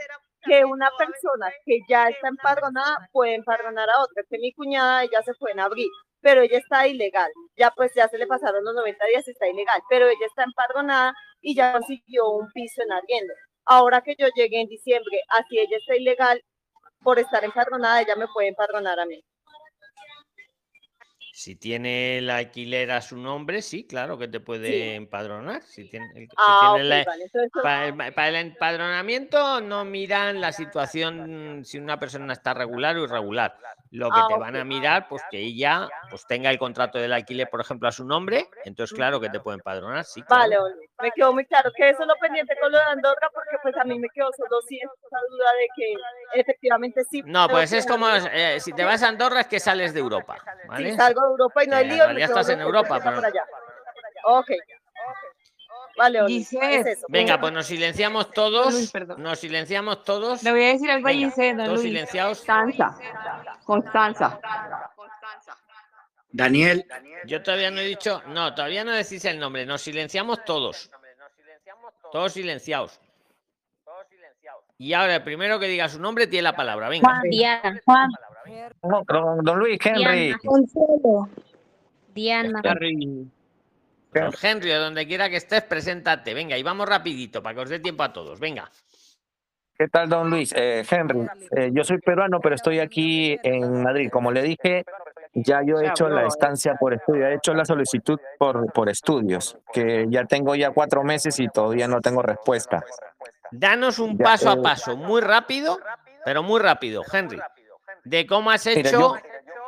que 0.43 0.63
una 0.65 0.89
persona 0.97 1.51
que 1.65 1.79
ya 1.89 2.07
está 2.07 2.29
empadronada 2.29 3.09
puede 3.11 3.35
empadronar 3.35 3.89
a 3.89 4.01
otra, 4.01 4.23
que 4.29 4.37
mi 4.37 4.53
cuñada 4.53 5.03
ella 5.03 5.21
se 5.23 5.33
fue 5.33 5.51
en 5.51 5.59
abril, 5.59 5.89
pero 6.21 6.41
ella 6.41 6.57
está 6.57 6.87
ilegal, 6.87 7.29
ya 7.57 7.71
pues 7.71 7.93
ya 7.95 8.07
se 8.07 8.17
le 8.17 8.27
pasaron 8.27 8.63
los 8.63 8.75
90 8.75 9.05
días, 9.07 9.27
está 9.27 9.47
ilegal, 9.47 9.81
pero 9.89 10.07
ella 10.07 10.25
está 10.25 10.43
empadronada 10.43 11.13
y 11.41 11.55
ya 11.55 11.73
consiguió 11.73 12.29
un 12.29 12.49
piso 12.51 12.81
en 12.83 12.91
arriendo. 12.91 13.33
Ahora 13.65 14.01
que 14.01 14.15
yo 14.17 14.27
llegué 14.35 14.61
en 14.61 14.67
diciembre, 14.67 15.21
así 15.29 15.59
ella 15.59 15.77
está 15.77 15.95
ilegal, 15.95 16.41
por 17.03 17.19
estar 17.19 17.43
empadronada, 17.43 18.01
ella 18.01 18.15
me 18.15 18.27
puede 18.33 18.49
empadronar 18.49 18.99
a 18.99 19.05
mí. 19.05 19.23
Si 21.37 21.55
tiene 21.55 22.17
el 22.17 22.31
alquiler 22.31 22.89
a 22.89 22.99
su 22.99 23.15
nombre, 23.15 23.61
sí, 23.61 23.85
claro 23.85 24.17
que 24.17 24.27
te 24.27 24.39
puede 24.39 24.71
Sí. 24.89 24.95
empadronar. 24.95 25.61
Si 25.61 25.87
tiene, 25.87 26.07
el- 26.15 26.27
si 26.29 26.35
Ah, 26.35 26.57
tiene 26.59 26.83
la- 26.83 27.03
vale, 27.05 27.23
entonces 27.25 27.51
para, 27.61 27.85
el, 27.85 27.95
para 28.15 28.29
el 28.29 28.35
empadronamiento 28.37 29.61
no 29.61 29.85
miran 29.85 30.41
la 30.41 30.51
situación 30.51 31.61
si 31.63 31.77
una 31.77 31.99
persona 31.99 32.33
está 32.33 32.55
regular 32.55 32.97
o 32.97 33.03
irregular. 33.03 33.55
Lo 33.91 34.11
que 34.11 34.19
Ah, 34.19 34.25
te 34.27 34.35
van 34.37 34.55
a 34.55 34.63
mirar, 34.65 35.07
pues 35.07 35.21
que 35.29 35.37
ella 35.37 35.87
pues 36.09 36.25
tenga 36.27 36.49
el 36.49 36.57
contrato 36.57 36.97
del 36.97 37.13
alquiler, 37.13 37.47
por 37.49 37.61
ejemplo, 37.61 37.87
a 37.87 37.91
su 37.91 38.03
nombre, 38.03 38.49
entonces 38.65 38.93
claro 38.93 39.21
que 39.21 39.29
te 39.29 39.39
puede 39.39 39.57
empadronar, 39.57 40.03
sí. 40.05 40.21
Vale, 40.27 40.57
me 40.99 41.11
quedó 41.11 41.31
muy 41.33 41.45
claro 41.45 41.71
que 41.75 41.87
eso 41.89 42.01
es 42.01 42.07
lo 42.07 42.15
pendiente 42.15 42.55
con 42.59 42.71
lo 42.71 42.77
de 42.79 42.83
Andorra, 42.83 43.29
porque 43.33 43.57
pues 43.61 43.75
a 43.77 43.83
mí 43.85 43.97
me 43.99 44.09
quedó 44.09 44.29
solo 44.35 44.59
sí 44.67 44.77
esa 44.77 45.19
duda 45.29 45.45
de 45.53 45.67
que 45.75 46.39
efectivamente 46.41 47.03
sí. 47.09 47.21
No, 47.25 47.47
pues 47.47 47.71
es 47.71 47.85
como 47.85 48.07
eh, 48.09 48.59
si 48.59 48.73
te 48.73 48.83
vas 48.83 49.03
a 49.03 49.07
Andorra 49.09 49.41
es 49.41 49.47
que 49.47 49.59
sales 49.59 49.93
de 49.93 49.99
Europa, 50.01 50.37
¿vale? 50.67 50.91
Sí, 50.91 50.97
salgo 50.97 51.26
Europa 51.27 51.63
y 51.63 51.67
no 51.67 51.75
hay 51.75 51.83
en 51.85 51.89
lío. 51.89 51.97
me 51.99 52.05
realidad 52.05 52.29
estás 52.29 52.49
en 52.49 52.61
Europa, 52.61 52.99
pero- 53.03 53.17
allá. 53.25 53.45
Ok. 54.25 54.51
Vale, 55.97 56.21
Oli, 56.21 56.47
es. 56.61 57.05
Venga, 57.07 57.39
pues 57.39 57.51
nos 57.53 57.65
silenciamos 57.65 58.31
todos. 58.31 58.71
Luis. 58.71 58.93
Nos 59.17 59.39
silenciamos 59.39 60.03
todos. 60.03 60.43
Le 60.43 60.51
voy 60.51 60.63
a 60.63 60.67
decir 60.67 60.91
algo 60.91 61.07
a 61.07 61.11
Giselle, 61.11 61.55
don 61.55 61.65
todos 61.65 61.79
Luis. 61.79 61.81
silenciados. 61.89 62.37
Constanza. 62.45 62.97
Constanza. 63.65 64.39
Daniel, 66.29 66.85
Yo 67.25 67.41
todavía 67.41 67.71
no 67.71 67.79
he 67.79 67.85
dicho, 67.85 68.21
no, 68.27 68.53
todavía 68.53 68.83
no 68.83 68.91
decís 68.91 69.25
el 69.25 69.39
nombre, 69.39 69.65
nos 69.65 69.81
silenciamos 69.81 70.45
todos. 70.45 70.91
Todos 72.11 72.33
silenciados. 72.33 72.99
Y 74.77 74.93
ahora 74.93 75.15
el 75.15 75.23
primero 75.23 75.59
que 75.59 75.65
diga 75.65 75.89
su 75.89 75.99
nombre 75.99 76.27
tiene 76.27 76.43
la 76.43 76.55
palabra. 76.55 76.89
Venga. 76.89 77.09
Juan, 77.09 77.21
Diana, 77.23 77.81
Juan, 77.85 78.09
No, 78.83 79.03
don, 79.07 79.43
don 79.43 79.59
Luis, 79.59 79.79
Henry. 79.83 80.35
Diana, 82.13 82.61
Diana. 82.61 82.73
Don 84.13 84.33
Henry, 84.41 84.71
donde 84.71 85.07
quiera 85.07 85.29
que 85.29 85.37
estés, 85.37 85.63
preséntate. 85.63 86.33
Venga, 86.33 86.57
y 86.57 86.63
vamos 86.63 86.87
rapidito 86.87 87.43
para 87.43 87.55
que 87.55 87.61
os 87.61 87.69
dé 87.69 87.79
tiempo 87.79 88.03
a 88.03 88.13
todos. 88.13 88.39
Venga. 88.39 88.69
¿Qué 89.77 89.87
tal, 89.89 90.09
don 90.09 90.29
Luis? 90.29 90.53
Eh, 90.55 90.83
Henry, 90.89 91.27
eh, 91.55 91.69
yo 91.71 91.83
soy 91.83 91.99
peruano, 91.99 92.39
pero 92.39 92.55
estoy 92.55 92.79
aquí 92.79 93.37
en 93.43 93.83
Madrid. 93.83 94.09
Como 94.11 94.31
le 94.31 94.41
dije, 94.41 94.83
ya 95.35 95.61
yo 95.63 95.79
he 95.79 95.87
hecho 95.87 96.09
la 96.09 96.25
estancia 96.25 96.75
por 96.79 96.95
estudio, 96.95 97.27
he 97.27 97.35
hecho 97.35 97.53
la 97.53 97.63
solicitud 97.63 98.19
por, 98.39 98.71
por 98.73 98.89
estudios, 98.89 99.55
que 99.71 100.07
ya 100.09 100.25
tengo 100.25 100.55
ya 100.55 100.71
cuatro 100.71 101.03
meses 101.03 101.39
y 101.39 101.47
todavía 101.47 101.87
no 101.87 102.01
tengo 102.01 102.23
respuesta. 102.23 102.83
Danos 103.51 103.99
un 103.99 104.17
paso 104.17 104.49
a 104.49 104.53
eh, 104.53 104.61
paso, 104.63 104.97
muy 104.97 105.21
rápido, 105.21 105.77
pero 106.25 106.41
muy 106.41 106.59
rápido, 106.59 107.03
Henry, 107.13 107.39
de 108.09 108.25
cómo 108.25 108.51
has 108.51 108.65
hecho 108.65 108.79
yo- 108.91 109.17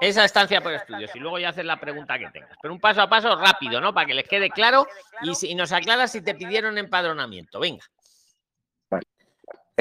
esa 0.01 0.23
estancia 0.23 0.61
por 0.61 0.71
estudios 0.73 1.11
y 1.13 1.19
luego 1.19 1.39
ya 1.39 1.49
haces 1.49 1.65
la 1.65 1.77
pregunta 1.77 2.17
que 2.17 2.29
tengas. 2.31 2.57
Pero 2.61 2.73
un 2.73 2.79
paso 2.79 3.01
a 3.01 3.09
paso 3.09 3.35
rápido, 3.35 3.81
¿no? 3.81 3.93
Para 3.93 4.05
que 4.07 4.13
les 4.13 4.27
quede 4.27 4.49
claro 4.49 4.87
y, 5.21 5.35
si- 5.35 5.49
y 5.51 5.55
nos 5.55 5.71
aclaras 5.73 6.11
si 6.11 6.21
te 6.21 6.33
pidieron 6.35 6.77
empadronamiento. 6.77 7.59
Venga. 7.59 7.83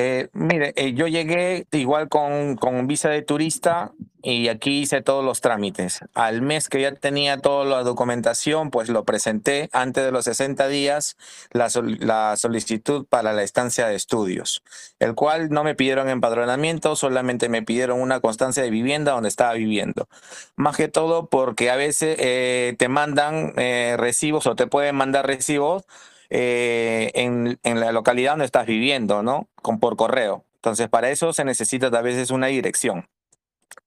Eh, 0.00 0.28
mire, 0.32 0.72
eh, 0.76 0.92
yo 0.94 1.08
llegué 1.08 1.66
igual 1.72 2.08
con, 2.08 2.54
con 2.56 2.86
visa 2.86 3.08
de 3.08 3.22
turista 3.22 3.90
y 4.22 4.46
aquí 4.46 4.80
hice 4.82 5.02
todos 5.02 5.24
los 5.24 5.40
trámites. 5.40 6.00
Al 6.14 6.40
mes 6.40 6.68
que 6.68 6.80
ya 6.80 6.94
tenía 6.94 7.38
toda 7.38 7.64
la 7.64 7.82
documentación, 7.82 8.70
pues 8.70 8.88
lo 8.90 9.04
presenté 9.04 9.68
antes 9.72 10.04
de 10.04 10.12
los 10.12 10.24
60 10.24 10.68
días 10.68 11.16
la, 11.50 11.68
sol- 11.68 11.98
la 12.00 12.36
solicitud 12.36 13.06
para 13.08 13.32
la 13.32 13.42
estancia 13.42 13.88
de 13.88 13.96
estudios, 13.96 14.62
el 15.00 15.16
cual 15.16 15.48
no 15.50 15.64
me 15.64 15.74
pidieron 15.74 16.08
empadronamiento, 16.08 16.94
solamente 16.94 17.48
me 17.48 17.62
pidieron 17.62 18.00
una 18.00 18.20
constancia 18.20 18.62
de 18.62 18.70
vivienda 18.70 19.12
donde 19.12 19.28
estaba 19.30 19.54
viviendo. 19.54 20.08
Más 20.54 20.76
que 20.76 20.86
todo 20.86 21.26
porque 21.26 21.70
a 21.70 21.76
veces 21.76 22.16
eh, 22.20 22.76
te 22.78 22.88
mandan 22.88 23.52
eh, 23.56 23.96
recibos 23.98 24.46
o 24.46 24.54
te 24.54 24.68
pueden 24.68 24.94
mandar 24.94 25.26
recibos 25.26 25.84
eh, 26.30 27.10
en, 27.14 27.58
en 27.62 27.80
la 27.80 27.92
localidad 27.92 28.32
donde 28.32 28.44
estás 28.44 28.66
viviendo, 28.66 29.22
¿no? 29.22 29.48
Con, 29.62 29.80
por 29.80 29.96
correo. 29.96 30.44
Entonces, 30.56 30.88
para 30.88 31.10
eso 31.10 31.32
se 31.32 31.44
necesita 31.44 31.86
a 31.86 32.02
veces 32.02 32.30
una 32.30 32.48
dirección. 32.48 33.08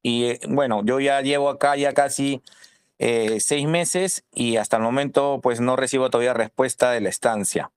Y 0.01 0.26
eh, 0.26 0.39
bueno, 0.47 0.81
yo 0.84 0.99
ya 0.99 1.22
llevo 1.22 1.49
acá 1.49 1.76
ya 1.76 1.93
casi 1.93 2.41
eh, 2.99 3.39
seis 3.39 3.68
meses 3.68 4.23
y 4.34 4.57
hasta 4.57 4.77
el 4.77 4.84
momento 4.84 5.39
pues 5.41 5.59
no 5.59 5.76
recibo 5.76 6.09
todavía 6.09 6.34
respuesta 6.34 6.91
de 6.91 7.01
la 7.01 7.09
estancia 7.09 7.72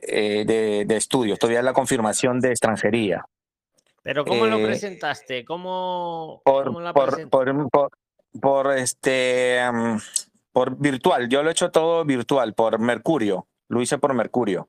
eh, 0.00 0.44
de, 0.46 0.84
de 0.86 0.96
estudios, 0.96 1.38
todavía 1.38 1.62
la 1.62 1.72
confirmación 1.72 2.40
de 2.40 2.50
extranjería. 2.50 3.26
Pero 4.02 4.24
¿cómo 4.24 4.46
lo 4.46 4.58
Eh, 4.58 4.64
presentaste? 4.66 5.44
¿Cómo, 5.44 6.40
por, 6.44 6.64
cómo 6.66 6.80
la 6.80 6.92
por, 6.92 7.10
presentaste? 7.10 7.30
por, 7.30 7.70
por, 7.70 7.90
por, 8.40 8.72
este 8.78 9.60
mm, 9.70 9.96
por 10.52 10.76
virtual. 10.78 11.28
Yo 11.28 11.42
lo 11.42 11.48
he 11.50 11.52
hecho 11.52 11.70
todo 11.70 12.04
virtual, 12.04 12.54
por 12.54 12.78
Mercurio. 12.78 13.46
Lo 13.68 13.80
hice 13.82 13.98
por 13.98 14.14
Mercurio. 14.14 14.68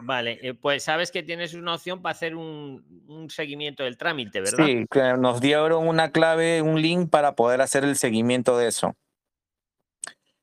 Vale, 0.00 0.38
eh, 0.42 0.54
pues 0.54 0.84
sabes 0.84 1.10
que 1.10 1.22
tienes 1.22 1.54
una 1.54 1.74
opción 1.74 2.02
para 2.02 2.12
hacer 2.12 2.36
un, 2.36 2.84
un 3.08 3.30
seguimiento 3.30 3.84
del 3.84 3.96
trámite, 3.96 4.40
¿verdad? 4.40 4.66
Sí, 4.66 4.86
que 4.90 5.14
nos 5.14 5.40
dieron 5.40 5.88
una 5.88 6.10
clave, 6.12 6.60
un 6.60 6.80
link 6.80 7.08
para 7.10 7.34
poder 7.34 7.60
hacer 7.62 7.84
el 7.84 7.96
seguimiento 7.96 8.58
de 8.58 8.68
eso. 8.68 8.94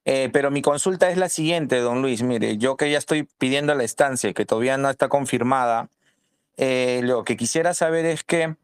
Eh, 0.05 0.29
pero 0.33 0.49
mi 0.49 0.63
consulta 0.63 1.11
es 1.11 1.17
la 1.17 1.29
siguiente, 1.29 1.77
don 1.79 2.01
Luis. 2.01 2.23
Mire, 2.23 2.57
yo 2.57 2.77
que 2.77 2.89
ya 2.89 2.97
estoy 2.97 3.27
pidiendo 3.37 3.75
la 3.75 3.83
estancia 3.83 4.31
y 4.31 4.33
que 4.33 4.45
todavía 4.45 4.77
no 4.77 4.89
está 4.89 5.07
confirmada, 5.07 5.89
eh, 6.57 7.01
lo 7.03 7.23
que 7.23 7.37
quisiera 7.37 7.73
saber 7.73 8.05
es 8.05 8.23
que 8.23 8.55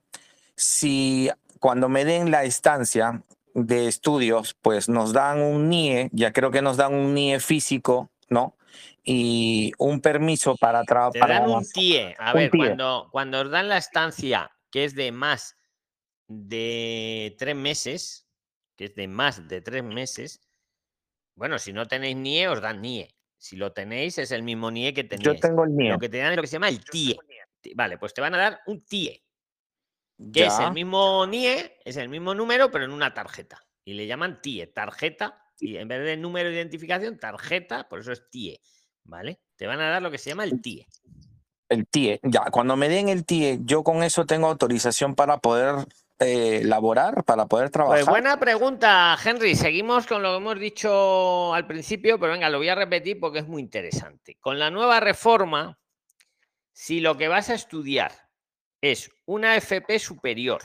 si 0.56 1.30
cuando 1.60 1.88
me 1.88 2.04
den 2.04 2.32
la 2.32 2.46
estancia 2.46 3.22
de 3.54 3.88
estudios, 3.88 4.56
pues 4.62 4.90
nos 4.90 5.14
dan 5.14 5.40
un 5.42 5.70
NIE, 5.70 6.10
ya 6.14 6.34
creo 6.34 6.52
que 6.52 6.62
nos 6.62 6.78
dan 6.78 6.94
un 6.94 7.14
NIE 7.14 7.40
físico, 7.40 8.10
¿no? 8.28 8.56
Y 9.04 9.72
un 9.78 10.02
permiso 10.02 10.56
para 10.58 10.84
Te 10.84 10.88
trabajar. 10.88 11.30
dan 11.30 11.50
un 11.50 11.66
TIE. 11.72 12.16
A 12.18 12.32
un 12.34 12.40
ver, 12.40 12.52
TIE. 12.52 12.60
cuando, 12.60 13.10
cuando 13.12 13.42
os 13.42 13.50
dan 13.52 13.70
la 13.70 13.78
estancia 13.78 14.52
que 14.72 14.84
es 14.86 14.96
de 14.96 15.12
más 15.12 15.56
de 16.28 17.36
tres 17.38 17.56
meses, 17.56 18.28
que 18.76 18.86
es 18.86 18.96
de 18.96 19.08
más 19.08 19.48
de 19.48 19.62
tres 19.62 19.84
meses, 19.84 20.42
bueno, 21.36 21.60
si 21.60 21.72
no 21.74 21.86
tenéis 21.88 22.16
NIE, 22.16 22.48
os 22.48 22.62
dan 22.62 22.82
NIE. 22.82 23.16
Si 23.38 23.56
lo 23.58 23.74
tenéis, 23.74 24.18
es 24.18 24.32
el 24.32 24.42
mismo 24.44 24.72
NIE 24.72 24.94
que 24.94 25.04
tenéis. 25.04 25.26
Yo 25.26 25.36
tengo 25.40 25.64
el 25.66 25.76
NIE. 25.76 25.90
Lo 25.92 26.00
que 26.00 26.10
te 26.10 26.18
dan 26.18 26.32
es 26.32 26.36
lo 26.38 26.42
que 26.42 26.48
se 26.48 26.54
llama 26.54 26.70
el 26.70 26.84
TIE. 26.84 27.18
Ti- 27.62 27.74
Vale, 27.76 27.98
pues 27.98 28.14
te 28.14 28.22
van 28.22 28.34
a 28.34 28.38
dar 28.38 28.60
un 28.68 28.84
TIE, 28.86 29.24
que 30.34 30.46
es 30.46 30.60
el 30.60 30.72
mismo 30.72 31.26
NIE, 31.28 31.80
es 31.86 31.98
el 31.98 32.10
mismo 32.10 32.34
número, 32.34 32.72
pero 32.72 32.86
en 32.86 32.92
una 32.92 33.14
tarjeta. 33.14 33.62
Y 33.84 33.94
le 33.94 34.08
llaman 34.08 34.42
TIE, 34.42 34.68
tarjeta, 34.68 35.45
y 35.60 35.78
en 35.78 35.88
vez 35.88 36.04
de 36.04 36.18
número 36.18 36.50
de 36.50 36.56
identificación, 36.56 37.18
tarjeta, 37.18 37.88
por 37.88 38.00
eso 38.00 38.12
es 38.12 38.30
TIE. 38.30 38.60
¿Vale? 39.04 39.40
Te 39.56 39.68
van 39.68 39.80
a 39.82 39.90
dar 39.90 40.02
lo 40.02 40.10
que 40.10 40.18
se 40.18 40.32
llama 40.32 40.44
el 40.44 40.62
TIE. 40.62 40.88
El 41.70 41.88
TIE, 41.88 42.20
ya, 42.24 42.46
cuando 42.52 42.76
me 42.76 42.90
den 42.90 43.10
el 43.10 43.26
TIE, 43.26 43.60
yo 43.64 43.84
con 43.84 44.04
eso 44.04 44.26
tengo 44.26 44.48
autorización 44.48 45.16
para 45.16 45.38
poder 45.38 45.86
eh, 46.20 46.62
laborar, 46.64 47.24
para 47.24 47.46
poder 47.46 47.70
trabajar. 47.70 48.00
Pues 48.00 48.10
buena 48.10 48.40
pregunta, 48.40 49.18
Henry. 49.24 49.56
Seguimos 49.56 50.08
con 50.08 50.22
lo 50.22 50.32
que 50.32 50.38
hemos 50.38 50.60
dicho 50.60 51.54
al 51.54 51.68
principio, 51.68 52.20
pero 52.20 52.32
venga, 52.32 52.50
lo 52.50 52.58
voy 52.58 52.70
a 52.70 52.76
repetir 52.76 53.20
porque 53.20 53.40
es 53.40 53.48
muy 53.48 53.62
interesante. 53.62 54.38
Con 54.40 54.58
la 54.58 54.72
nueva 54.72 55.00
reforma, 55.00 55.78
si 56.72 57.00
lo 57.00 57.18
que 57.18 57.28
vas 57.28 57.50
a 57.50 57.56
estudiar 57.56 58.12
es 58.82 59.12
una 59.26 59.56
FP 59.56 60.00
superior 60.00 60.62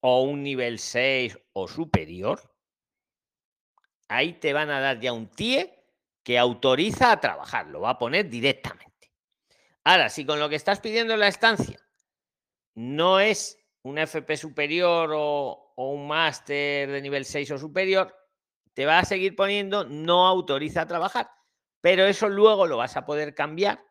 o 0.00 0.22
un 0.22 0.42
nivel 0.42 0.78
6 0.78 1.38
o 1.54 1.66
superior, 1.66 2.53
ahí 4.08 4.34
te 4.34 4.52
van 4.52 4.70
a 4.70 4.80
dar 4.80 5.00
ya 5.00 5.12
un 5.12 5.28
TIE 5.28 5.72
que 6.22 6.38
autoriza 6.38 7.12
a 7.12 7.20
trabajar, 7.20 7.66
lo 7.68 7.80
va 7.80 7.90
a 7.90 7.98
poner 7.98 8.28
directamente. 8.28 9.12
Ahora, 9.84 10.08
si 10.08 10.24
con 10.24 10.38
lo 10.40 10.48
que 10.48 10.56
estás 10.56 10.80
pidiendo 10.80 11.16
la 11.16 11.28
estancia 11.28 11.78
no 12.74 13.20
es 13.20 13.58
una 13.82 14.02
FP 14.02 14.36
superior 14.36 15.12
o, 15.14 15.72
o 15.76 15.90
un 15.92 16.06
máster 16.06 16.90
de 16.90 17.02
nivel 17.02 17.24
6 17.24 17.50
o 17.52 17.58
superior, 17.58 18.14
te 18.72 18.86
va 18.86 18.98
a 18.98 19.04
seguir 19.04 19.36
poniendo 19.36 19.84
no 19.84 20.26
autoriza 20.26 20.82
a 20.82 20.86
trabajar. 20.86 21.30
Pero 21.80 22.06
eso 22.06 22.28
luego 22.28 22.66
lo 22.66 22.78
vas 22.78 22.96
a 22.96 23.04
poder 23.04 23.34
cambiar, 23.34 23.84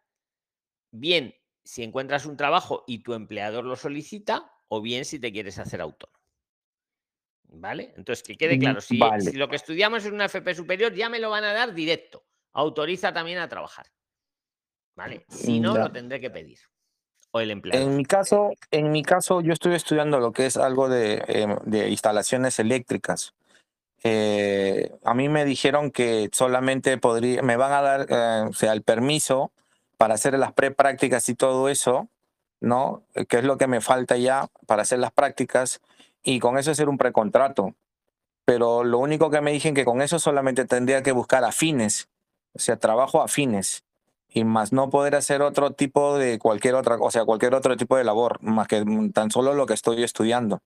bien 0.92 1.36
si 1.64 1.84
encuentras 1.84 2.26
un 2.26 2.38
trabajo 2.38 2.84
y 2.88 3.04
tu 3.04 3.14
empleador 3.14 3.64
lo 3.64 3.76
solicita, 3.76 4.52
o 4.68 4.82
bien 4.82 5.06
si 5.06 5.20
te 5.20 5.32
quieres 5.32 5.60
hacer 5.60 5.80
autónomo. 5.80 6.13
¿Vale? 7.56 7.94
Entonces, 7.96 8.24
que 8.24 8.36
quede 8.36 8.58
Mm, 8.58 8.60
claro, 8.60 8.82
si, 8.82 8.98
vale. 8.98 9.22
si 9.22 9.34
lo 9.38 9.48
que 9.48 9.56
estudiamos 9.58 10.04
es 10.06 10.12
una 10.12 10.26
FP 10.26 10.56
superior, 10.56 10.94
ya 10.94 11.08
me 11.08 11.20
lo 11.20 11.30
van 11.30 11.44
a 11.44 11.54
dar 11.54 11.74
directo. 11.74 12.24
Autoriza 12.54 13.14
también 13.14 13.38
a 13.38 13.48
trabajar. 13.48 13.86
¿Vale? 14.96 15.26
Si 15.30 15.60
no, 15.60 15.76
Ya. 15.76 15.84
lo 15.84 15.92
tendré 15.92 16.20
que 16.20 16.30
pedir. 16.32 16.60
O 17.32 17.40
el 17.40 17.52
empleador. 17.52 17.88
En 17.88 17.96
mi 17.98 18.06
caso, 18.06 18.52
en 18.72 18.92
mi 18.92 19.04
caso, 19.04 19.42
yo 19.42 19.54
estoy 19.54 19.74
estudiando 19.76 20.20
lo 20.20 20.32
que 20.34 20.46
es 20.48 20.58
algo 20.58 20.90
de, 20.90 21.24
em, 21.28 21.58
de 21.66 21.90
instalaciones 21.90 22.58
eléctricas. 22.60 23.34
Eh, 24.04 24.92
a 25.04 25.14
mí 25.14 25.30
me 25.30 25.46
dijeron 25.46 25.90
que 25.92 26.30
solamente 26.34 26.98
podría, 26.98 27.42
me 27.42 27.56
van 27.56 27.72
a 27.72 27.82
dar, 27.82 28.06
eh, 28.10 28.46
o 28.50 28.54
sea, 28.54 28.74
el 28.74 28.82
permiso 28.84 29.52
para 29.98 30.16
hacer 30.16 30.38
las 30.38 30.54
preprácticas 30.54 31.28
y 31.30 31.36
todo 31.36 31.70
eso, 31.70 32.10
¿no? 32.60 33.04
Eh, 33.16 33.26
Que 33.26 33.38
es 33.38 33.44
lo 33.46 33.58
que 33.58 33.68
me 33.68 33.80
falta 33.82 34.18
ya 34.18 34.48
para 34.68 34.82
hacer 34.84 35.00
las 35.00 35.12
prácticas 35.12 35.82
y 36.24 36.40
con 36.40 36.58
eso 36.58 36.72
hacer 36.72 36.90
un 36.90 36.98
precontrato. 36.98 37.76
Pero 38.46 38.84
lo 38.84 39.00
único 39.00 39.30
que 39.30 39.42
me 39.42 39.52
dijeron 39.52 39.76
que 39.76 39.86
con 39.86 40.02
eso 40.02 40.20
solamente 40.20 40.66
tendría 40.66 41.04
que 41.04 41.12
buscar 41.12 41.44
afines, 41.44 42.10
o 42.54 42.60
sea, 42.60 42.78
trabajo 42.78 43.22
afines 43.22 43.84
y 44.28 44.44
más 44.44 44.74
no 44.74 44.90
poder 44.90 45.16
hacer 45.16 45.42
otro 45.42 45.72
tipo 45.72 46.18
de 46.18 46.40
cualquier 46.40 46.76
otra, 46.76 46.98
o 47.00 47.12
sea, 47.12 47.24
cualquier 47.24 47.54
otro 47.54 47.78
tipo 47.78 47.96
de 47.98 48.04
labor, 48.04 48.42
más 48.42 48.68
que 48.68 48.84
tan 49.14 49.30
solo 49.32 49.54
lo 49.54 49.66
que 49.66 49.76
estoy 49.76 50.04
estudiando. 50.04 50.60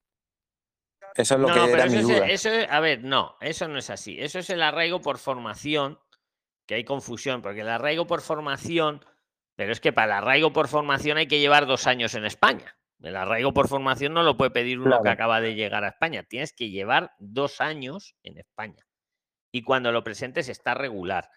Eso 1.16 1.36
es 1.36 1.42
lo 1.42 1.48
No, 1.48 1.54
que 1.54 1.60
no, 1.60 1.66
pero 1.66 1.78
era 1.78 1.86
eso 1.86 1.94
mi 1.94 2.00
es, 2.00 2.08
duda. 2.08 2.28
eso 2.28 2.50
es- 2.50 2.68
a 2.70 2.80
ver, 2.80 3.04
no, 3.04 3.36
eso 3.42 3.68
no 3.68 3.78
es 3.80 3.90
así. 3.90 4.18
Eso 4.20 4.40
es 4.40 4.50
el 4.50 4.62
arraigo 4.62 5.02
por 5.02 5.18
formación, 5.18 6.00
que 6.66 6.76
hay 6.76 6.84
confusión, 6.84 7.42
porque 7.42 7.62
el 7.62 7.70
arraigo 7.70 8.08
por 8.08 8.22
formación, 8.22 9.04
pero 9.56 9.72
es 9.72 9.80
que 9.80 9.92
para 9.94 10.06
el 10.18 10.24
arraigo 10.24 10.54
por 10.54 10.68
formación 10.68 11.18
hay 11.18 11.28
que 11.28 11.40
llevar 11.40 11.66
dos 11.66 11.88
años 11.88 12.14
en 12.16 12.26
España. 12.26 12.76
El 13.02 13.16
arraigo 13.16 13.54
por 13.54 13.68
formación 13.68 14.14
no 14.14 14.24
lo 14.24 14.38
puede 14.38 14.52
pedir 14.52 14.80
uno 14.80 14.98
que 14.98 15.02
Claro. 15.04 15.14
acaba 15.14 15.42
de 15.42 15.56
llegar 15.56 15.84
a 15.84 15.90
España. 15.90 16.24
Tienes 16.24 16.54
que 16.54 16.70
llevar 16.70 17.12
dos 17.20 17.62
años 17.62 18.16
en 18.24 18.38
España. 18.40 18.86
Y 19.52 19.62
cuando 19.64 19.92
lo 19.92 20.04
presentes 20.04 20.50
está 20.50 20.74
regular. 20.74 21.30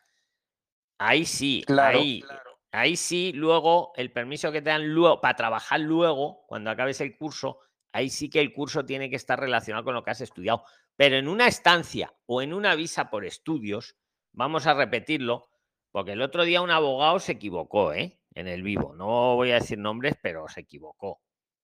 Ahí 0.98 1.24
sí, 1.24 1.62
Claro. 1.66 1.98
ahí, 1.98 2.24
ahí 2.72 2.96
sí, 2.96 3.32
luego 3.34 3.92
el 3.96 4.12
permiso 4.12 4.52
que 4.52 4.62
te 4.62 4.70
dan 4.70 4.88
luego 4.94 5.20
para 5.20 5.36
trabajar 5.36 5.80
luego, 5.80 6.44
cuando 6.46 6.70
acabes 6.70 7.00
el 7.00 7.16
curso, 7.16 7.60
ahí 7.92 8.10
sí 8.10 8.28
que 8.30 8.40
el 8.40 8.52
curso 8.52 8.84
tiene 8.84 9.10
que 9.10 9.16
estar 9.16 9.38
relacionado 9.38 9.84
con 9.84 9.94
lo 9.94 10.02
que 10.02 10.10
has 10.10 10.20
estudiado. 10.20 10.64
Pero 10.96 11.16
en 11.16 11.28
una 11.28 11.46
estancia 11.46 12.12
o 12.26 12.42
en 12.42 12.52
una 12.52 12.74
visa 12.74 13.10
por 13.10 13.24
estudios, 13.24 13.96
vamos 14.32 14.66
a 14.66 14.74
repetirlo, 14.74 15.48
porque 15.90 16.12
el 16.12 16.22
otro 16.22 16.44
día 16.44 16.60
un 16.62 16.70
abogado 16.70 17.18
se 17.18 17.32
equivocó, 17.32 17.92
¿eh? 17.92 18.20
en 18.34 18.46
el 18.46 18.62
vivo. 18.62 18.94
No 18.94 19.34
voy 19.36 19.50
a 19.50 19.54
decir 19.54 19.78
nombres, 19.78 20.14
pero 20.22 20.46
se 20.48 20.60
equivocó. 20.60 21.20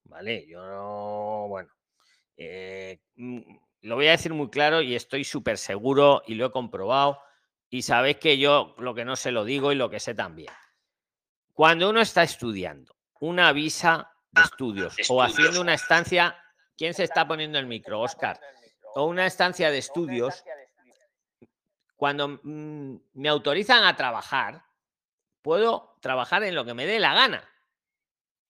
¿Vale? 0.08 0.46
Yo 0.46 0.64
no, 0.66 1.46
bueno, 1.48 1.70
eh, 2.36 3.00
mm, 3.16 3.40
lo 3.82 3.94
voy 3.96 4.08
a 4.08 4.12
decir 4.12 4.32
muy 4.32 4.50
claro 4.50 4.82
y 4.82 4.94
estoy 4.94 5.24
súper 5.24 5.58
seguro 5.58 6.22
y 6.26 6.34
lo 6.34 6.46
he 6.46 6.50
comprobado. 6.50 7.20
Y 7.68 7.82
sabéis 7.82 8.18
que 8.18 8.38
yo 8.38 8.74
lo 8.78 8.94
que 8.94 9.04
no 9.04 9.16
sé 9.16 9.32
lo 9.32 9.44
digo 9.44 9.72
y 9.72 9.74
lo 9.74 9.90
que 9.90 10.00
sé 10.00 10.14
también. 10.14 10.52
Cuando 11.52 11.90
uno 11.90 12.00
está 12.00 12.22
estudiando 12.22 12.94
una 13.20 13.52
visa 13.52 14.12
de 14.30 14.42
estudios 14.42 14.96
o 15.08 15.22
haciendo 15.22 15.60
una 15.60 15.74
estancia, 15.74 16.36
¿quién 16.76 16.94
se 16.94 17.04
está 17.04 17.26
poniendo 17.26 17.58
el 17.58 17.66
micro, 17.66 18.00
Oscar? 18.00 18.38
O 18.94 19.06
una 19.06 19.26
estancia 19.26 19.70
de 19.70 19.78
estudios, 19.78 20.44
cuando 21.96 22.40
mm, 22.42 22.96
me 23.14 23.28
autorizan 23.28 23.84
a 23.84 23.96
trabajar, 23.96 24.64
puedo 25.42 25.96
trabajar 26.00 26.44
en 26.44 26.54
lo 26.54 26.64
que 26.64 26.74
me 26.74 26.86
dé 26.86 26.98
la 27.00 27.14
gana, 27.14 27.48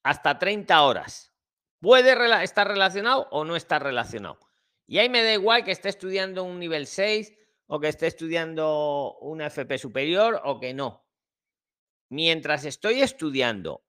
hasta 0.02 0.38
30 0.38 0.82
horas. 0.82 1.35
Puede 1.80 2.14
estar 2.42 2.68
relacionado 2.68 3.28
o 3.30 3.44
no 3.44 3.56
estar 3.56 3.82
relacionado. 3.82 4.38
Y 4.86 4.98
ahí 4.98 5.08
me 5.08 5.22
da 5.22 5.32
igual 5.32 5.64
que 5.64 5.72
esté 5.72 5.88
estudiando 5.88 6.44
un 6.44 6.58
nivel 6.58 6.86
6 6.86 7.32
o 7.66 7.80
que 7.80 7.88
esté 7.88 8.06
estudiando 8.06 9.16
una 9.20 9.46
FP 9.46 9.78
superior 9.78 10.40
o 10.44 10.60
que 10.60 10.74
no. 10.74 11.04
Mientras 12.08 12.64
estoy 12.64 13.02
estudiando 13.02 13.84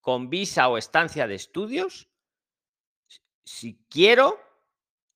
con 0.00 0.30
visa 0.30 0.68
o 0.68 0.78
estancia 0.78 1.26
de 1.26 1.34
estudios, 1.34 2.08
si 3.44 3.84
quiero 3.88 4.40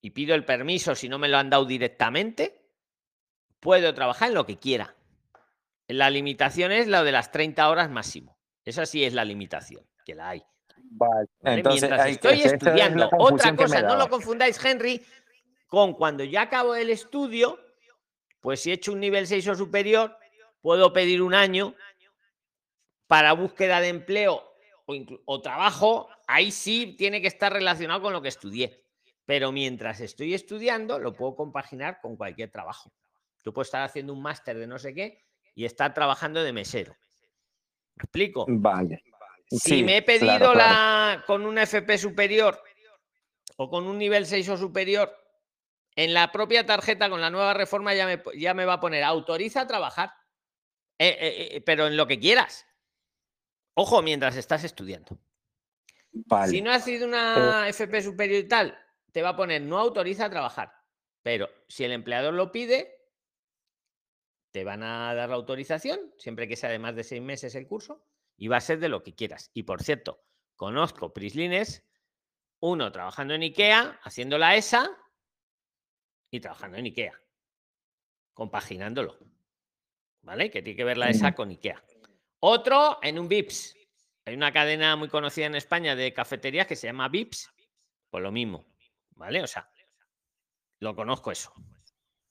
y 0.01 0.11
pido 0.11 0.35
el 0.35 0.45
permiso 0.45 0.95
si 0.95 1.09
no 1.09 1.17
me 1.17 1.27
lo 1.29 1.37
han 1.37 1.49
dado 1.49 1.65
directamente, 1.65 2.69
puedo 3.59 3.93
trabajar 3.93 4.29
en 4.29 4.35
lo 4.35 4.45
que 4.45 4.59
quiera. 4.59 4.95
La 5.87 6.09
limitación 6.09 6.71
es 6.71 6.87
la 6.87 7.03
de 7.03 7.11
las 7.11 7.31
30 7.31 7.69
horas 7.69 7.89
máximo. 7.89 8.39
Esa 8.63 8.85
sí 8.85 9.03
es 9.03 9.13
la 9.13 9.25
limitación, 9.25 9.85
que 10.05 10.15
la 10.15 10.29
hay. 10.29 10.43
Vale. 10.89 11.27
Entonces, 11.43 11.81
Mientras 11.83 12.09
estoy 12.09 12.41
es 12.41 12.53
estudiando 12.53 13.09
otra 13.17 13.55
cosa, 13.55 13.81
no 13.81 13.95
lo 13.95 14.09
confundáis, 14.09 14.63
Henry, 14.63 15.03
con 15.67 15.93
cuando 15.93 16.23
ya 16.23 16.43
acabo 16.43 16.75
el 16.75 16.89
estudio, 16.89 17.59
pues 18.39 18.61
si 18.61 18.71
he 18.71 18.73
hecho 18.73 18.93
un 18.93 18.99
nivel 18.99 19.27
6 19.27 19.47
o 19.49 19.55
superior, 19.55 20.17
puedo 20.61 20.91
pedir 20.93 21.21
un 21.21 21.33
año 21.33 21.75
para 23.07 23.33
búsqueda 23.33 23.81
de 23.81 23.89
empleo 23.89 24.43
o, 24.85 24.95
o 25.25 25.41
trabajo, 25.41 26.09
ahí 26.27 26.51
sí 26.51 26.95
tiene 26.97 27.21
que 27.21 27.27
estar 27.27 27.51
relacionado 27.51 28.01
con 28.01 28.13
lo 28.13 28.21
que 28.21 28.29
estudié. 28.29 28.83
Pero 29.25 29.51
mientras 29.51 30.01
estoy 30.01 30.33
estudiando, 30.33 30.99
lo 30.99 31.13
puedo 31.13 31.35
compaginar 31.35 31.99
con 32.01 32.17
cualquier 32.17 32.51
trabajo. 32.51 32.91
Tú 33.43 33.53
puedes 33.53 33.67
estar 33.67 33.83
haciendo 33.83 34.13
un 34.13 34.21
máster 34.21 34.57
de 34.57 34.67
no 34.67 34.77
sé 34.77 34.93
qué 34.93 35.23
y 35.55 35.65
estar 35.65 35.93
trabajando 35.93 36.43
de 36.43 36.53
mesero. 36.53 36.95
¿Me 37.95 38.03
explico? 38.03 38.45
Vale. 38.47 39.03
Si 39.51 39.59
Sí, 39.59 39.83
me 39.83 39.97
he 39.97 40.01
pedido 40.01 40.37
claro, 40.37 40.53
claro. 40.53 40.57
la 40.57 41.23
con 41.27 41.45
una 41.45 41.63
FP 41.63 41.97
superior 41.97 42.61
o 43.57 43.69
con 43.69 43.85
un 43.85 43.97
nivel 43.97 44.25
6 44.25 44.47
o 44.49 44.57
superior, 44.57 45.13
en 45.95 46.13
la 46.13 46.31
propia 46.31 46.65
tarjeta 46.65 47.09
con 47.09 47.19
la 47.19 47.29
nueva 47.29 47.53
reforma 47.53 47.93
ya 47.93 48.05
me, 48.05 48.23
ya 48.35 48.53
me 48.53 48.63
va 48.65 48.73
a 48.73 48.79
poner 48.79 49.03
autoriza 49.03 49.61
a 49.61 49.67
trabajar, 49.67 50.13
Eh, 50.97 51.17
eh, 51.19 51.55
eh, 51.57 51.61
pero 51.61 51.87
en 51.87 51.97
lo 51.97 52.05
que 52.07 52.19
quieras. 52.19 52.65
Ojo, 53.73 54.01
mientras 54.01 54.35
estás 54.37 54.63
estudiando. 54.63 55.17
Vale. 56.11 56.51
Si 56.51 56.61
no 56.61 56.71
has 56.71 56.85
sido 56.85 57.07
una 57.07 57.67
FP 57.67 58.01
superior 58.03 58.39
y 58.39 58.47
tal, 58.47 58.77
te 59.11 59.21
va 59.21 59.29
a 59.29 59.35
poner 59.35 59.61
no 59.63 59.79
autoriza 59.79 60.25
a 60.25 60.29
trabajar. 60.29 60.71
Pero 61.23 61.49
si 61.67 61.83
el 61.83 61.91
empleador 61.91 62.33
lo 62.33 62.51
pide, 62.51 63.01
te 64.51 64.63
van 64.63 64.83
a 64.83 65.13
dar 65.13 65.29
la 65.29 65.35
autorización, 65.35 66.13
siempre 66.17 66.47
que 66.47 66.55
sea 66.55 66.69
de 66.69 66.79
más 66.79 66.95
de 66.95 67.03
seis 67.03 67.21
meses 67.21 67.55
el 67.55 67.67
curso, 67.67 68.05
y 68.41 68.47
va 68.47 68.57
a 68.57 68.61
ser 68.61 68.79
de 68.79 68.89
lo 68.89 69.03
que 69.03 69.13
quieras. 69.13 69.51
Y 69.53 69.61
por 69.63 69.83
cierto, 69.83 70.23
conozco 70.55 71.13
prislines, 71.13 71.85
uno 72.59 72.91
trabajando 72.91 73.35
en 73.35 73.43
IKEA, 73.43 73.99
haciendo 74.01 74.39
la 74.39 74.55
ESA 74.55 74.89
y 76.31 76.39
trabajando 76.39 76.77
en 76.79 76.85
IKEA, 76.87 77.13
compaginándolo. 78.33 79.19
¿Vale? 80.23 80.49
Que 80.49 80.63
tiene 80.63 80.75
que 80.77 80.83
ver 80.83 80.97
la 80.97 81.09
ESA 81.11 81.33
con 81.35 81.51
IKEA. 81.51 81.83
Otro 82.39 82.97
en 83.03 83.19
un 83.19 83.27
VIPS. 83.27 83.75
Hay 84.25 84.33
una 84.33 84.51
cadena 84.51 84.95
muy 84.95 85.07
conocida 85.07 85.45
en 85.45 85.53
España 85.55 85.95
de 85.95 86.11
cafeterías 86.11 86.65
que 86.65 86.75
se 86.75 86.87
llama 86.87 87.09
VIPS. 87.09 87.47
Pues 88.09 88.23
lo 88.23 88.31
mismo. 88.31 88.65
¿Vale? 89.11 89.43
O 89.43 89.47
sea, 89.47 89.69
lo 90.79 90.95
conozco 90.95 91.31
eso. 91.31 91.53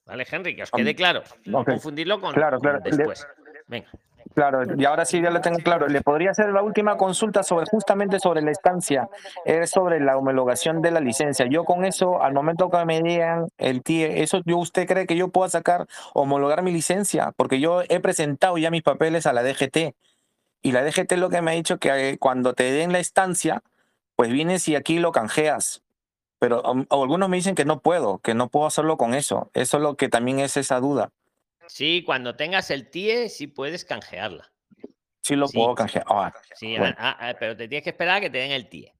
¿Vale, 0.06 0.26
Henry? 0.28 0.56
Que 0.56 0.64
os 0.64 0.72
quede 0.72 0.96
claro. 0.96 1.22
No 1.44 1.60
ok. 1.60 1.68
confundirlo 1.70 2.20
con, 2.20 2.34
Claro, 2.34 2.58
con 2.58 2.62
claro. 2.62 2.80
Le- 2.84 2.96
después. 2.96 3.24
Venga. 3.68 3.90
Claro, 4.34 4.62
y 4.76 4.84
ahora 4.84 5.04
sí 5.04 5.20
ya 5.20 5.30
lo 5.30 5.40
tengo 5.40 5.58
claro. 5.58 5.88
Le 5.88 6.02
podría 6.02 6.30
hacer 6.30 6.52
la 6.52 6.62
última 6.62 6.96
consulta 6.96 7.42
sobre 7.42 7.66
justamente 7.66 8.20
sobre 8.20 8.42
la 8.42 8.50
estancia, 8.50 9.08
es 9.44 9.70
sobre 9.70 10.00
la 10.00 10.16
homologación 10.16 10.82
de 10.82 10.90
la 10.90 11.00
licencia. 11.00 11.46
Yo 11.46 11.64
con 11.64 11.84
eso, 11.84 12.22
al 12.22 12.32
momento 12.32 12.70
que 12.70 12.84
me 12.84 13.02
digan 13.02 13.48
el 13.58 13.82
TIE, 13.82 14.22
eso 14.22 14.40
yo 14.44 14.58
usted 14.58 14.86
cree 14.86 15.06
que 15.06 15.16
yo 15.16 15.28
pueda 15.28 15.48
sacar, 15.48 15.86
homologar 16.14 16.62
mi 16.62 16.72
licencia, 16.72 17.32
porque 17.36 17.60
yo 17.60 17.82
he 17.88 18.00
presentado 18.00 18.56
ya 18.58 18.70
mis 18.70 18.82
papeles 18.82 19.26
a 19.26 19.32
la 19.32 19.42
DGT 19.42 19.94
y 20.62 20.72
la 20.72 20.84
DGT 20.84 21.12
lo 21.12 21.30
que 21.30 21.42
me 21.42 21.52
ha 21.52 21.54
dicho 21.54 21.78
que 21.78 22.10
eh, 22.10 22.18
cuando 22.18 22.54
te 22.54 22.70
den 22.70 22.92
la 22.92 22.98
estancia, 22.98 23.62
pues 24.16 24.30
vienes 24.30 24.68
y 24.68 24.76
aquí 24.76 24.98
lo 24.98 25.12
canjeas. 25.12 25.82
Pero 26.38 26.62
um, 26.62 26.86
algunos 26.90 27.28
me 27.28 27.36
dicen 27.36 27.54
que 27.54 27.64
no 27.64 27.80
puedo, 27.80 28.18
que 28.18 28.34
no 28.34 28.48
puedo 28.48 28.66
hacerlo 28.66 28.96
con 28.96 29.14
eso. 29.14 29.50
Eso 29.54 29.78
es 29.78 29.82
lo 29.82 29.96
que 29.96 30.08
también 30.08 30.40
es 30.40 30.56
esa 30.56 30.80
duda. 30.80 31.10
Sí, 31.70 32.02
cuando 32.04 32.34
tengas 32.34 32.70
el 32.70 32.90
TIE, 32.90 33.28
sí 33.28 33.46
puedes 33.46 33.84
canjearla. 33.84 34.50
Sí 35.22 35.36
lo 35.36 35.48
puedo 35.48 35.74
canjear. 35.74 36.04
Ah, 36.08 36.32
Sí, 36.56 36.76
bueno. 36.76 36.94
ah, 36.98 37.16
ah, 37.20 37.34
pero 37.38 37.56
te 37.56 37.68
tienes 37.68 37.84
que 37.84 37.90
esperar 37.90 38.16
a 38.16 38.20
que 38.20 38.30
te 38.30 38.38
den 38.38 38.50
el 38.50 38.68
TIE. 38.68 38.92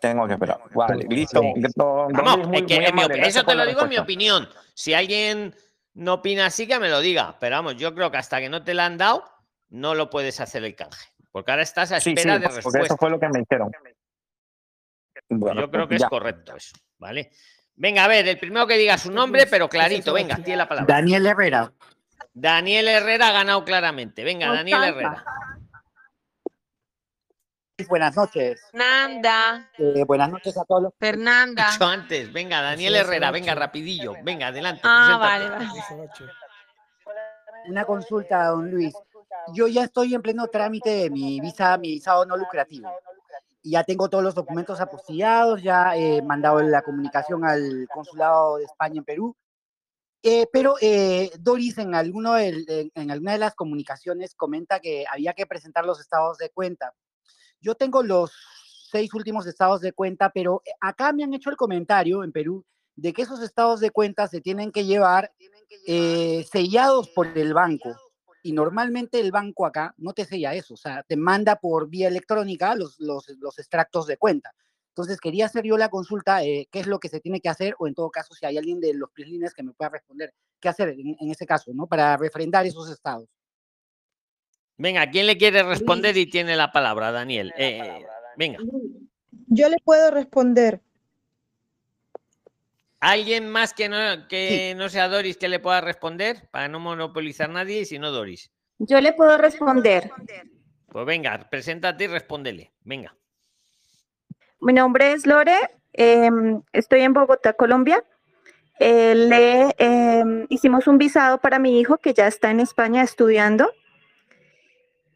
Tengo 0.00 0.26
que 0.26 0.34
esperar. 0.34 0.60
Vale, 0.74 1.04
listo. 1.08 1.40
Sí. 1.40 1.52
Vamos, 1.76 2.46
muy- 2.48 2.58
es 2.58 2.64
que 2.66 2.86
amable. 2.86 3.26
eso 3.26 3.44
te 3.44 3.54
lo 3.54 3.66
digo 3.66 3.82
en 3.82 3.88
mi 3.88 3.98
opinión. 3.98 4.48
Si 4.74 4.94
alguien 4.94 5.54
no 5.94 6.14
opina 6.14 6.46
así, 6.46 6.66
que 6.68 6.78
me 6.78 6.88
lo 6.88 7.00
diga. 7.00 7.36
Pero 7.40 7.56
vamos, 7.56 7.76
yo 7.76 7.92
creo 7.94 8.10
que 8.10 8.16
hasta 8.18 8.38
que 8.40 8.48
no 8.48 8.62
te 8.62 8.74
la 8.74 8.86
han 8.86 8.96
dado, 8.96 9.24
no 9.68 9.94
lo 9.94 10.08
puedes 10.08 10.40
hacer 10.40 10.64
el 10.64 10.76
canje. 10.76 11.08
Porque 11.32 11.50
ahora 11.50 11.62
estás 11.64 11.90
a 11.92 11.98
Sí, 12.00 12.10
sí, 12.10 12.14
espera 12.14 12.34
de 12.38 12.40
porque 12.46 12.56
respuesta. 12.56 12.84
eso 12.84 12.96
fue 12.96 13.10
lo 13.10 13.18
que 13.18 13.28
me 13.28 13.40
dijeron. 13.40 13.70
Bueno, 15.28 15.62
Yo 15.62 15.70
creo 15.70 15.88
que 15.88 15.98
ya. 15.98 16.06
es 16.06 16.10
correcto 16.10 16.56
eso, 16.56 16.74
¿vale? 16.98 17.30
Venga, 17.82 18.04
a 18.04 18.06
ver, 18.06 18.28
el 18.28 18.38
primero 18.38 18.64
que 18.64 18.76
diga 18.78 18.96
su 18.96 19.10
nombre, 19.10 19.44
pero 19.48 19.68
clarito, 19.68 20.12
venga, 20.12 20.36
tiene 20.36 20.58
la 20.58 20.68
palabra. 20.68 20.94
Daniel 20.94 21.26
Herrera. 21.26 21.72
Daniel 22.32 22.86
Herrera 22.86 23.26
ha 23.26 23.32
ganado 23.32 23.64
claramente. 23.64 24.22
Venga, 24.22 24.52
Daniel 24.52 24.84
Herrera. 24.84 25.24
Buenas 27.88 28.14
noches. 28.14 28.60
Fernanda. 28.70 29.68
Eh, 29.78 30.04
buenas 30.06 30.30
noches 30.30 30.56
a 30.56 30.64
todos. 30.64 30.80
los- 30.84 30.92
Fernanda. 30.96 31.72
Dicho 31.72 31.84
antes, 31.84 32.32
venga, 32.32 32.62
Daniel 32.62 32.94
Herrera, 32.94 33.32
venga, 33.32 33.56
rapidillo, 33.56 34.14
venga, 34.22 34.46
adelante. 34.46 34.82
Ah, 34.84 35.18
preséntate. 35.18 35.48
vale, 35.56 35.66
vale. 35.66 36.32
Una 37.66 37.84
consulta, 37.84 38.44
don 38.46 38.70
Luis. 38.70 38.94
Yo 39.54 39.66
ya 39.66 39.82
estoy 39.82 40.14
en 40.14 40.22
pleno 40.22 40.46
trámite 40.46 40.88
de 40.88 41.10
mi 41.10 41.40
visa, 41.40 41.76
mi 41.78 41.88
visado 41.94 42.24
no 42.26 42.36
lucrativo. 42.36 42.88
Y 43.62 43.72
ya 43.72 43.84
tengo 43.84 44.10
todos 44.10 44.24
los 44.24 44.34
documentos 44.34 44.80
apostillados, 44.80 45.62
ya 45.62 45.96
he 45.96 46.20
mandado 46.20 46.60
la 46.60 46.82
comunicación 46.82 47.44
al 47.44 47.86
consulado 47.92 48.56
de 48.56 48.64
España 48.64 48.98
en 48.98 49.04
Perú. 49.04 49.36
Eh, 50.24 50.46
pero 50.52 50.74
eh, 50.80 51.32
Doris 51.40 51.78
en, 51.78 51.94
alguno 51.94 52.38
en, 52.38 52.64
en 52.94 53.10
alguna 53.10 53.32
de 53.32 53.38
las 53.38 53.54
comunicaciones 53.54 54.34
comenta 54.34 54.80
que 54.80 55.04
había 55.10 55.32
que 55.32 55.46
presentar 55.46 55.84
los 55.84 56.00
estados 56.00 56.38
de 56.38 56.50
cuenta. 56.50 56.94
Yo 57.60 57.74
tengo 57.74 58.02
los 58.02 58.32
seis 58.92 59.12
últimos 59.14 59.46
estados 59.46 59.80
de 59.80 59.92
cuenta, 59.92 60.30
pero 60.30 60.62
eh, 60.64 60.70
acá 60.80 61.12
me 61.12 61.24
han 61.24 61.34
hecho 61.34 61.50
el 61.50 61.56
comentario 61.56 62.22
en 62.22 62.30
Perú 62.30 62.64
de 62.94 63.12
que 63.12 63.22
esos 63.22 63.40
estados 63.40 63.80
de 63.80 63.90
cuenta 63.90 64.28
se 64.28 64.40
tienen 64.40 64.70
que 64.70 64.84
llevar 64.84 65.32
eh, 65.86 66.46
sellados 66.52 67.08
por 67.08 67.26
el 67.26 67.54
banco. 67.54 67.96
Y 68.42 68.52
normalmente 68.52 69.20
el 69.20 69.30
banco 69.30 69.66
acá 69.66 69.94
no 69.98 70.12
te 70.12 70.24
sella 70.24 70.54
eso, 70.54 70.74
o 70.74 70.76
sea, 70.76 71.02
te 71.04 71.16
manda 71.16 71.56
por 71.56 71.88
vía 71.88 72.08
electrónica 72.08 72.74
los, 72.74 72.98
los, 72.98 73.28
los 73.38 73.58
extractos 73.58 74.06
de 74.06 74.16
cuenta. 74.16 74.52
Entonces 74.88 75.20
quería 75.20 75.46
hacer 75.46 75.64
yo 75.64 75.78
la 75.78 75.88
consulta, 75.88 76.42
eh, 76.42 76.68
qué 76.70 76.80
es 76.80 76.86
lo 76.86 76.98
que 76.98 77.08
se 77.08 77.20
tiene 77.20 77.40
que 77.40 77.48
hacer, 77.48 77.74
o 77.78 77.86
en 77.86 77.94
todo 77.94 78.10
caso, 78.10 78.34
si 78.34 78.44
hay 78.44 78.58
alguien 78.58 78.80
de 78.80 78.92
los 78.94 79.10
prislines 79.10 79.54
que 79.54 79.62
me 79.62 79.72
pueda 79.72 79.90
responder, 79.90 80.34
qué 80.60 80.68
hacer 80.68 80.90
en, 80.90 81.16
en 81.18 81.30
ese 81.30 81.46
caso, 81.46 81.72
¿no? 81.72 81.86
Para 81.86 82.16
refrendar 82.16 82.66
esos 82.66 82.90
estados. 82.90 83.28
Venga, 84.76 85.08
¿quién 85.10 85.26
le 85.26 85.38
quiere 85.38 85.62
responder 85.62 86.16
y 86.16 86.26
tiene 86.26 86.56
la 86.56 86.72
palabra, 86.72 87.12
Daniel? 87.12 87.52
Eh, 87.56 88.04
venga, 88.36 88.58
Yo 89.46 89.68
le 89.68 89.76
puedo 89.84 90.10
responder. 90.10 90.80
¿Alguien 93.02 93.50
más 93.50 93.74
que 93.74 93.88
no, 93.88 93.98
que 94.28 94.74
no 94.76 94.88
sea 94.88 95.08
Doris 95.08 95.36
que 95.36 95.48
le 95.48 95.58
pueda 95.58 95.80
responder? 95.80 96.48
Para 96.50 96.68
no 96.68 96.80
monopolizar 96.80 97.50
nadie 97.50 97.80
y 97.80 97.84
si 97.84 97.98
no, 97.98 98.10
Doris. 98.10 98.50
Yo 98.78 99.00
le 99.00 99.12
puedo 99.12 99.36
responder. 99.36 100.10
Pues 100.88 101.06
venga, 101.06 101.48
preséntate 101.50 102.04
y 102.04 102.06
respóndele. 102.06 102.72
Venga. 102.84 103.14
Mi 104.60 104.72
nombre 104.72 105.12
es 105.12 105.26
Lore, 105.26 105.58
em, 105.92 106.62
estoy 106.72 107.00
en 107.00 107.12
Bogotá, 107.12 107.52
Colombia. 107.54 108.04
Eh, 108.78 109.14
le 109.14 109.74
em, 109.78 110.46
hicimos 110.48 110.86
un 110.86 110.98
visado 110.98 111.38
para 111.38 111.58
mi 111.58 111.80
hijo 111.80 111.98
que 111.98 112.14
ya 112.14 112.28
está 112.28 112.50
en 112.50 112.60
España 112.60 113.02
estudiando. 113.02 113.72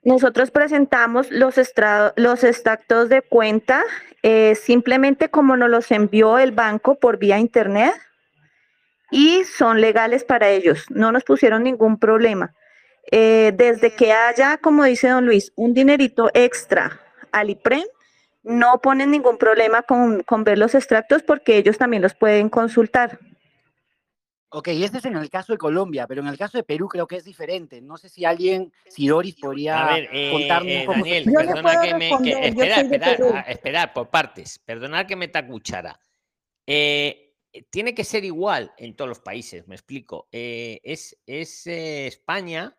Nosotros 0.07 0.53
presentamos 0.53 1.33
los, 1.33 1.59
estra- 1.59 2.13
los 2.15 2.45
extractos 2.45 3.09
de 3.09 3.23
cuenta 3.23 3.83
eh, 4.23 4.55
simplemente 4.55 5.31
como 5.31 5.57
nos 5.57 5.69
los 5.69 5.91
envió 5.91 6.39
el 6.39 6.53
banco 6.53 6.95
por 7.01 7.19
vía 7.19 7.41
internet 7.41 7.93
y 9.11 9.43
son 9.43 9.81
legales 9.81 10.23
para 10.23 10.49
ellos. 10.49 10.85
No 10.91 11.11
nos 11.11 11.25
pusieron 11.25 11.65
ningún 11.65 11.99
problema. 11.99 12.55
Eh, 13.11 13.53
desde 13.57 13.97
que 13.97 14.13
haya, 14.13 14.59
como 14.59 14.85
dice 14.85 15.09
don 15.09 15.27
Luis, 15.27 15.53
un 15.57 15.75
dinerito 15.75 16.31
extra 16.35 17.01
al 17.33 17.51
IPREM, 17.51 17.85
no 18.45 18.81
ponen 18.81 19.11
ningún 19.11 19.39
problema 19.39 19.83
con, 19.83 20.23
con 20.23 20.45
ver 20.45 20.59
los 20.59 20.77
extractos 20.77 21.25
porque 21.25 21.57
ellos 21.57 21.79
también 21.79 22.03
los 22.03 22.15
pueden 22.15 22.49
consultar. 22.49 23.19
Ok, 24.51 24.69
este 24.69 24.99
es 24.99 25.05
en 25.05 25.17
el 25.17 25.29
caso 25.29 25.53
de 25.53 25.59
Colombia, 25.59 26.07
pero 26.07 26.23
en 26.23 26.29
el 26.29 26.39
caso 26.39 26.57
de 26.57 26.63
Perú 26.65 26.89
creo 26.89 27.07
que 27.07 27.17
es 27.17 27.25
diferente. 27.25 27.81
No 27.83 27.97
sé 27.97 28.09
si 28.09 28.25
alguien, 28.25 28.73
si 28.89 29.09
Doris 29.09 29.35
podría 29.35 29.87
A 29.89 29.95
ver, 29.95 30.09
eh, 30.13 30.31
contarme 30.33 30.75
eh, 30.75 30.81
un 30.81 30.87
poco. 30.87 30.99
Daniel, 30.99 31.25
perdona 31.35 31.83
que 31.83 31.95
me. 31.95 32.11
Que, 32.23 32.31
espera, 32.49 32.81
espera, 32.81 33.17
ah, 33.35 33.41
espera, 33.49 33.93
por 33.93 34.09
partes. 34.09 34.59
Perdonad 34.61 35.07
que 35.07 35.17
meta 35.17 35.47
cuchara. 35.47 35.99
Eh, 36.67 37.35
tiene 37.71 37.95
que 37.95 38.05
ser 38.05 38.25
igual 38.25 38.73
en 38.79 38.95
todos 38.95 39.09
los 39.09 39.21
países, 39.21 39.67
me 39.67 39.75
explico. 39.75 40.29
Eh, 40.31 40.81
es 40.85 41.19
es 41.27 41.67
eh, 41.67 42.07
España 42.07 42.77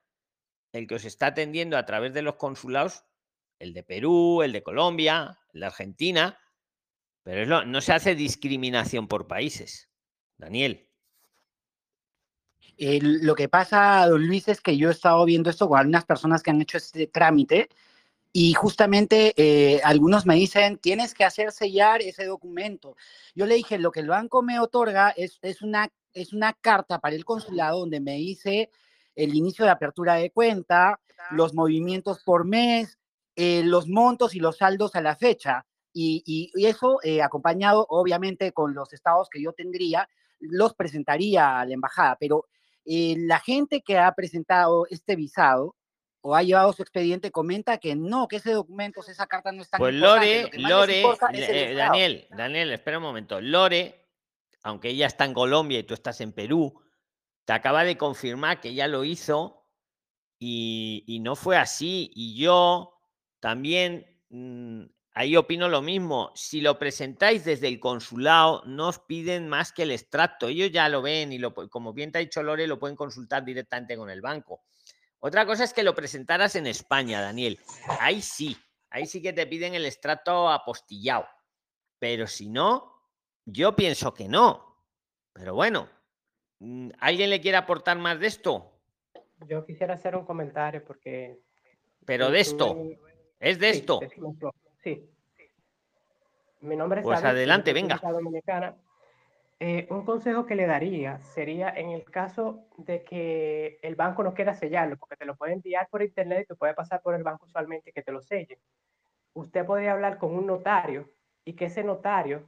el 0.72 0.88
que 0.88 0.96
os 0.96 1.06
está 1.06 1.28
atendiendo 1.28 1.78
a 1.78 1.86
través 1.86 2.14
de 2.14 2.22
los 2.22 2.36
consulados, 2.36 3.04
el 3.60 3.74
de 3.74 3.84
Perú, 3.84 4.42
el 4.44 4.52
de 4.54 4.64
Colombia, 4.64 5.40
el 5.54 5.62
de 5.62 5.66
Argentina, 5.66 6.40
pero 7.24 7.42
es 7.42 7.48
lo- 7.48 7.66
no 7.66 7.82
se 7.82 7.94
hace 7.94 8.16
discriminación 8.16 9.08
por 9.08 9.28
países. 9.28 9.90
Daniel. 10.38 10.87
Eh, 12.78 13.00
lo 13.02 13.34
que 13.36 13.50
pasa, 13.50 14.06
don 14.08 14.26
Luis, 14.28 14.48
es 14.48 14.62
que 14.62 14.78
yo 14.78 14.90
he 14.90 14.92
estado 14.92 15.26
viendo 15.26 15.50
esto 15.50 15.68
con 15.68 15.80
algunas 15.80 16.06
personas 16.06 16.44
que 16.44 16.52
han 16.52 16.62
hecho 16.62 16.78
este 16.78 17.08
trámite 17.08 17.70
y 18.32 18.54
justamente 18.54 19.34
eh, 19.36 19.82
algunos 19.84 20.26
me 20.28 20.36
dicen, 20.36 20.78
tienes 20.78 21.14
que 21.16 21.24
hacer 21.26 21.52
sellar 21.52 22.02
ese 22.02 22.26
documento. 22.26 22.96
Yo 23.34 23.46
le 23.48 23.56
dije, 23.56 23.80
lo 23.80 23.92
que 23.92 24.02
el 24.02 24.08
banco 24.10 24.44
me 24.44 24.60
otorga 24.60 25.10
es, 25.10 25.40
es, 25.42 25.62
una, 25.64 25.90
es 26.14 26.34
una 26.34 26.54
carta 26.54 27.00
para 27.00 27.16
el 27.16 27.26
consulado 27.26 27.80
donde 27.80 28.00
me 28.00 28.14
dice 28.18 28.70
el 29.16 29.34
inicio 29.34 29.66
de 29.66 29.72
apertura 29.72 30.16
de 30.16 30.30
cuenta, 30.30 31.00
los 31.32 31.56
movimientos 31.56 32.22
por 32.24 32.46
mes, 32.46 33.00
eh, 33.36 33.64
los 33.64 33.88
montos 33.88 34.36
y 34.36 34.40
los 34.40 34.58
saldos 34.58 34.96
a 34.96 35.02
la 35.02 35.16
fecha. 35.16 35.66
Y, 35.94 36.22
y- 36.28 36.52
y 36.54 36.68
eso 36.68 37.00
eh, 37.02 37.24
acompañado, 37.24 37.88
obviamente, 37.90 38.52
con 38.52 38.76
los 38.76 38.94
estados 38.94 39.30
que 39.32 39.42
yo 39.42 39.54
tendría, 39.54 40.08
los 40.40 40.76
presentaría 40.76 41.60
a 41.60 41.66
la 41.66 41.74
embajada. 41.74 42.18
Pero 42.20 42.46
eh, 42.90 43.16
la 43.18 43.40
gente 43.40 43.82
que 43.82 43.98
ha 43.98 44.14
presentado 44.14 44.88
este 44.90 45.18
visado 45.18 45.76
o 46.22 46.36
ha 46.36 46.42
llevado 46.42 46.72
su 46.72 46.82
expediente 46.82 47.32
comenta 47.32 47.78
que 47.80 47.96
no, 47.96 48.30
que 48.30 48.38
ese 48.38 48.54
documento, 48.54 49.02
esa 49.06 49.28
carta 49.28 49.52
no 49.52 49.62
es 49.62 49.70
tan 49.70 49.78
Pues. 49.78 49.94
Lore, 49.94 50.50
Lore, 50.54 51.04
eh. 51.34 51.74
Daniel, 51.76 52.28
Daniel, 52.32 52.72
espera 52.72 52.98
un 52.98 53.04
momento. 53.04 53.42
Lore, 53.42 54.08
aunque 54.64 54.90
ella 54.90 55.08
está 55.08 55.26
en 55.26 55.34
Colombia 55.34 55.80
y 55.80 55.84
tú 55.84 55.94
estás 55.94 56.22
en 56.22 56.32
Perú, 56.32 56.82
te 57.44 57.52
acaba 57.52 57.84
de 57.84 57.98
confirmar 57.98 58.62
que 58.62 58.70
ella 58.70 58.88
lo 58.88 59.04
hizo 59.04 59.66
y, 60.40 61.04
y 61.08 61.20
no 61.20 61.36
fue 61.36 61.58
así. 61.58 62.10
Y 62.16 62.40
yo 62.40 62.94
también 63.42 64.24
mm, 64.30 64.86
ahí 65.18 65.36
opino 65.36 65.68
lo 65.68 65.82
mismo. 65.82 66.32
Si 66.36 66.62
lo 66.62 66.78
presentáis 66.78 67.44
desde 67.44 67.68
el 67.68 67.80
consulado, 67.80 68.62
no 68.66 68.90
os 68.90 69.00
piden 69.00 69.50
más 69.50 69.72
que 69.72 69.82
el 69.84 69.92
extracto. 69.92 70.48
Ellos 70.48 70.72
ya 70.72 70.88
lo 70.90 71.02
ven 71.02 71.34
y 71.34 71.40
lo, 71.40 71.56
como 71.56 71.92
bien 71.92 72.12
te 72.12 72.20
ha 72.20 72.22
dicho 72.22 72.44
Lore, 72.44 72.68
lo 72.68 72.78
pueden 72.78 72.96
consultar 72.96 73.44
directamente 73.44 73.98
con 73.98 74.12
el 74.12 74.22
banco. 74.22 74.62
Otra 75.20 75.48
cosa 75.48 75.64
es 75.64 75.74
que 75.74 75.82
lo 75.82 75.96
presentaras 75.96 76.56
en 76.56 76.68
España, 76.68 77.20
Daniel. 77.20 77.60
Ahí 78.00 78.22
sí, 78.22 78.56
ahí 78.92 79.08
sí 79.08 79.20
que 79.20 79.34
te 79.34 79.48
piden 79.48 79.74
el 79.74 79.88
extracto 79.88 80.50
apostillado. 80.52 81.26
Pero 81.98 82.28
si 82.28 82.48
no, 82.50 82.94
yo 83.44 83.76
pienso 83.76 84.14
que 84.14 84.28
no. 84.28 84.84
Pero 85.34 85.56
bueno, 85.56 85.90
mm, 86.60 86.92
¿alguien 87.00 87.32
le 87.32 87.42
quiere 87.42 87.58
aportar 87.58 87.98
más 87.98 88.20
de 88.20 88.28
esto? 88.28 88.72
Yo 89.48 89.66
quisiera 89.66 89.96
hacer 89.96 90.16
un 90.16 90.26
comentario 90.26 90.84
porque... 90.86 91.40
Pero 92.06 92.30
de 92.30 92.40
estuve 92.40 92.94
esto, 92.94 93.06
es 93.40 93.60
de 93.60 93.74
Sí, 93.74 93.80
esto. 93.80 94.00
decimos, 94.00 94.36
Sí. 94.88 95.10
Mi 96.62 96.76
nombre 96.76 97.02
es 97.02 97.06
Pues 97.06 97.22
de 97.22 97.28
adelante, 97.28 97.74
venga. 97.74 98.00
Dominicana. 98.02 98.76
Eh, 99.60 99.88
un 99.90 100.06
consejo 100.06 100.46
que 100.46 100.56
le 100.56 100.68
daría 100.68 101.20
sería 101.20 101.70
en 101.70 101.90
el 101.90 102.04
caso 102.06 102.68
de 102.78 103.04
que 103.04 103.80
el 103.82 103.96
banco 103.96 104.24
no 104.24 104.34
quiera 104.34 104.54
sellarlo, 104.54 104.98
porque 104.98 105.16
te 105.16 105.26
lo 105.26 105.36
puede 105.36 105.54
enviar 105.54 105.88
por 105.90 106.04
internet 106.04 106.44
y 106.44 106.48
te 106.48 106.56
puede 106.56 106.76
pasar 106.76 107.02
por 107.02 107.16
el 107.16 107.24
banco 107.24 107.46
usualmente 107.46 107.92
que 107.92 108.04
te 108.04 108.12
lo 108.12 108.22
selle. 108.22 108.60
Usted 109.34 109.66
podría 109.66 109.94
hablar 109.94 110.20
con 110.20 110.36
un 110.36 110.46
notario 110.46 111.10
y 111.44 111.54
que 111.54 111.66
ese 111.66 111.84
notario 111.84 112.46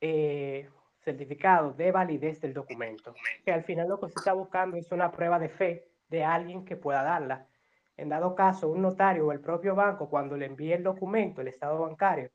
eh, 0.00 0.68
certificado 1.00 1.72
de 1.72 1.90
validez 1.90 2.40
del 2.40 2.54
documento, 2.54 3.14
que 3.44 3.52
al 3.52 3.64
final 3.64 3.88
lo 3.88 3.98
que 4.00 4.08
se 4.08 4.18
está 4.18 4.32
buscando 4.32 4.76
es 4.76 4.90
una 4.92 5.10
prueba 5.10 5.38
de 5.38 5.48
fe 5.48 5.88
de 6.08 6.24
alguien 6.24 6.64
que 6.64 6.76
pueda 6.76 7.02
darla. 7.02 7.48
En 7.96 8.08
dado 8.08 8.34
caso, 8.34 8.68
un 8.68 8.82
notario 8.82 9.26
o 9.26 9.32
el 9.32 9.40
propio 9.40 9.74
banco, 9.74 10.08
cuando 10.08 10.36
le 10.36 10.46
envíe 10.46 10.72
el 10.72 10.82
documento, 10.82 11.40
el 11.40 11.48
estado 11.48 11.78
bancario, 11.80 12.30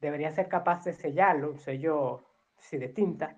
debería 0.00 0.30
ser 0.32 0.48
capaz 0.48 0.84
de 0.84 0.92
sellarlo, 0.92 1.50
un 1.50 1.58
sello 1.58 2.24
sí, 2.58 2.78
de 2.78 2.88
tinta, 2.88 3.36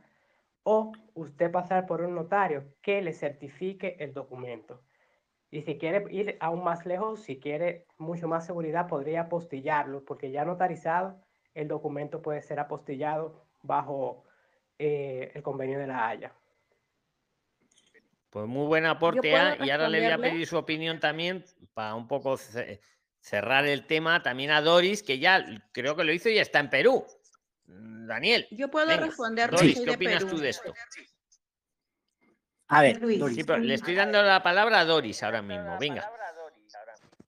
o 0.63 0.93
usted 1.15 1.51
pasar 1.51 1.87
por 1.87 2.03
un 2.03 2.15
notario 2.15 2.75
que 2.83 3.03
le 3.03 3.13
certifique 3.13 3.97
el 3.99 4.13
documento. 4.13 4.83
Y 5.51 5.63
si 5.63 5.79
quiere 5.79 6.05
ir 6.13 6.37
aún 6.41 6.63
más 6.63 6.85
lejos, 6.87 7.23
si 7.23 7.41
quiere 7.41 7.87
mucho 7.97 8.29
más 8.29 8.47
seguridad, 8.47 8.87
podría 8.87 9.23
apostillarlo, 9.23 10.05
porque 10.05 10.31
ya 10.31 10.45
notarizado, 10.45 11.21
el 11.55 11.69
documento 11.69 12.23
puede 12.23 12.43
ser 12.43 12.61
apostillado 12.61 13.47
bajo 13.63 14.25
eh, 14.79 15.33
el 15.35 15.43
convenio 15.43 15.79
de 15.79 15.87
la 15.87 16.09
Haya. 16.09 16.38
Pues 18.31 18.47
muy 18.47 18.67
buen 18.67 18.85
aporte, 18.85 19.35
ah, 19.37 19.57
y 19.65 19.71
ahora 19.71 19.89
le 19.89 20.01
voy 20.01 20.11
a 20.11 20.19
pedir 20.19 20.47
su 20.47 20.57
opinión 20.59 21.01
también 21.01 21.45
para 21.73 21.95
un 21.95 22.07
poco 22.07 22.37
ce- 22.37 22.81
cerrar 23.21 23.67
el 23.67 23.87
tema 23.87 24.23
también 24.23 24.51
a 24.51 24.61
Doris, 24.61 25.03
que 25.03 25.19
ya 25.19 25.45
creo 25.73 25.97
que 25.97 26.05
lo 26.05 26.13
hizo 26.13 26.29
y 26.29 26.39
está 26.39 26.61
en 26.61 26.69
Perú. 26.69 27.07
Mm, 27.67 28.07
Daniel. 28.07 28.47
Yo 28.51 28.71
puedo 28.71 28.87
venga. 28.87 29.07
responderle, 29.07 29.57
Doris, 29.57 29.79
¿qué 29.79 29.85
de 29.87 29.91
opinas 29.93 30.25
Perú. 30.25 30.37
tú 30.37 30.43
de 30.43 30.49
esto? 30.51 30.75
A 32.69 32.83
ver, 32.83 33.01
Luis. 33.01 33.19
Doris. 33.19 33.37
Sí, 33.37 33.45
pero 33.45 33.59
le 33.61 33.75
estoy 33.75 33.95
dando 33.95 34.23
la 34.23 34.43
palabra 34.43 34.81
a 34.81 34.85
Doris 34.85 35.23
ahora 35.23 35.41
mismo. 35.41 35.79
Venga. 35.81 36.11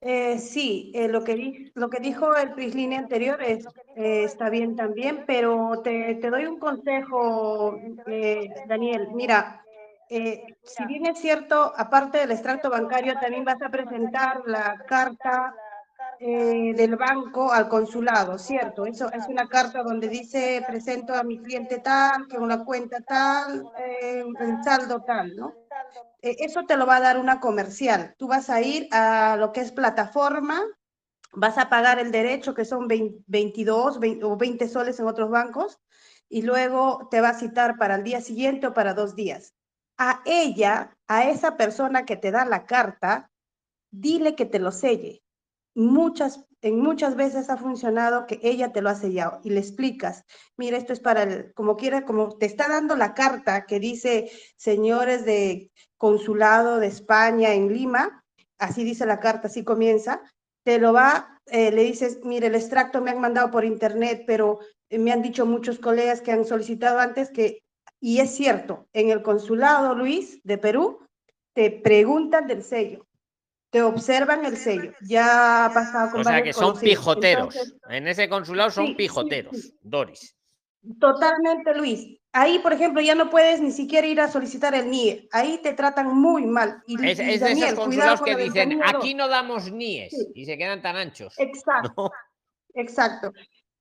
Eh, 0.02 0.38
sí, 0.38 0.92
eh, 0.94 1.08
lo, 1.08 1.22
que 1.24 1.70
lo 1.74 1.90
que 1.90 2.00
dijo 2.00 2.34
el 2.34 2.52
Prislini 2.52 2.96
anterior 2.96 3.42
es, 3.42 3.66
eh, 3.96 4.24
está 4.24 4.48
bien 4.48 4.74
también, 4.74 5.24
pero 5.26 5.80
te, 5.84 6.14
te 6.14 6.30
doy 6.30 6.46
un 6.46 6.58
consejo, 6.58 7.78
eh, 8.06 8.48
Daniel. 8.66 9.08
Mira, 9.14 9.62
eh, 10.10 10.44
si 10.62 10.84
bien 10.86 11.06
es 11.06 11.18
cierto, 11.18 11.72
aparte 11.76 12.18
del 12.18 12.32
extracto 12.32 12.68
bancario, 12.68 13.14
también 13.20 13.44
vas 13.44 13.62
a 13.62 13.70
presentar 13.70 14.42
la 14.44 14.76
carta 14.86 15.54
eh, 16.18 16.74
del 16.74 16.96
banco 16.96 17.50
al 17.50 17.66
consulado, 17.66 18.36
¿cierto? 18.36 18.84
Eso 18.84 19.10
es 19.10 19.26
una 19.26 19.48
carta 19.48 19.82
donde 19.82 20.06
dice, 20.08 20.62
presento 20.66 21.14
a 21.14 21.22
mi 21.22 21.38
cliente 21.38 21.78
tal, 21.78 22.28
con 22.28 22.46
la 22.46 22.62
cuenta 22.62 23.00
tal, 23.00 23.64
eh, 23.78 24.22
el 24.38 24.62
saldo 24.62 25.02
tal, 25.02 25.34
¿no? 25.34 25.54
Eh, 26.20 26.36
eso 26.40 26.64
te 26.66 26.76
lo 26.76 26.84
va 26.84 26.96
a 26.96 27.00
dar 27.00 27.18
una 27.18 27.40
comercial. 27.40 28.14
Tú 28.18 28.28
vas 28.28 28.50
a 28.50 28.60
ir 28.60 28.86
a 28.92 29.36
lo 29.38 29.52
que 29.52 29.62
es 29.62 29.72
plataforma, 29.72 30.62
vas 31.32 31.56
a 31.56 31.70
pagar 31.70 31.98
el 31.98 32.10
derecho, 32.12 32.52
que 32.52 32.66
son 32.66 32.86
20 32.86 33.24
22 33.26 33.98
20 33.98 34.24
o 34.26 34.36
20 34.36 34.68
soles 34.68 35.00
en 35.00 35.06
otros 35.06 35.30
bancos, 35.30 35.80
y 36.28 36.42
luego 36.42 37.08
te 37.10 37.22
va 37.22 37.30
a 37.30 37.38
citar 37.38 37.78
para 37.78 37.94
el 37.94 38.04
día 38.04 38.20
siguiente 38.20 38.66
o 38.66 38.74
para 38.74 38.92
dos 38.92 39.14
días. 39.16 39.54
A 40.02 40.22
ella, 40.24 40.96
a 41.08 41.28
esa 41.28 41.58
persona 41.58 42.06
que 42.06 42.16
te 42.16 42.30
da 42.30 42.46
la 42.46 42.64
carta, 42.64 43.30
dile 43.90 44.34
que 44.34 44.46
te 44.46 44.58
lo 44.58 44.72
selle. 44.72 45.22
Muchas, 45.74 46.46
en 46.62 46.80
muchas 46.80 47.16
veces 47.16 47.50
ha 47.50 47.58
funcionado 47.58 48.26
que 48.26 48.40
ella 48.42 48.72
te 48.72 48.80
lo 48.80 48.88
ha 48.88 48.94
sellado 48.94 49.42
y 49.44 49.50
le 49.50 49.60
explicas, 49.60 50.24
mira, 50.56 50.78
esto 50.78 50.94
es 50.94 51.00
para 51.00 51.24
el, 51.24 51.52
como 51.52 51.76
quiera, 51.76 52.06
como 52.06 52.38
te 52.38 52.46
está 52.46 52.66
dando 52.66 52.96
la 52.96 53.12
carta 53.12 53.66
que 53.66 53.78
dice, 53.78 54.30
señores 54.56 55.26
de 55.26 55.70
consulado 55.98 56.78
de 56.78 56.86
España 56.86 57.52
en 57.52 57.70
Lima, 57.70 58.24
así 58.58 58.84
dice 58.84 59.04
la 59.04 59.20
carta, 59.20 59.48
así 59.48 59.64
comienza, 59.64 60.22
te 60.64 60.78
lo 60.78 60.94
va, 60.94 61.38
eh, 61.44 61.72
le 61.72 61.82
dices, 61.82 62.20
mire, 62.24 62.46
el 62.46 62.54
extracto 62.54 63.02
me 63.02 63.10
han 63.10 63.20
mandado 63.20 63.50
por 63.50 63.66
internet, 63.66 64.24
pero 64.26 64.60
eh, 64.88 64.98
me 64.98 65.12
han 65.12 65.20
dicho 65.20 65.44
muchos 65.44 65.78
colegas 65.78 66.22
que 66.22 66.32
han 66.32 66.46
solicitado 66.46 67.00
antes 67.00 67.30
que, 67.30 67.62
y 68.00 68.20
es 68.20 68.34
cierto, 68.34 68.88
en 68.92 69.10
el 69.10 69.22
consulado, 69.22 69.94
Luis, 69.94 70.40
de 70.42 70.58
Perú, 70.58 71.06
te 71.52 71.70
preguntan 71.70 72.46
del 72.46 72.62
sello, 72.62 73.06
te 73.70 73.82
observan 73.82 74.44
el 74.44 74.56
sello. 74.56 74.92
Ya 75.02 75.66
ha 75.66 75.74
pasado 75.74 76.10
con 76.10 76.20
O 76.22 76.24
sea 76.24 76.42
que 76.42 76.52
son 76.52 76.70
conocidos. 76.72 76.90
pijoteros. 76.98 77.54
Entonces, 77.56 77.80
En 77.88 78.08
ese 78.08 78.28
consulado 78.28 78.70
son 78.70 78.86
Sí, 78.86 78.92
sí, 78.92 78.96
pijoteros, 78.96 79.72
Doris. 79.82 80.34
Totalmente, 80.98 81.74
Luis. 81.74 82.16
Ahí, 82.32 82.58
por 82.60 82.72
ejemplo, 82.72 83.02
ya 83.02 83.14
no 83.14 83.28
puedes 83.28 83.60
ni 83.60 83.72
siquiera 83.72 84.06
ir 84.06 84.20
a 84.20 84.28
solicitar 84.28 84.74
el 84.74 84.88
NIE. 84.88 85.28
Ahí 85.32 85.58
te 85.62 85.74
tratan 85.74 86.16
muy 86.16 86.46
mal. 86.46 86.82
Y, 86.86 86.94
Es, 86.94 87.18
y, 87.18 87.22
es 87.22 87.40
de 87.40 87.48
Daniel, 87.48 87.66
esos 87.68 87.78
consulados 87.80 88.20
con 88.20 88.28
que 88.28 88.36
dicen, 88.36 88.80
aquí 88.84 89.14
no 89.14 89.28
damos 89.28 89.70
NIES 89.70 90.28
y 90.34 90.44
se 90.46 90.56
quedan 90.56 90.80
tan 90.80 90.96
anchos. 90.96 91.34
Exacto, 91.38 91.92
¿no? 91.96 92.10
exacto. 92.74 93.32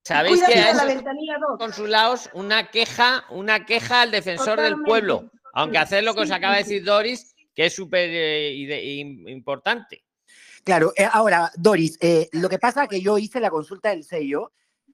¿Sabéis 0.09 0.41
que 0.41 0.55
a 0.55 0.71
esos 0.71 1.57
consulados 1.59 2.31
una 2.33 2.71
queja, 2.71 3.25
una 3.29 3.67
queja 3.67 4.01
al 4.01 4.09
defensor 4.09 4.59
del 4.59 4.81
pueblo? 4.81 5.29
Aunque 5.53 5.77
hacer 5.77 6.03
lo 6.03 6.15
que 6.15 6.21
os 6.21 6.29
sí, 6.29 6.33
acaba 6.33 6.53
de 6.53 6.63
decir 6.63 6.83
Doris, 6.83 7.35
que 7.53 7.67
es 7.67 7.75
súper 7.75 8.09
eh, 8.11 8.97
importante. 9.27 10.03
Claro, 10.63 10.93
eh, 10.95 11.07
ahora, 11.11 11.51
Doris, 11.55 11.95
eh, 12.01 12.27
lo 12.31 12.49
que 12.49 12.57
pasa 12.57 12.83
es 12.83 12.89
que 12.89 13.01
yo 13.01 13.19
hice 13.19 13.39
la 13.39 13.51
consulta 13.51 13.89
del 13.89 14.03
sello 14.03 14.51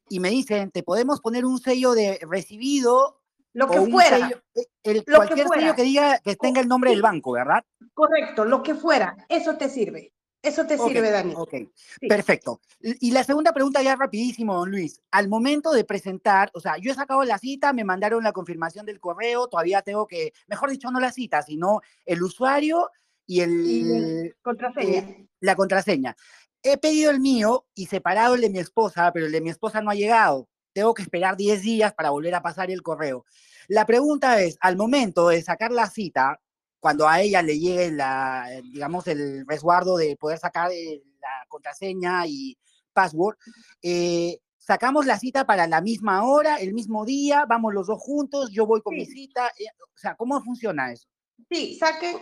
y 0.10 0.20
me 0.20 0.30
dicen, 0.30 0.70
te 0.72 0.84
podemos 0.84 1.22
poner 1.22 1.46
un 1.46 1.60
sello 1.60 1.94
de 1.94 2.20
recibido 2.30 3.22
Lo 3.54 3.68
o 3.68 3.72
que 3.72 3.92
fuera. 3.92 4.18
sello, 4.18 4.42
el, 4.84 4.98
Lo 4.98 5.04
que 5.04 5.16
cualquier 5.16 5.48
fuera. 5.48 5.62
sello 5.62 5.76
que 5.76 5.84
diga 5.84 6.20
que 6.20 6.36
tenga 6.36 6.60
el 6.60 6.68
nombre 6.68 6.90
del 6.92 7.02
banco, 7.02 7.32
¿verdad? 7.32 7.64
Correcto, 7.94 8.44
lo 8.44 8.62
que 8.62 8.76
fuera. 8.76 9.16
Eso 9.30 9.56
te 9.56 9.70
sirve. 9.70 10.12
Eso 10.46 10.66
te 10.66 10.76
Ok, 10.76 10.88
sirve, 10.92 11.10
Daniel. 11.12 11.36
ok, 11.38 11.54
Sí. 12.00 12.08
perfecto. 12.08 12.62
Y 12.82 13.08
y 13.10 13.12
la 13.12 13.24
segunda 13.24 13.52
pregunta 13.54 13.82
ya 13.82 13.96
rapidísimo, 13.96 14.56
don 14.56 14.70
Luis. 14.72 15.02
Al 15.12 15.28
momento 15.28 15.72
de 15.72 15.84
presentar, 15.84 16.52
o 16.54 16.60
sea, 16.60 16.78
yo 16.78 16.92
he 16.92 16.96
sacado 16.96 17.24
la 17.24 17.38
cita, 17.38 17.74
me 17.74 17.84
mandaron 17.84 18.24
la 18.24 18.32
confirmación 18.32 18.86
del 18.86 19.00
correo, 19.00 19.48
todavía 19.48 19.82
tengo 19.82 20.08
que, 20.08 20.34
mejor 20.48 20.70
dicho, 20.70 20.92
no 20.92 21.00
la 21.00 21.12
cita, 21.12 21.42
sino 21.42 21.82
el 22.06 22.22
usuario 22.24 22.90
y 23.26 23.42
el, 23.42 23.64
Y 23.66 24.32
contraseña. 24.42 25.00
eh, 25.00 25.28
la 25.40 25.56
contraseña. 25.56 26.16
He 26.62 26.78
pedido 26.78 27.12
el 27.12 27.20
mío 27.20 27.66
y 27.76 27.88
separado 27.88 28.36
el 28.36 28.42
de 28.42 28.50
mi 28.50 28.60
esposa, 28.60 29.12
pero 29.14 29.26
el 29.28 29.32
de 29.32 29.42
mi 29.42 29.50
esposa 29.50 29.82
no 29.82 29.90
ha 29.92 29.96
llegado. 29.96 30.48
Tengo 30.74 30.94
que 30.94 31.04
esperar 31.04 31.38
10 31.38 31.62
días 31.62 31.94
para 31.94 32.10
volver 32.10 32.36
a 32.36 32.42
pasar 32.42 32.70
el 32.70 32.82
correo. 32.82 33.26
La 33.68 33.86
pregunta 33.86 34.42
es, 34.42 34.58
al 34.60 34.76
momento 34.76 35.30
de 35.30 35.42
sacar 35.42 35.72
la 35.72 35.90
cita, 35.90 36.40
cuando 36.86 37.08
a 37.08 37.20
ella 37.20 37.42
le 37.42 37.58
llegue 37.58 37.90
la, 37.90 38.48
digamos, 38.72 39.08
el 39.08 39.44
resguardo 39.48 39.98
de 39.98 40.16
poder 40.18 40.38
sacar 40.38 40.72
eh, 40.72 41.02
la 41.20 41.48
contraseña 41.48 42.28
y 42.28 42.56
password, 42.94 43.38
eh, 43.82 44.38
sacamos 44.60 45.08
la 45.08 45.18
cita 45.18 45.48
para 45.48 45.66
la 45.66 45.82
misma 45.82 46.24
hora, 46.26 46.58
el 46.58 46.76
mismo 46.76 47.04
día, 47.04 47.48
vamos 47.50 47.74
los 47.74 47.88
dos 47.88 48.00
juntos, 48.00 48.52
yo 48.52 48.68
voy 48.68 48.84
con 48.84 48.94
mi 48.94 49.08
cita, 49.08 49.48
eh, 49.58 49.66
o 49.82 49.98
sea, 49.98 50.14
¿cómo 50.14 50.40
funciona 50.44 50.92
eso? 50.92 51.08
Sí, 51.50 51.78
saquen, 51.78 52.18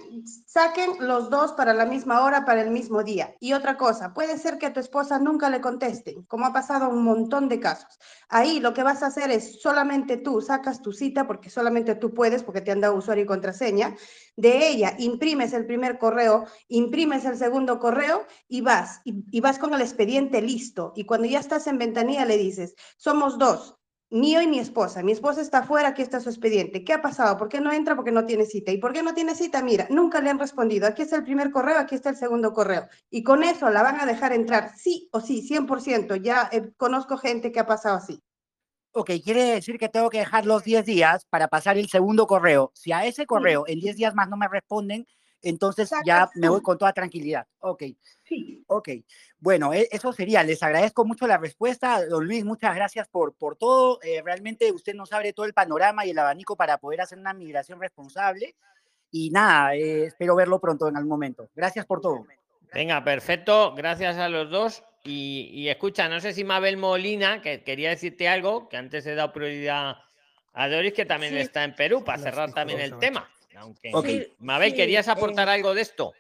saquen 0.46 0.92
los 1.00 1.30
dos 1.30 1.54
para 1.54 1.74
la 1.74 1.86
misma 1.86 2.24
hora, 2.24 2.46
para 2.46 2.62
el 2.62 2.72
mismo 2.72 3.04
día. 3.04 3.36
Y 3.40 3.54
otra 3.54 3.78
cosa, 3.78 4.14
puede 4.14 4.38
ser 4.38 4.58
que 4.58 4.66
a 4.66 4.74
tu 4.74 4.80
esposa 4.80 5.18
nunca 5.20 5.50
le 5.50 5.62
contesten, 5.62 6.24
como 6.24 6.46
ha 6.46 6.52
pasado 6.54 6.90
un 6.90 7.04
montón 7.04 7.48
de 7.48 7.60
casos. 7.60 8.00
Ahí 8.28 8.60
lo 8.60 8.74
que 8.74 8.84
vas 8.84 9.02
a 9.02 9.08
hacer 9.08 9.32
es 9.32 9.62
solamente 9.62 10.18
tú 10.18 10.42
sacas 10.42 10.82
tu 10.82 10.92
cita, 10.92 11.26
porque 11.26 11.50
solamente 11.50 11.96
tú 11.96 12.14
puedes, 12.14 12.44
porque 12.44 12.62
te 12.62 12.72
han 12.72 12.82
dado 12.82 12.96
usuario 12.96 13.24
y 13.24 13.28
contraseña. 13.28 13.96
De 14.36 14.68
ella 14.68 14.96
imprimes 14.98 15.54
el 15.54 15.66
primer 15.68 16.00
correo, 16.00 16.46
imprimes 16.68 17.24
el 17.26 17.38
segundo 17.38 17.80
correo 17.80 18.26
y 18.48 18.62
vas, 18.62 19.02
y, 19.06 19.24
y 19.32 19.42
vas 19.42 19.58
con 19.60 19.74
el 19.74 19.82
expediente 19.82 20.42
listo. 20.42 20.92
Y 20.96 21.06
cuando 21.06 21.28
ya 21.28 21.40
estás 21.40 21.68
en 21.68 21.78
ventanilla 21.78 22.26
le 22.26 22.38
dices, 22.38 22.76
somos 22.98 23.38
dos, 23.38 23.78
mío 24.14 24.42
y 24.42 24.48
mi 24.48 24.60
esposa. 24.60 25.02
Mi 25.02 25.12
esposa 25.12 25.42
está 25.42 25.60
afuera, 25.60 25.90
aquí 25.90 26.02
está 26.02 26.20
su 26.20 26.30
expediente. 26.30 26.84
¿Qué 26.84 26.94
ha 26.94 27.02
pasado? 27.02 27.36
¿Por 27.38 27.50
qué 27.50 27.60
no 27.60 27.72
entra? 27.72 27.96
Porque 27.96 28.12
no 28.12 28.26
tiene 28.26 28.46
cita. 28.46 28.72
¿Y 28.72 28.78
por 28.78 28.94
qué 28.94 29.02
no 29.02 29.14
tiene 29.14 29.34
cita? 29.34 29.64
Mira, 29.64 29.88
nunca 29.90 30.22
le 30.22 30.30
han 30.30 30.40
respondido. 30.40 30.88
Aquí 30.88 31.02
está 31.02 31.18
el 31.18 31.24
primer 31.24 31.52
correo, 31.52 31.80
aquí 31.80 31.96
está 31.96 32.12
el 32.12 32.16
segundo 32.16 32.54
correo. 32.54 32.88
Y 33.10 33.24
con 33.24 33.44
eso 33.44 33.70
la 33.72 33.82
van 33.82 34.00
a 34.00 34.06
dejar 34.06 34.32
entrar, 34.32 34.72
sí 34.78 35.10
o 35.12 35.20
sí, 35.20 35.42
100%. 35.42 36.22
Ya 36.22 36.48
eh, 36.52 36.72
conozco 36.78 37.18
gente 37.18 37.52
que 37.52 37.60
ha 37.60 37.66
pasado 37.66 37.98
así. 37.98 38.22
Ok, 38.92 39.10
quiere 39.24 39.44
decir 39.46 39.80
que 39.80 39.90
tengo 39.90 40.12
que 40.12 40.20
dejar 40.20 40.46
los 40.46 40.64
10 40.64 40.86
días 40.86 41.26
para 41.26 41.48
pasar 41.48 41.80
el 41.80 41.90
segundo 41.90 42.28
correo. 42.28 42.72
Si 42.76 42.92
a 42.92 43.06
ese 43.06 43.26
correo 43.26 43.64
en 43.66 43.80
10 43.80 43.96
días 43.96 44.14
más 44.14 44.30
no 44.30 44.38
me 44.38 44.48
responden, 44.48 45.08
entonces 45.44 45.92
ya 46.06 46.30
me 46.36 46.50
voy 46.50 46.62
con 46.62 46.78
toda 46.78 46.92
tranquilidad. 46.94 47.46
Ok. 47.60 47.84
Sí. 48.24 48.64
Ok. 48.68 48.90
Bueno, 49.40 49.74
e- 49.74 49.88
eso 49.92 50.12
sería. 50.14 50.42
Les 50.44 50.64
agradezco 50.64 51.06
mucho 51.06 51.28
la 51.28 51.38
respuesta. 51.38 52.04
Don 52.08 52.26
Luis, 52.26 52.44
muchas 52.46 52.74
gracias 52.76 53.08
por, 53.10 53.36
por 53.36 53.56
todo. 53.58 54.00
Eh, 54.02 54.22
realmente 54.24 54.72
usted 54.72 54.96
nos 54.96 55.12
abre 55.14 55.34
todo 55.34 55.46
el 55.46 55.54
panorama 55.54 56.06
y 56.06 56.12
el 56.12 56.18
abanico 56.20 56.56
para 56.56 56.78
poder 56.78 57.02
hacer 57.02 57.20
una 57.20 57.34
migración 57.34 57.80
responsable. 57.80 58.56
Y 59.12 59.30
nada, 59.30 59.76
eh, 59.76 60.06
espero 60.06 60.36
verlo 60.36 60.60
pronto 60.60 60.88
en 60.88 60.96
algún 60.98 61.10
momento. 61.12 61.50
Gracias 61.54 61.86
por 61.86 62.02
todo. 62.02 62.26
Venga, 62.74 63.04
perfecto. 63.04 63.76
Gracias 63.76 64.18
a 64.18 64.30
los 64.30 64.50
dos. 64.50 64.84
Y, 65.04 65.50
y 65.54 65.68
escucha, 65.70 66.08
no 66.08 66.22
sé 66.22 66.34
si 66.34 66.44
Mabel 66.46 66.78
Molina, 66.78 67.42
que 67.42 67.62
quería 67.64 67.90
decirte 67.90 68.30
algo, 68.30 68.70
que 68.70 68.78
antes 68.78 69.06
he 69.06 69.14
dado 69.16 69.34
prioridad 69.34 69.98
a 70.54 70.70
Doris, 70.70 70.94
que 70.94 71.06
también 71.06 71.34
Sí. 71.34 71.40
está 71.40 71.64
en 71.66 71.76
Perú, 71.76 72.04
para 72.06 72.20
cerrar 72.20 72.54
también 72.54 72.80
el 72.80 72.98
tema. 73.00 73.30
Aunque, 73.56 74.34
Mabel, 74.40 74.72
sí, 74.72 74.78
¿querías 74.78 75.08
aportar 75.08 75.48
eh, 75.48 75.52
algo 75.52 75.74
de 75.74 75.82
esto? 75.82 76.14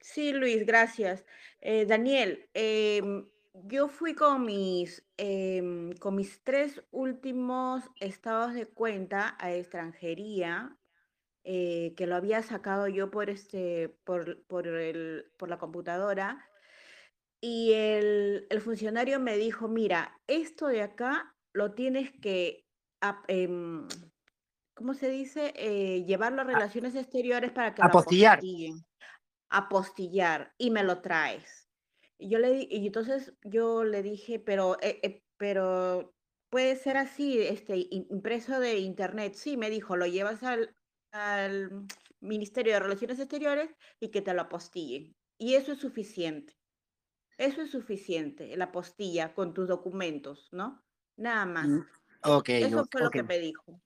Sí, 0.00 0.32
Luis, 0.32 0.66
gracias. 0.66 1.24
Eh, 1.60 1.86
Daniel, 1.86 2.48
em, 2.54 3.26
yo 3.54 3.88
fui 3.88 4.14
con 4.14 4.44
mis, 4.44 5.04
em, 5.16 5.92
con 5.94 6.16
mis 6.16 6.42
tres 6.42 6.82
últimos 6.90 7.84
estados 8.00 8.54
de 8.54 8.66
cuenta 8.66 9.36
a 9.38 9.52
extranjería, 9.52 10.76
eh, 11.44 11.94
que 11.96 12.06
lo 12.06 12.16
había 12.16 12.42
sacado 12.42 12.88
yo 12.88 13.10
por, 13.10 13.30
este, 13.30 13.90
por, 14.04 14.42
por, 14.46 14.66
el, 14.66 15.30
por 15.36 15.48
la 15.48 15.58
computadora, 15.58 16.48
y 17.40 17.72
el, 17.72 18.46
el 18.50 18.60
funcionario 18.60 19.18
me 19.18 19.36
dijo, 19.36 19.68
mira, 19.68 20.20
esto 20.28 20.68
de 20.68 20.82
acá 20.82 21.34
lo 21.52 21.72
tienes 21.74 22.12
que, 22.12 22.64
em, 23.28 23.86
¿cómo 24.74 24.94
se 24.94 25.08
dice? 25.10 25.52
Eh, 25.56 26.04
llevarlo 26.04 26.42
a 26.42 26.44
relaciones 26.44 26.94
exteriores 26.94 27.52
para 27.52 27.74
que 27.74 27.82
lo 27.82 27.88
apostillar. 27.88 28.38
apostillen 28.38 28.84
apostillar 29.50 30.52
y 30.58 30.70
me 30.70 30.82
lo 30.82 31.00
traes. 31.02 31.68
Y 32.18 32.30
yo 32.30 32.38
le 32.38 32.66
y 32.70 32.86
entonces 32.86 33.34
yo 33.44 33.84
le 33.84 34.02
dije, 34.02 34.38
pero, 34.38 34.76
eh, 34.80 35.00
eh, 35.02 35.22
pero 35.36 36.14
puede 36.50 36.76
ser 36.76 36.96
así, 36.96 37.38
este, 37.40 37.76
im- 37.76 38.06
impreso 38.10 38.60
de 38.60 38.78
internet. 38.78 39.34
Sí, 39.34 39.56
me 39.56 39.70
dijo, 39.70 39.96
lo 39.96 40.06
llevas 40.06 40.42
al, 40.42 40.74
al 41.12 41.86
Ministerio 42.20 42.74
de 42.74 42.80
Relaciones 42.80 43.18
Exteriores 43.18 43.70
y 44.00 44.10
que 44.10 44.22
te 44.22 44.32
lo 44.34 44.42
apostillen. 44.42 45.14
Y 45.38 45.54
eso 45.54 45.72
es 45.72 45.80
suficiente. 45.80 46.54
Eso 47.38 47.62
es 47.62 47.70
suficiente, 47.70 48.56
la 48.56 48.66
apostilla 48.66 49.34
con 49.34 49.54
tus 49.54 49.68
documentos, 49.68 50.48
¿no? 50.52 50.82
Nada 51.16 51.46
más. 51.46 51.68
Mm, 51.68 51.80
Ok, 52.24 52.48
Eso 52.50 52.78
ok, 52.80 52.88
fue 52.90 53.00
lo 53.02 53.08
ok. 53.08 53.16
que 53.16 53.22
me 53.24 53.38
dijo. 53.38 53.80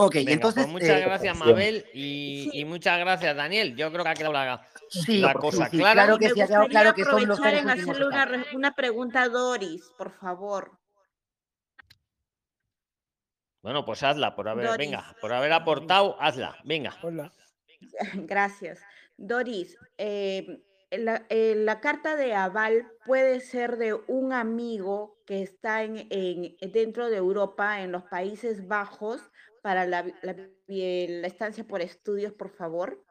Ok, 0.00 0.14
Venga, 0.14 0.32
entonces. 0.32 0.62
pues 0.64 0.72
muchas 0.72 1.00
eh, 1.00 1.04
gracias, 1.04 1.36
sí. 1.36 1.44
Mabel, 1.44 1.84
y, 1.92 2.50
y 2.52 2.64
muchas 2.64 2.98
gracias, 3.00 3.34
Daniel. 3.36 3.74
Yo 3.74 3.90
creo 3.90 4.04
que 4.04 4.10
ha 4.10 4.14
quedado 4.14 4.32
la, 4.32 4.64
sí, 4.88 5.18
la 5.18 5.32
sí, 5.32 5.38
cosa 5.40 5.68
sí, 5.68 5.76
clara. 5.78 6.04
claro 6.04 6.18
que 6.18 6.30
sí, 6.30 6.40
ha 6.40 6.46
quedado 6.46 6.62
gustaría 6.66 6.68
claro 6.68 6.94
que 6.94 7.04
son 7.04 7.26
los 7.26 7.40
tres 7.40 7.62
en 7.62 7.70
hacerle 7.70 8.06
una, 8.06 8.44
una 8.54 8.74
pregunta 8.76 9.22
a 9.22 9.28
Doris, 9.28 9.90
por 9.98 10.12
favor. 10.12 10.78
Bueno, 13.62 13.84
pues 13.84 14.02
hazla, 14.02 14.36
por 14.36 14.48
haber, 14.48 14.66
Doris. 14.66 14.78
venga, 14.86 15.16
por 15.20 15.32
haber 15.32 15.52
aportado, 15.52 16.16
hazla, 16.20 16.56
venga. 16.64 16.94
Hola. 17.02 17.32
Gracias. 18.14 18.80
Doris, 19.16 19.76
eh, 19.98 20.62
la, 20.92 21.26
eh, 21.28 21.54
la 21.56 21.80
carta 21.80 22.14
de 22.14 22.34
aval 22.34 22.86
puede 23.04 23.40
ser 23.40 23.76
de 23.78 23.94
un 23.94 24.32
amigo 24.32 25.18
que 25.26 25.42
está 25.42 25.82
en, 25.82 26.06
en- 26.10 26.56
dentro 26.72 27.10
de 27.10 27.16
Europa, 27.16 27.80
en 27.82 27.90
los 27.92 28.04
Países 28.04 28.66
Bajos, 28.68 29.20
para 29.68 29.84
la, 29.84 30.02
la 30.22 31.26
estancia 31.26 31.62
por 31.62 31.82
estudios, 31.82 32.32
por 32.32 32.48
favor. 32.48 33.04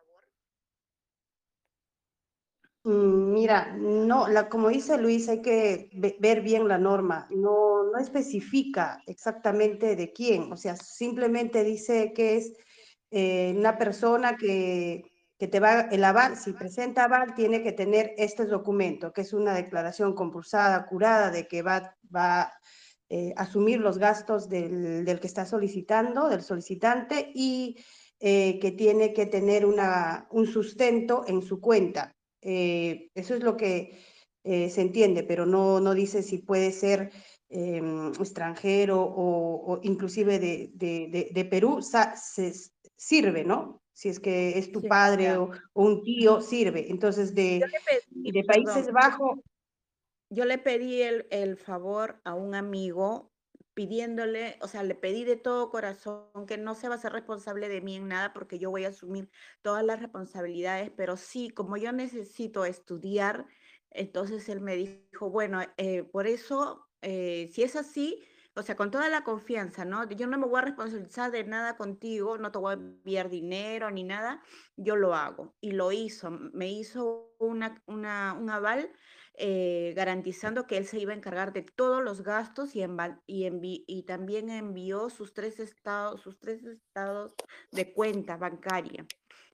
Mm, 2.84 3.32
Mira, 3.32 3.76
no, 3.78 4.28
la, 4.28 4.50
como 4.50 4.70
dice 4.70 4.98
Luis, 4.98 5.30
hay 5.30 5.44
que 5.44 5.92
ve- 5.94 6.18
ver 6.20 6.42
bien 6.42 6.68
la 6.68 6.80
norma. 6.80 7.28
No, 7.30 7.84
no 7.84 8.00
especifica 8.00 9.04
exactamente 9.06 9.96
de 9.96 10.12
quién. 10.12 10.52
O 10.52 10.58
sea, 10.58 10.76
simplemente 10.76 11.64
dice 11.64 12.12
que 12.12 12.38
es 12.38 12.54
eh, 13.12 13.54
una 13.56 13.78
persona 13.78 14.36
que, 14.36 15.04
que 15.38 15.48
te 15.48 15.60
va, 15.60 15.82
el 15.92 16.04
aval, 16.04 16.38
si 16.38 16.54
presenta 16.54 17.04
aval, 17.04 17.36
tiene 17.36 17.62
que 17.62 17.74
tener 17.74 18.16
este 18.18 18.46
documento, 18.48 19.14
que 19.14 19.22
es 19.22 19.32
una 19.32 19.54
declaración 19.54 20.16
compulsada, 20.16 20.88
curada, 20.88 21.30
de 21.30 21.48
que 21.48 21.62
va, 21.62 21.96
va 22.16 22.52
eh, 23.10 23.34
asumir 23.38 23.80
los 23.80 23.98
gastos 23.98 24.50
del, 24.50 25.06
del 25.06 25.20
que 25.20 25.28
está 25.28 25.46
solicitando, 25.46 26.30
del 26.30 26.42
solicitante, 26.42 27.32
y 27.34 27.78
eh, 28.20 28.60
que 28.60 28.72
tiene 28.72 29.14
que 29.14 29.26
tener 29.26 29.66
una, 29.66 30.28
un 30.32 30.48
sustento 30.48 31.24
en 31.28 31.42
su 31.42 31.60
cuenta. 31.62 32.12
Eh, 32.42 33.10
eso 33.16 33.36
es 33.36 33.44
lo 33.44 33.56
que 33.58 33.98
se 34.44 34.80
entiende, 34.80 35.24
pero 35.24 35.46
no, 35.46 35.82
no 35.82 35.94
dice 35.94 36.24
si 36.24 36.38
puede 36.38 36.72
ser 36.72 37.12
eh, 37.50 37.82
extranjero 38.18 39.02
o, 39.02 39.74
o 39.74 39.80
inclusive 39.84 40.40
de, 40.40 40.72
de, 40.74 41.10
de, 41.12 41.30
de 41.34 41.46
Perú, 41.46 41.82
sa- 41.82 42.16
se, 42.16 42.54
sirve, 42.96 43.44
¿no? 43.44 43.82
Si 43.94 44.08
es 44.10 44.20
que 44.20 44.58
es 44.58 44.72
tu 44.72 44.80
Sí, 44.82 44.88
padre 44.88 45.38
o, 45.38 45.52
o 45.74 45.84
un 45.84 46.02
tío, 46.02 46.40
sirve. 46.40 46.90
Entonces, 46.90 47.34
de, 47.36 47.60
pedí, 47.86 48.32
de 48.32 48.44
Países 48.44 48.92
Bajos, 48.92 49.40
Yo 50.30 50.46
le 50.46 50.58
pedí 50.58 51.02
el, 51.02 51.28
el 51.32 51.58
favor 51.58 52.22
a 52.24 52.34
un 52.34 52.56
amigo 52.56 53.34
pidiéndole, 53.78 54.58
o 54.64 54.68
sea, 54.68 54.82
le 54.82 54.96
pedí 54.96 55.24
de 55.24 55.36
todo 55.36 55.70
corazón 55.70 56.48
que 56.48 56.58
no 56.58 56.74
se 56.74 56.90
va 56.90 56.96
a 56.96 56.98
ser 56.98 57.14
responsable 57.14 57.70
de 57.70 57.80
mí 57.80 57.96
en 57.96 58.08
nada 58.08 58.34
porque 58.34 58.58
yo 58.58 58.72
voy 58.72 58.86
a 58.86 58.88
asumir 58.88 59.30
todas 59.62 59.86
las 59.86 60.00
responsabilidades, 60.00 60.90
pero 60.98 61.16
sí, 61.16 61.52
como 61.52 61.78
yo 61.78 61.92
necesito 61.92 62.66
estudiar, 62.66 63.46
entonces 63.92 64.50
él 64.50 64.62
me 64.62 64.76
dijo, 64.76 65.30
bueno, 65.30 65.62
eh, 65.78 66.02
por 66.02 66.26
eso, 66.26 66.90
eh, 67.04 67.50
si 67.54 67.62
es 67.62 67.76
así, 67.76 68.24
o 68.56 68.64
sea, 68.64 68.76
con 68.76 68.90
toda 68.90 69.10
la 69.10 69.24
confianza, 69.24 69.86
¿no? 69.86 70.10
Yo 70.10 70.26
no 70.26 70.40
me 70.40 70.48
voy 70.48 70.58
a 70.58 70.64
responsabilizar 70.64 71.30
de 71.30 71.44
nada 71.44 71.78
contigo, 71.78 72.40
no 72.40 72.52
te 72.52 72.58
voy 72.58 72.72
a 72.72 72.74
enviar 72.74 73.30
dinero 73.30 73.92
ni 73.92 74.04
nada, 74.04 74.42
yo 74.76 74.96
lo 74.96 75.14
hago. 75.14 75.56
Y 75.62 75.74
lo 75.74 75.92
hizo, 75.92 76.32
me 76.32 76.68
hizo 76.72 77.36
una, 77.38 77.84
una, 77.86 78.34
un 78.34 78.50
aval 78.50 78.92
eh, 79.38 79.94
garantizando 79.96 80.66
que 80.66 80.78
él 80.78 80.86
se 80.86 81.00
iba 81.00 81.14
a 81.14 81.16
encargar 81.16 81.54
de 81.54 81.62
todos 81.62 82.04
los 82.04 82.24
gastos 82.24 82.76
y, 82.76 82.80
y, 82.82 83.44
envi- 83.44 83.84
y 83.88 84.04
también 84.04 84.50
envió 84.50 85.10
sus 85.10 85.34
tres 85.34 85.60
estados, 85.60 86.22
sus 86.22 86.40
tres 86.40 86.64
estados 86.66 87.36
de 87.72 87.94
cuenta 87.94 88.36
bancaria, 88.38 89.06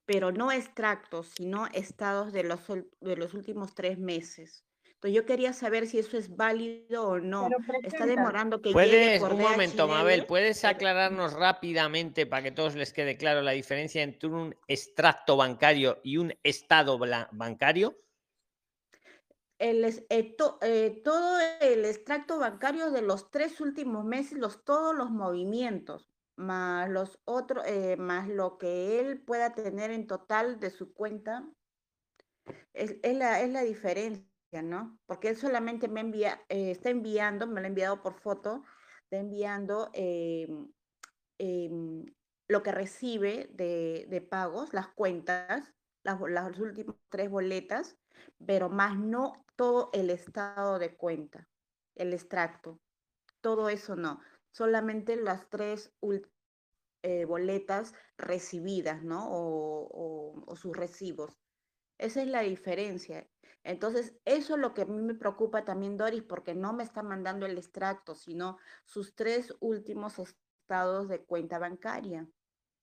pero 0.06 0.32
no 0.32 0.52
extractos, 0.52 1.28
sino 1.28 1.68
estados 1.74 2.32
de 2.32 2.44
los, 2.44 2.62
de 3.02 3.18
los 3.18 3.34
últimos 3.34 3.76
tres 3.76 4.00
meses. 4.00 4.66
Entonces 4.86 5.18
yo 5.18 5.26
quería 5.26 5.52
saber 5.52 5.86
si 5.86 6.00
eso 6.00 6.18
es 6.18 6.34
válido 6.34 7.06
o 7.06 7.20
no. 7.20 7.50
Está 7.84 8.06
demorando 8.06 8.62
que 8.62 8.70
llegue 8.70 8.74
Puedes, 8.74 9.20
por 9.20 9.34
un 9.34 9.42
momento, 9.42 9.86
Mabel. 9.86 10.26
¿puedes 10.26 10.64
aclararnos 10.64 11.34
rápidamente 11.34 12.26
para 12.26 12.42
que 12.42 12.52
todos 12.52 12.76
les 12.76 12.94
quede 12.94 13.18
claro 13.18 13.42
la 13.42 13.52
diferencia 13.52 14.02
entre 14.02 14.30
un 14.30 14.56
extracto 14.70 15.36
bancario 15.36 16.00
y 16.06 16.16
un 16.16 16.34
estado 16.42 16.98
bancario? 16.98 17.98
El, 19.64 19.86
eh, 19.86 20.36
eh, 20.62 21.02
todo 21.06 21.40
el 21.62 21.86
extracto 21.86 22.38
bancario 22.38 22.92
de 22.92 23.02
los 23.02 23.32
tres 23.32 23.62
últimos 23.62 24.04
meses, 24.04 24.38
los, 24.38 24.66
todos 24.66 24.94
los 24.94 25.10
movimientos, 25.10 26.12
más 26.36 26.90
los 26.90 27.22
otros, 27.24 27.64
eh, 27.66 27.96
más 27.96 28.28
lo 28.28 28.58
que 28.58 29.00
él 29.00 29.22
pueda 29.22 29.54
tener 29.54 29.92
en 29.92 30.06
total 30.06 30.60
de 30.60 30.70
su 30.70 30.94
cuenta, 30.94 31.48
es, 32.74 32.98
es 33.04 33.16
la, 33.16 33.40
es 33.40 33.50
la 33.52 33.64
diferencia, 33.64 34.28
¿no? 34.62 35.00
Porque 35.06 35.30
él 35.30 35.38
solamente 35.38 35.88
me 35.88 36.02
envía, 36.02 36.44
está 36.50 36.90
enviando, 36.90 37.48
me 37.48 37.62
lo 37.62 37.66
ha 37.66 37.70
enviado 37.70 38.02
por 38.04 38.20
foto, 38.20 38.64
está 39.04 39.18
enviando 39.18 39.90
em, 39.94 40.74
em, 41.38 42.06
lo 42.50 42.64
que 42.64 42.72
recibe 42.74 43.50
de, 43.54 44.08
de 44.10 44.20
pagos, 44.20 44.74
las 44.74 44.90
cuentas, 44.90 45.74
las, 46.04 46.20
las 46.20 46.60
últimas 46.60 46.98
tres 47.10 47.30
boletas, 47.30 47.98
pero 48.46 48.70
más 48.70 48.98
no 48.98 49.46
todo 49.56 49.90
el 49.94 50.10
estado 50.10 50.80
de 50.80 50.96
cuenta, 50.96 51.48
el 51.96 52.14
extracto, 52.14 52.80
todo 53.42 53.70
eso 53.70 53.96
no, 53.96 54.20
solamente 54.52 55.16
las 55.16 55.50
tres 55.50 55.94
eh, 57.04 57.26
boletas 57.26 57.94
recibidas, 58.18 59.04
¿no? 59.04 59.30
O, 59.30 59.88
o- 59.92 60.44
o 60.48 60.56
sus 60.56 60.76
recibos. 60.76 61.38
Esa 61.98 62.22
es 62.22 62.28
la 62.28 62.42
diferencia. 62.42 63.28
Entonces, 63.64 64.16
eso 64.26 64.56
es 64.56 64.60
lo 64.62 64.74
que 64.74 64.82
a 64.84 64.86
mí 64.86 65.02
me 65.02 65.16
preocupa 65.16 65.64
también, 65.66 65.98
Doris, 65.98 66.24
porque 66.24 66.54
no 66.56 66.74
me 66.74 66.84
está 66.84 67.04
mandando 67.04 67.46
el 67.46 67.58
extracto, 67.58 68.16
sino 68.16 68.58
sus 68.86 69.16
tres 69.16 69.54
últimos 69.60 70.20
estados 70.20 71.08
de 71.10 71.24
cuenta 71.26 71.60
bancaria, 71.60 72.28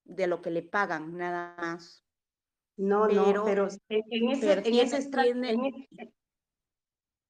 de 0.04 0.26
lo 0.26 0.40
que 0.42 0.50
le 0.50 0.62
pagan, 0.62 1.16
nada 1.16 1.54
más. 1.58 2.04
No, 2.80 3.06
no, 3.08 3.44
pero 3.44 3.68
en, 3.88 4.30
ese, 4.30 4.40
pero 4.40 4.60
en 4.60 4.62
tiene- 4.64 5.02
tiene- 5.02 5.50
en, 5.50 5.64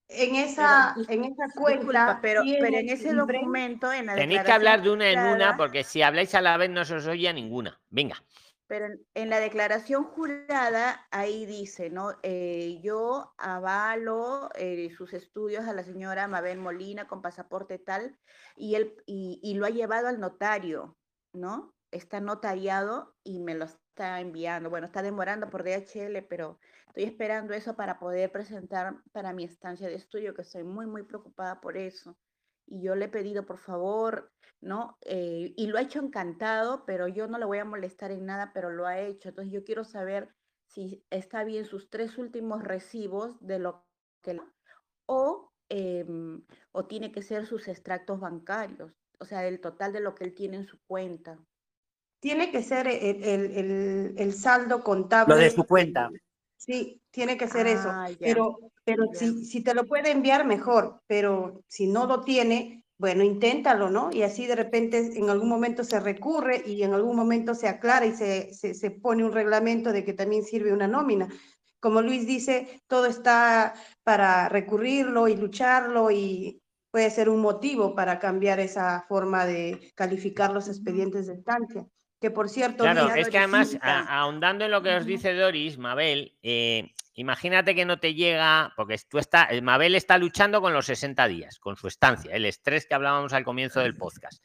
en 0.09 0.31
pero 0.35 0.49
esa, 0.49 0.95
dis- 0.97 1.11
en 1.11 1.25
esa 1.25 1.45
disculpa, 1.45 1.55
cuenta 1.55 2.19
pero, 2.21 2.43
pero 2.61 2.77
en 2.79 2.89
ese 2.89 3.15
documento, 3.15 3.93
en 3.93 4.07
la 4.07 4.15
Tenéis 4.15 4.43
que 4.43 4.53
hablar 4.53 4.83
de 4.83 4.91
una 4.91 5.11
en 5.11 5.19
una 5.21 5.57
porque 5.57 5.85
si 5.85 6.03
habláis 6.03 6.35
a 6.35 6.41
la 6.41 6.57
vez 6.57 6.71
no 6.71 6.85
se 6.85 6.95
os 6.95 7.07
oye 7.07 7.29
a 7.29 7.33
ninguna. 7.33 7.81
Venga. 7.91 8.17
Pero 8.67 8.87
en, 8.87 9.05
en 9.15 9.31
la 9.31 9.41
declaración 9.41 10.05
jurada, 10.05 11.07
ahí 11.11 11.45
dice, 11.45 11.91
¿no? 11.91 12.13
Eh, 12.23 12.79
yo 12.85 13.35
avalo 13.37 14.49
eh, 14.55 14.91
sus 14.97 15.13
estudios 15.13 15.67
a 15.67 15.73
la 15.73 15.83
señora 15.83 16.29
Mabel 16.29 16.59
Molina 16.59 17.09
con 17.09 17.21
pasaporte 17.21 17.79
tal, 17.79 18.17
y, 18.55 18.77
él, 18.77 18.95
y, 19.07 19.41
y 19.43 19.55
lo 19.55 19.67
ha 19.67 19.71
llevado 19.71 20.07
al 20.07 20.21
notario, 20.21 20.97
¿no? 21.33 21.75
Está 21.91 22.21
notariado 22.21 23.17
y 23.25 23.41
me 23.41 23.57
lo 23.57 23.67
está 23.91 24.21
enviando. 24.21 24.71
Bueno, 24.71 24.87
está 24.87 25.03
demorando 25.03 25.51
por 25.51 25.63
DHL, 25.63 26.23
pero 26.29 26.59
estoy 26.89 27.05
esperando 27.05 27.53
eso 27.55 27.77
para 27.77 27.99
poder 27.99 28.33
presentar 28.33 29.03
para 29.13 29.33
mi 29.33 29.45
estancia 29.45 29.89
de 29.89 29.97
estudio, 29.97 30.35
que 30.35 30.43
estoy 30.43 30.65
muy, 30.65 30.87
muy 30.87 31.03
preocupada 31.03 31.61
por 31.61 31.77
eso. 31.77 32.17
Y 32.67 32.83
yo 32.83 32.95
le 32.95 33.07
he 33.07 33.09
pedido, 33.09 33.45
por 33.45 33.59
favor, 33.59 34.33
¿no? 34.61 34.97
Eh, 35.03 35.53
y 35.57 35.67
lo 35.67 35.79
ha 35.79 35.83
hecho 35.83 36.01
encantado, 36.01 36.85
pero 36.87 37.09
yo 37.09 37.27
no 37.27 37.39
le 37.39 37.45
voy 37.45 37.59
a 37.59 37.65
molestar 37.65 38.11
en 38.13 38.27
nada, 38.27 38.53
pero 38.55 38.71
lo 38.71 38.87
ha 38.87 39.01
hecho. 39.01 39.29
Entonces 39.29 39.53
yo 39.53 39.65
quiero 39.65 39.85
saber 39.85 40.35
si 40.67 41.05
está 41.11 41.45
bien 41.45 41.65
sus 41.65 41.91
tres 41.91 42.17
últimos 42.17 42.63
recibos 42.63 43.39
de 43.41 43.59
lo 43.59 43.85
que... 44.23 44.41
O, 45.07 45.53
em, 45.69 46.45
o 46.71 46.87
tiene 46.87 47.11
que 47.11 47.23
ser 47.23 47.47
sus 47.47 47.67
extractos 47.67 48.21
bancarios, 48.21 48.93
o 49.19 49.25
sea, 49.25 49.47
el 49.47 49.61
total 49.61 49.93
de 49.93 50.01
lo 50.01 50.15
que 50.15 50.25
él 50.25 50.35
tiene 50.35 50.59
en 50.59 50.67
su 50.67 50.79
cuenta. 50.87 51.39
Tiene 52.21 52.51
que 52.51 52.63
ser 52.63 52.87
el, 52.87 53.25
el- 53.25 53.51
el- 53.57 54.15
el 54.17 54.35
saldo 54.35 54.83
contable. 54.83 55.35
Lo 55.35 55.41
de 55.41 55.51
su 55.51 55.65
cuenta. 55.65 56.11
Sí, 56.57 57.01
tiene 57.11 57.37
que 57.37 57.49
ser 57.49 57.67
eso. 57.67 57.89
Ah, 57.91 58.11
ya, 58.11 58.17
Pero, 58.21 58.59
pero 58.85 59.05
ya. 59.13 59.19
si, 59.19 59.45
si 59.47 59.63
te 59.63 59.75
lo 59.75 59.87
puede 59.87 60.11
enviar, 60.11 60.45
mejor. 60.47 61.01
Pero 61.07 61.63
si 61.67 61.87
no 61.87 62.07
lo 62.07 62.21
tiene, 62.23 62.85
bueno, 62.99 63.25
inténtalo, 63.25 63.89
¿no? 63.89 64.13
Y 64.13 64.23
así 64.23 64.47
de 64.47 64.57
repente 64.57 65.19
en 65.19 65.31
algún 65.31 65.49
momento 65.49 65.83
se 65.85 65.99
recurre 65.99 66.63
y 66.67 66.83
en 66.83 66.93
algún 66.93 67.17
momento 67.17 67.55
se 67.55 67.67
aclara 67.67 68.05
y 68.05 68.13
se, 68.15 68.53
se, 68.53 68.75
se 68.75 68.91
pone 68.91 69.25
un 69.25 69.33
reglamento 69.33 69.91
de 69.91 70.05
que 70.05 70.13
también 70.13 70.45
sirve 70.45 70.73
una 70.75 70.87
nómina. 70.87 71.29
Como 71.81 72.03
Luis 72.03 72.27
dice, 72.27 72.83
todo 72.87 73.07
está 73.07 73.73
para 74.03 74.51
recurrirlo 74.51 75.29
y 75.29 75.37
lucharlo 75.37 76.11
y 76.11 76.61
puede 76.91 77.09
ser 77.11 77.31
un 77.31 77.41
motivo 77.41 77.95
para 77.95 78.19
cambiar 78.19 78.61
esa 78.61 79.07
forma 79.09 79.47
de 79.47 79.91
calificar 79.95 80.53
los 80.53 80.69
expedientes 80.69 81.27
de 81.27 81.35
estancia. 81.35 81.87
Que 82.21 82.31
por 82.31 82.49
cierto, 82.51 82.85
Claro, 82.85 83.15
es 83.15 83.29
que 83.31 83.39
además, 83.39 83.77
a- 83.81 84.21
ahondando 84.21 84.65
en 84.67 84.71
lo 84.71 84.83
que 84.83 84.95
os 84.95 85.07
dice 85.07 85.33
Doris, 85.35 85.79
Mabel, 85.79 86.37
eh, 86.43 86.93
imagínate 87.15 87.75
que 87.75 87.87
no 87.87 87.99
te 87.99 88.13
llega, 88.15 88.73
porque 88.77 88.99
tú 89.09 89.19
está, 89.19 89.45
el 89.45 89.63
Mabel 89.63 89.95
está 89.95 90.19
luchando 90.19 90.61
con 90.61 90.75
los 90.75 90.85
60 90.87 91.27
días, 91.29 91.59
con 91.59 91.77
su 91.77 91.89
estancia, 91.89 92.35
el 92.35 92.45
estrés 92.45 92.85
que 92.87 92.95
hablábamos 92.95 93.33
al 93.33 93.45
comienzo 93.45 93.81
del 93.81 93.97
podcast. 93.97 94.43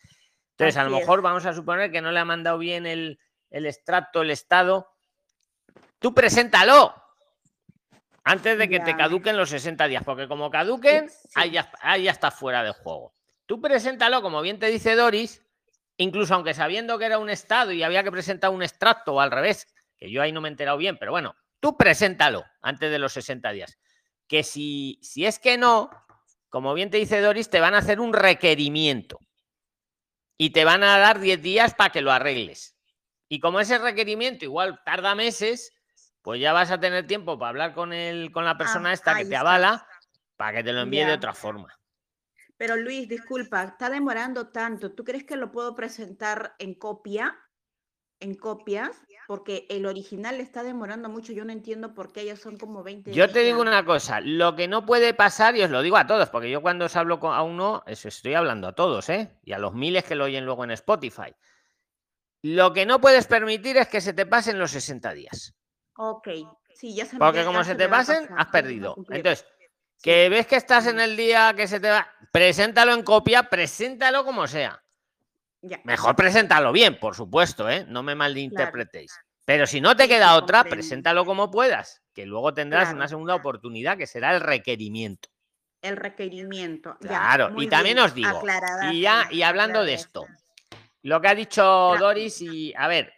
Entonces, 0.52 0.77
a 0.77 0.85
lo 0.85 0.95
es. 0.95 1.02
mejor 1.02 1.22
vamos 1.22 1.45
a 1.45 1.53
suponer 1.53 1.91
que 1.91 2.02
no 2.02 2.11
le 2.14 2.19
ha 2.19 2.26
mandado 2.26 2.57
bien 2.57 2.85
el, 2.85 3.19
el 3.49 3.65
extracto, 3.65 4.22
el 4.22 4.31
estado. 4.31 4.88
Tú 5.99 6.14
preséntalo 6.14 6.95
antes 8.23 8.57
de 8.57 8.69
que 8.69 8.80
te 8.80 8.95
caduquen 8.95 9.35
los 9.38 9.49
60 9.49 9.88
días, 9.88 10.03
porque 10.06 10.27
como 10.30 10.49
caduquen, 10.49 11.10
ahí 11.35 11.52
ya, 11.52 11.69
ahí 11.81 12.03
ya 12.03 12.11
está 12.11 12.31
fuera 12.31 12.64
de 12.64 12.72
juego. 12.72 13.14
Tú 13.45 13.60
preséntalo, 13.61 14.22
como 14.22 14.41
bien 14.41 14.57
te 14.60 14.68
dice 14.68 14.95
Doris, 14.95 15.44
incluso 15.97 16.34
aunque 16.34 16.53
sabiendo 16.53 16.97
que 16.97 17.05
era 17.05 17.19
un 17.19 17.30
estado 17.30 17.72
y 17.72 17.84
había 17.84 18.03
que 18.03 18.11
presentar 18.11 18.49
un 18.51 18.63
extracto 18.63 19.13
o 19.13 19.19
al 19.19 19.31
revés, 19.31 19.67
que 19.97 20.11
yo 20.11 20.22
ahí 20.22 20.31
no 20.31 20.41
me 20.41 20.49
he 20.49 20.51
enterado 20.51 20.77
bien, 20.77 20.97
pero 20.97 21.11
bueno, 21.11 21.35
tú 21.59 21.77
preséntalo 21.77 22.45
antes 22.61 22.91
de 22.91 22.99
los 22.99 23.13
60 23.13 23.51
días. 23.51 23.77
Que 24.27 24.43
si, 24.43 24.99
si 25.01 25.26
es 25.26 25.39
que 25.39 25.57
no, 25.57 25.89
como 26.49 26.73
bien 26.73 26.89
te 26.89 26.97
dice 26.97 27.22
Doris, 27.22 27.49
te 27.49 27.59
van 27.59 27.76
a 27.76 27.80
hacer 27.80 27.99
un 27.99 28.13
requerimiento 28.13 29.19
y 30.38 30.49
te 30.49 30.65
van 30.65 30.84
a 30.84 30.97
dar 30.97 31.19
10 31.19 31.41
días 31.41 31.73
para 31.76 31.91
que 31.91 32.01
lo 32.01 32.11
arregles. 32.11 32.76
Y 33.30 33.39
como 33.39 33.59
ese 33.59 33.77
requerimiento 33.77 34.45
igual 34.45 34.81
tarda 34.84 35.15
meses, 35.15 35.73
pues 36.22 36.41
ya 36.41 36.53
vas 36.53 36.72
a 36.72 36.80
tener 36.80 37.07
tiempo 37.07 37.38
para 37.38 37.49
hablar 37.49 37.73
con, 37.73 37.93
el, 37.93 38.31
con 38.31 38.45
la 38.45 38.57
persona 38.57 38.93
esta 38.93 39.15
que 39.15 39.26
te 39.26 39.35
avala 39.35 39.88
para 40.35 40.57
que 40.57 40.63
te 40.63 40.73
lo 40.73 40.81
envíe 40.81 41.05
de 41.05 41.13
otra 41.13 41.34
forma. 41.34 41.73
Pero 42.57 42.77
Luis, 42.77 43.07
disculpa, 43.10 43.64
está 43.64 43.90
demorando 43.90 44.48
tanto. 44.49 44.94
¿Tú 44.94 45.03
crees 45.03 45.23
que 45.26 45.36
lo 45.36 45.52
puedo 45.52 45.76
presentar 45.76 46.56
en 46.60 46.73
copia? 46.76 47.38
En 48.22 48.34
copias, 48.36 49.02
porque 49.27 49.68
el 49.69 49.86
original 49.86 50.40
está 50.40 50.64
demorando 50.64 51.10
mucho. 51.10 51.34
Yo 51.34 51.44
no 51.44 51.52
entiendo 51.52 51.94
por 51.94 52.14
qué 52.14 52.22
ellos 52.22 52.40
son 52.40 52.57
como 52.57 52.82
20 52.82 53.11
Yo 53.11 53.30
te 53.30 53.41
digo 53.44 53.60
una 53.61 53.84
cosa, 53.84 54.22
lo 54.22 54.56
que 54.56 54.69
no 54.69 54.86
puede 54.86 55.14
pasar, 55.14 55.57
y 55.57 55.64
os 55.64 55.69
lo 55.69 55.82
digo 55.82 55.98
a 55.98 56.07
todos, 56.07 56.30
porque 56.30 56.49
yo 56.49 56.61
cuando 56.61 56.86
os 56.86 56.95
hablo 56.95 57.19
con- 57.19 57.34
a 57.34 57.44
uno, 57.44 57.84
eso 57.88 58.07
estoy 58.07 58.34
hablando 58.36 58.69
a 58.69 58.73
todos, 58.73 59.10
¿eh? 59.10 59.38
Y 59.44 59.52
a 59.52 59.60
los 59.60 59.73
miles 59.73 60.06
que 60.06 60.15
lo 60.15 60.23
oyen 60.23 60.45
luego 60.45 60.64
en 60.64 60.72
Spotify. 60.72 61.36
Lo 62.41 62.72
que 62.73 62.86
no 62.86 63.02
puedes 63.02 63.27
permitir 63.27 63.76
es 63.77 63.88
que 63.90 63.99
se 63.99 64.14
te 64.14 64.26
pasen 64.26 64.60
los 64.60 64.72
60 64.72 65.14
días. 65.14 65.53
Ok, 65.98 66.30
sí, 66.73 66.95
ya 66.95 67.06
se 67.06 67.18
Porque 67.18 67.40
ya- 67.40 67.45
como 67.45 67.64
se 67.64 67.73
me 67.73 67.77
te 67.80 67.90
pasen, 67.90 68.30
has 68.38 68.45
me 68.48 68.52
perdido. 68.52 68.95
Entonces, 69.10 69.45
que 70.01 70.30
ves 70.30 70.45
que 70.47 70.55
estás 70.55 70.88
en 70.88 70.99
el 70.99 71.17
día 71.17 71.53
que 71.55 71.67
se 71.67 71.80
te 71.80 71.89
va, 71.89 72.07
preséntalo 72.31 72.93
en 72.93 73.03
copia, 73.03 73.43
preséntalo 73.49 74.23
como 74.23 74.47
sea. 74.47 74.81
Ya. 75.61 75.80
Mejor 75.84 76.15
preséntalo 76.15 76.72
bien, 76.72 76.99
por 76.99 77.15
supuesto, 77.15 77.69
¿eh? 77.69 77.85
No 77.88 78.03
me 78.03 78.13
malinterpretéis. 78.13 79.11
Pero 79.45 79.65
si 79.67 79.81
no 79.81 79.95
te 79.95 80.07
queda 80.07 80.35
otra, 80.35 80.63
preséntalo 80.63 81.26
como 81.26 81.49
puedas, 81.51 82.01
que 82.13 82.26
luego 82.26 82.53
tendrás 82.53 82.85
Claro. 82.85 82.97
una 82.97 83.07
segunda 83.07 83.35
oportunidad, 83.35 83.97
que 83.97 84.07
será 84.07 84.34
el 84.35 84.41
requerimiento. 84.41 85.30
el 85.81 85.97
requerimiento. 85.97 86.97
Ya, 87.01 87.07
Claro, 87.09 87.51
muy 87.51 87.65
y 87.65 87.69
también 87.69 87.95
bien, 87.97 88.05
os 88.07 88.15
digo, 88.15 88.38
aclarada, 88.39 88.91
y 88.91 89.01
ya, 89.01 89.27
y 89.30 89.43
hablando 89.43 89.84
de 89.84 89.93
esto, 89.93 90.26
lo 91.03 91.22
que 91.22 91.27
ha 91.27 91.35
dicho 91.35 91.93
Doris, 91.99 92.41
y 92.41 92.73
a 92.76 92.88
ver, 92.88 93.13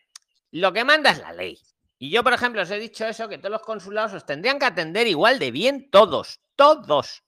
lo 0.52 0.74
que 0.74 0.84
manda 0.84 1.12
es 1.12 1.20
la 1.20 1.32
ley. 1.32 1.58
Y 1.98 2.10
yo, 2.10 2.24
por 2.26 2.34
ejemplo, 2.34 2.62
os 2.64 2.70
he 2.72 2.78
dicho 2.78 3.06
eso, 3.06 3.30
que 3.30 3.38
todos 3.38 3.52
los 3.52 3.62
consulados 3.62 4.12
os 4.14 4.26
tendrían 4.26 4.60
que 4.60 4.66
atender 4.66 5.08
igual 5.08 5.40
de 5.40 5.52
bien 5.52 5.90
todos, 5.90 6.42
todos. 6.58 7.24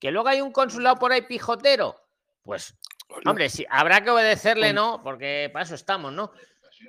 Que 0.00 0.10
luego 0.10 0.28
hay 0.28 0.40
un 0.40 0.50
consulado 0.50 0.96
por 0.96 1.12
ahí 1.12 1.22
pijotero, 1.22 2.04
pues, 2.44 2.76
hombre, 3.24 3.48
sí, 3.48 3.64
habrá 3.70 4.02
que 4.04 4.10
obedecerle, 4.10 4.72
¿no? 4.72 5.02
Porque 5.02 5.50
para 5.52 5.64
eso 5.64 5.74
estamos, 5.74 6.12
¿no? 6.12 6.30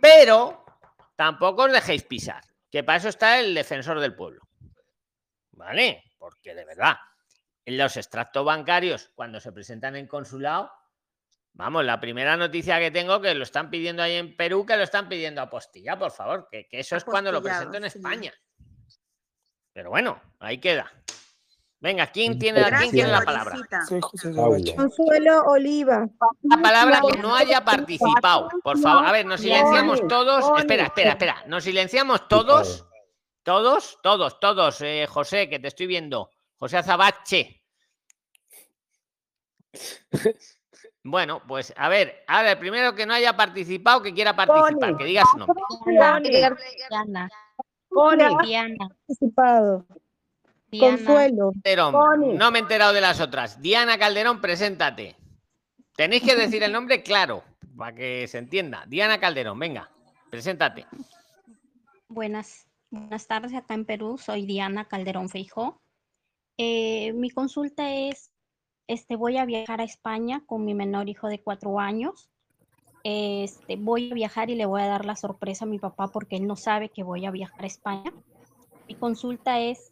Pero 0.01 0.65
tampoco 1.15 1.63
os 1.63 1.71
dejéis 1.71 2.03
pisar, 2.03 2.43
que 2.69 2.83
para 2.83 2.97
eso 2.97 3.07
está 3.07 3.39
el 3.39 3.55
defensor 3.55 3.99
del 3.99 4.15
pueblo. 4.15 4.41
¿Vale? 5.51 6.03
Porque 6.17 6.53
de 6.53 6.65
verdad, 6.65 6.97
en 7.63 7.77
los 7.77 7.95
extractos 7.95 8.43
bancarios, 8.43 9.11
cuando 9.15 9.39
se 9.39 9.53
presentan 9.53 9.95
en 9.95 10.07
consulado, 10.07 10.69
vamos, 11.53 11.85
la 11.85 12.01
primera 12.01 12.35
noticia 12.35 12.77
que 12.79 12.91
tengo 12.91 13.21
que 13.21 13.33
lo 13.33 13.43
están 13.43 13.69
pidiendo 13.69 14.03
ahí 14.03 14.15
en 14.15 14.35
Perú, 14.35 14.65
que 14.65 14.75
lo 14.75 14.83
están 14.83 15.07
pidiendo 15.07 15.41
apostilla, 15.41 15.97
por 15.97 16.11
favor, 16.11 16.49
que, 16.51 16.67
que 16.67 16.79
eso 16.79 16.97
es 16.97 17.05
cuando 17.05 17.31
lo 17.31 17.41
presento 17.41 17.77
en. 17.77 17.85
España. 17.85 18.33
Pero 19.71 19.89
bueno, 19.89 20.21
ahí 20.39 20.57
queda. 20.57 20.91
Venga, 21.85 22.07
¿quién 22.07 22.39
tiene, 22.39 22.63
¿quién 22.79 22.89
tiene 22.89 23.11
la 23.11 23.21
palabra? 23.21 23.59
Consuelo 24.75 25.43
Oliva. 25.43 26.09
La 26.41 26.57
palabra 26.57 26.99
que 27.11 27.19
no 27.19 27.35
haya 27.35 27.63
participado, 27.63 28.49
por 28.63 28.79
favor. 28.79 29.05
A 29.05 29.11
ver, 29.11 29.23
nos 29.27 29.39
silenciamos 29.39 30.01
todos. 30.07 30.43
Espera, 30.57 30.85
espera, 30.85 31.11
espera. 31.11 31.43
Nos 31.45 31.63
silenciamos 31.63 32.27
todos. 32.27 32.87
Todos, 33.43 33.99
todos, 34.01 34.39
todos. 34.39 34.81
Eh, 34.81 35.05
José, 35.07 35.47
que 35.47 35.59
te 35.59 35.67
estoy 35.67 35.85
viendo. 35.85 36.31
José 36.57 36.77
Azabache. 36.77 37.61
Bueno, 41.03 41.43
pues 41.47 41.71
a 41.77 41.87
ver, 41.87 42.23
ahora 42.27 42.53
el 42.53 42.57
primero 42.57 42.95
que 42.95 43.05
no 43.05 43.13
haya 43.13 43.37
participado, 43.37 44.01
que 44.01 44.11
quiera 44.11 44.35
participar, 44.35 44.97
que 44.97 45.03
diga 45.03 45.23
su 45.31 45.37
nombre. 45.37 45.61
Diana. 45.85 46.19
Diana. 46.89 47.29
Diana. 48.43 48.89
Diana. 50.79 50.97
Consuelo. 50.97 51.51
Calderón, 51.63 52.37
no 52.37 52.51
me 52.51 52.59
he 52.59 52.61
enterado 52.61 52.93
de 52.93 53.01
las 53.01 53.19
otras. 53.19 53.61
Diana 53.61 53.97
Calderón, 53.97 54.41
preséntate. 54.41 55.15
Tenéis 55.95 56.23
que 56.23 56.35
decir 56.35 56.63
el 56.63 56.71
nombre 56.71 57.03
claro, 57.03 57.43
para 57.77 57.95
que 57.95 58.27
se 58.27 58.37
entienda. 58.37 58.85
Diana 58.87 59.19
Calderón, 59.19 59.57
venga, 59.59 59.89
preséntate. 60.29 60.85
Buenas, 62.09 62.67
buenas 62.89 63.27
tardes 63.27 63.53
acá 63.53 63.73
en 63.73 63.85
Perú. 63.85 64.17
Soy 64.17 64.45
Diana 64.45 64.85
Calderón 64.85 65.29
Feijó. 65.29 65.81
Eh, 66.57 67.13
mi 67.13 67.29
consulta 67.29 67.93
es, 67.93 68.31
este, 68.87 69.15
voy 69.15 69.37
a 69.37 69.45
viajar 69.45 69.81
a 69.81 69.83
España 69.83 70.43
con 70.45 70.65
mi 70.65 70.73
menor 70.73 71.09
hijo 71.09 71.27
de 71.27 71.39
cuatro 71.39 71.79
años. 71.79 72.29
Este, 73.03 73.75
voy 73.75 74.11
a 74.11 74.15
viajar 74.15 74.49
y 74.49 74.55
le 74.55 74.65
voy 74.65 74.81
a 74.81 74.87
dar 74.87 75.05
la 75.05 75.15
sorpresa 75.15 75.65
a 75.65 75.67
mi 75.67 75.79
papá 75.79 76.07
porque 76.07 76.37
él 76.37 76.47
no 76.47 76.55
sabe 76.55 76.89
que 76.89 77.03
voy 77.03 77.25
a 77.25 77.31
viajar 77.31 77.63
a 77.63 77.67
España. 77.67 78.11
Mi 78.87 78.95
consulta 78.95 79.59
es, 79.59 79.91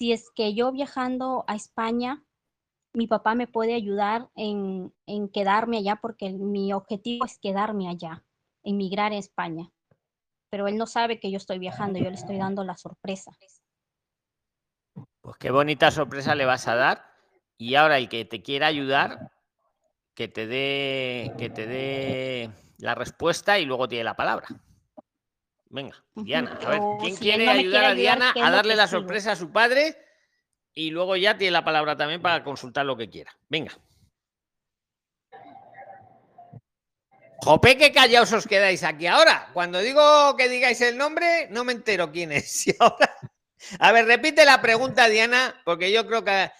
si 0.00 0.12
es 0.12 0.30
que 0.34 0.54
yo 0.54 0.72
viajando 0.72 1.44
a 1.46 1.54
España, 1.54 2.24
mi 2.94 3.06
papá 3.06 3.34
me 3.34 3.46
puede 3.46 3.74
ayudar 3.74 4.30
en, 4.34 4.94
en 5.04 5.28
quedarme 5.28 5.76
allá 5.76 5.96
porque 5.96 6.32
mi 6.32 6.72
objetivo 6.72 7.26
es 7.26 7.38
quedarme 7.38 7.86
allá, 7.86 8.24
emigrar 8.64 9.12
a 9.12 9.18
España. 9.18 9.70
Pero 10.48 10.68
él 10.68 10.78
no 10.78 10.86
sabe 10.86 11.20
que 11.20 11.30
yo 11.30 11.36
estoy 11.36 11.58
viajando, 11.58 11.98
yo 11.98 12.08
le 12.08 12.16
estoy 12.16 12.38
dando 12.38 12.64
la 12.64 12.78
sorpresa. 12.78 13.30
Pues 15.20 15.36
qué 15.36 15.50
bonita 15.50 15.90
sorpresa 15.90 16.34
le 16.34 16.46
vas 16.46 16.66
a 16.66 16.76
dar. 16.76 17.04
Y 17.58 17.74
ahora 17.74 17.98
el 17.98 18.08
que 18.08 18.24
te 18.24 18.42
quiera 18.42 18.68
ayudar, 18.68 19.32
que 20.14 20.28
te 20.28 20.46
dé, 20.46 21.34
que 21.36 21.50
te 21.50 21.66
dé 21.66 22.50
la 22.78 22.94
respuesta 22.94 23.58
y 23.58 23.66
luego 23.66 23.86
tiene 23.86 24.04
la 24.04 24.16
palabra. 24.16 24.48
Venga, 25.72 26.04
Diana, 26.16 26.58
a 26.64 26.68
ver, 26.68 26.80
¿quién 27.00 27.14
si 27.14 27.22
quiere 27.22 27.44
no 27.46 27.52
ayudar 27.52 27.84
a 27.84 27.94
Diana 27.94 28.32
¿qué 28.34 28.40
es 28.40 28.46
a 28.46 28.50
darle 28.50 28.74
la 28.74 28.88
sorpresa 28.88 29.32
a 29.32 29.36
su 29.36 29.52
padre? 29.52 29.96
Y 30.74 30.90
luego 30.90 31.14
ya 31.16 31.38
tiene 31.38 31.52
la 31.52 31.64
palabra 31.64 31.96
también 31.96 32.20
para 32.20 32.42
consultar 32.42 32.84
lo 32.86 32.96
que 32.96 33.08
quiera. 33.08 33.32
Venga. 33.48 33.72
Jope, 37.42 37.78
que 37.78 37.92
callaos 37.92 38.32
os 38.32 38.46
quedáis 38.46 38.82
aquí 38.84 39.06
ahora. 39.06 39.48
Cuando 39.54 39.78
digo 39.80 40.36
que 40.36 40.48
digáis 40.48 40.80
el 40.82 40.98
nombre, 40.98 41.48
no 41.50 41.64
me 41.64 41.72
entero 41.72 42.12
quién 42.12 42.32
es. 42.32 42.66
Y 42.66 42.74
ahora... 42.78 43.16
A 43.78 43.92
ver, 43.92 44.06
repite 44.06 44.44
la 44.44 44.60
pregunta, 44.60 45.08
Diana, 45.08 45.54
porque 45.64 45.92
yo 45.92 46.06
creo 46.06 46.24
que 46.24 46.50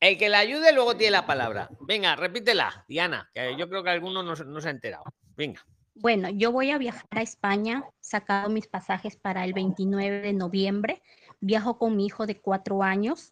el 0.00 0.16
que 0.18 0.28
la 0.30 0.38
ayude 0.38 0.72
luego 0.72 0.96
tiene 0.96 1.12
la 1.12 1.26
palabra. 1.26 1.68
Venga, 1.80 2.16
repítela, 2.16 2.84
Diana, 2.88 3.30
que 3.34 3.54
yo 3.56 3.68
creo 3.68 3.82
que 3.84 3.90
alguno 3.90 4.22
no, 4.22 4.34
se- 4.34 4.46
no 4.46 4.60
se 4.60 4.68
ha 4.68 4.70
enterado. 4.70 5.04
Venga. 5.36 5.64
Bueno, 5.94 6.28
yo 6.30 6.52
voy 6.52 6.70
a 6.70 6.78
viajar 6.78 7.06
a 7.10 7.22
España, 7.22 7.84
sacado 8.00 8.48
mis 8.48 8.66
pasajes 8.66 9.16
para 9.16 9.44
el 9.44 9.52
29 9.52 10.20
de 10.20 10.32
noviembre. 10.32 11.02
Viajo 11.40 11.78
con 11.78 11.96
mi 11.96 12.06
hijo 12.06 12.26
de 12.26 12.40
cuatro 12.40 12.82
años. 12.82 13.30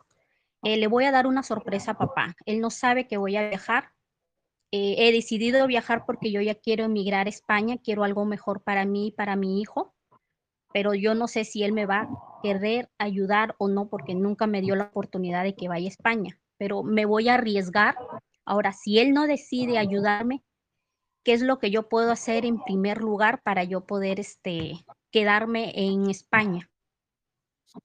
Eh, 0.63 0.77
le 0.77 0.87
voy 0.87 1.05
a 1.05 1.13
dar 1.13 1.27
una 1.27 1.43
sorpresa 1.43 1.93
a 1.93 1.99
papá. 1.99 2.35
Él 2.47 2.61
no 2.61 2.71
sabe 2.71 3.07
que 3.07 3.17
voy 3.17 3.37
a 3.37 3.49
viajar. 3.49 3.93
Eh, 4.71 4.97
he 4.99 5.13
decidido 5.13 5.67
viajar 5.67 6.05
porque 6.05 6.31
yo 6.31 6.43
ya 6.43 6.55
quiero 6.55 6.85
emigrar 6.85 7.27
a 7.27 7.31
España, 7.31 7.79
quiero 7.83 8.05
algo 8.05 8.27
mejor 8.27 8.63
para 8.63 8.85
mí 8.85 9.09
y 9.09 9.13
para 9.13 9.35
mi 9.35 9.63
hijo, 9.63 9.95
pero 10.75 10.93
yo 10.93 11.15
no 11.15 11.27
sé 11.27 11.45
si 11.45 11.65
él 11.65 11.73
me 11.73 11.87
va 11.87 12.01
a 12.01 12.09
querer 12.43 12.91
ayudar 12.99 13.55
o 13.59 13.69
no, 13.69 13.89
porque 13.89 14.15
nunca 14.15 14.47
me 14.47 14.61
dio 14.61 14.77
la 14.77 14.85
oportunidad 14.85 15.43
de 15.43 15.55
que 15.55 15.69
vaya 15.69 15.87
a 15.87 15.89
España, 15.89 16.39
pero 16.59 16.83
me 16.83 17.07
voy 17.07 17.31
a 17.31 17.35
arriesgar. 17.35 17.97
Ahora, 18.45 18.75
si 18.75 18.99
él 18.99 19.15
no 19.15 19.27
decide 19.27 19.79
ayudarme, 19.79 20.43
¿qué 21.23 21.33
es 21.33 21.43
lo 21.43 21.59
que 21.59 21.71
yo 21.71 21.89
puedo 21.89 22.11
hacer 22.11 22.45
en 22.45 22.63
primer 22.63 22.99
lugar 22.99 23.43
para 23.43 23.65
yo 23.65 23.83
poder 23.87 24.21
este, 24.21 24.85
quedarme 25.11 25.73
en 25.75 26.09
España? 26.11 26.71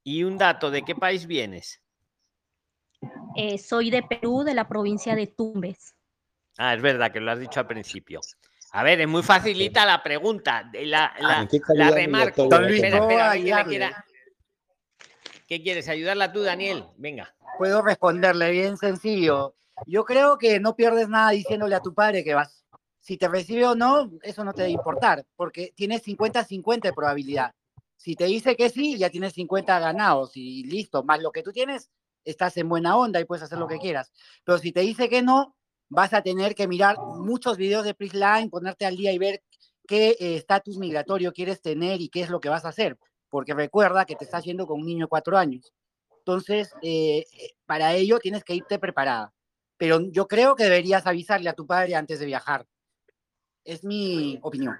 Y 0.03 0.23
un 0.23 0.37
dato, 0.37 0.71
¿de 0.71 0.83
qué 0.83 0.95
país 0.95 1.25
vienes? 1.27 1.81
Eh, 3.35 3.57
soy 3.57 3.89
de 3.89 4.03
Perú, 4.03 4.43
de 4.43 4.53
la 4.53 4.67
provincia 4.67 5.15
de 5.15 5.27
Tumbes. 5.27 5.95
Ah, 6.57 6.73
es 6.73 6.81
verdad 6.81 7.11
que 7.11 7.19
lo 7.19 7.31
has 7.31 7.39
dicho 7.39 7.59
al 7.59 7.67
principio. 7.67 8.21
A 8.71 8.83
ver, 8.83 9.01
es 9.01 9.07
muy 9.07 9.23
facilita 9.23 9.85
la 9.85 10.01
pregunta. 10.01 10.63
de 10.71 10.85
La, 10.85 11.13
la, 11.19 11.41
¿En 11.41 11.47
qué 11.47 11.59
la 11.59 11.65
calidad 11.65 11.95
remarco. 11.95 12.47
la 12.49 12.69
Espera, 12.69 13.35
espera, 13.35 13.65
quiera- 13.65 14.05
¿Qué 15.47 15.61
quieres? 15.61 15.87
¿Ayudarla 15.89 16.31
tú, 16.31 16.41
Daniel? 16.41 16.85
Venga. 16.97 17.35
Puedo 17.57 17.81
responderle 17.81 18.49
bien 18.51 18.77
sencillo. 18.77 19.55
Yo 19.85 20.05
creo 20.05 20.37
que 20.37 20.59
no 20.59 20.75
pierdes 20.75 21.09
nada 21.09 21.31
diciéndole 21.31 21.75
a 21.75 21.81
tu 21.81 21.93
padre 21.93 22.23
que 22.23 22.33
vas. 22.33 22.62
Si 23.03 23.17
te 23.17 23.27
recibe 23.27 23.65
o 23.65 23.75
no, 23.75 24.09
eso 24.21 24.45
no 24.45 24.53
te 24.53 24.61
debe 24.61 24.71
importar, 24.71 25.25
porque 25.35 25.73
tienes 25.75 26.03
50-50 26.03 26.83
de 26.83 26.93
probabilidad. 26.93 27.53
Si 27.97 28.15
te 28.15 28.23
dice 28.23 28.55
que 28.55 28.69
sí, 28.69 28.97
ya 28.97 29.09
tienes 29.09 29.33
50 29.33 29.77
ganados 29.77 30.37
y 30.37 30.63
listo, 30.63 31.03
más 31.03 31.21
lo 31.21 31.33
que 31.33 31.43
tú 31.43 31.51
tienes, 31.51 31.89
estás 32.23 32.55
en 32.55 32.69
buena 32.69 32.95
onda 32.95 33.19
y 33.19 33.25
puedes 33.25 33.43
hacer 33.43 33.57
lo 33.57 33.67
que 33.67 33.77
quieras. 33.77 34.13
Pero 34.45 34.57
si 34.57 34.71
te 34.71 34.79
dice 34.79 35.09
que 35.09 35.21
no, 35.21 35.53
vas 35.89 36.13
a 36.13 36.21
tener 36.21 36.55
que 36.55 36.65
mirar 36.65 36.95
muchos 36.97 37.57
videos 37.57 37.83
de 37.83 37.93
Prisline, 37.93 38.49
ponerte 38.49 38.85
al 38.85 38.95
día 38.95 39.11
y 39.11 39.17
ver 39.17 39.43
qué 39.85 40.11
eh, 40.11 40.35
estatus 40.35 40.77
migratorio 40.77 41.33
quieres 41.33 41.61
tener 41.61 41.99
y 41.99 42.07
qué 42.07 42.21
es 42.21 42.29
lo 42.29 42.39
que 42.39 42.47
vas 42.47 42.63
a 42.63 42.69
hacer. 42.69 42.97
Porque 43.27 43.53
recuerda 43.53 44.05
que 44.05 44.15
te 44.15 44.23
estás 44.23 44.45
yendo 44.45 44.65
con 44.65 44.79
un 44.79 44.85
niño 44.85 45.07
de 45.07 45.09
cuatro 45.09 45.37
años. 45.37 45.73
Entonces, 46.19 46.71
eh, 46.81 47.25
eh, 47.33 47.49
para 47.65 47.93
ello 47.95 48.19
tienes 48.19 48.45
que 48.45 48.55
irte 48.55 48.79
preparada. 48.79 49.33
Pero 49.75 49.99
yo 50.09 50.29
creo 50.29 50.55
que 50.55 50.63
deberías 50.63 51.05
avisarle 51.05 51.49
a 51.49 51.53
tu 51.53 51.67
padre 51.67 51.95
antes 51.95 52.19
de 52.19 52.27
viajar. 52.27 52.65
Es 53.65 53.83
mi 53.83 54.39
opinión. 54.41 54.77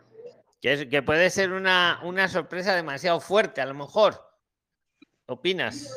Que, 0.61 0.73
es- 0.73 0.85
que 0.87 1.01
puede 1.01 1.29
ser 1.29 1.51
una, 1.51 1.99
una 2.03 2.27
sorpresa 2.27 2.75
demasiado 2.75 3.19
fuerte, 3.19 3.61
a 3.61 3.65
lo 3.65 3.73
mejor. 3.73 4.21
¿Opinas, 5.25 5.89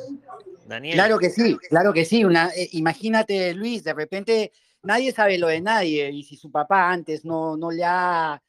Daniel? 0.67 0.95
Claro 0.95 1.19
que 1.19 1.31
sí, 1.31 1.57
claro 1.69 1.93
que 1.93 2.05
sí. 2.05 2.25
Una, 2.25 2.51
eh, 2.55 2.69
imagínate, 2.73 3.53
Luis, 3.55 3.83
de 3.83 3.93
repente 3.93 4.53
nadie 4.83 5.11
sabe 5.13 5.37
lo 5.37 5.49
de 5.49 5.61
nadie 5.61 6.11
y 6.11 6.23
si 6.23 6.37
su 6.37 6.51
papá 6.51 6.91
antes 6.91 7.25
no, 7.25 7.57
no, 7.57 7.73
le 7.73 7.83
ha, 7.85 8.41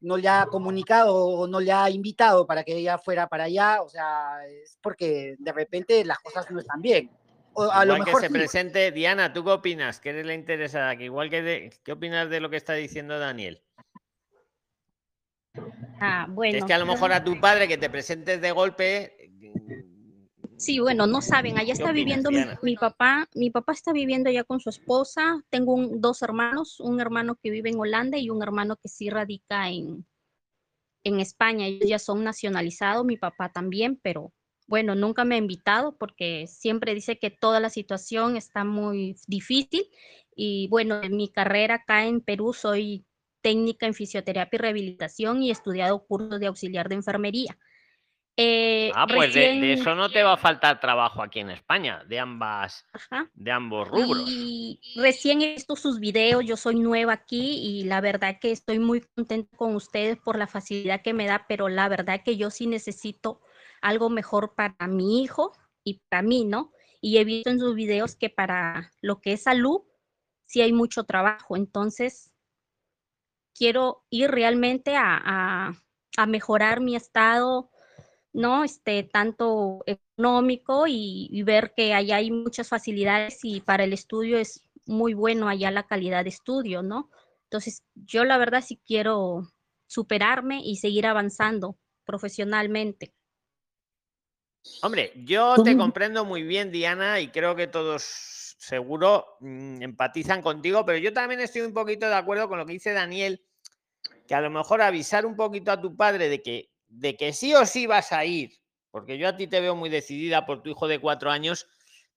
no 0.00 0.16
le 0.18 0.28
ha 0.28 0.46
comunicado 0.50 1.14
o 1.16 1.46
no 1.46 1.58
le 1.58 1.72
ha 1.72 1.88
invitado 1.88 2.46
para 2.46 2.64
que 2.64 2.76
ella 2.76 2.98
fuera 2.98 3.26
para 3.28 3.44
allá, 3.44 3.80
o 3.82 3.88
sea, 3.88 4.46
es 4.46 4.78
porque 4.82 5.36
de 5.38 5.52
repente 5.52 6.04
las 6.04 6.18
cosas 6.18 6.50
no 6.50 6.60
están 6.60 6.82
bien. 6.82 7.10
O 7.54 7.62
a 7.62 7.84
Igual 7.84 7.88
lo 7.88 7.94
que 7.94 8.00
mejor 8.04 8.20
se 8.20 8.26
sí. 8.28 8.32
presente. 8.34 8.92
Diana, 8.92 9.32
¿tú 9.32 9.42
qué 9.42 9.50
opinas? 9.50 9.98
Que 10.00 10.10
eres 10.10 10.26
la 10.26 10.34
interesada. 10.34 10.94
Que 10.96 11.04
igual 11.04 11.30
que 11.30 11.40
de- 11.40 11.70
¿Qué 11.82 11.92
opinas 11.92 12.28
de 12.28 12.40
lo 12.40 12.50
que 12.50 12.58
está 12.58 12.74
diciendo 12.74 13.18
Daniel? 13.18 13.62
Ah, 16.00 16.26
bueno. 16.30 16.58
es 16.58 16.64
que 16.64 16.72
a 16.74 16.78
lo 16.78 16.86
mejor 16.86 17.12
a 17.12 17.24
tu 17.24 17.40
padre 17.40 17.68
que 17.68 17.78
te 17.78 17.90
presentes 17.90 18.40
de 18.40 18.52
golpe. 18.52 19.12
Sí, 20.56 20.78
bueno, 20.80 21.06
no 21.06 21.20
saben, 21.20 21.58
allá 21.58 21.66
¿Qué 21.66 21.72
está 21.72 21.90
opinas, 21.90 22.22
viviendo 22.22 22.30
mi, 22.62 22.76
papá, 22.76 23.28
mi 23.34 23.50
papá 23.50 23.72
está 23.72 23.92
viviendo 23.92 24.30
ya 24.30 24.42
con 24.44 24.58
su 24.60 24.70
esposa, 24.70 25.42
tengo 25.50 25.74
un- 25.74 26.00
dos 26.00 26.22
hermanos, 26.22 26.80
un 26.80 27.00
hermano 27.00 27.36
que 27.42 27.50
vive 27.50 27.70
en 27.70 27.78
Holanda 27.78 28.18
y 28.18 28.30
un 28.30 28.42
hermano 28.42 28.76
que 28.76 28.88
sí 28.88 29.10
radica 29.10 29.68
en, 29.68 30.06
en 31.04 31.20
España, 31.20 31.66
ellos 31.66 31.88
ya 31.88 31.98
son 31.98 32.24
nacionalizados, 32.24 33.04
mi 33.04 33.16
papá 33.16 33.50
también, 33.52 33.98
pero 34.02 34.32
bueno, 34.66 34.94
nunca 34.94 35.24
me 35.24 35.36
ha 35.36 35.38
invitado 35.38 35.96
porque 35.96 36.46
siempre 36.48 36.94
dice 36.94 37.18
que 37.18 37.30
toda 37.30 37.60
la 37.60 37.70
situación 37.70 38.36
está 38.36 38.64
muy 38.64 39.16
difícil 39.28 39.88
y 40.34 40.68
bueno, 40.68 41.02
en 41.02 41.16
mi 41.16 41.28
carrera 41.30 41.76
acá 41.76 42.06
en 42.06 42.20
Perú 42.20 42.52
soy 42.52 43.06
técnica 43.46 43.86
en 43.86 43.94
fisioterapia 43.94 44.56
y 44.56 44.60
rehabilitación 44.60 45.42
y 45.42 45.48
he 45.48 45.52
estudiado 45.52 46.04
cursos 46.08 46.40
de 46.40 46.46
auxiliar 46.46 46.88
de 46.88 46.96
enfermería. 46.96 47.52
Eh, 48.36 48.90
Ah, 48.94 49.06
pues 49.06 49.32
de, 49.32 49.40
de 49.40 49.46
recién- 49.48 49.80
eso 49.80 49.94
no 49.94 50.08
te 50.08 50.22
va 50.22 50.32
a 50.34 50.36
faltar 50.36 50.80
trabajo 50.80 51.22
aquí 51.22 51.40
en 51.40 51.50
España, 51.50 52.04
de 52.08 52.18
ambas, 52.18 52.84
de 53.34 53.50
ambos 53.50 53.88
rubros. 53.88 54.28
Y 54.28 54.80
recién 54.96 55.42
he 55.42 55.54
visto 55.54 55.76
sus 55.76 56.00
videos, 56.00 56.44
yo 56.44 56.56
soy 56.56 56.76
nueva 56.76 57.12
aquí 57.12 57.58
y 57.62 57.84
la 57.84 58.00
verdad 58.00 58.38
que 58.40 58.50
estoy 58.52 58.78
muy 58.78 59.00
contenta 59.14 59.56
con 59.56 59.74
ustedes 59.74 60.18
por 60.18 60.36
la 60.36 60.46
facilidad 60.46 61.02
que 61.02 61.14
me 61.14 61.26
da, 61.26 61.46
pero 61.48 61.68
la 61.68 61.88
verdad 61.88 62.20
que 62.24 62.36
yo 62.36 62.50
sí 62.50 62.66
necesito 62.66 63.40
algo 63.80 64.10
mejor 64.10 64.54
para 64.54 64.86
mi 64.88 65.22
hijo 65.22 65.52
y 65.84 66.00
para 66.08 66.22
mí, 66.22 66.44
¿no? 66.44 66.72
Y 67.00 67.18
he 67.18 67.24
visto 67.24 67.50
en 67.50 67.60
sus 67.60 67.74
videos 67.74 68.16
que 68.16 68.28
para 68.28 68.90
lo 69.02 69.20
que 69.20 69.32
es 69.34 69.42
salud, 69.44 69.82
sí 70.46 70.60
hay 70.62 70.72
mucho 70.72 71.04
trabajo, 71.04 71.56
entonces 71.56 72.32
quiero 73.56 74.04
ir 74.10 74.30
realmente 74.30 74.96
a, 74.96 75.20
a- 75.24 75.82
a 76.18 76.26
mejorar 76.26 76.80
mi 76.80 76.96
estado, 76.96 77.70
¿no? 78.32 78.64
Este, 78.64 79.02
tanto 79.04 79.82
económico 79.86 80.86
y, 80.86 81.28
y 81.30 81.42
ver 81.42 81.72
que 81.76 81.94
allá 81.94 82.16
hay 82.16 82.30
muchas 82.30 82.68
facilidades 82.68 83.40
y 83.44 83.60
para 83.60 83.84
el 83.84 83.92
estudio 83.92 84.38
es 84.38 84.62
muy 84.86 85.14
bueno 85.14 85.48
allá 85.48 85.70
la 85.70 85.86
calidad 85.86 86.24
de 86.24 86.30
estudio, 86.30 86.82
¿no? 86.82 87.10
Entonces, 87.44 87.82
yo 87.94 88.24
la 88.24 88.38
verdad 88.38 88.62
sí 88.66 88.80
quiero 88.86 89.52
superarme 89.86 90.60
y 90.64 90.76
seguir 90.76 91.06
avanzando 91.06 91.78
profesionalmente. 92.04 93.14
Hombre, 94.82 95.12
yo 95.24 95.62
te 95.62 95.76
comprendo 95.76 96.24
muy 96.24 96.42
bien, 96.42 96.70
Diana, 96.70 97.20
y 97.20 97.28
creo 97.30 97.56
que 97.56 97.66
todos 97.66 98.02
seguro 98.56 99.36
mm, 99.40 99.82
empatizan 99.82 100.42
contigo, 100.42 100.84
pero 100.84 100.98
yo 100.98 101.12
también 101.12 101.40
estoy 101.40 101.62
un 101.62 101.74
poquito 101.74 102.08
de 102.08 102.14
acuerdo 102.14 102.48
con 102.48 102.58
lo 102.58 102.66
que 102.66 102.74
dice 102.74 102.92
Daniel, 102.92 103.44
que 104.26 104.34
a 104.34 104.40
lo 104.40 104.50
mejor 104.50 104.82
avisar 104.82 105.26
un 105.26 105.36
poquito 105.36 105.70
a 105.70 105.80
tu 105.80 105.96
padre 105.96 106.28
de 106.28 106.42
que, 106.42 106.70
de 106.88 107.16
que 107.16 107.32
sí 107.32 107.54
o 107.54 107.66
sí 107.66 107.86
vas 107.86 108.12
a 108.12 108.24
ir, 108.24 108.52
porque 108.90 109.18
yo 109.18 109.28
a 109.28 109.36
ti 109.36 109.46
te 109.46 109.60
veo 109.60 109.76
muy 109.76 109.90
decidida 109.90 110.46
por 110.46 110.62
tu 110.62 110.70
hijo 110.70 110.88
de 110.88 110.98
cuatro 110.98 111.30
años, 111.30 111.68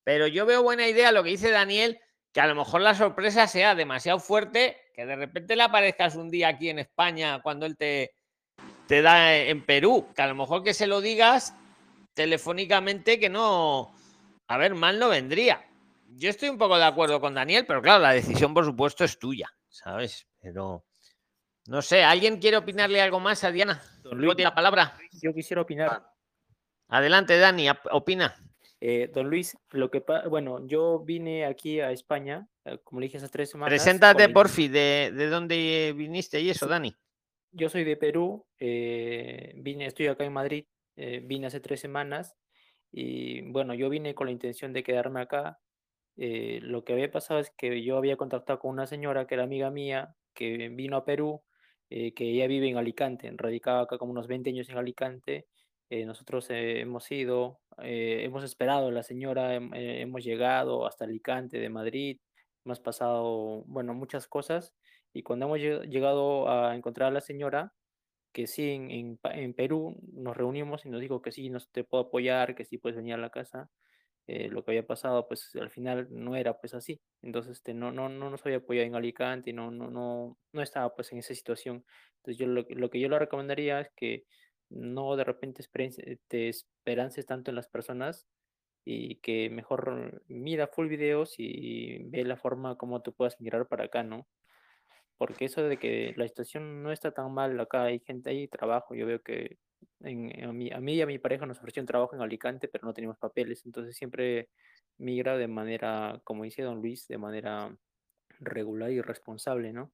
pero 0.03 0.27
yo 0.27 0.45
veo 0.45 0.63
buena 0.63 0.87
idea 0.87 1.11
lo 1.11 1.23
que 1.23 1.31
dice 1.31 1.51
Daniel, 1.51 1.99
que 2.31 2.41
a 2.41 2.47
lo 2.47 2.55
mejor 2.55 2.81
la 2.81 2.95
sorpresa 2.95 3.47
sea 3.47 3.75
demasiado 3.75 4.19
fuerte, 4.19 4.77
que 4.93 5.05
de 5.05 5.15
repente 5.15 5.55
le 5.55 5.63
aparezcas 5.63 6.15
un 6.15 6.29
día 6.29 6.49
aquí 6.49 6.69
en 6.69 6.79
España 6.79 7.41
cuando 7.41 7.65
él 7.65 7.75
te, 7.75 8.13
te 8.87 9.01
da 9.01 9.35
en 9.35 9.65
Perú, 9.65 10.07
que 10.15 10.21
a 10.21 10.27
lo 10.27 10.35
mejor 10.35 10.63
que 10.63 10.73
se 10.73 10.87
lo 10.87 11.01
digas 11.01 11.53
telefónicamente 12.13 13.19
que 13.19 13.29
no, 13.29 13.95
a 14.47 14.57
ver, 14.57 14.75
mal 14.75 14.99
no 14.99 15.09
vendría. 15.09 15.68
Yo 16.11 16.29
estoy 16.29 16.49
un 16.49 16.57
poco 16.57 16.77
de 16.77 16.85
acuerdo 16.85 17.21
con 17.21 17.33
Daniel, 17.33 17.65
pero 17.67 17.81
claro, 17.81 18.01
la 18.01 18.13
decisión 18.13 18.53
por 18.53 18.65
supuesto 18.65 19.03
es 19.03 19.17
tuya, 19.19 19.49
¿sabes? 19.67 20.27
Pero 20.41 20.85
no 21.67 21.81
sé, 21.81 22.03
¿alguien 22.03 22.39
quiere 22.39 22.57
opinarle 22.57 23.01
algo 23.01 23.19
más 23.19 23.43
a 23.43 23.51
Diana? 23.51 23.81
Luego 24.03 24.35
tiene 24.35 24.49
la 24.49 24.55
palabra. 24.55 24.97
Yo 25.21 25.33
quisiera 25.33 25.61
opinar. 25.61 26.03
Adelante, 26.87 27.37
Dani, 27.37 27.67
opina. 27.91 28.35
Eh, 28.81 29.11
don 29.13 29.29
Luis, 29.29 29.57
lo 29.71 29.91
que 29.91 30.03
bueno, 30.29 30.65
yo 30.65 30.99
vine 30.99 31.45
aquí 31.45 31.81
a 31.81 31.91
España, 31.91 32.47
eh, 32.65 32.79
como 32.83 33.01
le 33.01 33.07
dije, 33.07 33.17
hace 33.17 33.29
tres 33.29 33.49
semanas. 33.49 33.69
Preséntate, 33.69 34.29
porfi, 34.29 34.67
de, 34.69 35.11
de 35.13 35.27
dónde 35.27 35.93
viniste 35.95 36.39
y 36.39 36.49
eso, 36.49 36.65
Dani. 36.65 36.95
Yo 37.51 37.67
soy 37.69 37.83
de 37.83 37.97
Perú, 37.97 38.45
eh, 38.57 39.53
vine, 39.57 39.85
estoy 39.87 40.07
acá 40.07 40.23
en 40.23 40.33
Madrid, 40.33 40.65
eh, 40.95 41.21
vine 41.23 41.47
hace 41.47 41.59
tres 41.59 41.79
semanas 41.79 42.37
y 42.91 43.41
bueno, 43.51 43.73
yo 43.73 43.89
vine 43.89 44.15
con 44.15 44.27
la 44.27 44.31
intención 44.31 44.71
de 44.71 44.83
quedarme 44.83 45.21
acá. 45.21 45.59
Eh, 46.19 46.59
lo 46.63 46.83
que 46.83 46.93
había 46.93 47.11
pasado 47.11 47.39
es 47.39 47.51
que 47.51 47.83
yo 47.83 47.97
había 47.97 48.17
contactado 48.17 48.59
con 48.59 48.71
una 48.71 48.87
señora 48.87 49.27
que 49.27 49.35
era 49.35 49.43
amiga 49.45 49.71
mía, 49.71 50.15
que 50.33 50.69
vino 50.69 50.97
a 50.97 51.05
Perú, 51.05 51.43
eh, 51.89 52.13
que 52.13 52.25
ella 52.29 52.47
vive 52.47 52.69
en 52.69 52.77
Alicante, 52.77 53.31
radicaba 53.35 53.81
acá 53.81 53.97
como 53.97 54.11
unos 54.11 54.27
20 54.27 54.49
años 54.51 54.69
en 54.69 54.77
Alicante. 54.77 55.47
eh, 55.91 56.05
nosotros 56.05 56.45
hemos 56.51 57.09
ido, 57.11 57.61
eh, 57.81 58.21
hemos 58.23 58.43
esperado 58.43 58.87
a 58.89 58.91
la 58.91 59.01
señora, 59.03 59.55
hem- 59.57 59.71
hemos 59.75 60.23
llegado 60.23 60.85
hasta 60.85 61.05
Alicante 61.05 61.57
de 61.59 61.69
Madrid, 61.69 62.19
hemos 62.65 62.79
pasado, 62.79 63.63
bueno, 63.65 63.93
muchas 63.95 64.27
cosas. 64.27 64.75
Y 65.13 65.23
cuando 65.23 65.47
hemos 65.47 65.57
lle- 65.59 65.87
llegado 65.89 66.47
a 66.49 66.75
encontrar 66.75 67.09
a 67.09 67.11
la 67.13 67.21
señora, 67.21 67.73
que 68.33 68.47
sí, 68.47 68.69
en 68.71 69.53
Perú 69.55 69.97
nos 70.13 70.37
reunimos 70.37 70.85
y 70.85 70.89
nos 70.89 71.01
dijo 71.01 71.21
que 71.21 71.31
sí, 71.31 71.49
nos 71.49 71.71
te 71.71 71.83
puedo 71.83 72.05
apoyar, 72.05 72.55
que 72.55 72.65
sí 72.65 72.77
puedes 72.77 72.97
venir 72.97 73.15
a 73.15 73.17
la 73.17 73.29
casa. 73.31 73.69
Eh, 74.31 74.47
lo 74.49 74.63
que 74.63 74.71
había 74.71 74.85
pasado, 74.85 75.27
pues 75.27 75.49
al 75.55 75.71
final 75.71 76.07
no 76.11 76.35
era 76.35 76.59
pues 76.59 76.75
así. 76.75 77.01
Entonces, 77.23 77.57
este, 77.57 77.73
no, 77.73 77.91
no, 77.91 78.09
no 78.09 78.29
nos 78.29 78.45
había 78.45 78.59
apoyado 78.59 78.85
en 78.85 78.95
Alicante 78.95 79.49
y 79.49 79.53
no, 79.53 79.71
no, 79.71 79.89
no, 79.89 80.37
no 80.53 80.61
estaba 80.61 80.93
pues 80.95 81.11
en 81.11 81.17
esa 81.17 81.33
situación. 81.33 81.83
Entonces, 82.17 82.37
yo 82.37 82.45
lo, 82.45 82.63
lo 82.69 82.89
que 82.91 82.99
yo 82.99 83.09
le 83.09 83.17
recomendaría 83.17 83.81
es 83.81 83.89
que 83.95 84.25
no 84.69 85.15
de 85.15 85.23
repente 85.23 85.63
te 86.27 86.49
esperances 86.49 87.25
tanto 87.25 87.49
en 87.49 87.55
las 87.55 87.67
personas 87.67 88.27
y 88.85 89.15
que 89.17 89.49
mejor 89.49 90.23
mira 90.27 90.67
full 90.67 90.87
videos 90.89 91.35
y 91.39 92.03
ve 92.09 92.23
la 92.23 92.37
forma 92.37 92.77
como 92.77 93.01
tú 93.01 93.13
puedas 93.13 93.41
migrar 93.41 93.67
para 93.67 93.85
acá, 93.85 94.03
¿no? 94.03 94.27
porque 95.19 95.45
eso 95.45 95.61
de 95.63 95.77
que 95.77 96.13
la 96.17 96.27
situación 96.27 96.81
no 96.81 96.93
está 96.93 97.11
tan 97.11 97.33
mal 97.33 97.59
acá, 97.59 97.83
hay 97.83 97.99
gente, 97.99 98.29
hay 98.29 98.47
trabajo, 98.47 98.95
yo 98.95 99.05
veo 99.05 99.21
que 99.21 99.57
a, 100.03 100.53
mí, 100.53 100.71
a 100.71 100.79
mí 100.79 100.95
y 100.95 101.01
a 101.01 101.05
mi 101.05 101.19
pareja 101.19 101.45
nos 101.45 101.59
ofrecieron 101.59 101.87
trabajo 101.87 102.15
en 102.15 102.21
Alicante, 102.21 102.67
pero 102.67 102.85
no 102.87 102.93
teníamos 102.93 103.17
papeles, 103.17 103.65
entonces 103.65 103.95
siempre 103.95 104.49
migra 104.97 105.37
de 105.37 105.47
manera, 105.47 106.21
como 106.23 106.43
dice 106.43 106.61
don 106.61 106.81
Luis, 106.81 107.07
de 107.07 107.17
manera 107.17 107.75
regular 108.39 108.91
y 108.91 109.01
responsable, 109.01 109.73
¿no? 109.73 109.91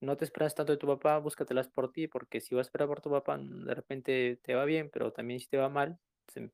No 0.00 0.16
te 0.16 0.24
esperas 0.24 0.54
tanto 0.54 0.72
de 0.72 0.78
tu 0.78 0.86
papá, 0.86 1.18
búscatelas 1.18 1.68
por 1.68 1.92
ti, 1.92 2.06
porque 2.06 2.40
si 2.40 2.54
vas 2.54 2.66
a 2.66 2.68
esperar 2.68 2.88
por 2.88 3.00
tu 3.00 3.10
papá, 3.10 3.38
de 3.38 3.74
repente 3.74 4.38
te 4.42 4.54
va 4.54 4.64
bien, 4.64 4.90
pero 4.92 5.12
también 5.12 5.40
si 5.40 5.48
te 5.48 5.56
va 5.56 5.68
mal, 5.68 5.98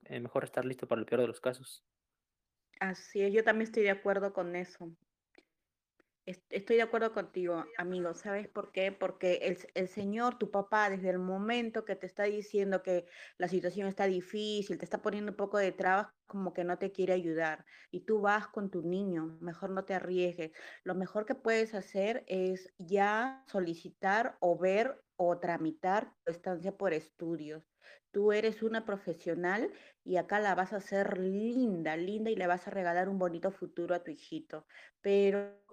es 0.05 0.23
mejor 0.23 0.44
estar 0.44 0.65
listo 0.65 0.89
para 0.89 1.01
el 1.01 1.06
peor 1.06 1.20
de 1.23 1.27
los 1.27 1.40
casos. 1.40 1.85
Así 2.81 3.23
es, 3.23 3.32
yo 3.32 3.44
también 3.44 3.69
estoy 3.69 3.82
de 3.82 3.90
acuerdo 3.90 4.32
con 4.32 4.56
eso. 4.56 4.90
Es- 6.26 6.42
Estoy 6.48 6.76
de 6.76 6.82
acuerdo 6.82 7.12
contigo, 7.12 7.66
amigo. 7.76 8.14
¿Sabes 8.14 8.48
por 8.48 8.72
qué? 8.72 8.92
Porque 8.92 9.34
el, 9.42 9.59
el 9.74 9.88
Señor, 9.88 10.38
tu 10.38 10.51
papá, 10.51 10.88
desde 10.88 11.10
el 11.10 11.18
momento 11.18 11.84
que 11.84 11.96
te 11.96 12.06
está 12.06 12.22
diciendo 12.24 12.82
que 12.82 13.06
la 13.36 13.48
situación 13.48 13.86
está 13.88 14.06
difícil, 14.06 14.78
te 14.78 14.84
está 14.86 15.02
poniendo 15.02 15.32
un 15.32 15.36
poco 15.36 15.59
de 15.59 15.72
trabas, 15.72 16.09
como 16.26 16.55
que 16.55 16.64
no 16.64 16.78
te 16.78 16.92
quiere 16.92 17.12
ayudar. 17.12 17.66
Y 17.90 18.06
tú 18.06 18.20
vas 18.22 18.48
con 18.48 18.70
tu 18.70 18.82
niño, 18.82 19.36
mejor 19.40 19.68
no 19.70 19.84
te 19.84 19.92
arriesgues. 19.94 20.52
Lo 20.82 20.94
mejor 20.94 21.26
que 21.26 21.34
puedes 21.34 21.74
hacer 21.74 22.24
es 22.26 22.72
ya 22.78 23.44
solicitar 23.46 24.38
o 24.40 24.59
ver 24.59 25.05
o 25.16 25.38
tramitar 25.38 26.14
tu 26.24 26.32
estancia 26.32 26.76
por 26.76 26.94
estudios. 26.94 27.70
Tú 28.10 28.32
eres 28.32 28.62
una 28.62 28.84
profesional 28.86 29.72
y 30.05 30.16
acá 30.16 30.40
la 30.40 30.55
vas 30.55 30.72
a 30.72 30.76
hacer 30.76 31.18
linda, 31.18 31.96
linda 31.96 32.30
y 32.30 32.36
le 32.36 32.46
vas 32.46 32.66
a 32.66 32.70
regalar 32.70 33.09
un 33.09 33.18
bonito 33.18 33.51
futuro 33.51 33.94
a 33.94 34.02
tu 34.05 34.10
hijito. 34.10 34.66
Pero 35.01 35.64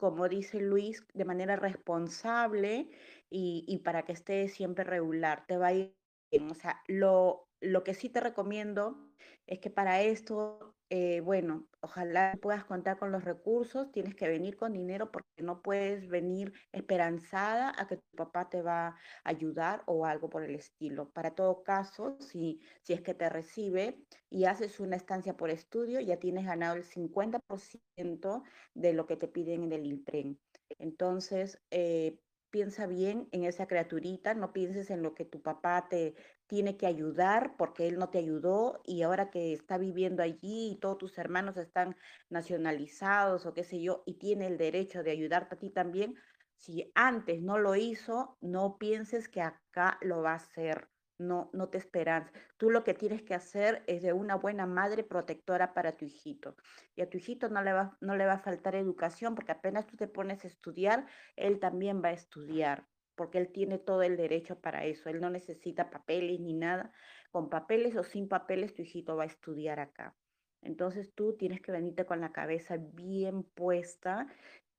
como 0.00 0.28
dice 0.28 0.60
Luis, 0.60 1.06
de 1.14 1.26
manera 1.26 1.56
responsable 1.56 2.90
y, 3.30 3.64
y 3.68 3.78
para 3.80 4.04
que 4.04 4.12
esté 4.12 4.48
siempre 4.48 4.84
regular, 4.84 5.46
te 5.46 5.58
va 5.58 5.68
a 5.68 5.74
ir 5.74 5.96
bien. 6.32 6.50
O 6.50 6.54
sea, 6.56 6.82
lo, 6.88 7.50
lo 7.60 7.84
que 7.84 7.94
sí 7.94 8.10
te 8.10 8.20
recomiendo 8.20 9.12
es 9.46 9.60
que 9.60 9.70
para 9.70 10.02
esto, 10.02 10.79
eh, 10.90 11.20
bueno, 11.20 11.68
ojalá 11.80 12.34
puedas 12.42 12.64
contar 12.64 12.98
con 12.98 13.12
los 13.12 13.24
recursos, 13.24 13.92
tienes 13.92 14.16
que 14.16 14.28
venir 14.28 14.56
con 14.56 14.72
dinero 14.72 15.12
porque 15.12 15.28
no 15.42 15.62
puedes 15.62 16.08
venir 16.08 16.52
esperanzada 16.72 17.72
a 17.78 17.86
que 17.86 17.96
tu 17.98 18.16
papá 18.16 18.48
te 18.50 18.60
va 18.60 18.88
a 18.88 18.96
ayudar 19.22 19.84
o 19.86 20.04
algo 20.04 20.28
por 20.28 20.42
el 20.42 20.56
estilo. 20.56 21.10
Para 21.12 21.34
todo 21.36 21.62
caso, 21.62 22.16
si, 22.20 22.60
si 22.82 22.92
es 22.92 23.02
que 23.02 23.14
te 23.14 23.28
recibe 23.28 24.04
y 24.28 24.46
haces 24.46 24.80
una 24.80 24.96
estancia 24.96 25.36
por 25.36 25.50
estudio, 25.50 26.00
ya 26.00 26.18
tienes 26.18 26.44
ganado 26.44 26.74
el 26.74 26.84
50% 26.84 28.42
de 28.74 28.92
lo 28.92 29.06
que 29.06 29.16
te 29.16 29.28
piden 29.28 29.62
en 29.62 29.72
el 29.72 29.86
Intren. 29.86 30.40
Entonces, 30.78 31.62
eh, 31.70 32.18
piensa 32.50 32.86
bien 32.86 33.28
en 33.32 33.44
esa 33.44 33.66
criaturita, 33.66 34.34
no 34.34 34.52
pienses 34.52 34.90
en 34.90 35.02
lo 35.02 35.14
que 35.14 35.24
tu 35.24 35.40
papá 35.40 35.86
te 35.88 36.16
tiene 36.50 36.76
que 36.76 36.88
ayudar 36.88 37.54
porque 37.56 37.86
él 37.86 37.96
no 37.96 38.10
te 38.10 38.18
ayudó 38.18 38.80
y 38.84 39.02
ahora 39.02 39.30
que 39.30 39.52
está 39.52 39.78
viviendo 39.78 40.20
allí 40.24 40.72
y 40.72 40.80
todos 40.80 40.98
tus 40.98 41.16
hermanos 41.16 41.56
están 41.56 41.96
nacionalizados 42.28 43.46
o 43.46 43.54
qué 43.54 43.62
sé 43.62 43.80
yo 43.80 44.02
y 44.04 44.14
tiene 44.14 44.48
el 44.48 44.58
derecho 44.58 45.04
de 45.04 45.12
ayudarte 45.12 45.54
a 45.54 45.58
ti 45.60 45.70
también, 45.70 46.16
si 46.56 46.90
antes 46.96 47.40
no 47.40 47.56
lo 47.56 47.76
hizo, 47.76 48.36
no 48.40 48.78
pienses 48.78 49.28
que 49.28 49.42
acá 49.42 49.96
lo 50.00 50.22
va 50.22 50.32
a 50.32 50.42
hacer. 50.42 50.88
No, 51.18 51.50
no 51.52 51.68
te 51.68 51.78
esperas. 51.78 52.28
Tú 52.56 52.70
lo 52.70 52.82
que 52.82 52.94
tienes 52.94 53.22
que 53.22 53.34
hacer 53.34 53.84
es 53.86 54.02
de 54.02 54.12
una 54.12 54.34
buena 54.34 54.66
madre 54.66 55.04
protectora 55.04 55.72
para 55.72 55.96
tu 55.96 56.04
hijito. 56.06 56.56
Y 56.96 57.02
a 57.02 57.08
tu 57.08 57.18
hijito 57.18 57.48
no 57.48 57.62
le 57.62 57.72
va, 57.72 57.96
no 58.00 58.16
le 58.16 58.26
va 58.26 58.34
a 58.34 58.38
faltar 58.42 58.74
educación 58.74 59.36
porque 59.36 59.52
apenas 59.52 59.86
tú 59.86 59.96
te 59.96 60.08
pones 60.08 60.44
a 60.44 60.48
estudiar, 60.48 61.06
él 61.36 61.60
también 61.60 62.02
va 62.02 62.08
a 62.08 62.12
estudiar. 62.14 62.88
Porque 63.20 63.36
él 63.36 63.52
tiene 63.52 63.78
todo 63.78 64.02
el 64.02 64.16
derecho 64.16 64.60
para 64.60 64.86
eso. 64.86 65.10
Él 65.10 65.20
no 65.20 65.28
necesita 65.28 65.90
papeles 65.90 66.40
ni 66.40 66.54
nada. 66.54 66.90
Con 67.30 67.50
papeles 67.50 67.94
o 67.96 68.02
sin 68.02 68.28
papeles, 68.28 68.74
tu 68.74 68.80
hijito 68.82 69.14
va 69.16 69.24
a 69.24 69.26
estudiar 69.26 69.78
acá. 69.78 70.16
Entonces 70.62 71.12
tú 71.14 71.36
tienes 71.36 71.60
que 71.60 71.70
venirte 71.70 72.06
con 72.06 72.22
la 72.22 72.32
cabeza 72.32 72.78
bien 72.80 73.44
puesta, 73.44 74.26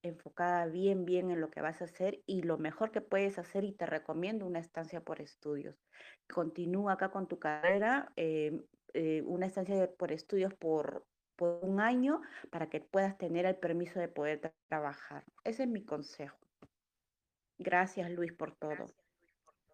enfocada 0.03 0.65
bien, 0.65 1.05
bien 1.05 1.29
en 1.31 1.39
lo 1.41 1.51
que 1.51 1.61
vas 1.61 1.81
a 1.81 1.85
hacer 1.85 2.23
y 2.25 2.41
lo 2.41 2.57
mejor 2.57 2.91
que 2.91 3.01
puedes 3.01 3.37
hacer 3.37 3.63
y 3.63 3.73
te 3.75 3.85
recomiendo 3.85 4.47
una 4.47 4.59
estancia 4.59 5.01
por 5.01 5.21
estudios. 5.21 5.75
Continúa 6.27 6.93
acá 6.93 7.11
con 7.11 7.27
tu 7.27 7.39
carrera, 7.39 8.11
eh, 8.15 8.63
eh, 8.93 9.21
una 9.25 9.45
estancia 9.45 9.91
por 9.97 10.11
estudios 10.11 10.53
por, 10.55 11.05
por 11.37 11.63
un 11.63 11.79
año 11.79 12.21
para 12.49 12.69
que 12.69 12.81
puedas 12.81 13.17
tener 13.19 13.45
el 13.45 13.57
permiso 13.57 13.99
de 13.99 14.09
poder 14.09 14.41
tra- 14.41 14.55
trabajar. 14.69 15.25
Ese 15.43 15.63
es 15.63 15.69
mi 15.69 15.85
consejo. 15.85 16.40
Gracias, 17.61 18.09
Luis, 18.09 18.33
por 18.33 18.55
todo. 18.55 18.87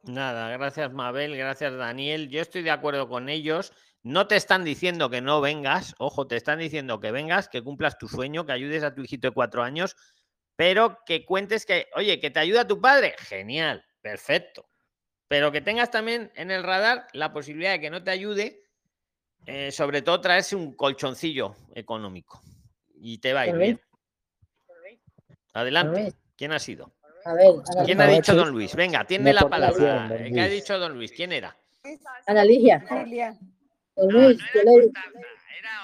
Nada, 0.04 0.50
gracias 0.50 0.92
Mabel, 0.92 1.36
gracias 1.36 1.76
Daniel. 1.76 2.30
Yo 2.30 2.42
estoy 2.42 2.62
de 2.62 2.72
acuerdo 2.72 3.08
con 3.08 3.30
ellos. 3.30 3.74
No 4.04 4.28
te 4.28 4.36
están 4.36 4.64
diciendo 4.64 5.10
que 5.10 5.22
no 5.22 5.42
vengas, 5.42 5.96
ojo, 5.98 6.28
te 6.28 6.36
están 6.36 6.60
diciendo 6.60 7.00
que 7.00 7.12
vengas, 7.12 7.50
que 7.50 7.62
cumplas 7.62 7.98
tu 7.98 8.08
sueño, 8.08 8.46
que 8.46 8.52
ayudes 8.52 8.84
a 8.84 8.94
tu 8.94 9.02
hijito 9.02 9.28
de 9.28 9.34
cuatro 9.34 9.64
años, 9.64 9.96
pero 10.56 11.00
que 11.06 11.26
cuentes 11.26 11.66
que, 11.66 11.88
oye, 11.96 12.20
que 12.20 12.30
te 12.30 12.40
ayuda 12.40 12.68
tu 12.68 12.80
padre, 12.80 13.16
genial, 13.20 13.84
perfecto. 14.02 14.70
Pero 15.28 15.52
que 15.52 15.62
tengas 15.62 15.92
también 15.92 16.32
en 16.36 16.52
el 16.52 16.64
radar 16.64 17.08
la 17.14 17.34
posibilidad 17.34 17.72
de 17.72 17.82
que 17.82 17.90
no 17.90 18.04
te 18.04 18.12
ayude, 18.12 18.64
eh, 19.46 19.72
sobre 19.72 20.02
todo 20.02 20.22
traerse 20.22 20.56
un 20.56 20.74
colchoncillo 20.76 21.56
económico. 21.74 22.42
Y 22.96 23.18
te 23.18 23.34
va 23.34 23.42
a 23.42 23.48
ir 23.48 23.58
bien. 23.58 23.82
Adelante. 25.54 26.14
¿Quién 26.38 26.52
ha 26.52 26.60
sido? 26.60 26.94
A 27.28 27.34
ver, 27.34 27.52
¿Quién 27.86 28.00
ha 28.00 28.08
dicho 28.08 28.34
don 28.36 28.52
Luis? 28.52 28.74
Venga, 28.76 29.04
tiene 29.04 29.34
la 29.34 29.50
palabra. 29.50 30.08
don 30.08 30.18
Eh, 30.18 30.32
¿Qué 30.34 30.40
ha 30.42 30.48
dicho 30.48 30.80
don 30.80 30.94
Luis? 30.94 31.12
¿Quién 31.12 31.34
era? 31.34 31.56
Ana 32.26 32.46
Ligia. 32.46 32.84
Don 33.96 34.10
Luis, 34.14 34.38
yo 34.54 34.62
le- 34.64 34.92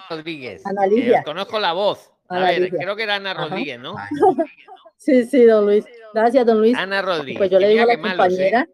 Rodríguez. 0.10 0.66
Ana 0.66 0.86
Eh, 0.86 0.90
Ligia. 0.90 1.20
os 1.20 1.26
conozco 1.26 1.60
la 1.60 1.74
voz. 1.74 2.12
A 2.30 2.38
Ana 2.38 2.48
ver, 2.48 2.62
Ligia. 2.62 2.80
creo 2.80 2.96
que 2.96 3.04
era 3.04 3.16
Ana. 3.16 3.34
Rodríguez, 3.34 3.80
¿no? 3.80 3.96
Sí, 4.96 5.26
sí, 5.26 5.44
don 5.44 5.66
Luis. 5.66 5.86
Gracias, 6.14 6.46
don 6.46 6.60
Luis. 6.60 6.78
Ana 6.78 7.02
Rodríguez. 7.02 7.38
Pues 7.38 7.50
yo 7.50 7.60
le 7.60 7.68
digo 7.68 7.84
a 7.84 7.88
la 7.88 7.98
malos, 7.98 8.14
¿eh? 8.40 8.52
compañera, 8.52 8.68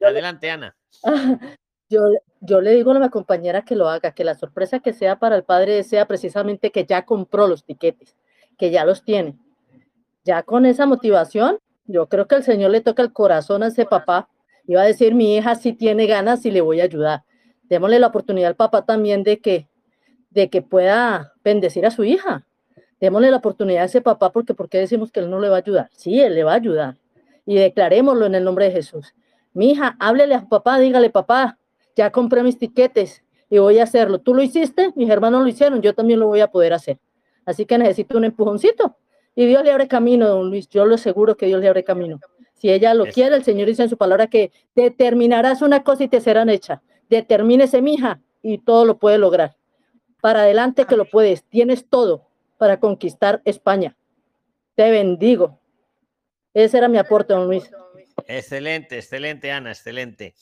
Adelante, 0.00 0.50
Ana. 0.50 0.76
yo, 1.88 2.00
yo 2.40 2.60
le 2.60 2.70
digo 2.76 2.92
a 2.92 2.98
la 3.00 3.08
compañera 3.08 3.62
que 3.64 3.74
lo 3.74 3.88
haga, 3.88 4.12
que 4.12 4.22
la 4.22 4.36
sorpresa 4.36 4.78
que 4.78 4.92
sea 4.92 5.18
para 5.18 5.34
el 5.34 5.42
padre 5.42 5.82
sea 5.82 6.06
precisamente 6.06 6.70
que 6.70 6.84
ya 6.84 7.04
compró 7.04 7.48
los 7.48 7.64
tiquetes, 7.64 8.14
que 8.56 8.70
ya 8.70 8.84
los 8.84 9.02
tiene. 9.02 9.34
Ya 10.22 10.44
con 10.44 10.64
esa 10.64 10.86
motivación, 10.86 11.58
yo 11.86 12.08
creo 12.08 12.26
que 12.26 12.36
el 12.36 12.42
Señor 12.42 12.70
le 12.70 12.80
toca 12.80 13.02
el 13.02 13.12
corazón 13.12 13.62
a 13.62 13.68
ese 13.68 13.84
papá 13.84 14.28
y 14.66 14.74
va 14.74 14.82
a 14.82 14.86
decir, 14.86 15.14
mi 15.14 15.36
hija 15.36 15.54
sí 15.54 15.72
tiene 15.72 16.06
ganas 16.06 16.44
y 16.46 16.50
le 16.50 16.60
voy 16.60 16.80
a 16.80 16.84
ayudar. 16.84 17.24
Démosle 17.64 17.98
la 17.98 18.08
oportunidad 18.08 18.48
al 18.48 18.56
papá 18.56 18.84
también 18.84 19.22
de 19.22 19.40
que, 19.40 19.68
de 20.30 20.48
que 20.48 20.62
pueda 20.62 21.32
bendecir 21.42 21.86
a 21.86 21.90
su 21.90 22.04
hija. 22.04 22.46
Démosle 23.00 23.30
la 23.30 23.38
oportunidad 23.38 23.82
a 23.82 23.86
ese 23.86 24.00
papá 24.00 24.32
porque 24.32 24.54
¿por 24.54 24.68
qué 24.68 24.78
decimos 24.78 25.12
que 25.12 25.20
él 25.20 25.30
no 25.30 25.40
le 25.40 25.48
va 25.48 25.56
a 25.56 25.58
ayudar? 25.58 25.90
Sí, 25.92 26.20
él 26.20 26.34
le 26.34 26.44
va 26.44 26.52
a 26.52 26.56
ayudar. 26.56 26.96
Y 27.44 27.56
declarémoslo 27.56 28.26
en 28.26 28.34
el 28.34 28.44
nombre 28.44 28.66
de 28.66 28.72
Jesús. 28.72 29.14
Mi 29.52 29.72
hija, 29.72 29.96
háblele 30.00 30.34
a 30.34 30.40
su 30.40 30.48
papá, 30.48 30.78
dígale, 30.78 31.10
papá, 31.10 31.58
ya 31.94 32.10
compré 32.10 32.42
mis 32.42 32.58
tiquetes 32.58 33.22
y 33.50 33.58
voy 33.58 33.78
a 33.78 33.84
hacerlo. 33.84 34.18
Tú 34.18 34.34
lo 34.34 34.42
hiciste, 34.42 34.92
mis 34.96 35.10
hermanos 35.10 35.42
lo 35.42 35.48
hicieron, 35.48 35.82
yo 35.82 35.94
también 35.94 36.20
lo 36.20 36.26
voy 36.26 36.40
a 36.40 36.48
poder 36.48 36.72
hacer. 36.72 36.98
Así 37.44 37.66
que 37.66 37.76
necesito 37.76 38.16
un 38.16 38.24
empujoncito. 38.24 38.96
Y 39.34 39.46
Dios 39.46 39.64
le 39.64 39.72
abre 39.72 39.88
camino, 39.88 40.28
don 40.28 40.48
Luis. 40.50 40.68
Yo 40.68 40.86
lo 40.86 40.94
aseguro 40.94 41.36
que 41.36 41.46
Dios 41.46 41.60
le 41.60 41.68
abre 41.68 41.82
camino. 41.84 42.20
Si 42.54 42.70
ella 42.70 42.94
lo 42.94 43.04
Es- 43.06 43.14
quiere, 43.14 43.34
el 43.36 43.44
Señor 43.44 43.66
dice 43.68 43.82
en 43.82 43.88
su 43.90 43.96
palabra 43.96 44.28
que 44.28 44.52
determinarás 44.74 45.60
una 45.62 45.82
cosa 45.82 46.04
y 46.04 46.08
te 46.08 46.20
serán 46.20 46.48
hecha. 46.48 46.82
Determínese, 47.10 47.82
mija, 47.82 48.20
y 48.42 48.58
todo 48.58 48.84
lo 48.84 48.98
puede 48.98 49.18
lograr. 49.18 49.56
Para 50.20 50.40
adelante 50.42 50.84
que 50.86 50.96
lo 50.96 51.04
puedes. 51.10 51.42
Tienes 51.44 51.86
todo 51.88 52.26
para 52.58 52.78
conquistar 52.80 53.42
España. 53.44 53.96
Te 54.76 54.90
bendigo. 54.90 55.58
Ese 56.54 56.78
era 56.78 56.88
mi 56.88 56.98
aporte, 56.98 57.34
don 57.34 57.46
Luis. 57.48 57.68
Excelente, 58.26 58.96
excelente, 58.96 59.50
Ana, 59.50 59.70
excelente. 59.72 60.34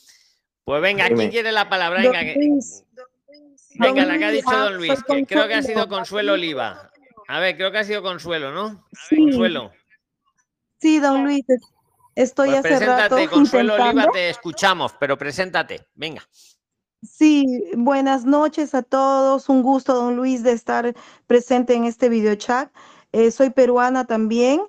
Pues 0.65 0.81
venga. 0.83 1.09
¿quién 1.09 1.31
quiere 1.31 1.51
la 1.51 1.69
palabra? 1.69 2.03
Don 2.03 2.13
Venga, 2.13 2.33
que- 2.33 2.39
Luis, 2.39 2.85
venga, 3.81 4.05
la 4.05 4.19
que 4.19 4.25
ha 4.27 4.31
dicho 4.31 4.47
ah, 4.53 4.65
don 4.65 4.77
Luis, 4.77 4.93
soy 5.07 5.21
que 5.25 5.27
creo 5.35 5.49
que 5.49 5.55
ha 5.55 5.63
sido 5.63 5.89
Consuelo 5.89 6.35
Oliva. 6.35 6.92
A 7.29 7.41
ver, 7.41 7.57
creo 7.57 7.71
que 7.73 7.79
ha 7.79 7.85
sido 7.85 8.03
Consuelo, 8.03 8.53
¿no? 8.53 8.85
Sí. 9.09 9.17
Consuelo. 9.17 9.71
Sí, 10.79 10.99
don 10.99 11.25
Luis, 11.25 11.45
es- 11.49 11.63
estoy 12.15 12.49
Pues 12.49 12.59
hace 12.61 12.69
preséntate, 12.69 13.15
rato 13.17 13.31
Consuelo 13.31 13.75
Oliva, 13.75 13.89
intentando. 13.91 14.13
te 14.13 14.31
escuchamos, 14.31 14.93
pero 14.99 15.17
preséntate, 15.17 15.87
venga. 15.95 16.23
Sí, 17.03 17.45
buenas 17.77 18.25
noches 18.25 18.75
a 18.75 18.83
todos. 18.83 19.49
Un 19.49 19.63
gusto, 19.63 19.95
don 19.95 20.17
Luis, 20.17 20.43
de 20.43 20.53
estar 20.53 20.95
presente 21.27 21.75
en 21.75 21.85
este 21.85 22.09
video 22.09 22.35
chat. 22.37 22.71
Eh, 23.13 23.31
soy 23.31 23.51
peruana 23.51 24.07
también. 24.07 24.61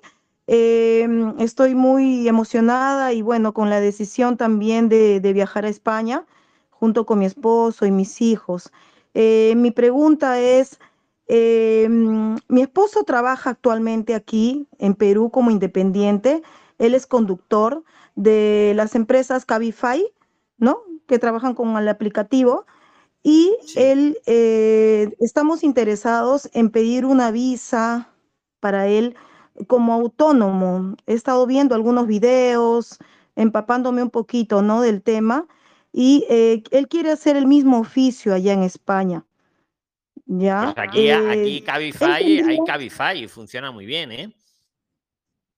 Eh, 0.46 1.08
estoy 1.38 1.74
muy 1.74 2.28
emocionada 2.28 3.12
y 3.12 3.22
bueno, 3.22 3.54
con 3.54 3.70
la 3.70 3.80
decisión 3.80 4.36
también 4.36 4.88
de, 4.88 5.20
de 5.20 5.32
viajar 5.32 5.64
a 5.64 5.68
España 5.68 6.24
junto 6.70 7.06
con 7.06 7.20
mi 7.20 7.24
esposo 7.24 7.86
y 7.86 7.90
mis 7.90 8.20
hijos. 8.20 8.70
Eh, 9.14 9.54
mi 9.56 9.70
pregunta 9.70 10.40
es, 10.40 10.78
eh, 11.26 11.88
mi 11.88 12.62
esposo 12.62 13.04
trabaja 13.04 13.50
actualmente 13.50 14.14
aquí 14.14 14.68
en 14.78 14.94
Perú 14.94 15.30
como 15.30 15.50
independiente. 15.50 16.42
Él 16.78 16.94
es 16.94 17.06
conductor 17.06 17.84
de 18.14 18.72
las 18.76 18.94
empresas 18.94 19.44
Cabify, 19.44 20.04
¿no? 20.58 20.78
Que 21.06 21.18
trabajan 21.18 21.54
con 21.54 21.76
el 21.76 21.88
aplicativo. 21.88 22.66
Y 23.22 23.56
él, 23.76 24.18
eh, 24.26 25.14
estamos 25.20 25.64
interesados 25.64 26.50
en 26.52 26.70
pedir 26.70 27.06
una 27.06 27.30
visa 27.30 28.10
para 28.60 28.86
él 28.88 29.16
como 29.66 29.94
autónomo. 29.94 30.96
He 31.06 31.14
estado 31.14 31.46
viendo 31.46 31.74
algunos 31.74 32.06
videos, 32.06 32.98
empapándome 33.36 34.02
un 34.02 34.10
poquito, 34.10 34.62
¿no? 34.62 34.82
Del 34.82 35.02
tema. 35.02 35.46
Y 35.92 36.26
eh, 36.28 36.62
él 36.70 36.88
quiere 36.88 37.10
hacer 37.12 37.36
el 37.36 37.46
mismo 37.46 37.78
oficio 37.78 38.34
allá 38.34 38.52
en 38.52 38.62
España. 38.62 39.24
¿Ya? 40.26 40.72
Pues 40.74 40.88
aquí, 40.88 41.08
Eh, 41.08 41.12
aquí 41.30 41.60
Cabify, 41.62 42.40
hay 42.40 42.58
Cabify 42.66 43.24
y 43.24 43.28
funciona 43.28 43.70
muy 43.70 43.86
bien, 43.86 44.12
¿eh? 44.12 44.32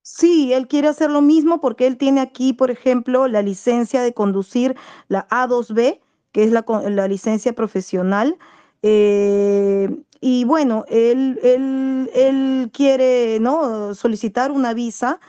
Sí, 0.03 0.53
él 0.53 0.69
quiere 0.69 0.89
hacer 0.89 1.11
lo 1.11 1.21
mismo 1.21 1.61
porque 1.61 1.87
él 1.87 1.97
tiene 1.97 2.21
aquí, 2.21 2.53
por 2.53 2.71
ejemplo, 2.71 3.27
la 3.27 3.43
licencia 3.43 4.03
de 4.03 4.15
conducir, 4.15 4.77
la 5.09 5.27
A2B, 5.29 6.01
que 6.33 6.45
es 6.45 6.53
la, 6.53 6.65
la 6.91 7.09
licencia 7.09 7.53
profesional. 7.55 8.37
eh, 8.83 9.89
y 10.21 10.45
bueno, 10.45 10.85
él, 10.89 11.39
él, 11.43 12.11
él 12.15 12.71
quiere 12.73 13.39
¿no? 13.41 13.95
solicitar 13.95 14.51
una 14.51 14.73
visa. 14.75 15.21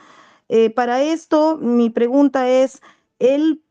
Eh, 0.48 0.70
para 0.70 1.02
esto, 1.02 1.58
mi 1.58 1.90
pregunta 1.90 2.48
es, 2.48 2.80
él, 3.18 3.62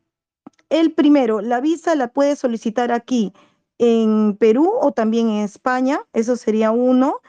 él 0.70 0.94
primero, 0.94 1.42
¿la 1.42 1.60
visa 1.62 1.96
la 1.96 2.10
puede 2.10 2.36
solicitar 2.36 2.92
aquí 2.92 3.34
en 3.80 4.36
Perú 4.38 4.72
o 4.82 4.92
también 4.92 5.30
en 5.30 5.44
España? 5.44 6.02
Eso 6.14 6.36
sería 6.36 6.72
uno. 6.72 7.22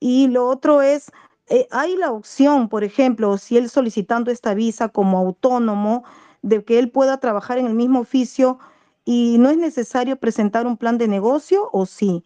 Y 0.00 0.28
lo 0.28 0.48
otro 0.48 0.82
es, 0.82 1.12
eh, 1.48 1.68
hay 1.70 1.96
la 1.96 2.10
opción, 2.10 2.68
por 2.68 2.84
ejemplo, 2.84 3.38
si 3.38 3.56
él 3.56 3.68
solicitando 3.70 4.30
esta 4.30 4.54
visa 4.54 4.88
como 4.88 5.18
autónomo, 5.18 6.04
de 6.42 6.64
que 6.64 6.78
él 6.78 6.90
pueda 6.90 7.18
trabajar 7.20 7.58
en 7.58 7.66
el 7.66 7.74
mismo 7.74 8.00
oficio 8.00 8.58
y 9.04 9.36
no 9.38 9.50
es 9.50 9.56
necesario 9.56 10.16
presentar 10.16 10.66
un 10.66 10.76
plan 10.76 10.98
de 10.98 11.08
negocio 11.08 11.68
o 11.72 11.86
sí. 11.86 12.24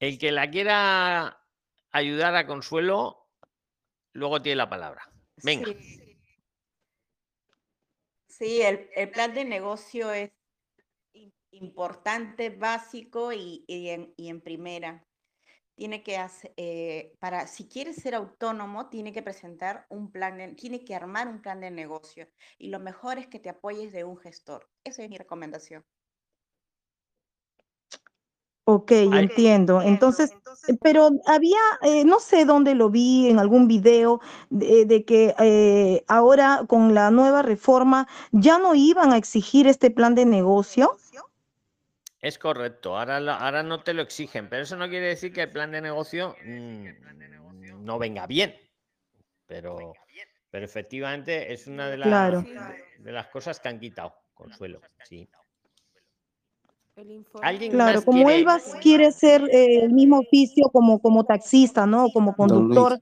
El 0.00 0.18
que 0.18 0.32
la 0.32 0.50
quiera 0.50 1.38
ayudar 1.90 2.34
a 2.36 2.46
Consuelo, 2.46 3.28
luego 4.12 4.42
tiene 4.42 4.56
la 4.56 4.68
palabra. 4.68 5.08
Venga. 5.42 5.66
Sí, 5.66 6.08
Sí, 8.38 8.62
el, 8.62 8.88
el 8.94 9.10
plan 9.10 9.34
de 9.34 9.44
negocio 9.44 10.12
es 10.12 10.30
importante, 11.52 12.50
básico 12.50 13.32
y, 13.32 13.64
y 13.66 13.88
en, 13.88 14.12
y 14.16 14.28
en 14.28 14.40
primera. 14.40 15.04
Tiene 15.76 16.02
que 16.02 16.16
hacer, 16.18 16.52
eh, 16.56 17.14
para, 17.20 17.46
si 17.46 17.68
quiere 17.68 17.92
ser 17.92 18.14
autónomo, 18.16 18.88
tiene 18.88 19.12
que 19.12 19.22
presentar 19.22 19.86
un 19.90 20.10
plan, 20.10 20.36
de- 20.38 20.54
tiene 20.54 20.84
que 20.84 20.94
armar 20.94 21.28
un 21.28 21.40
plan 21.40 21.60
de 21.60 21.70
negocio. 21.70 22.28
Y 22.58 22.68
lo 22.68 22.80
mejor 22.80 23.18
es 23.18 23.28
que 23.28 23.38
te 23.38 23.48
apoyes 23.50 23.92
de 23.92 24.04
un 24.04 24.16
gestor. 24.18 24.68
Esa 24.84 25.04
es 25.04 25.10
mi 25.10 25.18
recomendación. 25.18 25.84
Ok, 28.64 28.90
entiendo. 28.92 29.80
Entonces, 29.80 30.36
pero 30.82 31.08
había, 31.26 31.56
eh, 31.82 32.04
no 32.04 32.20
sé 32.20 32.44
dónde 32.44 32.74
lo 32.74 32.90
vi, 32.90 33.28
en 33.30 33.38
algún 33.38 33.66
video, 33.66 34.20
de, 34.50 34.84
de 34.84 35.04
que 35.06 35.34
eh, 35.38 36.04
ahora 36.06 36.64
con 36.68 36.92
la 36.92 37.10
nueva 37.10 37.40
reforma 37.42 38.06
ya 38.30 38.58
no 38.58 38.74
iban 38.74 39.12
a 39.12 39.16
exigir 39.16 39.66
este 39.66 39.90
plan 39.90 40.14
de 40.14 40.26
negocio. 40.26 40.98
Es 42.20 42.38
correcto, 42.38 42.98
ahora, 42.98 43.20
lo- 43.20 43.32
ahora 43.32 43.62
no 43.62 43.82
te 43.82 43.94
lo 43.94 44.02
exigen, 44.02 44.48
pero 44.48 44.62
eso 44.62 44.76
no 44.76 44.88
quiere 44.88 45.06
decir 45.06 45.32
que 45.32 45.42
el 45.42 45.50
plan 45.50 45.70
de 45.70 45.80
negocio 45.80 46.34
mm, 46.44 47.84
no 47.84 47.98
venga 47.98 48.26
bien. 48.26 48.54
Pero 49.46 49.92
Pero 50.50 50.64
efectivamente 50.64 51.52
es 51.52 51.66
una 51.66 51.88
de, 51.90 51.98
las 51.98 52.08
Claro. 52.08 52.40
de, 52.42 53.02
de 53.04 53.12
las 53.12 53.28
cosas 53.28 53.60
que 53.60 53.68
han 53.68 53.78
quitado, 53.78 54.14
Consuelo. 54.34 54.80
Sí. 55.04 55.28
El 56.96 57.10
informe. 57.12 57.46
¿Alguien 57.46 57.70
Claro, 57.72 57.96
más 57.98 58.04
como 58.04 58.24
quiere- 58.24 58.40
él 58.40 58.48
va, 58.48 58.58
quiere 58.82 59.06
hacer 59.06 59.42
eh, 59.52 59.80
el 59.84 59.90
mismo 59.92 60.18
oficio 60.20 60.68
como, 60.70 60.98
como 61.00 61.24
taxista, 61.24 61.86
¿no? 61.86 62.08
Como 62.10 62.34
conductor, 62.34 62.98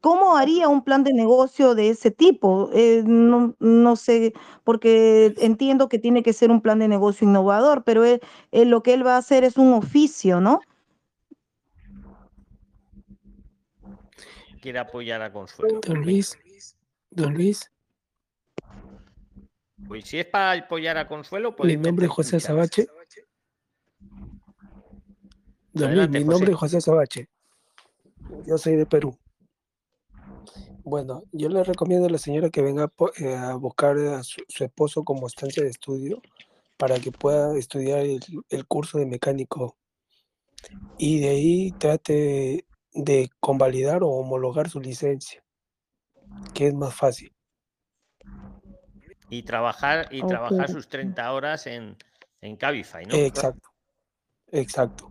¿cómo 0.00 0.36
haría 0.36 0.68
un 0.68 0.82
plan 0.84 1.04
de 1.04 1.12
negocio 1.12 1.74
de 1.74 1.88
ese 1.90 2.10
tipo? 2.10 2.70
Eh, 2.72 3.02
no, 3.06 3.54
no 3.58 3.96
sé, 3.96 4.32
porque 4.64 5.34
entiendo 5.38 5.88
que 5.88 5.98
tiene 5.98 6.22
que 6.22 6.32
ser 6.32 6.50
un 6.50 6.60
plan 6.60 6.78
de 6.78 6.88
negocio 6.88 7.26
innovador, 7.26 7.82
pero 7.84 8.04
él- 8.04 8.20
él 8.52 8.68
lo 8.70 8.82
que 8.82 8.94
él 8.94 9.06
va 9.06 9.14
a 9.14 9.18
hacer 9.18 9.44
es 9.44 9.56
un 9.56 9.72
oficio, 9.72 10.40
¿no? 10.40 10.60
quiere 14.60 14.78
apoyar 14.78 15.22
a 15.22 15.32
Consuelo? 15.32 15.80
Don 15.86 16.02
Luis, 16.02 16.36
don 17.10 17.34
Luis, 17.34 17.70
Pues 19.88 20.04
si 20.04 20.18
es 20.20 20.26
para 20.26 20.52
apoyar 20.52 20.98
a 20.98 21.08
Consuelo, 21.08 21.50
mi 21.50 21.56
puede 21.56 21.76
nombre 21.78 22.06
es 22.06 22.12
José. 22.12 22.38
Sabache. 22.38 22.86
Don 25.72 25.94
Luis, 25.94 26.08
mi 26.10 26.24
nombre 26.24 26.52
José. 26.52 26.52
es 26.52 26.56
José 26.58 26.80
Sabache. 26.80 27.28
Yo 28.46 28.58
soy 28.58 28.76
de 28.76 28.86
Perú. 28.86 29.16
Bueno, 30.90 31.22
yo 31.30 31.48
le 31.48 31.62
recomiendo 31.62 32.08
a 32.08 32.10
la 32.10 32.18
señora 32.18 32.50
que 32.50 32.62
venga 32.62 32.88
po- 32.88 33.12
eh, 33.16 33.36
a 33.36 33.54
buscar 33.54 33.96
a 33.96 34.24
su, 34.24 34.42
su 34.48 34.64
esposo 34.64 35.04
como 35.04 35.28
estancia 35.28 35.62
de 35.62 35.68
estudio 35.68 36.20
para 36.76 36.98
que 36.98 37.12
pueda 37.12 37.56
estudiar 37.56 38.00
el, 38.00 38.18
el 38.48 38.66
curso 38.66 38.98
de 38.98 39.06
mecánico 39.06 39.76
y 40.98 41.20
de 41.20 41.28
ahí 41.28 41.70
trate 41.78 42.66
de 42.92 43.30
convalidar 43.38 44.02
o 44.02 44.08
homologar 44.08 44.68
su 44.68 44.80
licencia, 44.80 45.44
que 46.52 46.66
es 46.66 46.74
más 46.74 46.92
fácil. 46.92 47.32
Y 49.30 49.44
trabajar, 49.44 50.08
y 50.10 50.22
Ok. 50.22 50.28
trabajar 50.28 50.68
sus 50.68 50.88
30 50.88 51.32
horas 51.32 51.68
en, 51.68 51.96
en 52.40 52.56
Cabify, 52.56 53.06
¿no? 53.06 53.14
Exacto, 53.14 53.70
exacto. 54.50 55.08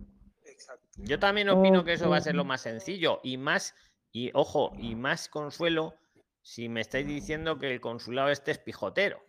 Yo 0.98 1.18
también 1.18 1.48
opino 1.48 1.82
que 1.84 1.94
eso 1.94 2.10
va 2.10 2.18
a 2.18 2.20
ser 2.20 2.34
lo 2.34 2.44
más 2.44 2.60
sencillo 2.60 3.20
y 3.22 3.38
más, 3.38 3.74
y 4.12 4.30
ojo, 4.34 4.72
y 4.78 4.94
más 4.94 5.28
consuelo 5.28 5.94
si 6.42 6.68
me 6.68 6.80
estáis 6.80 7.06
diciendo 7.06 7.58
que 7.58 7.72
el 7.72 7.80
consulado 7.80 8.30
este 8.30 8.50
es 8.50 8.58
pijotero. 8.58 9.20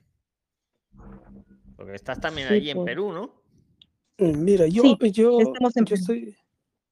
Porque 1.75 1.95
estás 1.95 2.19
también 2.19 2.47
Sí, 2.47 2.53
allí 2.53 2.69
en 2.69 2.77
pues. 2.77 2.85
Perú, 2.85 3.11
¿no? 3.11 3.41
Mm, 4.17 4.43
Mira, 4.43 4.67
yo, 4.67 4.83
Sí, 4.83 4.97
yo, 5.11 5.39
estamos 5.39 5.75
en 5.77 5.85
yo 5.85 5.95
Perú. 5.95 6.05
soy, 6.05 6.37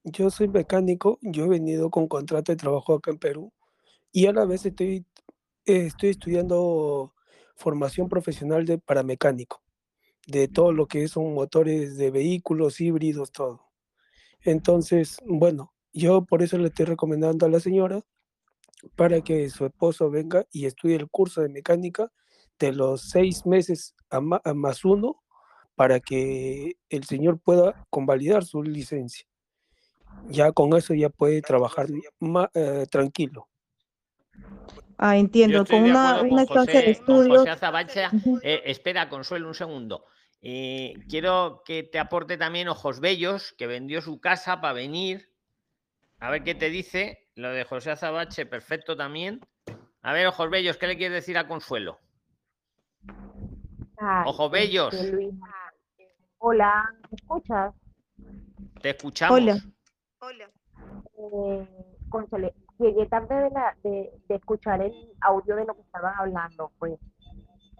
yo 0.03 0.30
soy 0.30 0.48
mecánico, 0.48 1.20
yo 1.22 1.45
he 1.45 1.49
venido 1.49 1.90
con 1.90 2.07
contrato 2.07 2.52
de 2.52 2.57
trabajo 2.57 2.95
acá 2.95 3.11
en 3.11 3.20
Perú 3.20 3.53
y 4.11 4.28
a 4.28 4.34
la 4.34 4.45
vez 4.45 4.66
estoy, 4.66 5.06
eh, 5.66 5.86
estoy 5.88 6.10
estudiando 6.11 7.14
formación 7.56 8.10
profesional 8.10 8.66
de 8.66 8.78
para 8.80 9.03
mecánico, 9.03 9.61
de 10.28 10.48
todo 10.48 10.74
lo 10.74 10.88
que 10.88 11.07
son 11.07 11.34
motores 11.34 11.98
de 11.98 12.11
vehículos, 12.11 12.82
híbridos, 12.82 13.32
todo. 13.32 13.66
Entonces, 14.41 15.18
bueno, 15.26 15.74
yo 15.94 16.24
por 16.26 16.41
eso 16.44 16.57
le 16.57 16.68
estoy 16.68 16.86
recomendando 16.86 17.45
a 17.45 17.49
la 17.49 17.60
señora 17.60 18.02
para 18.95 19.22
que 19.22 19.49
su 19.49 19.66
esposo 19.66 20.10
venga 20.10 20.45
y 20.52 20.66
estudie 20.66 20.95
el 20.95 21.10
curso 21.10 21.41
de 21.41 21.49
mecánica 21.49 22.11
de 22.60 22.74
los 22.74 23.02
seis 23.10 23.45
meses 23.45 23.95
a, 24.10 24.20
más 24.53 24.86
uno 24.86 25.22
para 25.76 25.99
que 25.99 26.78
el 26.90 27.03
señor 27.06 27.40
pueda 27.40 27.74
convalidar 27.90 28.44
su 28.44 28.64
licencia. 28.64 29.26
Ya 30.30 30.52
con 30.52 30.76
eso 30.76 30.94
ya 30.94 31.10
puede 31.10 31.41
trabajar 31.41 31.88
ma- 32.20 32.52
eh, 32.53 32.86
tranquilo. 32.91 33.48
Ah, 34.98 35.18
estoy 35.61 35.80
con 35.80 35.90
una, 35.91 36.20
con 36.20 36.36
de 36.38 36.45
con. 36.45 36.48
José. 37.30 37.41
Ujú. 38.14 38.40
Eh, 38.44 38.61
espera, 38.66 39.10
Consuelo, 39.10 39.48
un 39.48 39.56
segundo. 39.56 40.06
Eh, 40.41 40.94
quiero 41.10 41.64
que 41.66 41.84
te 41.84 41.99
aporte 41.99 42.38
también 42.38 42.68
Ojos 42.68 42.99
Bellos, 42.99 43.53
que 43.57 43.68
vendió 43.68 44.02
su 44.02 44.20
casa 44.20 44.60
para 44.61 44.74
venir. 44.74 45.28
A 46.20 46.30
ver 46.32 46.44
qué 46.44 46.56
te 46.56 46.70
dice. 46.70 47.26
Lo 47.36 47.52
de 47.52 47.64
José 47.64 47.91
Azabache, 47.91 48.46
perfecto 48.46 48.98
también. 48.98 49.40
A 50.02 50.14
ver, 50.14 50.28
Ojos 50.28 50.50
Bellos, 50.50 50.78
¿qué 50.78 50.88
le 50.88 50.98
quieres 50.98 51.16
decir 51.16 51.38
a 51.38 51.48
Consuelo? 51.48 52.00
Ay, 53.98 54.24
Ojos 54.26 54.52
Bellos, 54.52 54.94
este. 54.94 55.32
Hola, 56.40 56.94
¿me 57.10 57.16
escuchas? 57.16 57.74
te 58.82 58.90
escuchamos. 58.91 59.40
Hola. 60.20 60.50
Eh, 61.18 61.68
cónchale, 62.10 62.54
llegué 62.78 63.06
tarde 63.08 63.36
de, 63.36 63.50
la, 63.50 63.76
de, 63.84 64.12
de 64.28 64.36
escuchar 64.36 64.82
el 64.82 64.94
audio 65.22 65.56
de 65.56 65.66
lo 65.66 65.76
que 65.76 65.82
estaban 65.82 66.14
hablando, 66.18 66.72
pues. 66.80 66.98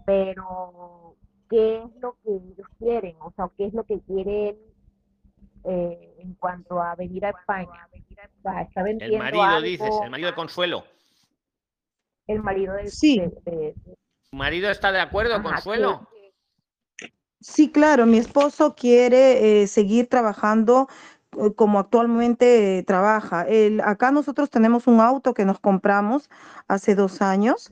Pero, 0.06 1.16
¿qué 1.50 1.78
es 1.78 2.02
lo 2.02 2.18
que 2.24 2.32
ellos 2.32 2.68
quieren? 2.78 3.16
O 3.20 3.32
sea, 3.36 3.50
¿qué 3.58 3.66
es 3.66 3.74
lo 3.74 3.84
que 3.86 4.00
quieren 4.02 4.58
eh, 5.64 6.16
en 6.20 6.34
cuanto 6.36 6.82
a 6.82 6.96
venir 6.96 7.26
a 7.26 7.30
España? 7.32 7.88
O 7.92 8.42
sea, 8.42 8.62
¿está 8.62 8.82
El 8.82 9.18
marido, 9.18 9.62
dices, 9.62 9.96
el 10.04 10.10
marido 10.10 10.30
de 10.30 10.36
Consuelo. 10.36 10.84
El 12.28 12.42
marido 12.44 12.74
del, 12.74 12.90
Sí. 12.92 13.20
de- 13.20 13.52
de- 13.52 13.76
¿Tu 14.32 14.38
marido 14.38 14.70
está 14.70 14.92
de 14.92 15.00
acuerdo, 15.00 15.36
Ajá, 15.36 15.44
Consuelo? 15.44 16.08
Sí, 17.42 17.72
claro, 17.72 18.06
mi 18.06 18.18
esposo 18.18 18.76
quiere 18.76 19.62
eh, 19.64 19.68
seguir 19.68 20.08
trabajando 20.08 20.90
eh, 21.38 21.54
como 21.56 21.80
actualmente 21.80 22.80
eh, 22.80 22.84
trabaja. 22.84 23.44
Él- 23.48 23.82
acá 23.82 24.12
nosotros 24.12 24.50
tenemos 24.50 24.88
un 24.88 25.00
auto 25.00 25.34
que 25.34 25.46
nos 25.46 25.60
compramos 25.60 26.30
hace 26.68 26.96
dos 26.96 27.22
años. 27.22 27.72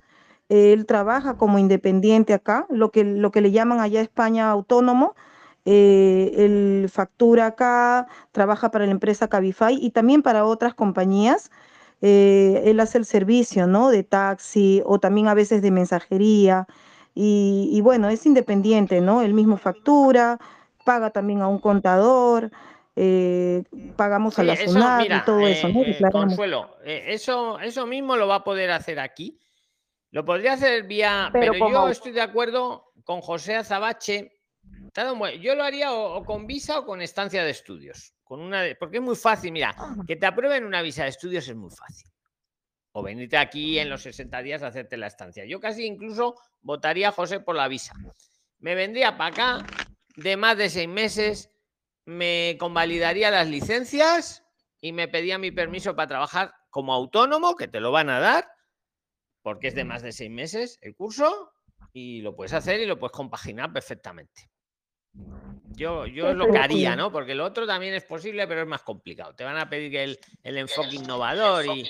Él 0.50 0.86
trabaja 0.86 1.38
como 1.38 1.60
independiente 1.60 2.34
acá, 2.34 2.66
lo 2.70 2.92
que, 2.92 3.04
lo 3.04 3.32
que 3.32 3.42
le 3.42 3.52
llaman 3.52 3.80
allá 3.82 4.00
España 4.02 4.50
autónomo. 4.50 5.16
Eh, 5.70 6.32
él 6.38 6.90
factura 6.90 7.48
acá, 7.48 8.08
trabaja 8.32 8.72
para 8.72 8.86
la 8.86 8.92
empresa 8.92 9.28
Cabify 9.28 9.78
y 9.80 9.90
también 9.90 10.22
para 10.22 10.46
otras 10.46 10.74
compañías. 10.74 11.52
Eh, 12.02 12.62
él 12.64 12.80
hace 12.80 12.98
el 12.98 13.06
servicio, 13.06 13.68
¿no? 13.68 13.90
De 13.90 14.04
taxi 14.04 14.82
o 14.86 14.98
también 15.00 15.28
a 15.28 15.34
veces 15.34 15.62
de 15.62 15.72
mensajería. 15.72 16.68
Y, 17.14 17.70
y 17.74 17.82
bueno, 17.82 18.08
es 18.08 18.26
independiente, 18.26 19.02
¿no? 19.02 19.22
Él 19.22 19.34
mismo 19.34 19.58
factura, 19.58 20.40
paga 20.86 21.10
también 21.10 21.42
a 21.42 21.50
un 21.50 21.60
contador, 21.60 22.50
eh, 22.96 23.64
pagamos 23.98 24.40
a 24.40 24.44
la 24.44 24.54
eso, 24.54 24.72
SUNAT 24.72 25.02
mira, 25.02 25.18
y 25.18 25.26
todo 25.26 25.48
eso, 25.48 25.68
¿no? 25.68 25.82
eh, 25.82 25.98
eh. 26.00 26.12
Consuelo, 26.12 26.78
eh, 26.86 27.08
eso, 27.10 27.60
eso 27.60 27.86
mismo 27.86 28.16
lo 28.16 28.28
va 28.28 28.36
a 28.36 28.44
poder 28.44 28.72
hacer 28.72 29.00
aquí. 29.00 29.38
Lo 30.12 30.24
podría 30.24 30.54
hacer 30.54 30.84
vía, 30.84 31.30
Pero 31.34 31.54
yo 31.54 31.90
estoy 31.90 32.14
de 32.14 32.22
acuerdo 32.22 32.94
con 33.04 33.20
José 33.20 33.58
Azabache. 33.58 34.37
Yo 35.40 35.56
lo 35.56 35.64
haría 35.64 35.94
o, 35.94 36.16
o 36.18 36.24
con 36.26 36.48
visa 36.48 36.80
o 36.80 36.86
con 36.86 37.02
estancia 37.02 37.44
de 37.44 37.52
estudios. 37.52 38.14
Con 38.24 38.40
una 38.42 38.62
de- 38.62 38.76
porque 38.76 38.98
es 38.98 39.04
muy 39.04 39.16
fácil, 39.16 39.52
mira, 39.52 39.76
que 40.08 40.16
te 40.16 40.26
aprueben 40.26 40.66
una 40.66 40.82
visa 40.82 41.04
de 41.04 41.10
estudios 41.10 41.48
es 41.48 41.56
muy 41.56 41.70
fácil. 41.70 42.10
O 42.94 43.04
venirte 43.04 43.38
aquí 43.38 43.78
en 43.80 43.90
los 43.90 44.02
60 44.02 44.42
días 44.42 44.64
a 44.64 44.68
hacerte 44.68 44.98
la 44.98 45.08
estancia. 45.08 45.46
Yo 45.46 45.60
casi 45.60 45.86
incluso 45.86 46.36
votaría 46.62 47.12
José 47.12 47.40
por 47.40 47.56
la 47.56 47.68
visa. 47.68 47.94
Me 48.60 48.74
vendría 48.76 49.18
para 49.18 49.30
acá 49.60 49.66
de 50.16 50.36
más 50.36 50.58
de 50.58 50.70
seis 50.70 50.88
meses, 50.90 51.52
me 52.06 52.56
convalidaría 52.60 53.30
las 53.30 53.48
licencias 53.48 54.44
y 54.82 54.94
me 54.94 55.08
pedía 55.08 55.38
mi 55.38 55.52
permiso 55.52 55.96
para 55.96 56.08
trabajar 56.08 56.54
como 56.72 56.94
autónomo, 56.94 57.56
que 57.56 57.68
te 57.68 57.80
lo 57.80 57.92
van 57.92 58.10
a 58.10 58.20
dar, 58.20 58.48
porque 59.44 59.68
es 59.68 59.76
de 59.76 59.84
más 59.84 60.02
de 60.02 60.12
seis 60.12 60.32
meses 60.32 60.80
el 60.82 60.96
curso, 60.96 61.52
y 61.94 62.22
lo 62.22 62.36
puedes 62.36 62.54
hacer 62.54 62.80
y 62.80 62.86
lo 62.88 62.98
puedes 62.98 63.12
compaginar 63.16 63.72
perfectamente. 63.72 64.50
Yo, 65.76 66.06
yo 66.08 66.30
es 66.32 66.36
lo 66.36 66.52
que 66.52 66.58
haría, 66.58 66.96
¿no? 66.96 67.12
Porque 67.12 67.36
lo 67.36 67.46
otro 67.46 67.68
también 67.68 67.94
es 67.94 68.04
posible, 68.04 68.48
pero 68.48 68.62
es 68.62 68.68
más 68.68 68.82
complicado. 68.82 69.34
Te 69.36 69.44
van 69.44 69.58
a 69.58 69.70
pedir 69.70 69.92
que 69.92 70.04
el, 70.04 70.20
el 70.44 70.58
enfoque 70.58 70.96
innovador 70.96 71.66
y, 71.68 71.88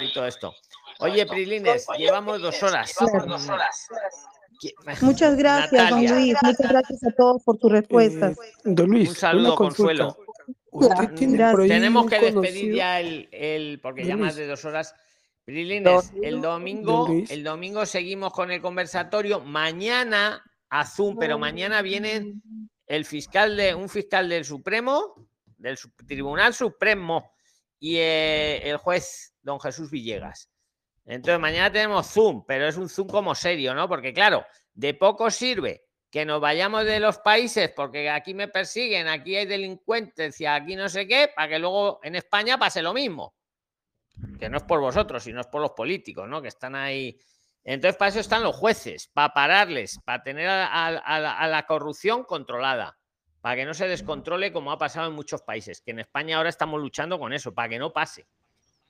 y 0.00 0.12
todo 0.12 0.26
esto. 0.26 0.54
Oye, 0.98 1.24
Prilines, 1.26 1.86
llevamos 1.98 2.40
dos 2.40 2.60
horas. 2.62 2.92
Claro. 2.94 3.26
Mm, 3.38 4.58
qui- 4.60 4.74
Muchas 5.02 5.36
gracias, 5.36 5.90
don. 5.90 6.00
Luis. 6.06 6.34
Muchas 6.42 6.68
gracias 6.68 7.04
a 7.04 7.10
todos 7.16 7.42
por 7.44 7.58
sus 7.60 7.70
respuestas. 7.70 8.36
Don 8.64 8.90
Luis, 8.90 9.08
Un 9.10 9.14
saludo. 9.14 9.54
Consuelo. 9.54 10.16
¿Usted 10.70 11.14
tiene 11.14 11.50
por 11.50 11.60
ahí 11.60 11.68
Tenemos 11.68 12.06
que 12.06 12.14
despedir 12.18 12.34
conocido? 12.34 12.76
ya 12.76 13.00
el, 13.00 13.28
el- 13.30 13.80
porque 13.80 14.00
Don 14.02 14.08
ya 14.08 14.16
más 14.16 14.34
de 14.36 14.46
dos 14.46 14.64
horas. 14.64 14.94
Prilines, 15.44 16.12
el 16.22 16.40
domingo, 16.40 17.08
el 17.28 17.42
domingo 17.44 17.84
seguimos 17.84 18.32
con 18.32 18.50
el 18.52 18.60
conversatorio. 18.60 19.40
Mañana 19.40 20.42
a 20.74 20.86
Zoom, 20.86 21.18
pero 21.18 21.38
mañana 21.38 21.82
viene 21.82 22.32
el 22.86 23.04
fiscal 23.04 23.58
de 23.58 23.74
un 23.74 23.90
fiscal 23.90 24.26
del 24.26 24.46
Supremo, 24.46 25.28
del 25.58 25.78
Tribunal 26.06 26.54
Supremo, 26.54 27.34
y 27.78 27.96
eh, 27.98 28.70
el 28.70 28.78
juez 28.78 29.34
don 29.42 29.60
Jesús 29.60 29.90
Villegas. 29.90 30.48
Entonces 31.04 31.38
mañana 31.38 31.70
tenemos 31.70 32.06
Zoom, 32.06 32.46
pero 32.46 32.66
es 32.66 32.78
un 32.78 32.88
Zoom 32.88 33.06
como 33.08 33.34
serio, 33.34 33.74
¿no? 33.74 33.86
Porque 33.86 34.14
claro, 34.14 34.46
de 34.72 34.94
poco 34.94 35.30
sirve 35.30 35.84
que 36.10 36.24
nos 36.24 36.40
vayamos 36.40 36.86
de 36.86 37.00
los 37.00 37.18
países 37.18 37.70
porque 37.76 38.08
aquí 38.08 38.32
me 38.32 38.48
persiguen, 38.48 39.08
aquí 39.08 39.36
hay 39.36 39.44
delincuentes 39.44 40.40
y 40.40 40.46
aquí 40.46 40.74
no 40.74 40.88
sé 40.88 41.06
qué, 41.06 41.30
para 41.36 41.50
que 41.50 41.58
luego 41.58 42.00
en 42.02 42.16
España 42.16 42.56
pase 42.56 42.80
lo 42.80 42.94
mismo. 42.94 43.34
Que 44.38 44.48
no 44.48 44.56
es 44.56 44.62
por 44.62 44.80
vosotros, 44.80 45.22
sino 45.22 45.42
es 45.42 45.48
por 45.48 45.60
los 45.60 45.72
políticos, 45.72 46.26
¿no? 46.26 46.40
Que 46.40 46.48
están 46.48 46.74
ahí. 46.74 47.18
Entonces, 47.64 47.96
para 47.96 48.08
eso 48.10 48.20
están 48.20 48.42
los 48.42 48.56
jueces, 48.56 49.08
para 49.12 49.32
pararles, 49.32 49.98
para 50.04 50.22
tener 50.22 50.48
a, 50.48 50.66
a- 50.66 50.86
a 50.88 51.20
la- 51.20 51.38
a 51.38 51.46
la 51.46 51.64
corrupción 51.66 52.24
controlada, 52.24 52.96
para 53.40 53.56
que 53.56 53.64
no 53.64 53.74
se 53.74 53.86
descontrole 53.88 54.52
como 54.52 54.72
ha 54.72 54.78
pasado 54.78 55.08
en 55.08 55.14
muchos 55.14 55.42
países, 55.42 55.80
que 55.80 55.92
en 55.92 56.00
España 56.00 56.36
ahora 56.38 56.48
estamos 56.48 56.80
luchando 56.80 57.18
con 57.18 57.32
eso, 57.32 57.52
para 57.54 57.68
que 57.68 57.78
no 57.78 57.92
pase, 57.92 58.26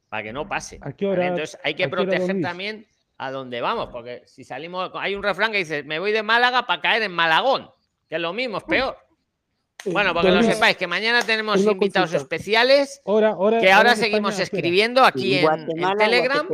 para 0.08 0.22
que 0.22 0.32
no 0.32 0.48
pase. 0.48 0.78
¿A 0.82 0.92
qué 0.92 1.06
hora- 1.06 1.26
Entonces, 1.26 1.58
hay 1.62 1.74
que 1.74 1.84
proteger 1.88 2.26
también 2.42 2.86
a 3.18 3.30
donde 3.30 3.60
vamos, 3.60 3.88
porque 3.92 4.22
si 4.26 4.42
salimos, 4.42 4.90
hay 4.94 5.14
un 5.14 5.22
refrán 5.22 5.52
que 5.52 5.58
dice, 5.58 5.82
me 5.82 5.98
voy 5.98 6.12
de 6.12 6.22
Málaga 6.22 6.66
para 6.66 6.80
caer 6.80 7.02
en 7.02 7.12
Malagón, 7.12 7.70
que 8.08 8.16
es 8.16 8.20
lo 8.20 8.32
mismo, 8.32 8.58
es 8.58 8.64
peor. 8.64 8.96
Bueno, 9.84 10.14
porque 10.14 10.28
lo 10.30 10.42
sepáis, 10.54 10.76
que 10.76 10.86
mañana 10.86 11.22
tenemos 11.22 11.56
una 11.60 11.72
invitados 11.72 12.10
especiales 12.22 13.00
Hora- 13.04 13.34
hora- 13.36 13.58
que 13.60 13.66
hora 13.66 13.76
ahora 13.76 13.92
España, 13.92 14.04
seguimos 14.10 14.38
escribiendo 14.38 15.04
aquí 15.04 15.34
en, 15.34 15.38
en 15.40 15.44
Guatemala, 15.66 15.96
Telegram. 16.04 16.46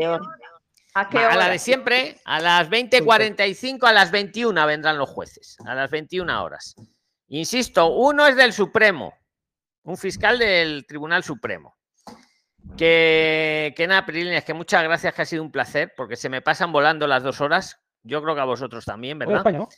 ¿A 0.98 1.08
qué 1.08 1.18
A 1.18 1.28
la 1.30 1.36
hora? 1.36 1.48
de 1.50 1.58
siempre, 1.58 2.20
a 2.24 2.40
las 2.40 2.68
20.45, 2.68 3.86
a 3.86 3.92
las 3.92 4.10
21 4.10 4.66
vendrán 4.66 4.98
los 4.98 5.08
jueces, 5.08 5.56
a 5.64 5.74
las 5.74 5.90
21 5.90 6.42
horas. 6.42 6.74
Insisto, 7.28 7.86
uno 7.86 8.26
es 8.26 8.34
del 8.34 8.52
Supremo, 8.52 9.14
un 9.84 9.96
fiscal 9.96 10.38
del 10.38 10.86
Tribunal 10.86 11.22
Supremo. 11.22 11.76
Que, 12.76 13.72
que 13.76 13.86
nada, 13.86 14.04
Prilines, 14.04 14.44
que 14.44 14.54
muchas 14.54 14.82
gracias, 14.82 15.14
que 15.14 15.22
ha 15.22 15.26
sido 15.26 15.42
un 15.42 15.52
placer, 15.52 15.92
porque 15.96 16.16
se 16.16 16.28
me 16.28 16.42
pasan 16.42 16.72
volando 16.72 17.06
las 17.06 17.22
dos 17.22 17.40
horas. 17.40 17.78
Yo 18.02 18.22
creo 18.22 18.34
que 18.34 18.40
a 18.40 18.44
vosotros 18.44 18.84
también, 18.84 19.22
Hora 19.22 19.42
¿verdad? 19.42 19.68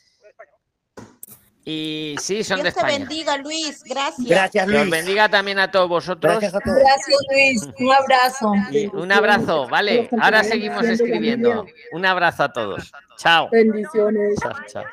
Y 1.63 2.15
sí, 2.19 2.43
son 2.43 2.57
de 2.57 2.63
Dios 2.63 2.73
te 2.73 2.79
España. 2.79 2.97
bendiga, 2.97 3.37
Luis. 3.37 3.83
Gracias. 3.83 4.27
Gracias, 4.27 4.67
Luis. 4.67 4.89
bendiga 4.89 5.29
también 5.29 5.59
a 5.59 5.69
todos 5.69 5.87
vosotros. 5.87 6.31
Gracias 6.31 6.55
a 6.55 6.59
todos. 6.59 6.77
Gracias, 6.79 7.19
Luis. 7.31 7.69
Un 7.79 7.93
abrazo. 7.93 8.53
Y 8.71 8.87
un 8.87 9.11
abrazo, 9.11 9.67
vale. 9.67 10.09
Ahora 10.19 10.43
seguimos 10.43 10.83
escribiendo. 10.85 11.65
Un 11.91 12.05
abrazo 12.05 12.43
a 12.43 12.51
todos. 12.51 12.91
Chao. 13.17 13.47
Bendiciones. 13.51 14.39
Chao, 14.71 14.83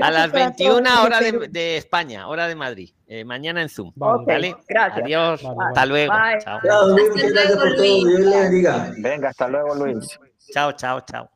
A 0.00 0.10
las 0.12 0.30
para 0.30 0.44
21 0.50 0.82
todos, 0.82 1.04
hora 1.04 1.20
de, 1.20 1.76
España, 1.76 2.28
hora 2.28 2.46
de 2.46 2.54
Madrid. 2.54 2.90
Eh, 3.08 3.24
mañana 3.24 3.62
en 3.62 3.68
Zoom. 3.68 3.92
Vale. 3.96 4.24
¿Vale? 4.24 4.56
gracias. 4.68 5.04
Adiós. 5.04 5.42
Vale, 5.42 5.68
Hasta 5.68 5.86
luego. 5.86 6.12
Bye. 6.12 6.38
Chao. 6.38 6.60
Chao, 6.64 6.88
Luis, 6.90 7.10
muchas 7.10 7.32
gracias 7.32 7.58
por 7.58 7.74
todo. 7.74 7.82
Dios 7.82 8.20
le 8.20 8.40
bendiga. 8.40 8.92
Venga, 8.98 9.28
hasta 9.30 9.48
luego, 9.48 9.74
Luis. 9.74 10.18
Chao, 10.52 10.72
chao, 10.72 11.00
chao. 11.00 11.33